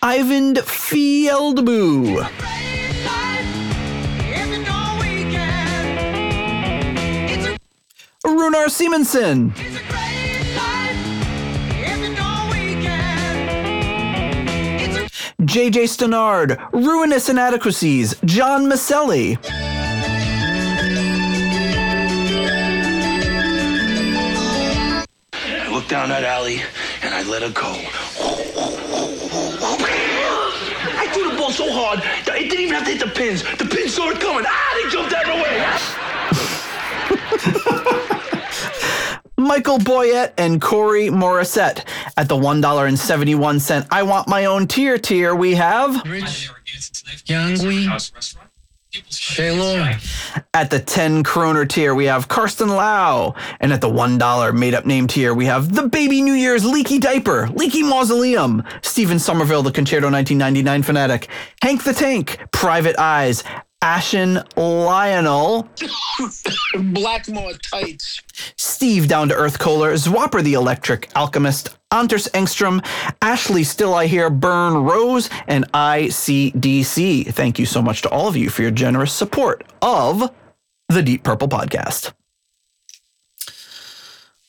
Ivan 0.00 0.54
Fieldboo. 0.54 2.22
Runar 8.24 8.70
Simonson. 8.70 9.52
JJ 15.40 15.88
Stannard, 15.88 16.56
Ruinous 16.72 17.28
Inadequacies, 17.28 18.14
John 18.24 18.66
Maselli. 18.66 19.38
I 25.88 25.90
looked 25.90 26.00
down 26.02 26.10
that 26.10 26.24
alley 26.24 26.60
and 27.00 27.14
I 27.14 27.22
let 27.22 27.40
her 27.40 27.48
go. 27.48 27.72
I 30.98 31.08
threw 31.14 31.30
the 31.30 31.36
ball 31.38 31.50
so 31.50 31.72
hard 31.72 32.00
that 32.26 32.36
it 32.36 32.50
didn't 32.50 32.60
even 32.60 32.74
have 32.74 32.84
to 32.84 32.90
hit 32.90 33.00
the 33.00 33.06
pins. 33.06 33.42
The 33.56 33.64
pins 33.64 33.94
saw 33.94 34.10
it 34.10 34.20
coming. 34.20 34.44
Ah, 34.46 34.82
they 34.82 34.90
jumped 34.90 35.14
out 35.14 35.26
of 35.26 35.32
the 35.32 35.42
way. 35.42 35.64
Michael 39.48 39.78
Boyette 39.78 40.34
and 40.36 40.60
Corey 40.60 41.08
Morissette. 41.08 41.86
At 42.18 42.28
the 42.28 42.36
$1.71 42.36 43.86
I 43.90 44.02
Want 44.02 44.28
My 44.28 44.44
Own 44.44 44.66
tier 44.66 44.98
tier, 44.98 45.34
we 45.34 45.54
have 45.54 46.04
Rich, 46.04 46.50
Yngwie, 47.24 48.47
At 50.54 50.70
the 50.70 50.80
10 50.80 51.22
kroner 51.22 51.66
tier, 51.66 51.94
we 51.94 52.06
have 52.06 52.28
Karsten 52.28 52.68
Lau. 52.68 53.34
And 53.60 53.72
at 53.72 53.80
the 53.82 53.88
$1 53.88 54.58
made 54.58 54.74
up 54.74 54.86
name 54.86 55.06
tier, 55.06 55.34
we 55.34 55.44
have 55.44 55.74
the 55.74 55.88
Baby 55.88 56.22
New 56.22 56.32
Year's 56.32 56.64
Leaky 56.64 56.98
Diaper, 56.98 57.48
Leaky 57.50 57.82
Mausoleum, 57.82 58.64
Stephen 58.82 59.18
Somerville, 59.18 59.62
the 59.62 59.72
Concerto 59.72 60.10
1999 60.10 60.82
fanatic, 60.82 61.28
Hank 61.62 61.84
the 61.84 61.92
Tank, 61.92 62.38
Private 62.50 62.98
Eyes, 62.98 63.44
Ashen 63.80 64.42
Lionel, 64.56 65.68
Blackmore 66.74 67.52
tights. 67.54 68.20
Steve 68.56 69.06
Down 69.08 69.28
to 69.28 69.34
Earth 69.34 69.58
Kohler, 69.58 69.92
Zwapper 69.94 70.42
the 70.42 70.54
Electric 70.54 71.08
Alchemist, 71.14 71.76
Anders 71.92 72.28
Engstrom, 72.28 72.84
Ashley 73.22 73.62
Still 73.64 73.94
I 73.94 74.06
Hear, 74.06 74.30
Burn 74.30 74.74
Rose, 74.74 75.30
and 75.46 75.70
ICDC. 75.72 77.32
Thank 77.32 77.58
you 77.58 77.66
so 77.66 77.80
much 77.80 78.02
to 78.02 78.08
all 78.10 78.28
of 78.28 78.36
you 78.36 78.50
for 78.50 78.62
your 78.62 78.70
generous 78.72 79.12
support 79.12 79.64
of 79.80 80.32
the 80.88 81.02
Deep 81.02 81.22
Purple 81.22 81.48
Podcast. 81.48 82.12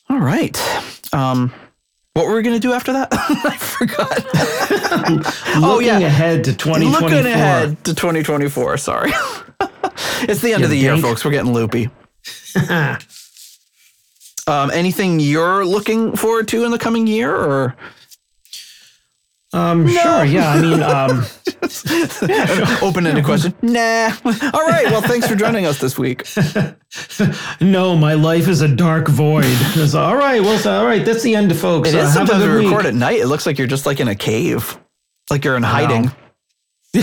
All 0.09 0.19
right. 0.19 0.59
Um, 1.13 1.53
what 2.19 2.27
were 2.27 2.35
we 2.35 2.41
going 2.41 2.55
to 2.55 2.59
do 2.59 2.73
after 2.73 2.91
that? 2.91 3.07
I 3.13 3.55
forgot. 3.55 4.25
oh, 5.55 5.75
Looking 5.75 5.87
yeah. 5.87 5.99
ahead 5.99 6.43
to 6.43 6.53
2024. 6.53 7.09
Looking 7.09 7.31
ahead 7.31 7.81
to 7.85 7.95
2024. 7.95 8.77
Sorry. 8.77 9.11
it's 10.23 10.41
the 10.41 10.51
end 10.51 10.65
of 10.65 10.69
the 10.69 10.75
year, 10.75 10.97
folks. 10.97 11.23
We're 11.23 11.31
getting 11.31 11.53
loopy. 11.53 11.89
Um, 14.47 14.69
anything 14.71 15.21
you're 15.21 15.63
looking 15.63 16.17
forward 16.17 16.49
to 16.49 16.65
in 16.65 16.71
the 16.71 16.79
coming 16.79 17.07
year, 17.07 17.33
or 17.33 17.77
Um, 19.51 19.87
sure. 19.87 20.23
Yeah. 20.25 20.49
I 20.51 20.61
mean, 20.61 20.83
um, 20.83 21.25
open-ended 22.87 23.25
question? 23.25 23.53
Nah. 23.63 24.11
All 24.53 24.67
right. 24.67 24.85
Well, 24.85 25.01
thanks 25.01 25.27
for 25.27 25.35
joining 25.35 25.65
us 25.65 25.79
this 25.79 25.97
week. 25.97 26.23
no, 27.61 27.95
my 27.95 28.13
life 28.13 28.47
is 28.47 28.61
a 28.61 28.67
dark 28.67 29.07
void. 29.07 29.43
It's, 29.47 29.95
all 29.95 30.15
right. 30.15 30.39
Well, 30.41 30.57
so, 30.59 30.79
all 30.79 30.85
right. 30.85 31.03
That's 31.03 31.23
the 31.23 31.35
end, 31.35 31.51
of 31.51 31.59
folks. 31.59 31.89
It 31.89 31.95
Uh, 31.95 32.03
is 32.03 32.13
sometimes 32.13 32.43
we 32.43 32.49
good 32.49 32.63
record 32.65 32.77
week. 32.83 32.85
at 32.87 32.93
night. 32.95 33.19
It 33.19 33.27
looks 33.27 33.45
like 33.45 33.57
you're 33.57 33.67
just 33.67 33.85
like 33.87 33.99
in 33.99 34.07
a 34.07 34.15
cave, 34.15 34.77
like 35.31 35.43
you're 35.43 35.55
in 35.57 35.63
hiding, 35.63 36.11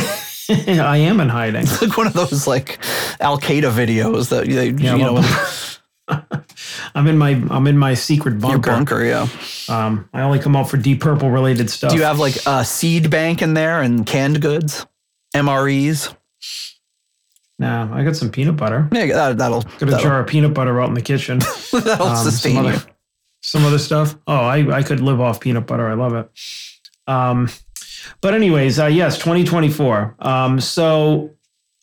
I 0.49 0.99
am 0.99 1.21
in 1.21 1.29
hiding. 1.29 1.63
It's 1.63 1.83
like 1.83 1.97
one 1.97 2.07
of 2.07 2.13
those 2.13 2.47
like 2.47 2.79
Al 3.21 3.39
Qaeda 3.41 3.73
videos 3.73 4.29
that 4.31 4.47
they, 4.47 4.71
Yeah, 4.71 4.95
you 4.95 5.03
know, 5.05 5.15
well, 5.15 5.25
in 5.25 5.29
I'm 6.09 7.07
in 7.09 7.19
my 7.19 7.31
I'm 7.51 7.67
in 7.67 7.77
my 7.79 7.95
secret 7.95 8.33
your 8.33 8.41
bunker. 8.59 8.71
bunker. 8.71 9.05
Yeah. 9.05 9.29
Um, 9.69 10.09
I 10.13 10.23
only 10.23 10.39
come 10.39 10.55
out 10.57 10.71
for 10.71 10.77
deep 10.77 11.01
purple 11.01 11.31
related 11.31 11.69
stuff. 11.71 11.91
Do 11.91 11.97
you 11.99 12.05
have 12.05 12.19
like 12.19 12.37
a 12.47 12.65
seed 12.65 13.11
bank 13.11 13.43
in 13.43 13.55
there 13.55 13.83
and 13.83 14.07
canned 14.07 14.41
goods, 14.41 14.87
MREs? 15.35 16.15
Nah, 17.59 17.95
I 17.95 18.05
got 18.05 18.17
some 18.17 18.31
peanut 18.31 18.57
butter. 18.57 18.89
Yeah, 18.93 19.07
that, 19.07 19.39
that'll 19.39 19.63
Got 19.63 19.83
a 19.89 20.03
jar 20.03 20.21
of 20.21 20.27
peanut 20.27 20.53
butter 20.55 20.81
out 20.81 20.89
in 20.89 20.95
the 20.95 21.01
kitchen. 21.03 21.39
that'll 21.73 22.07
Um, 22.09 22.17
sustain 22.17 22.55
some 22.57 22.65
you. 22.67 22.71
other, 22.73 22.83
some 23.41 23.65
other 23.65 23.79
stuff. 23.79 24.15
Oh, 24.27 24.35
I, 24.45 24.77
I 24.77 24.83
could 24.83 25.01
live 25.01 25.21
off 25.23 25.41
peanut 25.41 25.67
butter. 25.67 25.89
I 25.89 25.95
love 25.95 26.15
it. 26.15 26.31
Um, 27.07 27.49
but 28.21 28.35
anyways, 28.35 28.79
uh, 28.79 28.87
yes, 28.87 29.17
2024. 29.17 30.17
Um, 30.19 30.61
so 30.61 31.31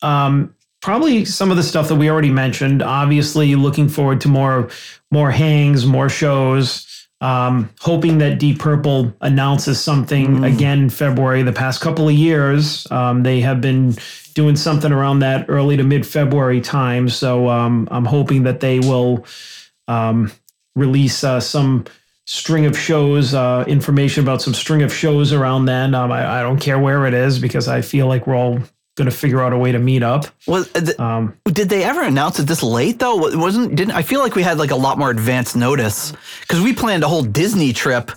um, 0.03 0.53
probably 0.83 1.23
some 1.23 1.49
of 1.49 1.57
the 1.57 1.63
stuff 1.63 1.87
that 1.87 1.95
we 1.95 2.09
already 2.09 2.29
mentioned. 2.29 2.83
Obviously, 2.83 3.55
looking 3.55 3.89
forward 3.89 4.21
to 4.21 4.27
more 4.27 4.69
more 5.09 5.31
hangs, 5.31 5.85
more 5.85 6.09
shows. 6.09 6.89
Um, 7.21 7.69
hoping 7.79 8.17
that 8.17 8.37
Deep 8.37 8.59
Purple 8.59 9.15
announces 9.21 9.79
something 9.79 10.43
again 10.43 10.79
in 10.79 10.89
February. 10.89 11.41
The 11.41 11.53
past 11.53 11.79
couple 11.79 12.09
of 12.09 12.13
years, 12.13 12.85
um, 12.91 13.23
they 13.23 13.39
have 13.39 13.61
been 13.61 13.95
doing 14.33 14.57
something 14.57 14.91
around 14.91 15.19
that 15.19 15.45
early 15.47 15.77
to 15.77 15.83
mid 15.83 16.05
February 16.05 16.59
time. 16.59 17.07
So 17.07 17.47
um, 17.47 17.87
I'm 17.89 18.05
hoping 18.05 18.43
that 18.43 18.59
they 18.59 18.79
will 18.79 19.25
um, 19.87 20.33
release 20.75 21.23
uh, 21.23 21.39
some 21.39 21.85
string 22.25 22.65
of 22.65 22.77
shows, 22.77 23.33
uh, 23.33 23.63
information 23.67 24.23
about 24.23 24.41
some 24.41 24.53
string 24.53 24.81
of 24.81 24.93
shows 24.93 25.31
around 25.31 25.65
then. 25.65 25.95
Um, 25.95 26.11
I, 26.11 26.39
I 26.39 26.41
don't 26.41 26.59
care 26.59 26.79
where 26.79 27.05
it 27.05 27.13
is 27.13 27.39
because 27.39 27.69
I 27.69 27.81
feel 27.81 28.07
like 28.07 28.27
we're 28.27 28.35
all 28.35 28.59
going 28.95 29.09
to 29.09 29.15
figure 29.15 29.41
out 29.41 29.53
a 29.53 29.57
way 29.57 29.71
to 29.71 29.79
meet 29.79 30.03
up. 30.03 30.25
Was 30.47 30.69
uh, 30.75 30.81
th- 30.81 30.99
Um, 30.99 31.35
did 31.45 31.69
they 31.69 31.83
ever 31.83 32.01
announce 32.03 32.39
it 32.39 32.43
this 32.43 32.61
late 32.63 32.99
though? 32.99 33.15
Wasn't 33.37 33.75
didn't 33.75 33.93
I 33.95 34.01
feel 34.03 34.19
like 34.19 34.35
we 34.35 34.43
had 34.43 34.57
like 34.59 34.71
a 34.71 34.75
lot 34.75 34.97
more 34.99 35.09
advance 35.09 35.55
notice 35.55 36.13
because 36.41 36.61
we 36.61 36.73
planned 36.73 37.03
a 37.03 37.07
whole 37.07 37.23
Disney 37.23 37.73
trip 37.73 38.11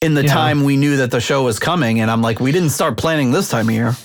in 0.00 0.14
the 0.14 0.22
Yeah. 0.24 0.32
time 0.32 0.64
we 0.64 0.76
knew 0.76 0.96
that 0.98 1.10
the 1.10 1.20
show 1.20 1.42
was 1.44 1.58
coming, 1.58 2.00
and 2.00 2.10
I'm 2.10 2.22
like, 2.22 2.40
we 2.40 2.52
didn't 2.52 2.70
start 2.70 2.96
planning 2.96 3.30
this 3.32 3.48
time 3.48 3.68
of 3.68 3.74
year. 3.74 3.96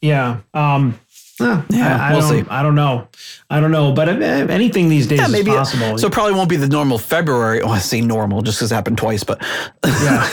yeah. 0.00 0.38
Um, 0.54 0.98
Eh, 1.40 1.62
Yeah, 1.70 1.96
I, 2.02 2.08
I 2.08 2.12
we'll 2.12 2.20
don't, 2.28 2.44
see. 2.44 2.50
I 2.50 2.62
don't 2.62 2.74
know. 2.74 3.08
I 3.50 3.60
don't 3.60 3.70
know. 3.70 3.92
But 3.92 4.08
eh, 4.08 4.46
anything 4.50 4.88
these 4.88 5.06
days 5.06 5.20
Yeah, 5.20 5.26
maybe. 5.28 5.50
is 5.50 5.56
it- 5.56 5.58
possible. 5.58 5.98
so 5.98 6.06
it 6.08 6.12
probably 6.12 6.34
won't 6.34 6.48
be 6.48 6.56
the 6.56 6.68
normal 6.68 6.98
February. 6.98 7.62
Oh, 7.62 7.68
I 7.68 7.78
say 7.78 8.00
normal 8.00 8.42
just 8.42 8.58
because 8.58 8.72
it 8.72 8.74
happened 8.74 8.98
twice, 8.98 9.22
but 9.24 9.40
Yeah. 9.86 10.28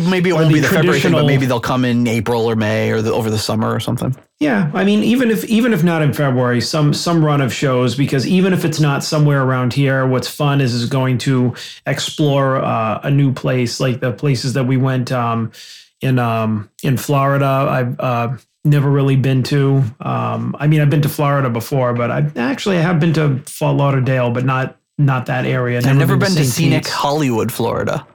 maybe 0.10 0.30
it 0.30 0.32
won't 0.32 0.48
the 0.48 0.54
be 0.54 0.60
the 0.60 0.68
February 0.68 1.00
thing, 1.00 1.12
but 1.12 1.26
maybe 1.26 1.46
they'll 1.46 1.60
come 1.60 1.84
in 1.84 2.06
April 2.06 2.46
or 2.46 2.56
May 2.56 2.90
or 2.90 3.00
the, 3.02 3.12
over 3.12 3.30
the 3.30 3.38
summer 3.38 3.72
or 3.72 3.80
something. 3.80 4.14
Yeah, 4.40 4.70
I 4.72 4.84
mean, 4.84 5.02
even 5.04 5.30
if 5.30 5.44
even 5.44 5.74
if 5.74 5.84
not 5.84 6.00
in 6.00 6.14
February, 6.14 6.62
some 6.62 6.94
some 6.94 7.22
run 7.22 7.42
of 7.42 7.52
shows 7.52 7.94
because 7.94 8.26
even 8.26 8.54
if 8.54 8.64
it's 8.64 8.80
not 8.80 9.04
somewhere 9.04 9.42
around 9.42 9.74
here, 9.74 10.06
what's 10.06 10.28
fun 10.28 10.62
is 10.62 10.72
is 10.72 10.86
going 10.88 11.18
to 11.18 11.54
explore 11.86 12.56
uh, 12.56 13.00
a 13.02 13.10
new 13.10 13.32
place, 13.34 13.80
like 13.80 14.00
the 14.00 14.12
places 14.12 14.54
that 14.54 14.64
we 14.64 14.78
went 14.78 15.12
um, 15.12 15.52
in 16.00 16.18
um, 16.18 16.70
in 16.82 16.96
Florida. 16.96 17.44
I've 17.44 18.00
uh, 18.00 18.36
never 18.64 18.90
really 18.90 19.16
been 19.16 19.42
to. 19.44 19.82
Um, 20.00 20.56
I 20.58 20.66
mean, 20.66 20.80
I've 20.80 20.90
been 20.90 21.02
to 21.02 21.08
Florida 21.08 21.50
before, 21.50 21.94
but 21.94 22.10
I 22.10 22.30
actually 22.36 22.78
I 22.78 22.82
have 22.82 23.00
been 23.00 23.12
to 23.14 23.38
Fort 23.46 23.76
Lauderdale, 23.76 24.30
but 24.30 24.44
not 24.44 24.76
not 24.98 25.26
that 25.26 25.46
area. 25.46 25.78
I've 25.78 25.96
never 25.96 26.16
been 26.16 26.28
to 26.28 26.34
St. 26.34 26.46
scenic 26.46 26.82
Pete's. 26.84 26.90
Hollywood, 26.90 27.52
Florida. 27.52 28.06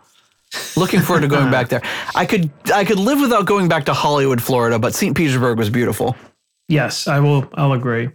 Looking 0.78 1.02
forward 1.02 1.22
to 1.22 1.28
going 1.28 1.52
back 1.52 1.70
there. 1.70 1.82
I 2.14 2.26
could 2.26 2.52
I 2.74 2.86
could 2.86 3.00
live 3.00 3.20
without 3.20 3.46
going 3.46 3.68
back 3.68 3.86
to 3.86 3.94
Hollywood, 3.94 4.42
Florida, 4.42 4.80
but 4.80 4.94
St. 4.94 5.16
Petersburg 5.16 5.58
was 5.58 5.70
beautiful. 5.70 6.16
Yes, 6.68 7.08
I 7.08 7.20
will. 7.20 7.50
I'll 7.54 7.74
agree. 7.74 8.10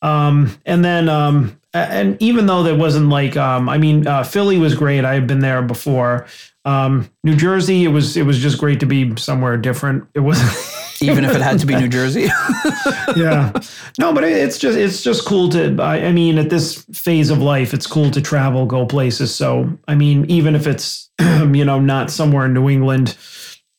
Um, 0.00 0.58
and 0.66 0.84
then, 0.84 1.08
um, 1.08 1.58
and 1.72 2.20
even 2.22 2.46
though 2.46 2.62
there 2.62 2.76
wasn't 2.76 3.08
like, 3.08 3.36
um, 3.36 3.68
I 3.68 3.78
mean, 3.78 4.06
uh, 4.06 4.22
Philly 4.22 4.58
was 4.58 4.74
great. 4.74 5.04
I 5.04 5.14
had 5.14 5.26
been 5.26 5.40
there 5.40 5.62
before. 5.62 6.26
Um, 6.66 7.10
New 7.24 7.36
Jersey, 7.36 7.84
it 7.84 7.88
was 7.88 8.16
it 8.16 8.24
was 8.24 8.38
just 8.38 8.58
great 8.58 8.80
to 8.80 8.86
be 8.86 9.16
somewhere 9.16 9.56
different. 9.56 10.04
It 10.14 10.20
was, 10.20 10.38
Even 11.10 11.24
if 11.24 11.34
it 11.34 11.42
had 11.42 11.58
to 11.58 11.66
be 11.66 11.74
New 11.74 11.88
Jersey. 11.88 12.22
yeah, 13.16 13.52
no, 13.98 14.12
but 14.12 14.24
it's 14.24 14.58
just 14.58 14.76
it's 14.78 15.02
just 15.02 15.24
cool 15.24 15.48
to. 15.50 15.76
I, 15.80 16.06
I 16.06 16.12
mean, 16.12 16.38
at 16.38 16.50
this 16.50 16.82
phase 16.92 17.30
of 17.30 17.38
life, 17.38 17.74
it's 17.74 17.86
cool 17.86 18.10
to 18.10 18.20
travel, 18.20 18.66
go 18.66 18.86
places. 18.86 19.34
So, 19.34 19.78
I 19.88 19.94
mean, 19.94 20.24
even 20.30 20.54
if 20.54 20.66
it's 20.66 21.10
you 21.20 21.64
know 21.64 21.80
not 21.80 22.10
somewhere 22.10 22.46
in 22.46 22.54
New 22.54 22.68
England, 22.68 23.16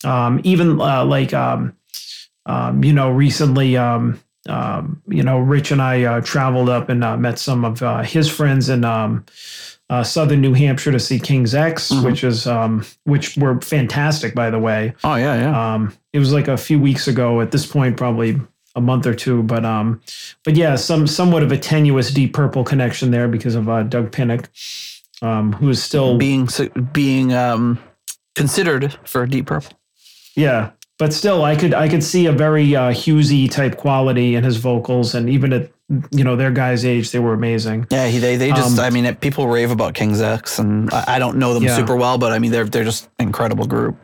um, 0.03 0.41
even 0.43 0.79
uh, 0.79 1.05
like 1.05 1.33
um, 1.33 1.75
um, 2.45 2.83
you 2.83 2.93
know, 2.93 3.09
recently, 3.09 3.75
um, 3.77 4.19
um, 4.47 5.01
you 5.07 5.23
know, 5.23 5.39
Rich 5.39 5.71
and 5.71 5.81
I 5.81 6.03
uh, 6.03 6.21
traveled 6.21 6.69
up 6.69 6.89
and 6.89 7.03
uh, 7.03 7.17
met 7.17 7.39
some 7.39 7.65
of 7.65 7.81
uh, 7.81 8.03
his 8.03 8.29
friends 8.29 8.69
in 8.69 8.85
um, 8.85 9.25
uh, 9.89 10.03
southern 10.03 10.41
New 10.41 10.53
Hampshire 10.53 10.91
to 10.91 10.99
see 10.99 11.19
King's 11.19 11.53
X, 11.53 11.91
which 11.91 12.23
is 12.23 12.47
um, 12.47 12.85
which 13.03 13.37
were 13.37 13.59
fantastic, 13.61 14.33
by 14.33 14.49
the 14.49 14.59
way. 14.59 14.93
oh 15.03 15.15
yeah, 15.15 15.35
yeah. 15.39 15.73
Um, 15.73 15.93
it 16.13 16.19
was 16.19 16.33
like 16.33 16.47
a 16.47 16.57
few 16.57 16.79
weeks 16.79 17.07
ago. 17.07 17.41
At 17.41 17.51
this 17.51 17.65
point, 17.65 17.97
probably 17.97 18.39
a 18.75 18.81
month 18.81 19.05
or 19.05 19.13
two, 19.13 19.43
but 19.43 19.63
um, 19.63 20.01
but 20.43 20.55
yeah, 20.55 20.75
some 20.75 21.07
somewhat 21.07 21.43
of 21.43 21.51
a 21.51 21.57
tenuous 21.57 22.11
Deep 22.11 22.33
Purple 22.33 22.63
connection 22.63 23.11
there 23.11 23.27
because 23.27 23.55
of 23.55 23.69
uh, 23.69 23.83
Doug 23.83 24.11
Pinnick, 24.11 24.47
um, 25.21 25.53
who 25.53 25.69
is 25.69 25.83
still 25.83 26.17
being 26.17 26.49
being 26.91 27.33
um, 27.33 27.79
considered 28.33 28.97
for 29.05 29.25
Deep 29.27 29.45
Purple. 29.45 29.77
Yeah, 30.35 30.71
but 30.97 31.13
still, 31.13 31.43
I 31.43 31.55
could 31.55 31.73
I 31.73 31.87
could 31.89 32.03
see 32.03 32.25
a 32.25 32.31
very 32.31 32.75
uh, 32.75 32.91
Hughesy 32.91 33.49
type 33.51 33.77
quality 33.77 34.35
in 34.35 34.43
his 34.43 34.57
vocals, 34.57 35.13
and 35.13 35.29
even 35.29 35.53
at 35.53 35.71
you 36.11 36.23
know 36.23 36.35
their 36.35 36.51
guy's 36.51 36.83
age, 36.85 37.11
they 37.11 37.19
were 37.19 37.33
amazing. 37.33 37.85
Yeah, 37.91 38.07
he, 38.07 38.17
they 38.19 38.37
they 38.37 38.49
just 38.51 38.79
Um, 38.79 38.85
I 38.85 38.89
mean 38.89 39.05
it, 39.05 39.21
people 39.21 39.47
rave 39.47 39.71
about 39.71 39.93
King's 39.93 40.21
X, 40.21 40.57
and 40.59 40.91
I, 40.91 41.15
I 41.15 41.19
don't 41.19 41.37
know 41.37 41.53
them 41.53 41.63
Yeah. 41.63 41.75
super 41.75 41.95
well, 41.95 42.17
but 42.17 42.31
I 42.31 42.39
mean 42.39 42.51
they're 42.51 42.65
they're 42.65 42.83
just 42.83 43.09
incredible 43.19 43.65
group. 43.65 43.97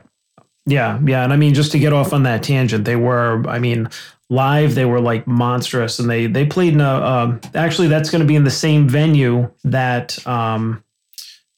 Yeah, 0.67 0.99
yeah, 1.05 1.23
and 1.23 1.33
I 1.33 1.37
mean 1.37 1.53
just 1.55 1.71
to 1.71 1.79
get 1.79 1.91
off 1.91 2.13
on 2.13 2.23
that 2.23 2.43
tangent, 2.43 2.85
they 2.85 2.95
were 2.95 3.43
I 3.47 3.57
mean 3.59 3.89
live 4.29 4.75
they 4.75 4.85
were 4.85 5.01
like 5.01 5.25
monstrous, 5.25 5.97
and 5.97 6.09
they 6.09 6.27
they 6.27 6.45
played 6.45 6.73
in 6.73 6.81
a 6.81 6.93
um, 6.93 7.41
actually 7.55 7.87
that's 7.87 8.11
going 8.11 8.21
to 8.21 8.27
be 8.27 8.35
in 8.35 8.43
the 8.43 8.51
same 8.51 8.87
venue 8.87 9.51
that 9.63 10.25
um, 10.27 10.83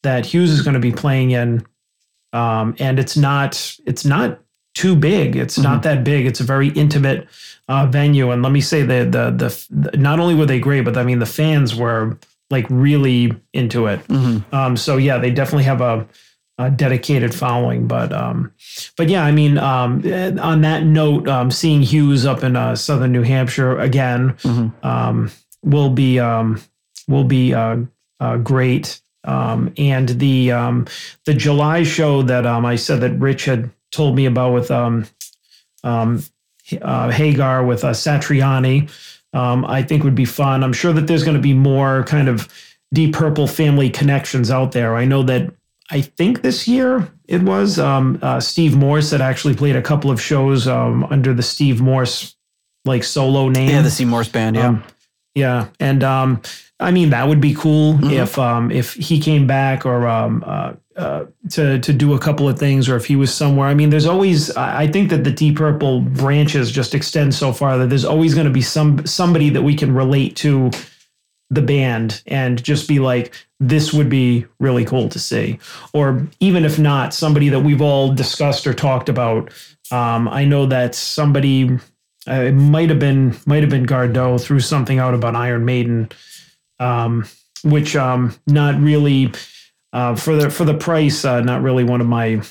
that 0.04 0.26
Hughes 0.26 0.52
is 0.52 0.62
going 0.62 0.74
to 0.76 0.80
be 0.80 0.92
playing 0.94 1.32
in, 1.32 1.66
um, 2.32 2.76
and 2.80 2.98
it's 2.98 3.18
not 3.18 3.76
it's 3.86 4.06
not 4.06 4.40
too 4.74 4.96
big. 4.96 5.36
It's 5.36 5.58
not 5.58 5.84
that 5.84 6.04
big. 6.04 6.26
It's 6.26 6.40
a 6.40 6.44
very 6.44 6.70
intimate 6.70 7.28
uh, 7.68 7.86
venue, 7.88 8.32
and 8.32 8.42
let 8.42 8.52
me 8.52 8.62
say 8.62 8.82
the, 8.82 9.04
the 9.06 9.32
the 9.32 9.90
the 9.92 9.98
not 9.98 10.20
only 10.20 10.36
were 10.36 10.46
they 10.46 10.60
great, 10.60 10.82
but 10.86 10.98
I 10.98 11.04
mean 11.04 11.20
the 11.20 11.26
fans 11.26 11.76
were 11.76 12.18
like 12.50 12.66
really 12.70 13.36
into 13.54 13.88
it. 13.88 14.00
Um, 14.52 14.78
so 14.78 14.98
yeah, 14.98 15.18
they 15.18 15.32
definitely 15.32 15.64
have 15.64 15.82
a, 15.82 16.08
a 16.58 16.70
dedicated 16.70 17.34
following. 17.34 17.88
But 17.88 18.12
um, 18.14 18.52
but 18.98 19.10
yeah, 19.10 19.24
I 19.24 19.32
mean, 19.32 19.58
um, 19.58 20.02
eh, 20.06 20.36
on 20.40 20.62
that 20.62 20.84
note, 20.84 21.28
um, 21.28 21.52
seeing 21.52 21.82
Hughes 21.82 22.26
up 22.26 22.44
in 22.44 22.56
uh, 22.56 22.76
southern 22.76 23.12
New 23.12 23.24
Hampshire 23.24 23.80
again 23.80 24.36
um, 24.84 25.32
will 25.64 25.90
be 25.90 26.20
um, 26.20 26.62
will 27.08 27.24
be 27.24 27.54
uh, 27.54 27.78
uh, 28.20 28.38
great. 28.38 29.00
Um, 29.26 29.74
and 29.78 30.10
the 30.10 30.52
um, 30.52 30.86
the 31.26 31.34
July 31.34 31.84
show 31.84 32.24
that 32.24 32.46
um, 32.46 32.66
I 32.66 32.76
said 32.76 33.00
that 33.02 33.18
Rich 33.20 33.46
had 33.46 33.72
told 33.94 34.16
me 34.16 34.26
about 34.26 34.54
with 34.54 34.72
um, 34.72 35.06
um, 35.84 36.24
uh, 36.82 37.12
Hagar 37.12 37.64
with 37.64 37.84
uh, 37.84 37.92
Satriani, 37.92 38.90
um, 39.34 39.64
I 39.66 39.84
think 39.84 40.04
would 40.04 40.16
be 40.16 40.26
fun. 40.26 40.64
I'm 40.64 40.74
sure 40.74 40.92
that 40.94 41.08
there's 41.08 41.24
going 41.24 41.38
to 41.38 41.42
be 41.42 41.54
more 41.54 42.04
kind 42.04 42.28
of 42.28 42.52
Deep 42.94 43.14
Purple 43.14 43.48
family 43.48 43.90
connections 43.90 44.52
out 44.52 44.72
there. 44.72 44.96
I 44.96 45.06
know 45.06 45.24
that 45.24 45.54
I 45.90 46.02
think 46.02 46.42
this 46.42 46.68
year 46.68 47.12
it 47.28 47.42
was 47.44 47.80
um, 47.80 48.20
uh, 48.22 48.40
Steve 48.40 48.76
Morse 48.76 49.10
that 49.12 49.22
actually 49.22 49.56
played 49.56 49.76
a 49.76 49.82
couple 49.82 50.12
of 50.12 50.22
shows 50.22 50.68
um, 50.68 51.04
under 51.06 51.34
the 51.34 51.44
Steve 51.44 51.82
Morse 51.82 52.36
like 52.86 53.04
solo 53.04 53.50
name. 53.50 53.70
Yeah, 53.70 53.82
the 53.82 53.92
Seymour's 53.92 54.30
band. 54.30 54.56
Yeah, 54.56 54.68
Um, 54.68 54.84
yeah, 55.36 55.68
and 55.80 56.04
um, 56.04 56.42
I 56.80 56.92
mean 56.92 57.12
that 57.12 57.28
would 57.28 57.42
be 57.42 57.54
cool 57.54 58.12
if 58.12 58.38
um, 58.38 58.72
if 58.72 58.94
he 58.94 59.20
came 59.20 59.48
back 59.48 59.86
or 59.86 60.08
um, 60.08 60.44
uh, 60.46 60.74
uh, 60.96 61.26
to 61.52 61.80
to 61.80 61.94
do 61.94 62.14
a 62.14 62.20
couple 62.20 62.48
of 62.48 62.60
things, 62.60 62.88
or 62.90 62.96
if 62.96 63.06
he 63.06 63.16
was 63.16 63.34
somewhere. 63.34 63.68
I 63.68 63.74
mean, 63.74 63.90
there's 63.90 64.06
always. 64.06 64.56
I 64.56 64.88
think 64.88 65.10
that 65.10 65.24
the 65.24 65.32
Deep 65.32 65.58
Purple 65.58 66.02
branches 66.02 66.72
just 66.72 66.94
extend 66.94 67.34
so 67.34 67.52
far 67.52 67.78
that 67.78 67.88
there's 67.88 68.06
always 68.06 68.34
going 68.34 68.48
to 68.48 68.54
be 68.54 68.62
some 68.62 69.06
somebody 69.06 69.50
that 69.50 69.62
we 69.62 69.76
can 69.76 69.94
relate 69.94 70.36
to 70.38 70.72
the 71.50 71.62
band 71.62 72.24
and 72.26 72.64
just 72.64 72.88
be 72.88 73.00
like, 73.00 73.34
this 73.60 73.94
would 73.94 74.10
be 74.10 74.46
really 74.60 74.86
cool 74.86 75.08
to 75.10 75.20
see. 75.20 75.60
Or 75.94 76.28
even 76.40 76.66
if 76.66 76.80
not, 76.80 77.14
somebody 77.14 77.50
that 77.50 77.60
we've 77.60 77.82
all 77.82 78.14
discussed 78.14 78.66
or 78.66 78.74
talked 78.74 79.10
about. 79.10 79.52
Um, 79.92 80.28
I 80.28 80.46
know 80.46 80.66
that 80.66 80.96
somebody 80.96 81.80
uh, 82.28 82.34
it 82.34 82.54
might 82.54 82.90
have 82.90 83.00
been 83.00 83.36
might 83.46 83.64
have 83.64 83.70
been 83.70 83.86
Gardeau 83.86 84.42
threw 84.42 84.60
something 84.60 85.00
out 85.00 85.14
about 85.14 85.36
Iron 85.36 85.66
Maiden, 85.66 86.10
um, 86.80 87.26
which 87.64 87.96
um, 87.96 88.36
not 88.48 88.80
really 88.80 89.32
uh, 89.94 90.16
for 90.16 90.36
the 90.36 90.50
for 90.50 90.66
the 90.66 90.74
price, 90.74 91.24
uh, 91.24 91.40
not 91.42 91.62
really 91.62 91.84
one 91.86 92.02
of 92.02 92.08
my 92.08 92.42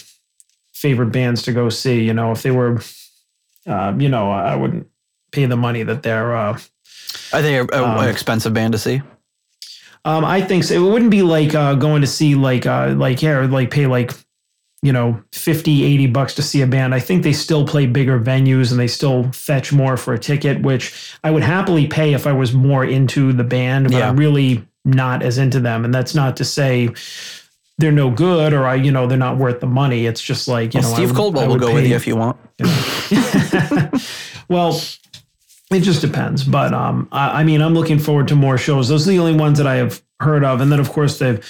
favorite 0.72 1.10
bands 1.12 1.42
to 1.42 1.52
go 1.52 1.68
see. 1.68 2.02
You 2.04 2.14
know, 2.14 2.32
if 2.32 2.42
they 2.42 2.50
were, 2.50 2.80
uh, 3.66 3.92
you 3.98 4.08
know, 4.08 4.30
I 4.30 4.56
wouldn't 4.56 4.86
pay 5.32 5.44
the 5.46 5.56
money 5.56 5.82
that 5.82 6.02
they're. 6.02 6.34
Uh, 6.36 6.58
are 7.32 7.42
they 7.42 7.56
a, 7.58 7.64
a- 7.64 7.84
Um, 7.84 7.98
an 7.98 8.08
expensive 8.08 8.54
band 8.54 8.72
to 8.72 8.78
see? 8.78 9.02
um, 10.04 10.24
I 10.24 10.40
think 10.40 10.64
so. 10.64 10.74
It 10.74 10.90
wouldn't 10.92 11.10
be 11.10 11.22
like 11.22 11.54
uh, 11.54 11.74
going 11.74 12.00
to 12.00 12.06
see 12.06 12.34
like 12.34 12.66
uh, 12.66 12.94
like 12.96 13.18
here 13.18 13.42
like 13.44 13.70
pay 13.70 13.86
like 13.86 14.12
you 14.84 14.92
know 14.92 15.22
50 15.32 15.84
80 15.84 16.06
bucks 16.08 16.34
to 16.34 16.42
see 16.42 16.60
a 16.60 16.66
band 16.66 16.92
i 16.92 16.98
think 16.98 17.22
they 17.22 17.32
still 17.32 17.64
play 17.64 17.86
bigger 17.86 18.18
venues 18.18 18.72
and 18.72 18.80
they 18.80 18.88
still 18.88 19.30
fetch 19.30 19.72
more 19.72 19.96
for 19.96 20.12
a 20.12 20.18
ticket 20.18 20.60
which 20.62 21.14
i 21.22 21.30
would 21.30 21.44
happily 21.44 21.86
pay 21.86 22.14
if 22.14 22.26
i 22.26 22.32
was 22.32 22.52
more 22.52 22.84
into 22.84 23.32
the 23.32 23.44
band 23.44 23.84
but 23.92 23.98
Yeah. 23.98 24.08
i'm 24.08 24.16
really 24.16 24.66
not 24.84 25.22
as 25.22 25.38
into 25.38 25.60
them 25.60 25.84
and 25.84 25.94
that's 25.94 26.14
not 26.14 26.36
to 26.36 26.44
say 26.44 26.88
they're 27.78 27.92
no 27.92 28.10
good 28.10 28.52
or 28.52 28.66
i 28.66 28.74
you 28.74 28.90
know 28.90 29.06
they're 29.06 29.16
not 29.18 29.36
worth 29.38 29.60
the 29.60 29.66
money 29.66 30.06
it's 30.06 30.20
just 30.20 30.48
like 30.48 30.74
you 30.74 30.80
Well, 30.80 30.90
know 30.90 30.94
Steve 30.96 31.08
would- 31.10 31.16
Coldwell 31.16 31.46
will 31.46 31.52
would 31.54 31.60
go 31.60 31.72
with 31.74 31.84
pay- 31.84 31.90
you 31.90 31.96
if 31.96 32.06
you 32.06 32.16
want. 32.16 32.36
well, 34.48 34.80
it 35.70 35.80
just 35.80 36.00
depends. 36.00 36.44
But 36.44 36.72
um, 36.74 37.08
I, 37.12 37.40
I 37.40 37.44
mean, 37.44 37.60
I'm 37.62 37.74
looking 37.74 37.98
forward 37.98 38.28
to 38.28 38.36
more 38.36 38.58
shows. 38.58 38.88
Those 38.88 39.06
are 39.08 39.10
the 39.10 39.18
only 39.18 39.34
ones 39.34 39.58
that 39.58 39.66
I 39.66 39.76
have 39.76 40.02
heard 40.20 40.44
of, 40.44 40.60
and 40.60 40.70
then 40.70 40.78
of 40.80 40.90
course 40.90 41.18
the 41.18 41.42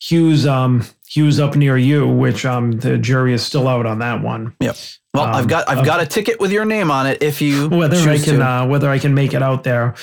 Hughes 0.00 0.46
um 0.46 0.84
Hughes 1.08 1.38
up 1.40 1.56
near 1.56 1.76
you, 1.76 2.06
which 2.06 2.44
um 2.46 2.72
the 2.72 2.96
jury 2.98 3.32
is 3.34 3.44
still 3.44 3.68
out 3.68 3.86
on 3.86 3.98
that 3.98 4.22
one. 4.22 4.54
Yep. 4.60 4.76
Well, 5.14 5.24
I've 5.24 5.42
Um, 5.42 5.46
got 5.46 5.68
I've 5.68 5.84
got 5.84 6.00
a 6.02 6.06
ticket 6.06 6.40
with 6.40 6.50
your 6.52 6.64
name 6.64 6.90
on 6.90 7.06
it 7.06 7.22
if 7.22 7.40
you 7.40 7.68
Whether 7.70 7.96
I 8.10 8.18
can 8.18 8.38
to. 8.40 8.46
uh, 8.46 8.66
whether 8.66 8.90
I 8.90 8.98
can 8.98 9.14
make 9.14 9.32
it 9.32 9.42
out 9.42 9.62
there. 9.62 9.94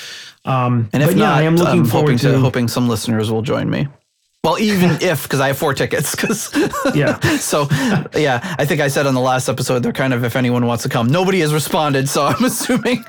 Um, 0.44 0.88
and 0.92 1.02
if 1.02 1.10
but 1.10 1.16
yeah, 1.18 1.26
not, 1.26 1.38
I 1.38 1.42
am 1.42 1.56
looking 1.56 1.80
I'm 1.80 1.84
forward 1.84 2.06
hoping 2.06 2.18
to. 2.18 2.32
to 2.32 2.38
hoping 2.40 2.66
some 2.68 2.88
listeners 2.88 3.30
will 3.30 3.42
join 3.42 3.68
me. 3.70 3.86
Well, 4.44 4.58
even 4.58 5.00
if, 5.00 5.22
because 5.22 5.38
I 5.38 5.46
have 5.46 5.56
four 5.56 5.72
tickets. 5.72 6.16
Because 6.16 6.50
Yeah. 6.96 7.20
so, 7.38 7.68
yeah, 8.16 8.56
I 8.58 8.64
think 8.64 8.80
I 8.80 8.88
said 8.88 9.06
on 9.06 9.14
the 9.14 9.20
last 9.20 9.48
episode 9.48 9.84
they're 9.84 9.92
kind 9.92 10.12
of 10.12 10.24
if 10.24 10.34
anyone 10.34 10.66
wants 10.66 10.82
to 10.82 10.88
come. 10.88 11.06
Nobody 11.06 11.38
has 11.40 11.54
responded, 11.54 12.08
so 12.08 12.24
I'm 12.26 12.42
assuming. 12.50 13.04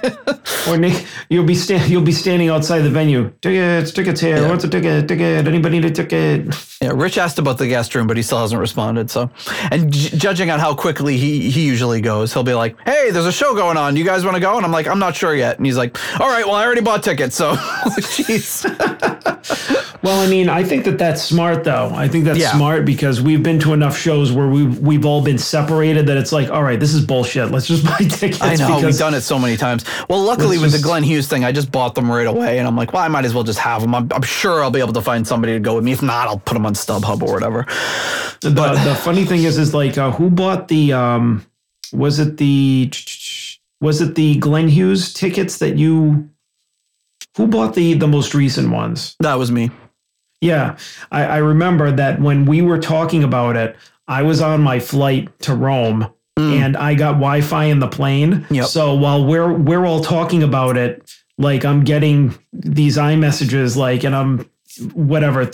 Or 0.70 0.78
Nick, 0.78 1.08
you'll 1.30 1.44
be 1.44 1.56
sta- 1.56 1.88
you'll 1.88 2.04
be 2.04 2.12
standing 2.12 2.50
outside 2.50 2.82
the 2.82 2.92
venue. 2.92 3.32
Tickets, 3.42 3.92
tickets 3.92 4.22
here. 4.22 4.38
Yeah. 4.38 4.48
What's 4.48 4.64
a 4.64 4.70
ticket? 4.70 5.08
Ticket. 5.08 5.48
Anybody 5.48 5.80
need 5.80 5.86
a 5.86 5.92
ticket? 5.92 6.54
yeah, 6.84 6.92
Rich 6.94 7.18
asked 7.18 7.40
about 7.40 7.58
the 7.58 7.68
guest 7.68 7.96
room, 7.96 8.06
but 8.06 8.16
he 8.16 8.22
still 8.22 8.38
hasn't 8.40 8.62
responded. 8.62 9.10
So, 9.10 9.32
and 9.72 9.92
j- 9.92 10.16
judging 10.16 10.52
on 10.52 10.60
how 10.60 10.76
quickly 10.76 11.18
he 11.18 11.50
he 11.50 11.66
usually 11.66 12.00
goes, 12.02 12.32
he'll 12.32 12.44
be 12.44 12.54
like, 12.54 12.76
"Hey, 12.86 13.10
there's 13.10 13.26
a 13.26 13.32
show 13.32 13.56
going 13.56 13.76
on. 13.78 13.96
You 13.96 14.04
guys 14.06 14.24
want 14.24 14.36
to 14.36 14.40
go?" 14.40 14.56
And 14.58 14.64
I'm 14.68 14.72
like, 14.72 14.88
"I'm 14.88 15.00
not 15.00 15.16
sure 15.16 15.34
yet." 15.34 15.58
And 15.58 15.66
he's 15.66 15.78
like, 15.78 15.98
"All 16.22 16.28
right, 16.30 16.46
well, 16.46 16.54
I 16.54 16.64
already 16.64 16.82
bought 16.82 17.02
tickets." 17.02 17.36
So, 17.36 17.56
jeez. 17.56 18.70
Well, 20.04 20.20
I 20.20 20.28
mean, 20.28 20.50
I 20.50 20.64
think 20.66 20.84
that 20.84 20.98
that's 20.98 21.23
smart, 21.24 21.64
though. 21.64 21.92
I 21.96 22.08
think 22.08 22.26
that's 22.26 22.38
Yeah. 22.40 22.52
smart 22.52 22.86
because 22.86 23.22
we've 23.22 23.42
been 23.42 23.60
to 23.60 23.74
enough 23.74 23.98
shows 23.98 24.32
where 24.32 24.48
we've 24.48 24.78
we've 24.80 25.06
all 25.06 25.22
been 25.22 25.38
separated 25.38 26.08
that 26.08 26.18
it's 26.18 26.32
like, 26.32 26.50
all 26.50 26.62
right, 26.64 26.80
this 26.80 26.94
is 26.94 27.06
bullshit. 27.06 27.52
Let's 27.52 27.66
just 27.68 27.84
buy 27.92 27.98
tickets. 27.98 28.42
I 28.42 28.56
know 28.56 28.80
we've 28.86 28.98
done 28.98 29.14
it 29.14 29.22
so 29.22 29.40
many 29.40 29.58
times. 29.58 29.86
Well, 30.10 30.22
luckily 30.24 30.58
with 30.58 30.72
just- 30.72 30.84
the 30.84 30.88
Glenn 30.88 31.04
Hughes 31.04 31.28
thing, 31.28 31.44
I 31.44 31.52
just 31.52 31.72
bought 31.72 31.96
them 31.96 32.12
right 32.12 32.28
away, 32.28 32.60
and 32.60 32.68
I'm 32.68 32.76
like, 32.76 32.94
well, 32.94 33.02
I 33.04 33.08
might 33.08 33.26
as 33.26 33.34
well 33.34 33.44
just 33.44 33.60
have 33.60 33.82
them. 33.82 33.96
I'm, 33.96 34.08
I'm 34.14 34.22
sure 34.24 34.64
I'll 34.64 34.72
be 34.72 34.80
able 34.80 34.94
to 34.94 35.02
find 35.02 35.28
somebody 35.28 35.54
to 35.54 35.60
go 35.60 35.76
with 35.76 35.84
me. 35.84 35.92
If 35.94 36.02
not, 36.02 36.28
I'll 36.28 36.40
put 36.40 36.54
them 36.54 36.66
on 36.66 36.74
StubHub 36.74 37.22
or 37.22 37.34
whatever. 37.34 37.66
the, 38.42 38.50
the 38.50 38.96
funny 39.02 39.26
thing 39.26 39.44
is, 39.44 39.58
is 39.58 39.74
like, 39.74 39.98
uh, 39.98 40.12
who 40.12 40.30
bought 40.30 40.68
the? 40.68 40.94
Um, 40.94 41.46
was 41.92 42.20
it 42.20 42.38
the? 42.38 42.92
Was 43.82 44.00
it 44.02 44.16
the 44.16 44.38
Glenn 44.38 44.68
Hughes 44.70 45.14
tickets 45.14 45.58
that 45.60 45.78
you? 45.78 46.30
Who 47.38 47.48
bought 47.48 47.74
the 47.74 47.96
the 47.96 48.08
most 48.08 48.34
recent 48.36 48.70
ones? 48.72 49.16
That 49.20 49.36
was 49.36 49.52
me. 49.52 49.72
Yeah, 50.44 50.78
I, 51.12 51.24
I 51.24 51.38
remember 51.38 51.92
that 51.92 52.20
when 52.20 52.46
we 52.46 52.62
were 52.62 52.78
talking 52.78 53.24
about 53.24 53.56
it, 53.56 53.78
I 54.08 54.24
was 54.24 54.42
on 54.42 54.62
my 54.62 54.80
flight 54.80 55.40
to 55.40 55.56
Rome 55.56 56.14
mm. 56.38 56.60
and 56.60 56.76
I 56.76 56.96
got 56.96 57.14
Wi-Fi 57.14 57.66
in 57.66 57.80
the 57.80 57.88
plane. 57.88 58.46
Yep. 58.50 58.66
So 58.66 58.94
while 58.94 59.26
we're 59.26 59.54
we're 59.54 59.86
all 59.86 60.02
talking 60.02 60.44
about 60.44 60.78
it, 60.78 61.10
like 61.38 61.66
I'm 61.66 61.84
getting 61.84 62.38
these 62.52 62.98
iMessages, 62.98 63.78
like, 63.78 64.04
and 64.04 64.16
I'm 64.16 64.50
whatever 64.94 65.50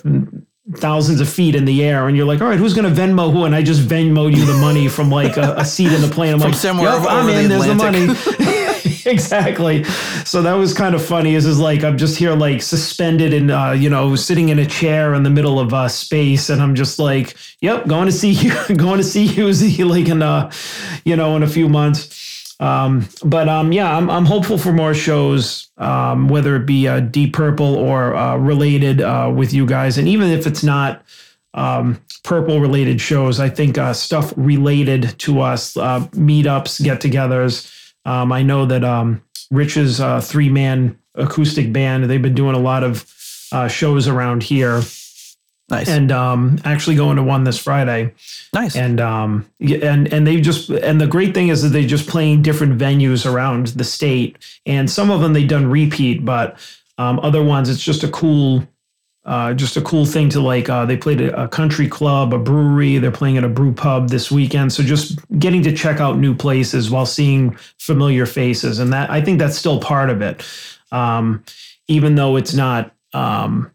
thousands 0.76 1.20
of 1.22 1.30
feet 1.30 1.56
in 1.56 1.66
the 1.66 1.84
air, 1.84 2.08
and 2.08 2.18
you're 2.18 2.26
like, 2.26 2.42
all 2.42 2.48
right, 2.48 2.60
who's 2.60 2.74
gonna 2.74 2.90
Venmo 2.90 3.32
who? 3.32 3.46
And 3.46 3.56
I 3.56 3.62
just 3.62 3.82
Venmoed 3.82 4.36
you 4.36 4.46
the 4.46 4.54
money 4.54 4.88
from 4.88 5.10
like 5.10 5.38
a, 5.38 5.56
a 5.58 5.66
seat 5.66 5.92
in 5.92 6.02
the 6.02 6.08
plane. 6.08 6.34
I'm 6.34 6.40
From 6.40 6.52
like, 6.52 6.60
somewhere 6.60 6.90
"Yep, 6.90 7.00
over 7.00 7.10
I'm 7.10 7.26
the 7.28 7.40
in. 7.40 7.50
There's 7.50 7.66
the 7.66 7.76
money. 7.76 8.08
Atlantic." 8.80 9.06
exactly. 9.06 9.84
So 10.26 10.42
that 10.42 10.54
was 10.54 10.74
kind 10.74 10.96
of 10.96 11.04
funny. 11.04 11.36
Is 11.36 11.46
is 11.46 11.60
like 11.60 11.84
I'm 11.84 11.98
just 11.98 12.18
here 12.18 12.34
like 12.36 12.62
suspended 12.62 13.34
and 13.34 13.52
uh, 13.52 13.74
you 13.78 13.90
know 13.90 14.16
sitting 14.16 14.50
in 14.50 14.60
a 14.60 14.66
chair 14.66 15.14
in 15.14 15.24
the 15.24 15.30
middle 15.30 15.60
of 15.60 15.74
uh, 15.74 15.88
space, 15.88 16.50
and 16.50 16.62
I'm 16.62 16.76
just 16.76 17.00
like, 17.00 17.36
yep, 17.62 17.88
going 17.88 18.06
to 18.06 18.12
see 18.12 18.32
you, 18.70 18.76
going 18.76 18.98
to 18.98 19.04
see 19.04 19.26
you, 19.26 19.86
like 19.86 20.08
in 20.08 20.22
uh, 20.22 20.52
you 21.06 21.16
know, 21.16 21.36
in 21.36 21.44
a 21.44 21.50
few 21.50 21.70
months. 21.70 22.56
Um, 22.62 23.08
but 23.24 23.48
um, 23.48 23.72
yeah, 23.72 23.96
I'm 23.96 24.10
I'm 24.10 24.26
hopeful 24.26 24.58
for 24.58 24.74
more 24.74 24.94
shows, 24.94 25.70
um, 25.78 26.28
whether 26.28 26.56
it 26.58 26.66
be 26.66 26.88
uh, 26.88 27.00
Deep 27.00 27.34
Purple 27.34 27.76
or 27.76 28.16
uh, 28.16 28.36
related 28.36 29.02
uh, 29.02 29.32
with 29.34 29.54
you 29.54 29.66
guys, 29.66 29.98
and 29.98 30.08
even 30.08 30.30
if 30.30 30.46
it's 30.46 30.64
not 30.64 31.04
um, 31.54 32.02
purple 32.24 32.60
related 32.60 33.02
shows. 33.02 33.40
I 33.40 33.50
think 33.50 33.78
uh, 33.78 33.94
stuff 33.94 34.34
related 34.36 35.18
to 35.20 35.42
us, 35.42 35.76
uh, 35.78 36.02
meetups, 36.12 36.84
get 36.84 37.02
togethers. 37.02 37.74
Um, 38.10 38.32
I 38.32 38.42
know 38.42 38.66
that 38.66 38.84
um, 38.84 39.22
Rich's 39.52 40.00
uh, 40.02 40.20
three 40.20 40.50
man 40.50 40.98
acoustic 41.16 41.72
band, 41.72 42.06
they've 42.06 42.22
been 42.22 42.36
doing 42.36 42.56
a 42.56 42.60
lot 42.60 42.84
of 42.84 43.06
uh, 43.52 43.68
shows 43.68 44.08
around 44.08 44.44
here 44.44 44.82
Nice, 45.70 45.88
and 45.88 46.12
um, 46.12 46.60
actually 46.66 46.96
going 46.96 47.18
to 47.18 47.24
one 47.24 47.44
this 47.44 47.60
Friday. 47.60 48.14
nice. 48.54 48.76
And 48.76 49.00
um, 49.00 49.46
and 49.60 50.12
and 50.12 50.26
they 50.26 50.42
just 50.42 50.70
and 50.70 51.00
the 51.00 51.06
great 51.06 51.36
thing 51.36 51.50
is 51.50 51.62
that 51.62 51.70
they're 51.70 51.84
just 51.84 52.10
playing 52.10 52.42
different 52.42 52.80
venues 52.80 53.32
around 53.32 53.68
the 53.68 53.84
state, 53.84 54.38
and 54.66 54.90
some 54.90 55.12
of 55.12 55.22
them 55.22 55.34
they've 55.34 55.48
done 55.48 55.70
repeat, 55.70 56.26
but 56.26 56.58
um, 56.98 57.20
other 57.20 57.44
ones 57.44 57.70
it's 57.70 57.84
just 57.84 58.04
a 58.04 58.08
cool, 58.08 58.68
uh, 59.26 59.54
just 59.54 59.78
a 59.78 59.82
cool 59.82 60.06
thing 60.06 60.30
to 60.30 60.40
like. 60.40 60.70
Uh, 60.70 60.86
they 60.86 60.98
played 60.98 61.22
at 61.22 61.38
a 61.38 61.48
country 61.48 61.88
club, 61.88 62.34
a 62.34 62.38
brewery. 62.38 62.98
They're 62.98 63.12
playing 63.12 63.38
at 63.38 63.44
a 63.44 63.50
brew 63.50 63.74
pub 63.74 64.10
this 64.10 64.32
weekend, 64.32 64.74
so 64.74 64.84
just 64.84 65.20
getting 65.38 65.62
to 65.64 65.74
check 65.74 66.00
out 66.00 66.18
new 66.18 66.34
places 66.34 66.90
while 66.90 67.06
seeing 67.06 67.56
familiar 67.78 68.26
faces, 68.26 68.80
and 68.80 68.92
that 68.94 69.10
I 69.10 69.22
think 69.22 69.40
that's 69.40 69.58
still 69.58 69.80
part 69.80 70.10
of 70.10 70.22
it, 70.22 70.44
um, 70.92 71.44
even 71.88 72.16
though 72.16 72.36
it's 72.36 72.54
not. 72.54 72.94
Um, 73.14 73.72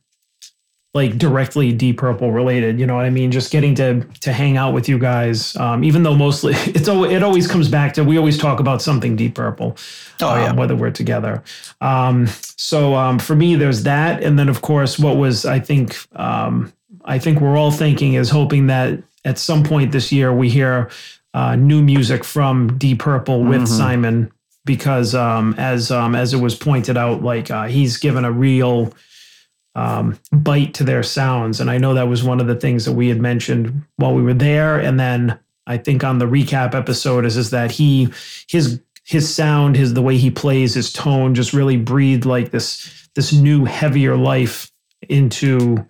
like 0.94 1.18
directly 1.18 1.72
Deep 1.72 1.98
Purple 1.98 2.30
related. 2.30 2.78
You 2.78 2.86
know 2.86 2.94
what 2.94 3.04
I 3.04 3.10
mean? 3.10 3.30
Just 3.32 3.50
getting 3.50 3.74
to 3.76 4.00
to 4.20 4.32
hang 4.32 4.56
out 4.56 4.72
with 4.72 4.88
you 4.88 4.98
guys, 4.98 5.54
um, 5.56 5.82
even 5.84 6.04
though 6.04 6.14
mostly 6.14 6.54
it's 6.66 6.88
al- 6.88 7.04
it 7.04 7.22
always 7.22 7.46
comes 7.48 7.68
back 7.68 7.94
to 7.94 8.04
we 8.04 8.16
always 8.16 8.38
talk 8.38 8.60
about 8.60 8.80
something 8.80 9.16
Deep 9.16 9.34
Purple. 9.34 9.76
Oh, 10.22 10.28
um, 10.30 10.38
yeah. 10.40 10.52
whether 10.52 10.76
we're 10.76 10.92
together. 10.92 11.42
Um, 11.80 12.28
so 12.56 12.94
um, 12.94 13.18
for 13.18 13.34
me, 13.34 13.56
there's 13.56 13.82
that, 13.82 14.22
and 14.22 14.38
then 14.38 14.48
of 14.48 14.62
course, 14.62 14.98
what 14.98 15.16
was 15.16 15.44
I 15.44 15.58
think 15.58 15.96
um, 16.18 16.72
I 17.04 17.18
think 17.18 17.40
we're 17.40 17.56
all 17.56 17.72
thinking 17.72 18.14
is 18.14 18.30
hoping 18.30 18.68
that 18.68 19.02
at 19.24 19.38
some 19.38 19.64
point 19.64 19.90
this 19.90 20.12
year 20.12 20.32
we 20.32 20.48
hear 20.48 20.90
uh, 21.34 21.56
new 21.56 21.82
music 21.82 22.22
from 22.22 22.78
Deep 22.78 23.00
Purple 23.00 23.42
with 23.42 23.62
Mm-hmm. 23.62 23.78
Simon. 23.78 24.30
Because 24.66 25.14
um, 25.14 25.54
as 25.58 25.90
um, 25.90 26.14
as 26.14 26.32
it 26.32 26.40
was 26.40 26.54
pointed 26.54 26.96
out, 26.96 27.22
like 27.22 27.50
uh, 27.50 27.64
he's 27.66 27.98
given 27.98 28.24
a 28.24 28.32
real 28.32 28.94
um, 29.74 30.18
bite 30.32 30.74
to 30.74 30.84
their 30.84 31.02
sounds. 31.02 31.60
And 31.60 31.70
I 31.70 31.78
know 31.78 31.94
that 31.94 32.08
was 32.08 32.22
one 32.22 32.40
of 32.40 32.46
the 32.46 32.54
things 32.54 32.84
that 32.84 32.92
we 32.92 33.08
had 33.08 33.20
mentioned 33.20 33.82
while 33.96 34.14
we 34.14 34.22
were 34.22 34.34
there. 34.34 34.78
And 34.78 34.98
then 34.98 35.38
I 35.66 35.78
think 35.78 36.04
on 36.04 36.18
the 36.18 36.26
recap 36.26 36.74
episode 36.74 37.24
is 37.24 37.36
is 37.36 37.50
that 37.50 37.70
he 37.70 38.08
his 38.48 38.80
his 39.04 39.32
sound, 39.32 39.76
his 39.76 39.94
the 39.94 40.02
way 40.02 40.16
he 40.16 40.30
plays, 40.30 40.74
his 40.74 40.92
tone 40.92 41.34
just 41.34 41.52
really 41.52 41.76
breathed 41.76 42.24
like 42.24 42.50
this 42.50 43.08
this 43.14 43.32
new 43.32 43.64
heavier 43.64 44.16
life 44.16 44.70
into 45.08 45.86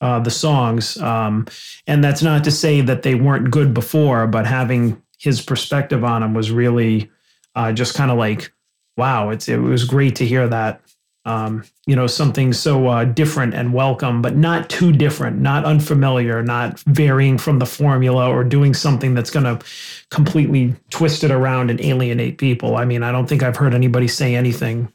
uh, 0.00 0.20
the 0.20 0.30
songs. 0.30 0.96
Um, 0.98 1.46
and 1.86 2.02
that's 2.02 2.22
not 2.22 2.44
to 2.44 2.50
say 2.50 2.80
that 2.80 3.02
they 3.02 3.14
weren't 3.14 3.50
good 3.50 3.74
before, 3.74 4.26
but 4.26 4.46
having 4.46 5.02
his 5.18 5.40
perspective 5.40 6.04
on 6.04 6.22
them 6.22 6.34
was 6.34 6.50
really 6.50 7.10
uh, 7.54 7.72
just 7.72 7.94
kind 7.94 8.10
of 8.10 8.18
like, 8.18 8.52
wow, 8.96 9.30
it's 9.30 9.48
it 9.48 9.58
was 9.58 9.84
great 9.84 10.16
to 10.16 10.26
hear 10.26 10.46
that 10.48 10.80
um, 11.28 11.62
you 11.84 11.94
know, 11.94 12.06
something 12.06 12.54
so 12.54 12.86
uh, 12.86 13.04
different 13.04 13.52
and 13.52 13.74
welcome, 13.74 14.22
but 14.22 14.34
not 14.34 14.70
too 14.70 14.92
different, 14.92 15.38
not 15.40 15.66
unfamiliar, 15.66 16.42
not 16.42 16.80
varying 16.80 17.36
from 17.36 17.58
the 17.58 17.66
formula 17.66 18.30
or 18.30 18.42
doing 18.42 18.72
something 18.72 19.12
that's 19.12 19.30
going 19.30 19.44
to 19.44 19.62
completely 20.10 20.74
twist 20.88 21.22
it 21.24 21.30
around 21.30 21.70
and 21.70 21.82
alienate 21.82 22.38
people. 22.38 22.76
I 22.76 22.86
mean, 22.86 23.02
I 23.02 23.12
don't 23.12 23.28
think 23.28 23.42
I've 23.42 23.56
heard 23.56 23.74
anybody 23.74 24.08
say 24.08 24.34
anything 24.36 24.90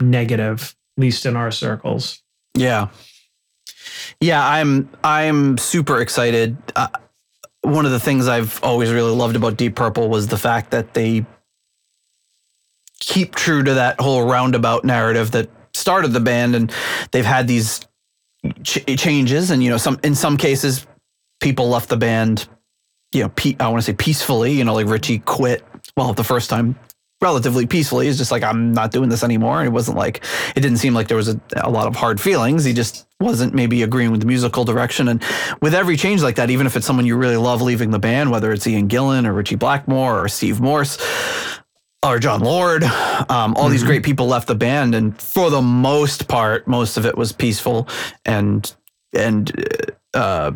negative, 0.00 0.74
at 0.96 1.02
least 1.02 1.26
in 1.26 1.36
our 1.36 1.50
circles. 1.50 2.22
Yeah. 2.54 2.88
Yeah, 4.18 4.46
I'm 4.48 4.88
I'm 5.04 5.58
super 5.58 6.00
excited. 6.00 6.56
Uh, 6.74 6.88
one 7.60 7.84
of 7.84 7.92
the 7.92 8.00
things 8.00 8.28
I've 8.28 8.62
always 8.62 8.90
really 8.90 9.14
loved 9.14 9.36
about 9.36 9.58
Deep 9.58 9.74
Purple 9.74 10.08
was 10.08 10.28
the 10.28 10.38
fact 10.38 10.70
that 10.70 10.94
they 10.94 11.26
keep 12.98 13.34
true 13.34 13.62
to 13.62 13.74
that 13.74 14.00
whole 14.00 14.26
roundabout 14.26 14.84
narrative 14.84 15.32
that 15.32 15.50
started 15.76 16.12
the 16.12 16.20
band 16.20 16.54
and 16.54 16.72
they've 17.12 17.24
had 17.24 17.46
these 17.46 17.80
ch- 18.62 18.84
changes 18.96 19.50
and 19.50 19.62
you 19.62 19.70
know 19.70 19.76
some 19.76 19.98
in 20.02 20.14
some 20.14 20.36
cases 20.36 20.86
people 21.40 21.68
left 21.68 21.88
the 21.88 21.96
band 21.96 22.48
you 23.12 23.22
know 23.22 23.28
pe- 23.30 23.56
I 23.60 23.68
want 23.68 23.78
to 23.78 23.90
say 23.90 23.96
peacefully, 23.96 24.52
you 24.52 24.64
know 24.64 24.74
like 24.74 24.86
Ritchie 24.86 25.20
quit 25.20 25.64
well 25.96 26.12
the 26.12 26.24
first 26.24 26.50
time 26.50 26.76
relatively 27.22 27.66
peacefully. 27.66 28.06
He's 28.06 28.18
just 28.18 28.30
like, 28.30 28.42
I'm 28.42 28.72
not 28.72 28.90
doing 28.90 29.08
this 29.08 29.24
anymore. 29.24 29.58
And 29.60 29.66
it 29.66 29.70
wasn't 29.70 29.96
like, 29.96 30.22
it 30.54 30.60
didn't 30.60 30.78
seem 30.78 30.94
like 30.94 31.08
there 31.08 31.16
was 31.16 31.28
a, 31.28 31.40
a 31.56 31.70
lot 31.70 31.86
of 31.86 31.96
hard 31.96 32.20
feelings. 32.20 32.64
He 32.64 32.72
just 32.72 33.06
wasn't 33.20 33.54
maybe 33.54 33.82
agreeing 33.82 34.10
with 34.10 34.20
the 34.20 34.26
musical 34.26 34.64
direction. 34.64 35.08
And 35.08 35.22
with 35.62 35.74
every 35.74 35.96
change 35.96 36.22
like 36.22 36.36
that, 36.36 36.50
even 36.50 36.66
if 36.66 36.76
it's 36.76 36.86
someone 36.86 37.06
you 37.06 37.16
really 37.16 37.38
love 37.38 37.62
leaving 37.62 37.90
the 37.90 37.98
band, 37.98 38.30
whether 38.30 38.52
it's 38.52 38.66
Ian 38.66 38.88
Gillan 38.88 39.26
or 39.26 39.32
Ritchie 39.32 39.56
Blackmore 39.56 40.22
or 40.22 40.28
Steve 40.28 40.60
Morse 40.60 40.98
or 42.12 42.18
Jon 42.18 42.40
Lord, 42.40 42.84
um, 42.84 43.54
all 43.56 43.68
these 43.68 43.84
great 43.84 44.02
people 44.02 44.26
left 44.26 44.48
the 44.48 44.54
band. 44.54 44.94
And 44.94 45.20
for 45.20 45.50
the 45.50 45.62
most 45.62 46.28
part, 46.28 46.66
most 46.66 46.96
of 46.96 47.06
it 47.06 47.16
was 47.16 47.32
peaceful 47.32 47.88
and, 48.24 48.74
and, 49.12 49.52
uh, 50.14 50.52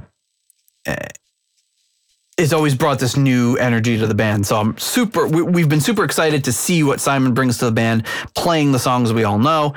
it's 2.40 2.54
always 2.54 2.74
brought 2.74 2.98
this 2.98 3.18
new 3.18 3.56
energy 3.58 3.98
to 3.98 4.06
the 4.06 4.14
band. 4.14 4.46
So 4.46 4.56
I'm 4.56 4.78
super, 4.78 5.26
we, 5.26 5.42
we've 5.42 5.68
been 5.68 5.80
super 5.80 6.04
excited 6.04 6.44
to 6.44 6.52
see 6.52 6.82
what 6.82 6.98
Simon 6.98 7.34
brings 7.34 7.58
to 7.58 7.66
the 7.66 7.72
band, 7.72 8.06
playing 8.34 8.72
the 8.72 8.78
songs 8.78 9.12
we 9.12 9.24
all 9.24 9.38
know, 9.38 9.74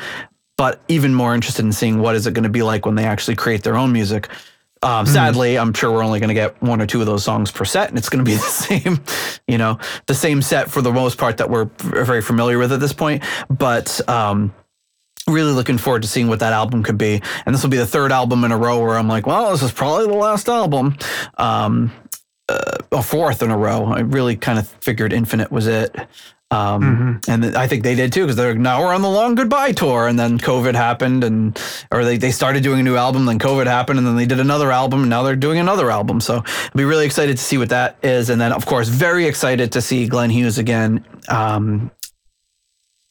but 0.55 0.81
even 0.87 1.13
more 1.13 1.35
interested 1.35 1.65
in 1.65 1.73
seeing 1.73 1.99
what 1.99 2.15
is 2.15 2.25
it 2.25 2.33
going 2.33 2.43
to 2.43 2.49
be 2.49 2.63
like 2.63 2.85
when 2.85 2.95
they 2.95 3.03
actually 3.03 3.35
create 3.35 3.63
their 3.63 3.75
own 3.75 3.91
music. 3.91 4.29
Um, 4.83 5.05
Sadly, 5.05 5.57
I'm 5.57 5.73
sure 5.73 5.91
we're 5.91 6.03
only 6.03 6.19
going 6.19 6.27
to 6.27 6.33
get 6.33 6.61
one 6.61 6.81
or 6.81 6.85
two 6.85 6.99
of 6.99 7.05
those 7.05 7.23
songs 7.23 7.51
per 7.51 7.65
set, 7.65 7.89
and 7.89 7.97
it's 7.97 8.09
going 8.09 8.23
to 8.23 8.29
be 8.29 8.35
the 8.37 8.41
same, 8.41 8.99
you 9.47 9.57
know, 9.57 9.79
the 10.07 10.13
same 10.13 10.41
set 10.41 10.69
for 10.69 10.81
the 10.81 10.91
most 10.91 11.17
part 11.17 11.37
that 11.37 11.49
we're 11.49 11.65
very 11.77 12.21
familiar 12.21 12.57
with 12.57 12.71
at 12.71 12.79
this 12.79 12.93
point. 12.93 13.23
But 13.49 14.07
um, 14.09 14.53
really 15.27 15.53
looking 15.53 15.77
forward 15.77 16.01
to 16.01 16.07
seeing 16.07 16.27
what 16.27 16.39
that 16.39 16.53
album 16.53 16.83
could 16.83 16.97
be. 16.97 17.21
And 17.45 17.55
this 17.55 17.63
will 17.63 17.69
be 17.69 17.77
the 17.77 17.85
third 17.85 18.11
album 18.11 18.43
in 18.43 18.51
a 18.51 18.57
row 18.57 18.81
where 18.81 18.97
I'm 18.97 19.07
like, 19.07 19.25
well, 19.25 19.51
this 19.51 19.63
is 19.63 19.71
probably 19.71 20.07
the 20.07 20.13
last 20.13 20.49
album. 20.49 20.97
Um, 21.37 21.91
uh, 22.49 22.77
a 22.91 23.01
fourth 23.01 23.41
in 23.41 23.51
a 23.51 23.57
row. 23.57 23.85
I 23.85 24.01
really 24.01 24.35
kind 24.35 24.59
of 24.59 24.67
figured 24.67 25.13
Infinite 25.13 25.51
was 25.51 25.65
it. 25.65 25.95
Um, 26.53 27.19
And 27.27 27.43
th- 27.43 27.55
I 27.55 27.67
think 27.67 27.83
they 27.83 27.95
did 27.95 28.13
too 28.13 28.21
because 28.23 28.35
they're 28.35 28.53
now 28.55 28.81
we're 28.81 28.93
on 28.93 29.01
the 29.01 29.09
long 29.09 29.35
goodbye 29.35 29.71
tour, 29.71 30.07
and 30.07 30.17
then 30.19 30.37
COVID 30.37 30.75
happened, 30.75 31.23
and 31.23 31.59
or 31.91 32.03
they, 32.05 32.17
they 32.17 32.31
started 32.31 32.63
doing 32.63 32.79
a 32.79 32.83
new 32.83 32.95
album, 32.95 33.25
then 33.25 33.39
COVID 33.39 33.65
happened, 33.65 33.97
and 33.99 34.07
then 34.07 34.15
they 34.15 34.25
did 34.25 34.39
another 34.39 34.71
album, 34.71 35.01
and 35.01 35.09
now 35.09 35.23
they're 35.23 35.35
doing 35.35 35.59
another 35.59 35.89
album. 35.89 36.19
So 36.21 36.35
I'll 36.45 36.71
be 36.75 36.85
really 36.85 37.05
excited 37.05 37.37
to 37.37 37.43
see 37.43 37.57
what 37.57 37.69
that 37.69 37.97
is, 38.03 38.29
and 38.29 38.39
then 38.39 38.51
of 38.51 38.65
course 38.65 38.87
very 38.87 39.25
excited 39.25 39.71
to 39.73 39.81
see 39.81 40.07
Glenn 40.07 40.29
Hughes 40.29 40.57
again. 40.57 41.03
Um, 41.27 41.91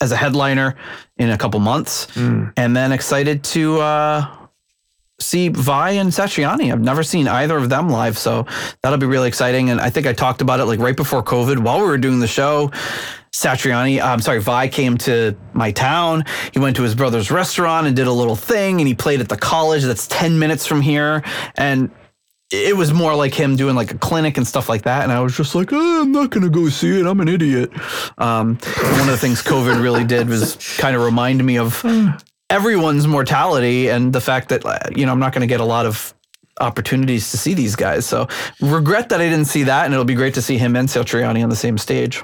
as 0.00 0.10
a 0.10 0.16
headliner 0.16 0.74
in 1.16 1.30
a 1.30 1.38
couple 1.38 1.60
months, 1.60 2.08
and 2.56 2.76
then 2.76 2.90
excited 2.90 3.44
to 3.44 3.80
uh, 3.80 4.26
see 5.20 5.46
Vai 5.48 5.96
and 5.98 6.10
Satriani. 6.10 6.72
I've 6.72 6.80
never 6.80 7.04
seen 7.04 7.28
either 7.28 7.56
of 7.56 7.68
them 7.68 7.88
live, 7.88 8.18
so 8.18 8.44
that'll 8.82 8.98
be 8.98 9.06
really 9.06 9.28
exciting. 9.28 9.70
And 9.70 9.80
I 9.80 9.90
think 9.90 10.08
I 10.08 10.12
talked 10.12 10.42
about 10.42 10.58
it 10.58 10.64
like 10.64 10.80
right 10.80 10.96
before 10.96 11.22
COVID 11.22 11.58
while 11.58 11.78
we 11.78 11.86
were 11.86 11.98
doing 11.98 12.18
the 12.18 12.26
show. 12.26 12.72
Satriani, 13.32 14.00
I'm 14.02 14.20
sorry, 14.20 14.40
Vai 14.40 14.68
came 14.68 14.98
to 14.98 15.34
my 15.54 15.72
town. 15.72 16.24
He 16.52 16.58
went 16.58 16.76
to 16.76 16.82
his 16.82 16.94
brother's 16.94 17.30
restaurant 17.30 17.86
and 17.86 17.96
did 17.96 18.06
a 18.06 18.12
little 18.12 18.36
thing, 18.36 18.80
and 18.80 18.86
he 18.86 18.94
played 18.94 19.20
at 19.20 19.28
the 19.28 19.38
college 19.38 19.82
that's 19.84 20.06
10 20.06 20.38
minutes 20.38 20.66
from 20.66 20.82
here. 20.82 21.22
And 21.56 21.90
it 22.52 22.76
was 22.76 22.92
more 22.92 23.14
like 23.14 23.34
him 23.34 23.56
doing 23.56 23.74
like 23.74 23.92
a 23.92 23.98
clinic 23.98 24.36
and 24.36 24.46
stuff 24.46 24.68
like 24.68 24.82
that. 24.82 25.02
And 25.02 25.12
I 25.12 25.20
was 25.20 25.34
just 25.34 25.54
like, 25.54 25.72
oh, 25.72 26.02
I'm 26.02 26.12
not 26.12 26.30
going 26.30 26.42
to 26.44 26.50
go 26.50 26.68
see 26.68 27.00
it. 27.00 27.06
I'm 27.06 27.20
an 27.20 27.28
idiot. 27.28 27.70
Um, 28.18 28.58
one 28.58 29.00
of 29.00 29.06
the 29.06 29.18
things 29.18 29.42
COVID 29.42 29.82
really 29.82 30.04
did 30.04 30.28
was 30.28 30.56
kind 30.78 30.94
of 30.94 31.02
remind 31.02 31.42
me 31.42 31.56
of 31.56 31.82
everyone's 32.50 33.06
mortality 33.06 33.88
and 33.88 34.12
the 34.12 34.20
fact 34.20 34.50
that, 34.50 34.66
uh, 34.66 34.78
you 34.94 35.06
know, 35.06 35.12
I'm 35.12 35.18
not 35.18 35.32
going 35.32 35.40
to 35.40 35.46
get 35.46 35.60
a 35.60 35.64
lot 35.64 35.86
of 35.86 36.12
opportunities 36.60 37.30
to 37.30 37.38
see 37.38 37.54
these 37.54 37.74
guys. 37.74 38.04
So 38.04 38.28
regret 38.60 39.08
that 39.08 39.22
I 39.22 39.30
didn't 39.30 39.46
see 39.46 39.62
that. 39.62 39.86
And 39.86 39.94
it'll 39.94 40.04
be 40.04 40.14
great 40.14 40.34
to 40.34 40.42
see 40.42 40.58
him 40.58 40.76
and 40.76 40.88
Satriani 40.88 41.42
on 41.42 41.48
the 41.48 41.56
same 41.56 41.78
stage. 41.78 42.22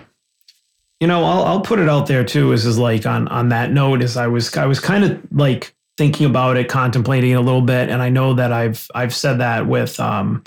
You 1.00 1.06
know, 1.06 1.24
I'll 1.24 1.44
I'll 1.44 1.60
put 1.60 1.78
it 1.78 1.88
out 1.88 2.06
there 2.06 2.24
too. 2.24 2.52
Is 2.52 2.66
is 2.66 2.78
like 2.78 3.06
on 3.06 3.28
on 3.28 3.50
that 3.50 3.70
note, 3.72 4.02
is 4.02 4.16
I 4.16 4.26
was 4.26 4.56
I 4.56 4.66
was 4.66 4.80
kind 4.80 5.04
of 5.04 5.20
like 5.32 5.74
thinking 5.96 6.26
about 6.26 6.56
it, 6.56 6.68
contemplating 6.68 7.30
it 7.30 7.34
a 7.34 7.40
little 7.40 7.62
bit, 7.62 7.88
and 7.88 8.02
I 8.02 8.08
know 8.08 8.34
that 8.34 8.52
I've 8.52 8.86
I've 8.94 9.14
said 9.14 9.38
that 9.38 9.66
with 9.66 9.98
um, 10.00 10.42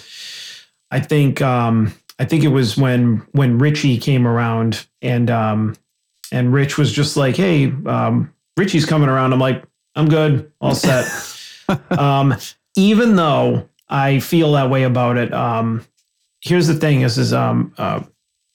I 0.92 1.00
think 1.00 1.42
um, 1.42 1.94
I 2.20 2.26
think 2.26 2.44
it 2.44 2.50
was 2.50 2.78
when 2.78 3.26
when 3.32 3.58
Ritchie 3.58 3.98
came 3.98 4.28
around 4.28 4.86
and 5.02 5.30
um, 5.30 5.76
and 6.32 6.54
Rich 6.54 6.78
was 6.78 6.92
just 6.92 7.18
like, 7.18 7.36
hey, 7.36 7.74
um, 7.86 8.34
Ritchie's 8.58 8.86
coming 8.86 9.10
around. 9.10 9.34
I'm 9.34 9.40
like, 9.40 9.64
I'm 9.96 10.08
good, 10.08 10.52
all 10.62 10.76
set. 10.76 11.06
um, 11.92 12.36
even 12.76 13.16
though 13.16 13.70
I 13.90 14.20
feel 14.20 14.52
that 14.54 14.70
way 14.70 14.84
about 14.84 15.18
it, 15.18 15.34
um, 15.34 15.86
here's 16.42 16.68
the 16.68 16.76
thing: 16.76 17.02
is 17.02 17.18
is 17.18 17.34
um, 17.34 17.74
uh, 17.78 18.04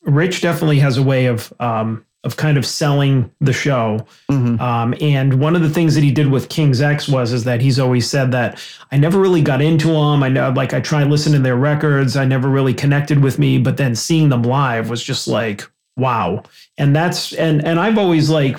Rich 0.07 0.41
definitely 0.41 0.79
has 0.79 0.97
a 0.97 1.03
way 1.03 1.27
of 1.27 1.53
um, 1.61 2.05
of 2.25 2.37
kind 2.37 2.59
of 2.59 2.67
selling 2.67 3.31
the 3.41 3.53
show. 3.53 4.05
Um, 4.61 4.95
and 5.01 5.41
one 5.41 5.55
of 5.55 5.63
the 5.63 5.71
things 5.71 5.95
that 5.95 6.03
he 6.03 6.11
did 6.11 6.31
with 6.31 6.49
King's 6.49 6.81
X 6.81 7.09
was 7.09 7.33
is 7.33 7.45
that 7.45 7.61
he's 7.61 7.79
always 7.79 8.11
said 8.11 8.33
that 8.33 8.61
I 8.91 8.97
never 8.99 9.21
really 9.21 9.43
got 9.43 9.63
into 9.63 9.89
them. 9.89 10.23
I 10.23 10.29
know, 10.29 10.51
like 10.51 10.75
I 10.75 10.81
tried 10.81 11.07
listening 11.07 11.41
to 11.41 11.43
their 11.43 11.57
records, 11.57 12.17
I 12.17 12.25
never 12.25 12.49
really 12.49 12.75
connected 12.75 13.23
with 13.23 13.39
me, 13.39 13.59
but 13.59 13.77
then 13.77 13.95
seeing 13.95 14.29
them 14.29 14.43
live 14.43 14.91
was 14.91 15.03
just 15.03 15.29
like 15.29 15.71
wow. 15.97 16.43
And 16.77 16.95
that's 16.95 17.33
and 17.33 17.65
and 17.65 17.79
I've 17.79 17.97
always 17.97 18.29
like 18.29 18.59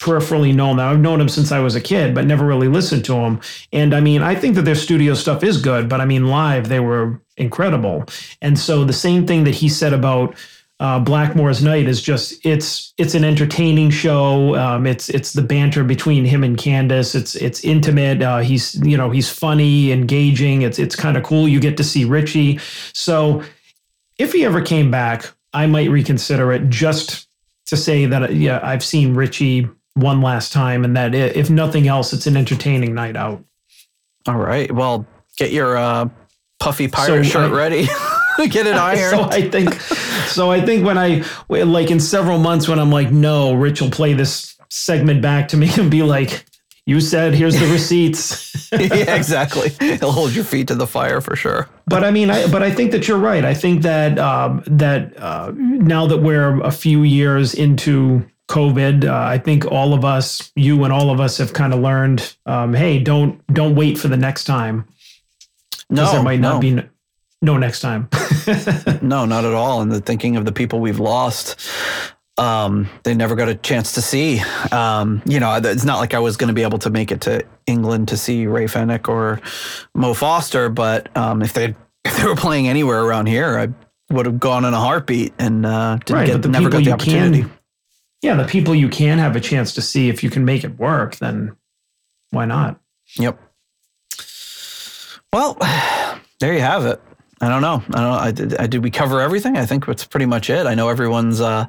peripherally 0.00 0.54
known 0.54 0.78
that. 0.78 0.88
I've 0.88 0.98
known 0.98 1.20
him 1.20 1.28
since 1.28 1.52
I 1.52 1.60
was 1.60 1.76
a 1.76 1.80
kid, 1.80 2.14
but 2.14 2.26
never 2.26 2.44
really 2.44 2.66
listened 2.66 3.04
to 3.04 3.14
him. 3.14 3.40
And 3.72 3.94
I 3.94 4.00
mean, 4.00 4.20
I 4.20 4.34
think 4.34 4.56
that 4.56 4.62
their 4.62 4.74
studio 4.74 5.14
stuff 5.14 5.44
is 5.44 5.60
good, 5.60 5.88
but 5.88 6.00
I 6.00 6.06
mean, 6.06 6.26
live 6.26 6.68
they 6.68 6.80
were 6.80 7.20
incredible. 7.36 8.04
And 8.40 8.58
so 8.58 8.84
the 8.84 8.92
same 8.92 9.26
thing 9.26 9.44
that 9.44 9.54
he 9.54 9.68
said 9.68 9.92
about 9.92 10.34
uh, 10.82 10.98
Blackmore's 10.98 11.62
Night 11.62 11.86
is 11.86 12.02
just 12.02 12.44
it's 12.44 12.92
it's 12.98 13.14
an 13.14 13.22
entertaining 13.24 13.90
show. 13.90 14.56
Um, 14.56 14.84
it's 14.84 15.08
it's 15.08 15.32
the 15.32 15.40
banter 15.42 15.84
between 15.84 16.24
him 16.24 16.42
and 16.42 16.56
Candice. 16.56 17.14
It's 17.14 17.36
it's 17.36 17.62
intimate. 17.62 18.20
Uh, 18.20 18.38
he's 18.38 18.74
you 18.84 18.96
know 18.96 19.08
he's 19.10 19.30
funny, 19.30 19.92
engaging. 19.92 20.62
It's 20.62 20.80
it's 20.80 20.96
kind 20.96 21.16
of 21.16 21.22
cool. 21.22 21.46
You 21.46 21.60
get 21.60 21.76
to 21.76 21.84
see 21.84 22.04
Ritchie. 22.04 22.58
So 22.94 23.44
if 24.18 24.32
he 24.32 24.44
ever 24.44 24.60
came 24.60 24.90
back, 24.90 25.32
I 25.52 25.66
might 25.66 25.88
reconsider 25.88 26.50
it 26.52 26.68
just 26.68 27.28
to 27.66 27.76
say 27.76 28.06
that 28.06 28.34
yeah 28.34 28.58
I've 28.60 28.82
seen 28.82 29.14
Ritchie 29.14 29.68
one 29.94 30.20
last 30.20 30.52
time, 30.52 30.84
and 30.84 30.96
that 30.96 31.14
if 31.14 31.48
nothing 31.48 31.86
else, 31.86 32.12
it's 32.12 32.26
an 32.26 32.36
entertaining 32.36 32.92
night 32.92 33.14
out. 33.14 33.44
All 34.26 34.34
right. 34.36 34.70
Well, 34.72 35.06
get 35.38 35.52
your 35.52 35.76
uh, 35.76 36.08
puffy 36.58 36.88
pirate 36.88 37.22
So 37.24 37.30
shirt 37.30 37.52
I- 37.52 37.54
ready. 37.54 37.86
get 38.50 38.66
it 38.66 38.74
ironed. 38.74 39.02
So 39.12 39.28
I 39.30 39.48
think, 39.48 39.74
so 40.28 40.50
I 40.50 40.60
think 40.60 40.84
when 40.84 40.98
I 40.98 41.24
like 41.48 41.90
in 41.90 42.00
several 42.00 42.38
months 42.38 42.68
when 42.68 42.78
I'm 42.78 42.90
like, 42.90 43.10
no, 43.10 43.54
Rich 43.54 43.80
will 43.80 43.90
play 43.90 44.14
this 44.14 44.56
segment 44.68 45.20
back 45.22 45.48
to 45.48 45.56
me 45.56 45.70
and 45.76 45.90
be 45.90 46.02
like, 46.02 46.44
you 46.86 47.00
said 47.00 47.34
here's 47.34 47.58
the 47.58 47.66
receipts. 47.66 48.70
yeah, 48.72 49.14
exactly. 49.14 49.68
He'll 49.98 50.12
hold 50.12 50.32
your 50.32 50.44
feet 50.44 50.68
to 50.68 50.74
the 50.74 50.86
fire 50.86 51.20
for 51.20 51.36
sure. 51.36 51.68
but 51.86 52.02
I 52.02 52.10
mean, 52.10 52.30
I 52.30 52.50
but 52.50 52.62
I 52.62 52.72
think 52.72 52.90
that 52.92 53.06
you're 53.06 53.18
right. 53.18 53.44
I 53.44 53.54
think 53.54 53.82
that 53.82 54.18
um, 54.18 54.64
that 54.66 55.16
uh, 55.20 55.52
now 55.54 56.06
that 56.06 56.18
we're 56.18 56.60
a 56.60 56.72
few 56.72 57.04
years 57.04 57.54
into 57.54 58.26
COVID, 58.48 59.04
uh, 59.04 59.14
I 59.14 59.38
think 59.38 59.64
all 59.66 59.94
of 59.94 60.04
us, 60.04 60.50
you 60.56 60.82
and 60.82 60.92
all 60.92 61.10
of 61.10 61.20
us, 61.20 61.38
have 61.38 61.52
kind 61.52 61.72
of 61.72 61.80
learned. 61.80 62.36
Um, 62.46 62.74
hey, 62.74 62.98
don't 62.98 63.40
don't 63.54 63.76
wait 63.76 63.96
for 63.96 64.08
the 64.08 64.16
next 64.16 64.44
time 64.44 64.88
because 65.88 66.08
No, 66.08 66.12
there 66.12 66.22
might 66.22 66.40
no, 66.40 66.54
not 66.54 66.60
be 66.60 66.82
no, 67.42 67.58
next 67.58 67.80
time. 67.80 68.08
no, 69.02 69.26
not 69.26 69.44
at 69.44 69.52
all. 69.52 69.82
And 69.82 69.92
the 69.92 70.00
thinking 70.00 70.36
of 70.36 70.44
the 70.46 70.52
people 70.52 70.80
we've 70.80 70.98
lost, 71.00 71.60
um, 72.38 72.88
they 73.02 73.14
never 73.14 73.34
got 73.34 73.48
a 73.50 73.54
chance 73.54 73.92
to 73.92 74.00
see. 74.02 74.40
Um, 74.70 75.20
you 75.26 75.38
know, 75.40 75.54
it's 75.62 75.84
not 75.84 75.98
like 75.98 76.14
I 76.14 76.18
was 76.20 76.36
going 76.38 76.48
to 76.48 76.54
be 76.54 76.62
able 76.62 76.78
to 76.78 76.88
make 76.90 77.12
it 77.12 77.20
to 77.22 77.44
England 77.66 78.08
to 78.08 78.16
see 78.16 78.46
Ray 78.46 78.66
Fenwick 78.66 79.08
or 79.08 79.40
Mo 79.94 80.14
Foster, 80.14 80.68
but 80.70 81.14
um, 81.16 81.42
if 81.42 81.52
they 81.52 81.74
if 82.04 82.16
they 82.16 82.24
were 82.24 82.34
playing 82.36 82.68
anywhere 82.68 83.02
around 83.04 83.26
here, 83.26 83.58
I 83.58 83.68
would 84.14 84.26
have 84.26 84.40
gone 84.40 84.64
in 84.64 84.72
a 84.74 84.80
heartbeat 84.80 85.34
and 85.38 85.64
uh, 85.66 85.96
didn't 86.04 86.16
Right, 86.16 86.26
get 86.26 86.32
but 86.32 86.42
the 86.42 86.48
never 86.48 86.68
got 86.70 86.84
the 86.84 86.92
opportunity. 86.92 87.42
can, 87.42 87.52
yeah, 88.22 88.34
the 88.34 88.44
people 88.44 88.74
you 88.74 88.88
can 88.88 89.18
have 89.18 89.36
a 89.36 89.40
chance 89.40 89.74
to 89.74 89.82
see 89.82 90.08
if 90.08 90.22
you 90.22 90.30
can 90.30 90.44
make 90.44 90.64
it 90.64 90.78
work, 90.78 91.16
then 91.16 91.56
why 92.30 92.44
not? 92.44 92.80
Yep. 93.18 93.38
Well, 95.32 95.56
there 96.40 96.52
you 96.54 96.60
have 96.60 96.86
it. 96.86 97.00
I 97.42 97.48
don't 97.48 97.60
know. 97.60 97.82
I 97.92 98.00
don't 98.00 98.10
know. 98.10 98.18
I 98.18 98.30
did, 98.30 98.56
I, 98.56 98.66
did 98.66 98.82
we 98.82 98.90
cover 98.90 99.20
everything? 99.20 99.56
I 99.56 99.66
think 99.66 99.84
that's 99.84 100.04
pretty 100.06 100.26
much 100.26 100.48
it. 100.48 100.64
I 100.66 100.74
know 100.74 100.88
everyone's, 100.88 101.40
uh, 101.40 101.66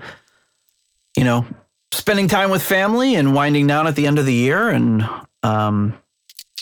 you 1.17 1.23
know, 1.23 1.45
spending 1.91 2.27
time 2.27 2.49
with 2.51 2.61
family 2.63 3.15
and 3.15 3.33
winding 3.33 3.67
down 3.67 3.87
at 3.87 3.95
the 3.95 4.05
end 4.07 4.19
of 4.19 4.25
the 4.25 4.33
year, 4.33 4.69
and 4.69 5.03
um, 5.41 5.97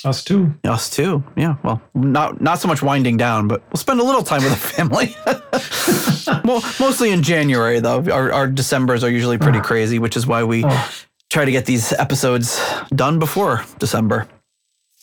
Us 0.05 0.23
too. 0.23 0.53
us 0.63 0.89
too. 0.89 1.23
Yeah. 1.35 1.57
Well, 1.63 1.81
not 1.93 2.41
not 2.41 2.59
so 2.59 2.67
much 2.67 2.81
winding 2.81 3.17
down, 3.17 3.47
but 3.47 3.61
we'll 3.71 3.79
spend 3.79 3.99
a 3.99 4.03
little 4.03 4.23
time 4.23 4.43
with 4.43 4.53
the 4.53 4.57
family. 4.57 5.15
well, 6.45 6.61
mostly 6.79 7.11
in 7.11 7.21
January, 7.21 7.79
though. 7.81 8.03
Our, 8.11 8.31
our 8.31 8.47
December's 8.47 9.03
are 9.03 9.09
usually 9.11 9.37
pretty 9.37 9.59
crazy, 9.61 9.99
which 9.99 10.15
is 10.17 10.25
why 10.25 10.43
we 10.43 10.63
Oh. 10.65 10.89
try 11.29 11.45
to 11.45 11.51
get 11.51 11.65
these 11.65 11.91
episodes 11.93 12.59
done 12.95 13.19
before 13.19 13.63
December. 13.79 14.27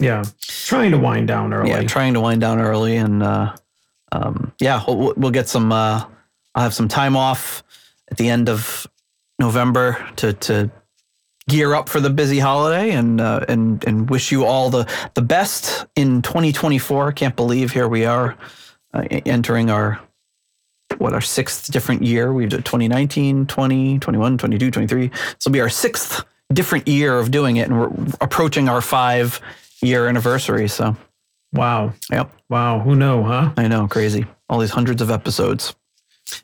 Yeah, 0.01 0.24
trying 0.40 0.93
to 0.93 0.98
wind 0.98 1.28
down 1.28 1.52
early. 1.52 1.70
yeah, 1.70 1.82
trying 1.82 2.14
to 2.14 2.20
wind 2.20 2.40
down 2.40 2.59
early, 2.59 2.97
and 2.97 3.22
uh, 3.22 3.55
um, 4.12 4.52
yeah, 4.60 4.82
we'll, 4.86 5.14
we'll 5.16 5.30
get 5.30 5.48
some. 5.48 5.72
Uh, 5.72 6.05
I'll 6.55 6.62
have 6.62 6.74
some 6.74 6.89
time 6.89 7.16
off 7.16 7.62
at 8.10 8.16
the 8.16 8.28
end 8.28 8.48
of 8.48 8.86
November 9.39 10.05
to 10.16 10.32
to 10.32 10.70
gear 11.48 11.74
up 11.74 11.89
for 11.89 12.01
the 12.01 12.10
busy 12.10 12.39
holiday, 12.39 12.90
and 12.90 13.20
uh, 13.20 13.44
and 13.48 13.85
and 13.86 14.09
wish 14.10 14.32
you 14.32 14.44
all 14.44 14.70
the 14.70 14.90
the 15.14 15.22
best 15.22 15.86
in 15.97 16.22
2024. 16.22 17.12
Can't 17.12 17.36
believe 17.36 17.72
here 17.72 17.89
we 17.89 18.05
are 18.05 18.36
uh, 18.94 19.05
entering 19.26 19.70
our 19.70 20.01
what 20.98 21.12
our 21.12 21.20
sixth 21.20 21.70
different 21.70 22.02
year. 22.02 22.32
We've 22.32 22.48
done 22.48 22.62
2019, 22.62 23.47
20, 23.47 23.98
21, 23.98 24.39
22, 24.39 24.70
23. 24.70 25.09
This 25.09 25.36
will 25.44 25.52
be 25.52 25.60
our 25.60 25.68
sixth 25.68 26.24
different 26.52 26.89
year 26.89 27.18
of 27.18 27.30
doing 27.30 27.59
it, 27.59 27.68
and 27.68 27.78
we're 27.78 28.14
approaching 28.20 28.68
our 28.68 28.80
five 28.80 29.40
year 29.82 30.09
anniversary. 30.09 30.68
So. 30.68 30.97
Wow. 31.52 31.92
Yep. 32.10 32.32
Wow. 32.48 32.80
Who 32.80 32.94
knew, 32.94 33.22
huh? 33.22 33.52
I 33.56 33.68
know, 33.68 33.88
crazy. 33.88 34.26
All 34.48 34.58
these 34.58 34.70
hundreds 34.70 35.02
of 35.02 35.10
episodes. 35.10 35.74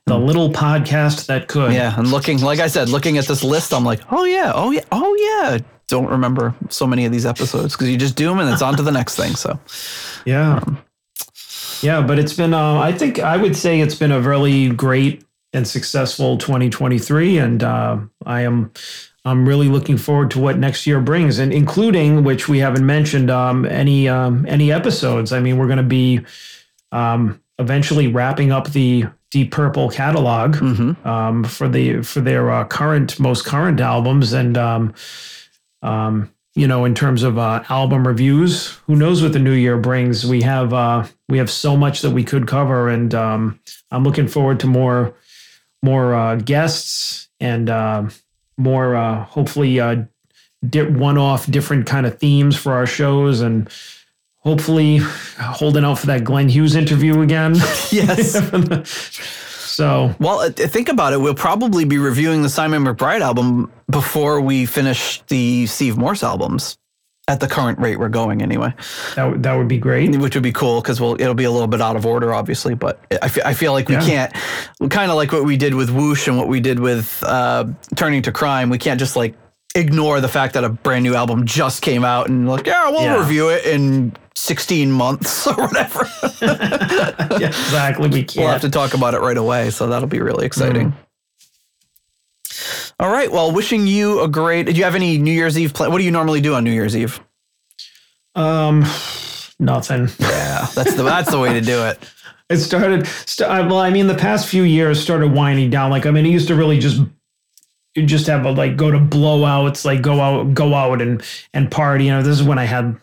The 0.06 0.18
little 0.18 0.50
podcast 0.50 1.26
that 1.26 1.46
could. 1.48 1.74
Yeah, 1.74 1.98
and 1.98 2.08
looking, 2.10 2.40
like 2.40 2.58
I 2.58 2.68
said, 2.68 2.88
looking 2.88 3.18
at 3.18 3.26
this 3.26 3.44
list, 3.44 3.72
I'm 3.74 3.84
like, 3.84 4.00
oh 4.10 4.24
yeah, 4.24 4.52
oh 4.54 4.70
yeah, 4.70 4.84
oh 4.90 5.14
yeah. 5.14 5.58
Don't 5.88 6.06
remember 6.06 6.54
so 6.70 6.86
many 6.86 7.04
of 7.04 7.12
these 7.12 7.26
episodes 7.26 7.74
because 7.74 7.90
you 7.90 7.98
just 7.98 8.16
do 8.16 8.26
them 8.28 8.38
and 8.38 8.48
it's 8.48 8.62
on 8.62 8.76
to 8.76 8.82
the 8.82 8.90
next 8.92 9.16
thing. 9.16 9.34
So 9.36 9.58
Yeah. 10.24 10.60
yeah, 11.82 12.00
but 12.00 12.18
it's 12.18 12.32
been, 12.32 12.54
uh, 12.54 12.78
I 12.80 12.92
think 12.92 13.18
I 13.18 13.36
would 13.36 13.54
say 13.54 13.80
it's 13.80 13.94
been 13.94 14.12
a 14.12 14.20
really 14.20 14.70
great 14.70 15.22
and 15.52 15.68
successful 15.68 16.38
2023. 16.38 17.36
And 17.36 17.62
uh, 17.62 17.98
I 18.24 18.40
am, 18.40 18.72
I'm 19.24 19.48
really 19.48 19.68
looking 19.68 19.96
forward 19.96 20.30
to 20.32 20.38
what 20.38 20.58
next 20.58 20.86
year 20.86 21.00
brings, 21.00 21.38
and 21.38 21.52
including 21.52 22.24
which 22.24 22.48
we 22.48 22.58
haven't 22.58 22.84
mentioned 22.84 23.30
um, 23.30 23.64
any 23.64 24.08
um, 24.08 24.44
any 24.46 24.70
episodes. 24.70 25.32
I 25.32 25.40
mean, 25.40 25.56
we're 25.56 25.66
going 25.66 25.78
to 25.78 25.82
be 25.82 26.20
um, 26.92 27.40
eventually 27.58 28.08
wrapping 28.08 28.52
up 28.52 28.70
the 28.70 29.06
Deep 29.30 29.50
Purple 29.50 29.88
catalog 29.88 30.56
um, 31.06 31.44
for 31.44 31.68
the 31.68 32.02
for 32.02 32.20
their 32.20 32.50
uh, 32.50 32.64
current 32.66 33.18
most 33.18 33.44
current 33.46 33.80
albums, 33.80 34.32
and 34.32 34.58
um, 34.58 34.94
um, 35.82 36.30
you 36.54 36.68
know, 36.68 36.84
in 36.84 36.94
terms 36.94 37.22
of 37.22 37.36
uh, 37.36 37.64
album 37.68 38.06
reviews, 38.06 38.68
who 38.86 38.94
knows 38.94 39.22
what 39.22 39.32
the 39.32 39.38
new 39.38 39.52
year 39.52 39.76
brings? 39.76 40.26
We 40.26 40.42
have 40.42 40.72
uh, 40.72 41.06
we 41.28 41.38
have 41.38 41.50
so 41.50 41.76
much 41.76 42.02
that 42.02 42.10
we 42.10 42.24
could 42.24 42.46
cover, 42.46 42.88
and 42.88 43.14
um, 43.14 43.58
I'm 43.90 44.04
looking 44.04 44.28
forward 44.28 44.60
to 44.60 44.66
more 44.66 45.14
more 45.82 46.14
uh, 46.14 46.36
guests 46.36 47.28
and 47.40 47.68
uh, 47.68 48.08
more 48.56 48.96
uh, 48.96 49.24
hopefully 49.24 49.80
uh, 49.80 50.04
di- 50.68 50.82
one-off 50.82 51.50
different 51.50 51.86
kind 51.86 52.06
of 52.06 52.18
themes 52.18 52.56
for 52.56 52.72
our 52.74 52.86
shows, 52.86 53.40
and 53.40 53.68
hopefully 54.38 54.98
holding 55.38 55.84
out 55.84 55.98
for 55.98 56.06
that 56.06 56.24
Glenn 56.24 56.48
Hughes 56.48 56.76
interview 56.76 57.20
again. 57.20 57.56
Yes. 57.90 58.32
so 58.88 60.14
Well, 60.18 60.40
uh, 60.40 60.50
think 60.50 60.88
about 60.88 61.12
it. 61.12 61.20
We'll 61.20 61.34
probably 61.34 61.84
be 61.84 61.98
reviewing 61.98 62.42
the 62.42 62.48
Simon 62.48 62.84
McBride 62.84 63.20
album 63.20 63.70
before 63.90 64.40
we 64.40 64.66
finish 64.66 65.22
the 65.28 65.66
Steve 65.66 65.96
Morse 65.96 66.22
albums 66.22 66.76
at 67.26 67.40
the 67.40 67.48
current 67.48 67.78
rate 67.78 67.98
we're 67.98 68.08
going 68.10 68.42
anyway, 68.42 68.72
that 69.16 69.24
would- 69.24 69.42
that 69.42 69.54
would 69.54 69.68
be 69.68 69.78
great. 69.78 70.14
which 70.18 70.34
would 70.34 70.42
be 70.42 70.52
cool 70.52 70.82
because 70.82 71.00
we'll, 71.00 71.14
it'll 71.20 71.32
be 71.34 71.44
a 71.44 71.50
little 71.50 71.66
bit 71.68 71.80
out 71.80 71.96
of 71.96 72.04
order, 72.04 72.34
obviously. 72.34 72.74
But 72.74 73.00
I 73.22 73.28
fe- 73.28 73.40
I 73.44 73.54
feel 73.54 73.72
like 73.72 73.88
we 73.88 73.94
Yeah. 73.94 74.28
can't, 74.28 74.90
kind 74.90 75.10
of 75.10 75.16
like 75.16 75.32
what 75.32 75.44
we 75.44 75.56
did 75.56 75.74
with 75.74 75.88
Whoosh 75.90 76.28
and 76.28 76.36
what 76.36 76.48
we 76.48 76.60
did 76.60 76.78
with 76.80 77.22
uh, 77.26 77.64
Turning 77.96 78.20
to 78.22 78.32
Crime. 78.32 78.68
We 78.68 78.78
can't 78.78 78.98
just 79.00 79.16
like 79.16 79.34
ignore 79.74 80.20
the 80.20 80.28
fact 80.28 80.54
that 80.54 80.64
a 80.64 80.68
brand 80.68 81.02
new 81.02 81.14
album 81.14 81.46
just 81.46 81.80
came 81.82 82.04
out 82.04 82.28
and 82.28 82.46
like, 82.48 82.66
yeah, 82.66 82.90
we'll 82.90 83.02
Yeah. 83.02 83.18
review 83.18 83.48
it 83.48 83.64
in 83.64 84.12
16 84.36 84.92
months 84.92 85.46
or 85.48 85.54
whatever. 85.54 86.06
yeah, 86.42 87.48
exactly. 87.48 88.08
We 88.08 88.22
can't. 88.24 88.36
we'll 88.44 88.48
have 88.52 88.60
to 88.60 88.68
talk 88.70 88.92
about 88.94 89.14
it 89.14 89.20
right 89.20 89.36
away. 89.38 89.70
So 89.70 89.86
that'll 89.86 90.08
be 90.08 90.20
really 90.20 90.44
exciting. 90.46 90.92
All 93.00 93.10
right. 93.10 93.30
Well, 93.30 93.52
wishing 93.52 93.86
you 93.86 94.20
a 94.20 94.28
great. 94.28 94.66
Do 94.66 94.72
you 94.72 94.84
have 94.84 94.94
any 94.94 95.18
New 95.18 95.32
Year's 95.32 95.58
Eve 95.58 95.74
plan? 95.74 95.90
What 95.90 95.98
do 95.98 96.04
you 96.04 96.10
normally 96.10 96.40
do 96.40 96.54
on 96.54 96.64
New 96.64 96.72
Year's 96.72 96.96
Eve? 96.96 97.20
Um, 98.34 98.84
nothing. 99.58 100.08
Yeah, 100.18 100.66
that's 100.74 100.94
the 100.94 101.02
that's 101.02 101.30
the 101.30 101.38
way 101.38 101.52
to 101.52 101.60
do 101.60 101.84
it. 101.84 101.98
It 102.50 102.58
started. 102.58 103.06
St- 103.06 103.48
uh, 103.48 103.66
well, 103.66 103.78
I 103.78 103.88
mean, 103.88 104.06
the 104.06 104.14
past 104.14 104.48
few 104.48 104.64
years 104.64 105.00
started 105.02 105.32
winding 105.32 105.70
down. 105.70 105.90
Like, 105.90 106.04
I 106.04 106.10
mean, 106.10 106.26
it 106.26 106.28
used 106.28 106.48
to 106.48 106.54
really 106.54 106.78
just 106.78 107.00
you 107.94 108.04
just 108.04 108.26
have 108.26 108.44
a 108.44 108.50
like 108.50 108.76
go 108.76 108.90
to 108.90 108.98
blowouts, 108.98 109.86
like 109.86 110.02
go 110.02 110.20
out, 110.20 110.52
go 110.52 110.74
out 110.74 111.00
and 111.00 111.22
and 111.54 111.70
party. 111.70 112.04
You 112.04 112.10
know, 112.12 112.22
this 112.22 112.38
is 112.38 112.42
when 112.42 112.58
I 112.58 112.64
had 112.64 112.96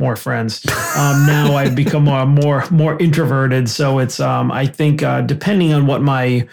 more 0.00 0.16
friends. 0.16 0.66
Um, 0.96 1.26
now 1.26 1.54
I've 1.54 1.76
become 1.76 2.08
uh, 2.08 2.26
more 2.26 2.64
more 2.70 2.98
introverted. 2.98 3.68
So 3.68 4.00
it's 4.00 4.18
um, 4.18 4.50
I 4.50 4.66
think 4.66 5.02
uh, 5.02 5.20
depending 5.20 5.72
on 5.72 5.86
what 5.86 6.02
my 6.02 6.48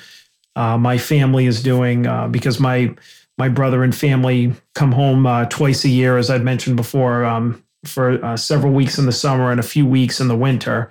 uh, 0.55 0.77
my 0.77 0.97
family 0.97 1.45
is 1.45 1.61
doing, 1.61 2.07
uh, 2.07 2.27
because 2.27 2.59
my 2.59 2.95
my 3.37 3.49
brother 3.49 3.83
and 3.83 3.93
family 3.93 4.53
come 4.73 4.91
home 4.91 5.25
uh, 5.25 5.45
twice 5.45 5.83
a 5.83 5.89
year, 5.89 6.17
as 6.17 6.29
I've 6.29 6.43
mentioned 6.43 6.77
before, 6.77 7.25
um, 7.25 7.63
for 7.83 8.23
uh, 8.23 8.37
several 8.37 8.73
weeks 8.73 8.97
in 8.97 9.05
the 9.05 9.11
summer 9.11 9.51
and 9.51 9.59
a 9.59 9.63
few 9.63 9.85
weeks 9.85 10.21
in 10.21 10.27
the 10.27 10.37
winter. 10.37 10.89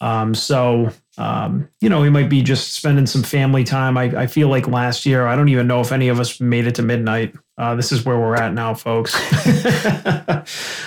Um, 0.00 0.34
so, 0.34 0.90
um, 1.16 1.68
you 1.80 1.88
know, 1.88 2.02
we 2.02 2.10
might 2.10 2.28
be 2.28 2.42
just 2.42 2.74
spending 2.74 3.06
some 3.06 3.22
family 3.22 3.64
time. 3.64 3.96
I, 3.96 4.04
I 4.04 4.26
feel 4.26 4.48
like 4.48 4.68
last 4.68 5.06
year, 5.06 5.26
I 5.26 5.36
don't 5.36 5.48
even 5.48 5.66
know 5.66 5.80
if 5.80 5.90
any 5.90 6.08
of 6.08 6.20
us 6.20 6.38
made 6.38 6.66
it 6.66 6.74
to 6.74 6.82
midnight. 6.82 7.34
Uh, 7.56 7.74
this 7.74 7.92
is 7.92 8.04
where 8.04 8.18
we're 8.18 8.36
at 8.36 8.52
now, 8.52 8.74
folks. 8.74 9.16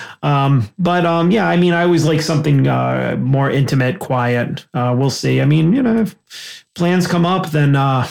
um, 0.22 0.68
but 0.78 1.06
um, 1.06 1.30
yeah, 1.30 1.48
I 1.48 1.56
mean, 1.56 1.72
I 1.72 1.82
always 1.82 2.04
like 2.04 2.20
something 2.20 2.66
uh, 2.66 3.16
more 3.18 3.50
intimate, 3.50 3.98
quiet. 3.98 4.66
Uh, 4.74 4.94
we'll 4.96 5.10
see. 5.10 5.40
I 5.40 5.44
mean, 5.44 5.72
you 5.72 5.82
know, 5.82 6.02
if 6.02 6.64
plans 6.74 7.06
come 7.06 7.24
up, 7.24 7.50
then 7.50 7.76
uh, 7.76 8.06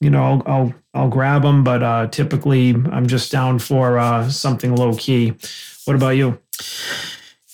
you 0.00 0.10
know, 0.10 0.22
I'll 0.22 0.42
I'll, 0.46 0.74
I'll 0.94 1.08
grab 1.08 1.42
them. 1.42 1.64
But 1.64 1.82
uh, 1.82 2.06
typically, 2.08 2.70
I'm 2.70 3.06
just 3.06 3.32
down 3.32 3.58
for 3.58 3.98
uh, 3.98 4.28
something 4.28 4.76
low 4.76 4.94
key. 4.94 5.34
What 5.84 5.96
about 5.96 6.10
you? 6.10 6.38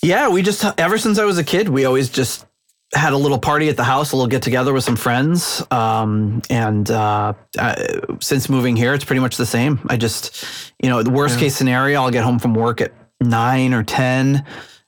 Yeah, 0.03 0.29
we 0.29 0.43
just 0.43 0.63
ever 0.79 0.97
since 0.97 1.17
I 1.17 1.25
was 1.25 1.37
a 1.37 1.43
kid, 1.43 1.69
we 1.69 1.85
always 1.85 2.09
just 2.09 2.45
had 2.93 3.13
a 3.13 3.17
little 3.17 3.39
party 3.39 3.69
at 3.69 3.77
the 3.77 3.83
house, 3.83 4.11
a 4.11 4.15
little 4.15 4.29
get 4.29 4.43
together 4.43 4.71
with 4.71 4.83
some 4.83 4.95
friends. 4.95 5.63
Um, 5.71 6.41
and 6.49 6.89
uh, 6.91 7.33
uh, 7.57 7.75
since 8.21 8.47
moving 8.47 8.75
here, 8.75 8.93
it's 8.93 9.03
pretty 9.03 9.19
much 9.19 9.37
the 9.37 9.45
same. 9.45 9.79
I 9.89 9.97
just, 9.97 10.45
you 10.81 10.89
know, 10.89 11.01
the 11.01 11.09
worst 11.09 11.39
case 11.39 11.55
scenario, 11.55 12.01
I'll 12.01 12.11
get 12.11 12.23
home 12.23 12.39
from 12.39 12.53
work 12.53 12.81
at 12.81 12.93
nine 13.25 13.73
or 13.73 13.83
ten. 13.83 14.45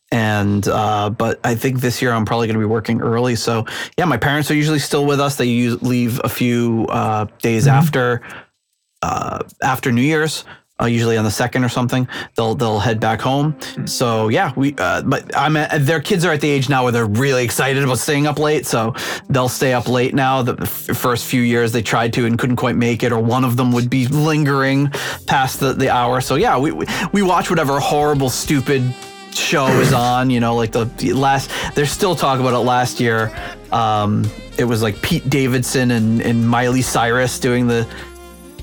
And 0.10 0.66
uh, 0.68 1.10
but 1.10 1.40
I 1.44 1.56
think 1.56 1.82
this 1.82 2.02
year 2.02 2.14
I'm 2.14 2.24
probably 2.24 2.48
going 2.48 2.56
to 2.56 2.66
be 2.66 2.66
working 2.66 3.02
early. 3.02 3.36
So 3.36 3.66
yeah, 3.98 4.06
my 4.06 4.18
parents 4.18 4.50
are 4.50 4.56
usually 4.56 4.80
still 4.80 5.06
with 5.06 5.20
us. 5.20 5.36
They 5.36 5.46
use, 5.46 5.82
leave 5.82 6.22
a 6.24 6.30
few 6.30 6.86
uh, 6.90 7.26
days 7.42 7.68
after 7.68 8.22
uh, 9.02 9.44
after 9.62 9.92
New 9.92 10.02
Year's, 10.02 10.46
uh, 10.80 10.86
usually 10.86 11.18
on 11.18 11.24
the 11.24 11.32
second 11.32 11.64
or 11.64 11.70
something. 11.70 12.08
They'll 12.36 12.56
they'll 12.56 12.80
head 12.80 13.00
back 13.00 13.22
home. 13.22 13.58
So 13.86 14.28
yeah, 14.28 14.54
we 14.56 14.76
uh, 14.78 15.02
but 15.02 15.36
I'm 15.36 15.58
at, 15.58 15.86
their 15.86 16.00
kids 16.00 16.24
are 16.26 16.32
at 16.32 16.42
the 16.42 16.50
age 16.50 16.70
now 16.70 16.84
where 16.84 16.92
they're 16.92 17.06
really 17.06 17.44
excited 17.44 17.84
about 17.84 18.00
staying 18.00 18.28
up 18.28 18.40
late. 18.40 18.66
So 18.66 18.94
they'll 19.30 19.50
stay 19.50 19.74
up 19.74 19.88
late 19.88 20.14
now. 20.14 20.42
The 20.42 20.58
f- 20.62 20.98
first 20.98 21.26
few 21.26 21.42
years 21.42 21.72
they 21.72 21.82
tried 21.82 22.14
to 22.14 22.26
and 22.26 22.38
couldn't 22.38 22.58
quite 22.58 22.76
make 22.76 23.04
it, 23.04 23.12
or 23.12 23.20
one 23.20 23.44
of 23.44 23.58
them 23.58 23.72
would 23.72 23.90
be 23.90 24.08
lingering 24.08 24.90
past 25.26 25.60
the, 25.60 25.74
the 25.74 25.90
hour. 25.90 26.22
So 26.22 26.36
yeah, 26.36 26.58
we, 26.58 26.72
we 26.72 26.86
we 27.12 27.22
watch 27.24 27.50
whatever 27.50 27.80
horrible 27.80 28.30
stupid 28.30 28.94
show 29.34 29.68
is 29.80 29.94
on 29.94 30.30
you 30.30 30.40
know 30.40 30.56
like 30.56 30.72
the 30.72 30.86
last 31.14 31.52
they're 31.76 31.86
still 31.86 32.16
talking 32.16 32.46
about 32.46 32.60
it 32.60 32.64
last 32.64 33.00
year 33.00 33.32
um 33.72 34.26
it 34.58 34.64
was 34.64 34.82
like 34.82 35.00
pete 35.04 35.30
davidson 35.30 35.92
and 35.92 36.22
and 36.24 36.48
miley 36.48 36.82
cyrus 36.82 37.40
doing 37.40 37.68
the 37.68 37.88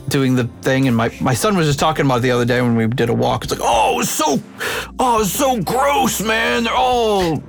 doing 0.09 0.35
the 0.35 0.45
thing 0.63 0.87
and 0.89 0.97
my, 0.97 1.11
my 1.21 1.35
son 1.35 1.57
was 1.57 1.67
just 1.67 1.79
talking 1.79 2.05
about 2.05 2.19
it 2.19 2.23
the 2.23 2.31
other 2.31 2.45
day 2.45 2.61
when 2.61 2.77
we 2.77 2.87
did 2.87 3.09
a 3.09 3.15
walk. 3.15 3.45
It's 3.45 3.53
like 3.53 3.63
oh 3.63 3.95
it 3.95 3.97
was 3.99 4.11
so 4.11 4.39
oh 4.99 5.17
it 5.17 5.19
was 5.21 5.33
so 5.33 5.61
gross 5.63 6.21
man. 6.21 6.65
They're 6.65 6.75
all 6.75 7.43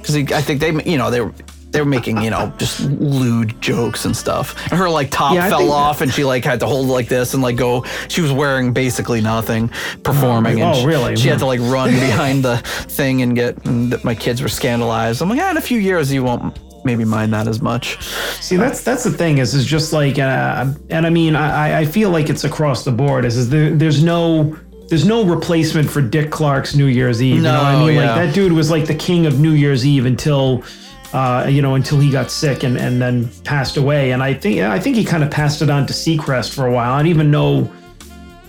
because 0.00 0.16
i 0.16 0.40
think 0.40 0.60
they 0.60 0.72
you 0.90 0.98
know 0.98 1.10
they 1.12 1.20
were 1.20 1.32
they 1.70 1.78
were 1.78 1.86
making 1.86 2.20
you 2.22 2.30
know 2.30 2.52
just 2.58 2.80
lewd 2.80 3.60
jokes 3.62 4.04
and 4.04 4.16
stuff. 4.16 4.56
And 4.70 4.78
her 4.78 4.90
like 4.90 5.10
top 5.10 5.34
Yeah, 5.34 5.48
fell 5.48 5.70
off 5.70 6.00
and 6.00 6.12
she 6.12 6.24
like 6.24 6.44
had 6.44 6.60
to 6.60 6.66
hold 6.66 6.88
it 6.88 6.92
like 6.92 7.08
this 7.08 7.34
and 7.34 7.42
like 7.42 7.56
go 7.56 7.84
she 8.08 8.20
was 8.20 8.32
wearing 8.32 8.72
basically 8.72 9.20
nothing 9.20 9.68
performing 10.02 10.60
and 10.60 10.74
oh, 10.74 10.80
she- 10.80 10.86
really? 10.86 11.16
she 11.16 11.28
had 11.28 11.38
to 11.40 11.46
like 11.46 11.60
run 11.60 11.90
behind 12.08 12.44
the 12.44 12.56
thing 12.88 13.22
and 13.22 13.36
get 13.36 13.64
and 13.66 13.92
that 13.92 14.04
my 14.04 14.14
kids 14.14 14.42
were 14.42 14.48
scandalized. 14.48 15.22
I'm 15.22 15.28
like 15.28 15.38
yeah 15.38 15.50
in 15.50 15.56
a 15.56 15.60
few 15.62 15.78
years 15.78 16.12
you 16.12 16.24
won't 16.24 16.58
maybe 16.84 17.04
mind 17.04 17.32
that 17.32 17.46
as 17.46 17.60
much 17.60 17.98
See, 18.40 18.56
that's 18.56 18.82
that's 18.82 19.04
the 19.04 19.12
thing 19.12 19.38
is 19.38 19.54
is 19.54 19.64
just 19.64 19.92
like, 19.92 20.18
uh, 20.18 20.66
and 20.88 21.06
I 21.06 21.10
mean, 21.10 21.36
I 21.36 21.80
I 21.80 21.84
feel 21.84 22.10
like 22.10 22.28
it's 22.28 22.42
across 22.42 22.84
the 22.84 22.90
board. 22.90 23.24
Is 23.24 23.36
is 23.36 23.48
there, 23.48 23.70
there's 23.70 24.02
no 24.02 24.56
there's 24.88 25.04
no 25.04 25.24
replacement 25.24 25.88
for 25.88 26.00
Dick 26.02 26.30
Clark's 26.32 26.74
New 26.74 26.86
Year's 26.86 27.22
Eve. 27.22 27.36
you 27.36 27.42
know 27.42 27.52
what 27.52 27.62
I 27.62 27.78
mean? 27.78 27.94
yeah. 27.94 28.16
Like 28.16 28.26
that 28.26 28.34
dude 28.34 28.52
was 28.52 28.72
like 28.72 28.86
the 28.86 28.94
king 28.94 29.26
of 29.26 29.38
New 29.38 29.52
Year's 29.52 29.86
Eve 29.86 30.06
until. 30.06 30.64
Uh, 31.12 31.44
you 31.50 31.60
know, 31.60 31.74
until 31.74 31.98
he 31.98 32.08
got 32.08 32.30
sick 32.30 32.62
and, 32.62 32.78
and 32.78 33.02
then 33.02 33.28
passed 33.42 33.76
away, 33.76 34.12
and 34.12 34.22
I 34.22 34.32
think 34.32 34.60
I 34.60 34.78
think 34.78 34.94
he 34.94 35.04
kind 35.04 35.24
of 35.24 35.30
passed 35.32 35.60
it 35.60 35.68
on 35.68 35.84
to 35.88 35.92
Seacrest 35.92 36.54
for 36.54 36.66
a 36.66 36.72
while. 36.72 36.92
I 36.92 36.98
don't 36.98 37.08
even 37.08 37.32
know 37.32 37.68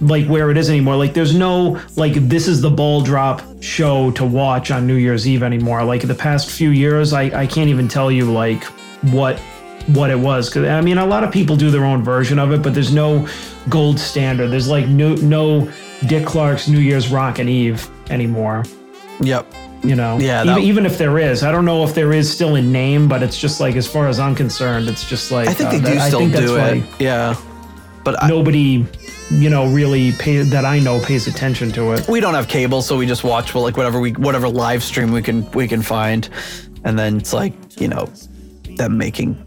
like 0.02 0.26
where 0.28 0.49
it 0.52 0.57
is 0.57 0.69
anymore. 0.69 0.95
Like 0.95 1.14
there's 1.14 1.36
no 1.36 1.80
like 1.95 2.14
this 2.14 2.48
is 2.48 2.61
the 2.61 2.69
ball 2.69 3.02
drop 3.02 3.41
show 3.61 4.11
to 4.11 4.26
watch 4.26 4.72
on 4.72 4.88
New 4.88 4.95
Year's 4.95 5.28
Eve 5.28 5.44
anymore. 5.44 5.84
Like 5.84 6.02
the 6.07 6.15
past 6.15 6.49
few 6.52 6.69
years, 6.72 7.14
I, 7.14 7.23
I 7.41 7.48
can't 7.48 7.69
even 7.69 7.88
tell 7.88 8.11
you 8.11 8.32
like 8.32 8.64
what 9.14 9.40
what 9.88 10.10
it 10.11 10.19
was 10.19 10.49
because 10.49 10.68
I 10.68 10.82
mean 10.82 10.98
a 10.98 11.06
lot 11.06 11.23
of 11.23 11.32
people 11.32 11.56
do 11.56 11.72
their 11.72 11.86
own 11.86 12.03
version 12.03 12.40
of 12.40 12.52
it, 12.52 12.61
but 12.61 12.73
there's 12.73 12.94
no 12.94 13.28
gold 13.69 13.99
standard. 13.99 14.49
There's 14.49 14.68
like 14.68 14.88
no 14.88 15.15
no 15.15 15.72
Dick 16.07 16.26
Clark's 16.26 16.68
New 16.68 16.80
Year's 16.80 17.10
Rockin' 17.11 17.48
Eve 17.48 17.88
anymore. 18.10 18.64
yep 19.22 19.45
You 19.84 19.95
know, 19.95 20.18
Yeah, 20.19 20.44
even, 20.44 20.64
even 20.64 20.86
if 20.86 20.98
there 20.98 21.18
is, 21.19 21.44
I 21.44 21.52
don't 21.52 21.65
know 21.65 21.84
if 21.84 21.94
there 21.94 22.11
is 22.14 22.32
still 22.32 22.56
in 22.56 22.72
name, 22.72 23.07
but 23.07 23.22
it's 23.23 23.38
just 23.40 23.60
like 23.60 23.76
as 23.76 23.88
far 23.88 24.07
as 24.07 24.19
I'm 24.19 24.36
concerned, 24.36 24.88
it's 24.90 25.07
just 25.07 25.32
like 25.32 25.48
i 25.48 25.53
think 25.53 25.69
uh, 25.69 25.72
they 25.73 25.78
do 25.80 25.84
that- 25.86 25.98
I 25.98 26.07
still 26.07 26.19
think 26.19 26.34
that's 26.34 26.45
do 26.45 26.57
it 26.57 26.84
yeah 26.99 27.36
but 28.03 28.22
I, 28.22 28.28
nobody, 28.28 28.86
you 29.30 29.49
know, 29.49 29.72
really 29.72 30.11
pay 30.14 30.41
that 30.41 30.65
I 30.65 30.80
know 30.80 30.99
pays 30.99 31.28
attention 31.28 31.72
to 31.73 31.94
it. 31.94 32.07
we 32.07 32.19
don't 32.19 32.34
have 32.34 32.48
cable, 32.48 32.82
so 32.82 32.98
we 32.98 33.06
just 33.06 33.23
watch 33.23 33.53
well, 33.53 33.64
like 33.64 33.78
whatever 33.78 33.99
we 33.99 34.11
whatever 34.14 34.49
live 34.49 34.84
stream 34.84 35.11
we 35.11 35.22
can 35.22 35.49
we 35.52 35.68
can 35.68 35.82
find, 35.82 36.30
and 36.84 36.98
then 36.98 37.18
it's 37.18 37.34
like 37.34 37.53
you 37.80 37.88
know 37.88 38.10
them 38.76 38.98
making 38.98 39.38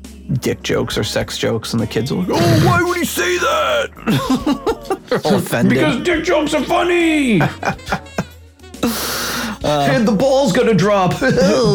dick 0.40 0.62
jokes 0.62 0.96
or 0.96 1.04
sex 1.04 1.36
jokes, 1.38 1.72
and 1.72 1.82
the 1.82 1.86
kids 1.86 2.12
are 2.12 2.16
like, 2.16 2.28
"Oh, 2.30 2.66
why 2.66 2.82
would 2.82 2.96
he 2.96 3.04
say 3.04 3.38
that?" 3.38 4.98
They're 5.08 5.20
all 5.24 5.36
offended. 5.36 5.74
Because 5.74 6.02
dick 6.02 6.24
jokes 6.24 6.54
are 6.54 6.64
funny. 6.64 7.40
and 9.64 10.06
the 10.06 10.14
ball's 10.16 10.52
gonna 10.52 10.74
drop. 10.74 11.18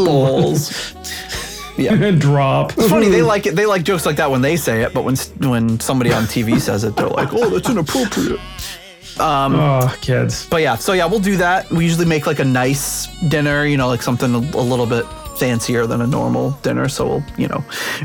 balls. 0.05 0.93
Yeah. 1.79 2.11
drop. 2.17 2.73
It's 2.77 2.89
funny 2.89 3.09
they 3.09 3.21
like 3.21 3.45
it. 3.45 3.55
They 3.55 3.65
like 3.65 3.83
jokes 3.83 4.05
like 4.05 4.17
that 4.17 4.29
when 4.29 4.41
they 4.41 4.55
say 4.57 4.83
it, 4.83 4.93
but 4.93 5.03
when 5.03 5.15
when 5.39 5.79
somebody 5.79 6.11
on 6.11 6.23
TV 6.23 6.59
says 6.59 6.83
it, 6.83 6.95
they're 6.95 7.07
like, 7.07 7.29
"Oh, 7.31 7.49
that's 7.49 7.69
inappropriate." 7.69 8.39
Um, 9.19 9.55
Oh, 9.55 9.95
kids. 10.01 10.47
But 10.49 10.61
yeah, 10.61 10.75
so 10.75 10.93
yeah, 10.93 11.05
we'll 11.05 11.19
do 11.19 11.37
that. 11.37 11.69
We 11.71 11.83
usually 11.83 12.05
make 12.05 12.25
like 12.25 12.39
a 12.39 12.45
nice 12.45 13.07
dinner, 13.27 13.65
you 13.65 13.77
know, 13.77 13.87
like 13.87 14.01
something 14.01 14.33
a, 14.33 14.37
a 14.37 14.63
little 14.63 14.85
bit 14.85 15.05
fancier 15.37 15.85
than 15.87 16.01
a 16.01 16.07
normal 16.07 16.51
dinner. 16.61 16.87
So 16.87 17.07
we'll, 17.07 17.23
you 17.37 17.47
know, 17.47 17.63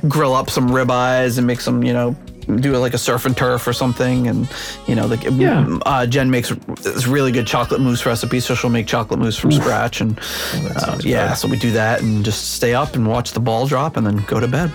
grill 0.09 0.35
up 0.35 0.51
some 0.51 0.69
ribeyes 0.71 1.39
and 1.39 1.47
make 1.47 1.61
some, 1.61 1.83
you 1.85 1.93
know, 1.93 2.17
do 2.47 2.77
like 2.77 2.95
a 2.95 2.99
surf 2.99 3.27
and 3.27 3.37
turf 3.37 3.67
or 3.67 3.73
something. 3.73 4.27
And, 4.29 4.49
you 4.87 4.95
know, 4.95 5.07
like 5.07 5.25
Yeah. 5.25 5.79
uh, 5.87 6.07
Jen 6.07 6.31
makes 6.31 6.51
this 6.83 7.07
really 7.07 7.33
good 7.33 7.47
chocolate 7.47 7.81
mousse 7.81 8.05
recipe. 8.07 8.41
So 8.41 8.55
she'll 8.55 8.71
make 8.71 8.87
chocolate 8.87 9.21
mousse 9.21 9.37
from 9.37 9.53
scratch. 9.53 10.01
And 10.01 10.19
uh, 10.77 10.99
yeah, 11.01 11.35
so 11.35 11.49
we 11.49 11.57
do 11.59 11.71
that 11.73 12.03
and 12.03 12.25
just 12.25 12.53
stay 12.55 12.75
up 12.75 12.95
and 12.95 13.07
watch 13.07 13.33
the 13.33 13.41
ball 13.41 13.67
drop 13.67 13.97
and 13.97 14.07
then 14.07 14.17
go 14.27 14.41
to 14.41 14.49
bed. 14.49 14.71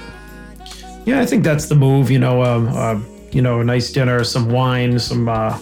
Yeah, 1.06 1.22
I 1.22 1.26
think 1.26 1.44
that's 1.44 1.68
the 1.68 1.76
move. 1.76 2.12
You 2.12 2.20
know, 2.20 2.44
um, 2.44 2.68
uh, 2.70 3.00
you 3.32 3.42
know, 3.42 3.62
a 3.62 3.64
nice 3.64 3.92
dinner, 3.92 4.24
some 4.24 4.52
wine, 4.52 5.00
some 5.00 5.28
uh, 5.30 5.58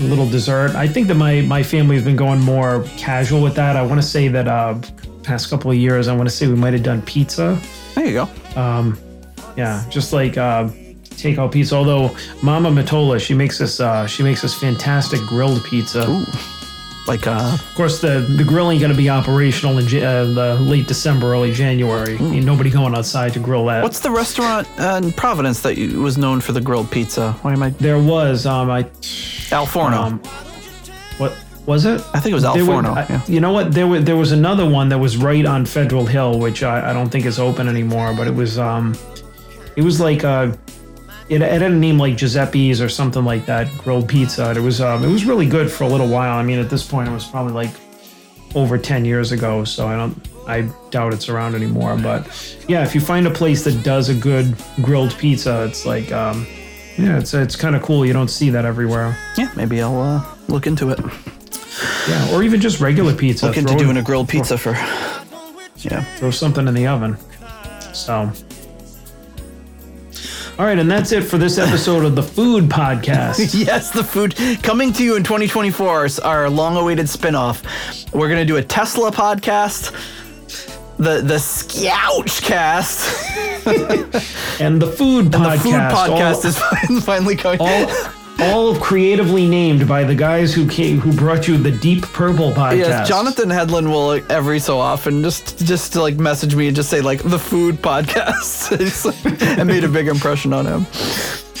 little 0.00 0.28
dessert. 0.28 0.74
I 0.74 0.88
think 0.88 1.06
that 1.08 1.14
my 1.16 1.42
my 1.42 1.62
family 1.62 1.94
has 1.96 2.04
been 2.04 2.16
going 2.16 2.40
more 2.40 2.84
casual 2.96 3.42
with 3.42 3.54
that. 3.56 3.76
I 3.76 3.82
want 3.82 4.00
to 4.00 4.06
say 4.06 4.28
that 4.28 4.48
uh, 4.48 4.78
past 5.22 5.50
couple 5.50 5.70
of 5.70 5.76
years, 5.76 6.08
I 6.08 6.16
want 6.16 6.28
to 6.28 6.34
say 6.34 6.46
we 6.48 6.54
might 6.54 6.72
have 6.72 6.82
done 6.82 7.02
pizza. 7.02 7.60
There 7.94 8.06
you 8.06 8.12
go. 8.14 9.00
Yeah, 9.56 9.84
just 9.90 10.12
like 10.12 10.36
uh, 10.38 10.68
takeout 11.10 11.52
pizza. 11.52 11.74
Although 11.76 12.14
Mama 12.42 12.70
Matola, 12.70 13.20
she 13.20 13.34
makes 13.34 13.58
this 13.58 13.80
uh, 13.80 14.06
she 14.06 14.22
makes 14.22 14.42
this 14.42 14.54
fantastic 14.58 15.20
grilled 15.22 15.62
pizza. 15.64 16.24
Like, 17.08 17.26
uh, 17.26 17.50
Of 17.54 17.74
course, 17.74 18.00
the 18.00 18.20
the 18.36 18.44
grilling 18.44 18.78
going 18.78 18.92
to 18.92 18.96
be 18.96 19.10
operational 19.10 19.78
in 19.78 19.84
uh, 19.86 20.24
the 20.24 20.56
late 20.60 20.86
December, 20.86 21.32
early 21.32 21.50
January. 21.52 22.16
Ain't 22.20 22.44
nobody 22.44 22.70
going 22.70 22.94
outside 22.94 23.32
to 23.32 23.40
grill 23.40 23.64
that. 23.66 23.82
what's 23.82 24.00
the 24.00 24.10
restaurant 24.10 24.68
uh, 24.78 25.00
in 25.02 25.10
Providence 25.12 25.60
that 25.62 25.76
you- 25.76 26.00
was 26.02 26.16
known 26.18 26.40
for 26.40 26.52
the 26.52 26.60
grilled 26.60 26.90
pizza? 26.90 27.32
Why 27.42 27.52
am 27.54 27.62
I? 27.62 27.70
there 27.70 27.98
was 27.98 28.46
um 28.46 28.70
I 28.70 28.86
Al 29.50 29.66
Forno. 29.66 29.96
um 29.96 30.18
what 31.18 31.36
was 31.66 31.84
it? 31.84 32.00
I 32.14 32.20
think 32.20 32.32
it 32.32 32.34
was 32.34 32.44
Al 32.44 32.54
There 32.54 32.64
were- 32.64 32.74
Forno. 32.74 32.92
I- 32.92 33.06
yeah. 33.08 33.22
You 33.26 33.40
know 33.40 33.52
what? 33.52 33.72
There 33.72 33.86
was 33.88 34.04
there 34.04 34.16
was 34.16 34.30
another 34.32 34.68
one 34.68 34.90
that 34.90 34.98
was 34.98 35.16
right 35.16 35.46
on 35.46 35.66
Federal 35.66 36.06
Hill, 36.06 36.38
which 36.38 36.62
I, 36.62 36.90
I 36.90 36.92
don't 36.92 37.08
think 37.08 37.24
is 37.26 37.38
open 37.40 37.66
anymore. 37.66 38.14
But 38.16 38.28
it 38.28 38.34
was 38.34 38.58
um, 38.58 38.94
it 39.80 39.84
was 39.84 39.98
like 39.98 40.24
uh, 40.24 40.52
it, 41.30 41.40
it 41.40 41.50
had 41.62 41.62
a 41.62 41.74
name 41.74 41.98
like 41.98 42.16
Giuseppe's 42.18 42.82
or 42.82 42.88
something 42.90 43.24
like 43.24 43.46
that, 43.46 43.66
grilled 43.78 44.08
pizza. 44.08 44.50
It 44.50 44.60
was 44.60 44.80
um, 44.82 45.02
it 45.02 45.08
was 45.10 45.24
really 45.24 45.46
good 45.46 45.70
for 45.72 45.84
a 45.84 45.88
little 45.88 46.06
while. 46.08 46.36
I 46.36 46.42
mean, 46.42 46.58
at 46.58 46.68
this 46.68 46.86
point, 46.86 47.08
it 47.08 47.12
was 47.12 47.24
probably 47.26 47.54
like 47.54 47.70
over 48.54 48.76
ten 48.76 49.06
years 49.06 49.32
ago. 49.32 49.64
So 49.64 49.86
I 49.88 49.96
don't, 49.96 50.28
I 50.46 50.68
doubt 50.90 51.14
it's 51.14 51.30
around 51.30 51.54
anymore. 51.54 51.96
But 51.96 52.28
yeah, 52.68 52.82
if 52.82 52.94
you 52.94 53.00
find 53.00 53.26
a 53.26 53.30
place 53.30 53.64
that 53.64 53.82
does 53.82 54.10
a 54.10 54.14
good 54.14 54.54
grilled 54.82 55.16
pizza, 55.16 55.64
it's 55.64 55.86
like 55.86 56.12
um, 56.12 56.46
yeah, 56.98 57.18
it's 57.18 57.32
it's 57.32 57.56
kind 57.56 57.74
of 57.74 57.80
cool. 57.80 58.04
You 58.04 58.12
don't 58.12 58.28
see 58.30 58.50
that 58.50 58.66
everywhere. 58.66 59.16
Yeah, 59.38 59.50
maybe 59.56 59.80
I'll 59.80 59.98
uh, 59.98 60.22
look 60.48 60.66
into 60.66 60.90
it. 60.90 60.98
Yeah, 62.06 62.34
or 62.34 62.42
even 62.42 62.60
just 62.60 62.80
regular 62.80 63.14
pizza. 63.14 63.46
Look 63.46 63.56
into 63.56 63.70
Throw 63.70 63.80
it- 63.80 63.84
doing 63.84 63.96
a 63.96 64.02
grilled 64.02 64.28
pizza 64.28 64.58
for. 64.58 64.72
Yeah. 65.82 66.04
throw 66.18 66.30
something 66.30 66.68
in 66.68 66.74
the 66.74 66.86
oven. 66.86 67.16
So, 67.94 68.30
all 70.60 70.66
right, 70.66 70.78
and 70.78 70.90
that's 70.90 71.10
it 71.10 71.22
for 71.22 71.38
this 71.38 71.56
episode 71.56 72.04
of 72.04 72.14
the 72.14 72.22
Food 72.22 72.64
Podcast. 72.64 73.54
Yes, 73.66 73.90
the 73.90 74.04
food 74.04 74.36
coming 74.62 74.92
to 74.92 75.02
you 75.02 75.16
in 75.16 75.24
2024 75.24 76.04
is 76.04 76.18
our 76.18 76.50
long-awaited 76.50 77.08
spin-off. 77.08 77.62
We're 78.12 78.28
gonna 78.28 78.44
do 78.44 78.58
a 78.58 78.62
Tesla 78.62 79.10
podcast, 79.10 79.90
the 80.98 81.22
the 81.22 81.38
Scouch 81.38 82.42
cast, 82.42 83.26
and 84.60 84.82
the 84.82 84.86
Food 84.86 85.34
and 85.34 85.34
Podcast. 85.34 85.52
the 85.56 85.58
food 85.60 85.72
podcast 85.72 86.44
all, 86.90 86.98
is 86.98 87.04
finally 87.06 87.36
coming. 87.36 87.58
all, 87.62 87.86
all 88.42 88.74
creatively 88.76 89.46
named 89.48 89.86
by 89.88 90.04
the 90.04 90.14
guys 90.14 90.52
who 90.54 90.66
came, 90.68 90.98
who 91.00 91.12
brought 91.12 91.46
you 91.48 91.56
the 91.58 91.70
Deep 91.70 92.02
Purple 92.02 92.52
Podcast. 92.52 92.76
Yes, 92.78 93.08
Jonathan 93.08 93.50
Headland 93.50 93.90
will 93.90 94.06
like, 94.06 94.28
every 94.30 94.58
so 94.58 94.78
often 94.78 95.22
just 95.22 95.58
just 95.66 95.92
to, 95.94 96.00
like 96.02 96.16
message 96.16 96.54
me 96.54 96.66
and 96.68 96.76
just 96.76 96.88
say 96.90 97.00
like 97.00 97.22
the 97.22 97.38
food 97.38 97.76
podcast. 97.76 98.70
Like- 99.04 99.58
it 99.58 99.64
made 99.64 99.84
a 99.84 99.88
big 99.88 100.08
impression 100.08 100.52
on 100.52 100.66
him. 100.66 100.86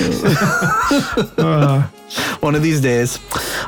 One 2.40 2.54
of 2.54 2.62
these 2.62 2.80
days. 2.80 3.18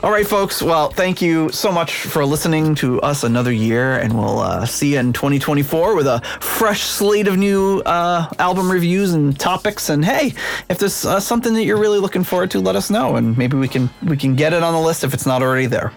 All 0.03 0.11
right, 0.11 0.27
folks. 0.27 0.63
Well, 0.63 0.91
thank 0.91 1.23
you 1.23 1.51
so 1.51 1.71
much 1.71 1.95
for 1.95 2.25
listening 2.25 2.75
to 2.77 3.01
us 3.03 3.23
another 3.23 3.53
year, 3.53 3.99
and 3.99 4.15
we'll 4.15 4.41
uh, 4.41 4.67
see 4.67 4.95
you 4.95 4.99
in 4.99 5.13
2024 5.13 5.95
with 5.95 6.07
a 6.07 6.21
fresh 6.41 6.83
slate 6.83 7.29
of 7.29 7.37
new 7.37 7.81
uh, 7.87 8.29
album 8.39 8.73
reviews 8.73 9.13
and 9.13 9.39
topics. 9.39 9.91
And 9.91 10.05
hey, 10.05 10.33
if 10.69 10.79
there's 10.79 11.05
uh, 11.05 11.21
something 11.21 11.55
that 11.55 11.65
you're 11.65 11.79
really 11.79 11.99
looking 11.99 12.25
forward 12.25 12.51
to, 12.53 12.61
let 12.61 12.75
us 12.75 12.91
know, 12.91 13.17
and 13.17 13.37
maybe 13.37 13.57
we 13.57 13.69
can 13.69 13.91
we 14.03 14.17
can 14.17 14.35
get 14.35 14.53
it 14.53 14.63
on 14.63 14.73
the 14.73 14.81
list 14.81 15.05
if 15.05 15.15
it's 15.15 15.27
not 15.27 15.43
already 15.43 15.67
there. 15.67 15.93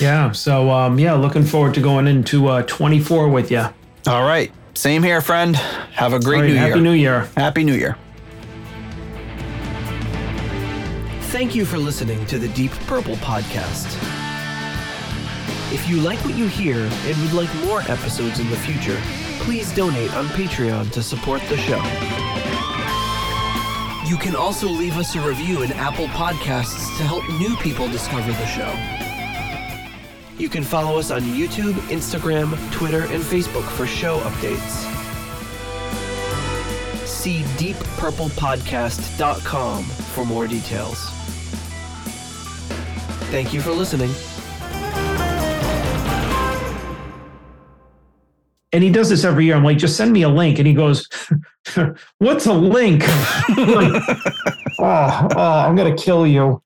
Yeah. 0.00 0.32
So, 0.32 0.70
um, 0.70 0.98
yeah, 0.98 1.12
looking 1.12 1.44
forward 1.44 1.74
to 1.74 1.80
going 1.80 2.06
into 2.06 2.48
uh, 2.48 2.62
24 2.62 3.28
with 3.28 3.50
you. 3.50 3.64
All 4.06 4.24
right. 4.24 4.50
Same 4.74 5.02
here, 5.02 5.20
friend. 5.20 5.56
Have 5.56 6.14
a 6.14 6.18
great 6.18 6.40
right, 6.40 6.48
new 6.48 6.54
Happy 6.54 6.56
year. 6.56 6.68
Happy 6.68 6.80
New 6.80 6.92
Year. 6.92 7.28
Happy 7.36 7.64
New 7.64 7.74
Year. 7.74 7.96
Thank 11.30 11.54
you 11.54 11.64
for 11.64 11.78
listening 11.78 12.26
to 12.26 12.40
the 12.40 12.48
Deep 12.48 12.72
Purple 12.88 13.14
podcast. 13.16 13.86
If 15.72 15.88
you 15.88 16.00
like 16.00 16.18
what 16.24 16.36
you 16.36 16.48
hear 16.48 16.78
and 16.78 17.22
would 17.22 17.32
like 17.32 17.54
more 17.64 17.82
episodes 17.82 18.40
in 18.40 18.50
the 18.50 18.56
future, 18.56 19.00
please 19.38 19.72
donate 19.72 20.12
on 20.14 20.26
Patreon 20.26 20.90
to 20.90 21.04
support 21.04 21.40
the 21.42 21.56
show. 21.56 21.80
You 24.10 24.16
can 24.16 24.34
also 24.34 24.68
leave 24.68 24.96
us 24.96 25.14
a 25.14 25.20
review 25.20 25.62
in 25.62 25.70
Apple 25.74 26.08
Podcasts 26.08 26.98
to 26.98 27.04
help 27.04 27.22
new 27.38 27.54
people 27.58 27.86
discover 27.86 28.32
the 28.32 28.46
show. 28.46 28.74
You 30.36 30.48
can 30.48 30.64
follow 30.64 30.98
us 30.98 31.12
on 31.12 31.22
YouTube, 31.22 31.74
Instagram, 31.92 32.56
Twitter, 32.72 33.02
and 33.02 33.22
Facebook 33.22 33.62
for 33.76 33.86
show 33.86 34.18
updates. 34.22 34.84
See 37.06 37.44
deeppurplepodcast.com 37.56 39.84
for 39.84 40.24
more 40.24 40.48
details. 40.48 41.19
Thank 43.30 43.54
you 43.54 43.60
for 43.60 43.70
listening. 43.70 44.10
And 48.72 48.84
he 48.84 48.90
does 48.90 49.08
this 49.08 49.24
every 49.24 49.44
year. 49.44 49.54
I'm 49.54 49.62
like, 49.62 49.78
just 49.78 49.96
send 49.96 50.12
me 50.12 50.22
a 50.22 50.28
link. 50.28 50.58
And 50.58 50.66
he 50.66 50.74
goes, 50.74 51.08
What's 52.18 52.46
a 52.46 52.52
link? 52.52 53.02
I'm 53.08 53.70
like, 53.70 54.02
oh, 54.80 55.28
oh, 55.36 55.64
I'm 55.64 55.76
going 55.76 55.96
to 55.96 56.02
kill 56.02 56.26
you. 56.26 56.60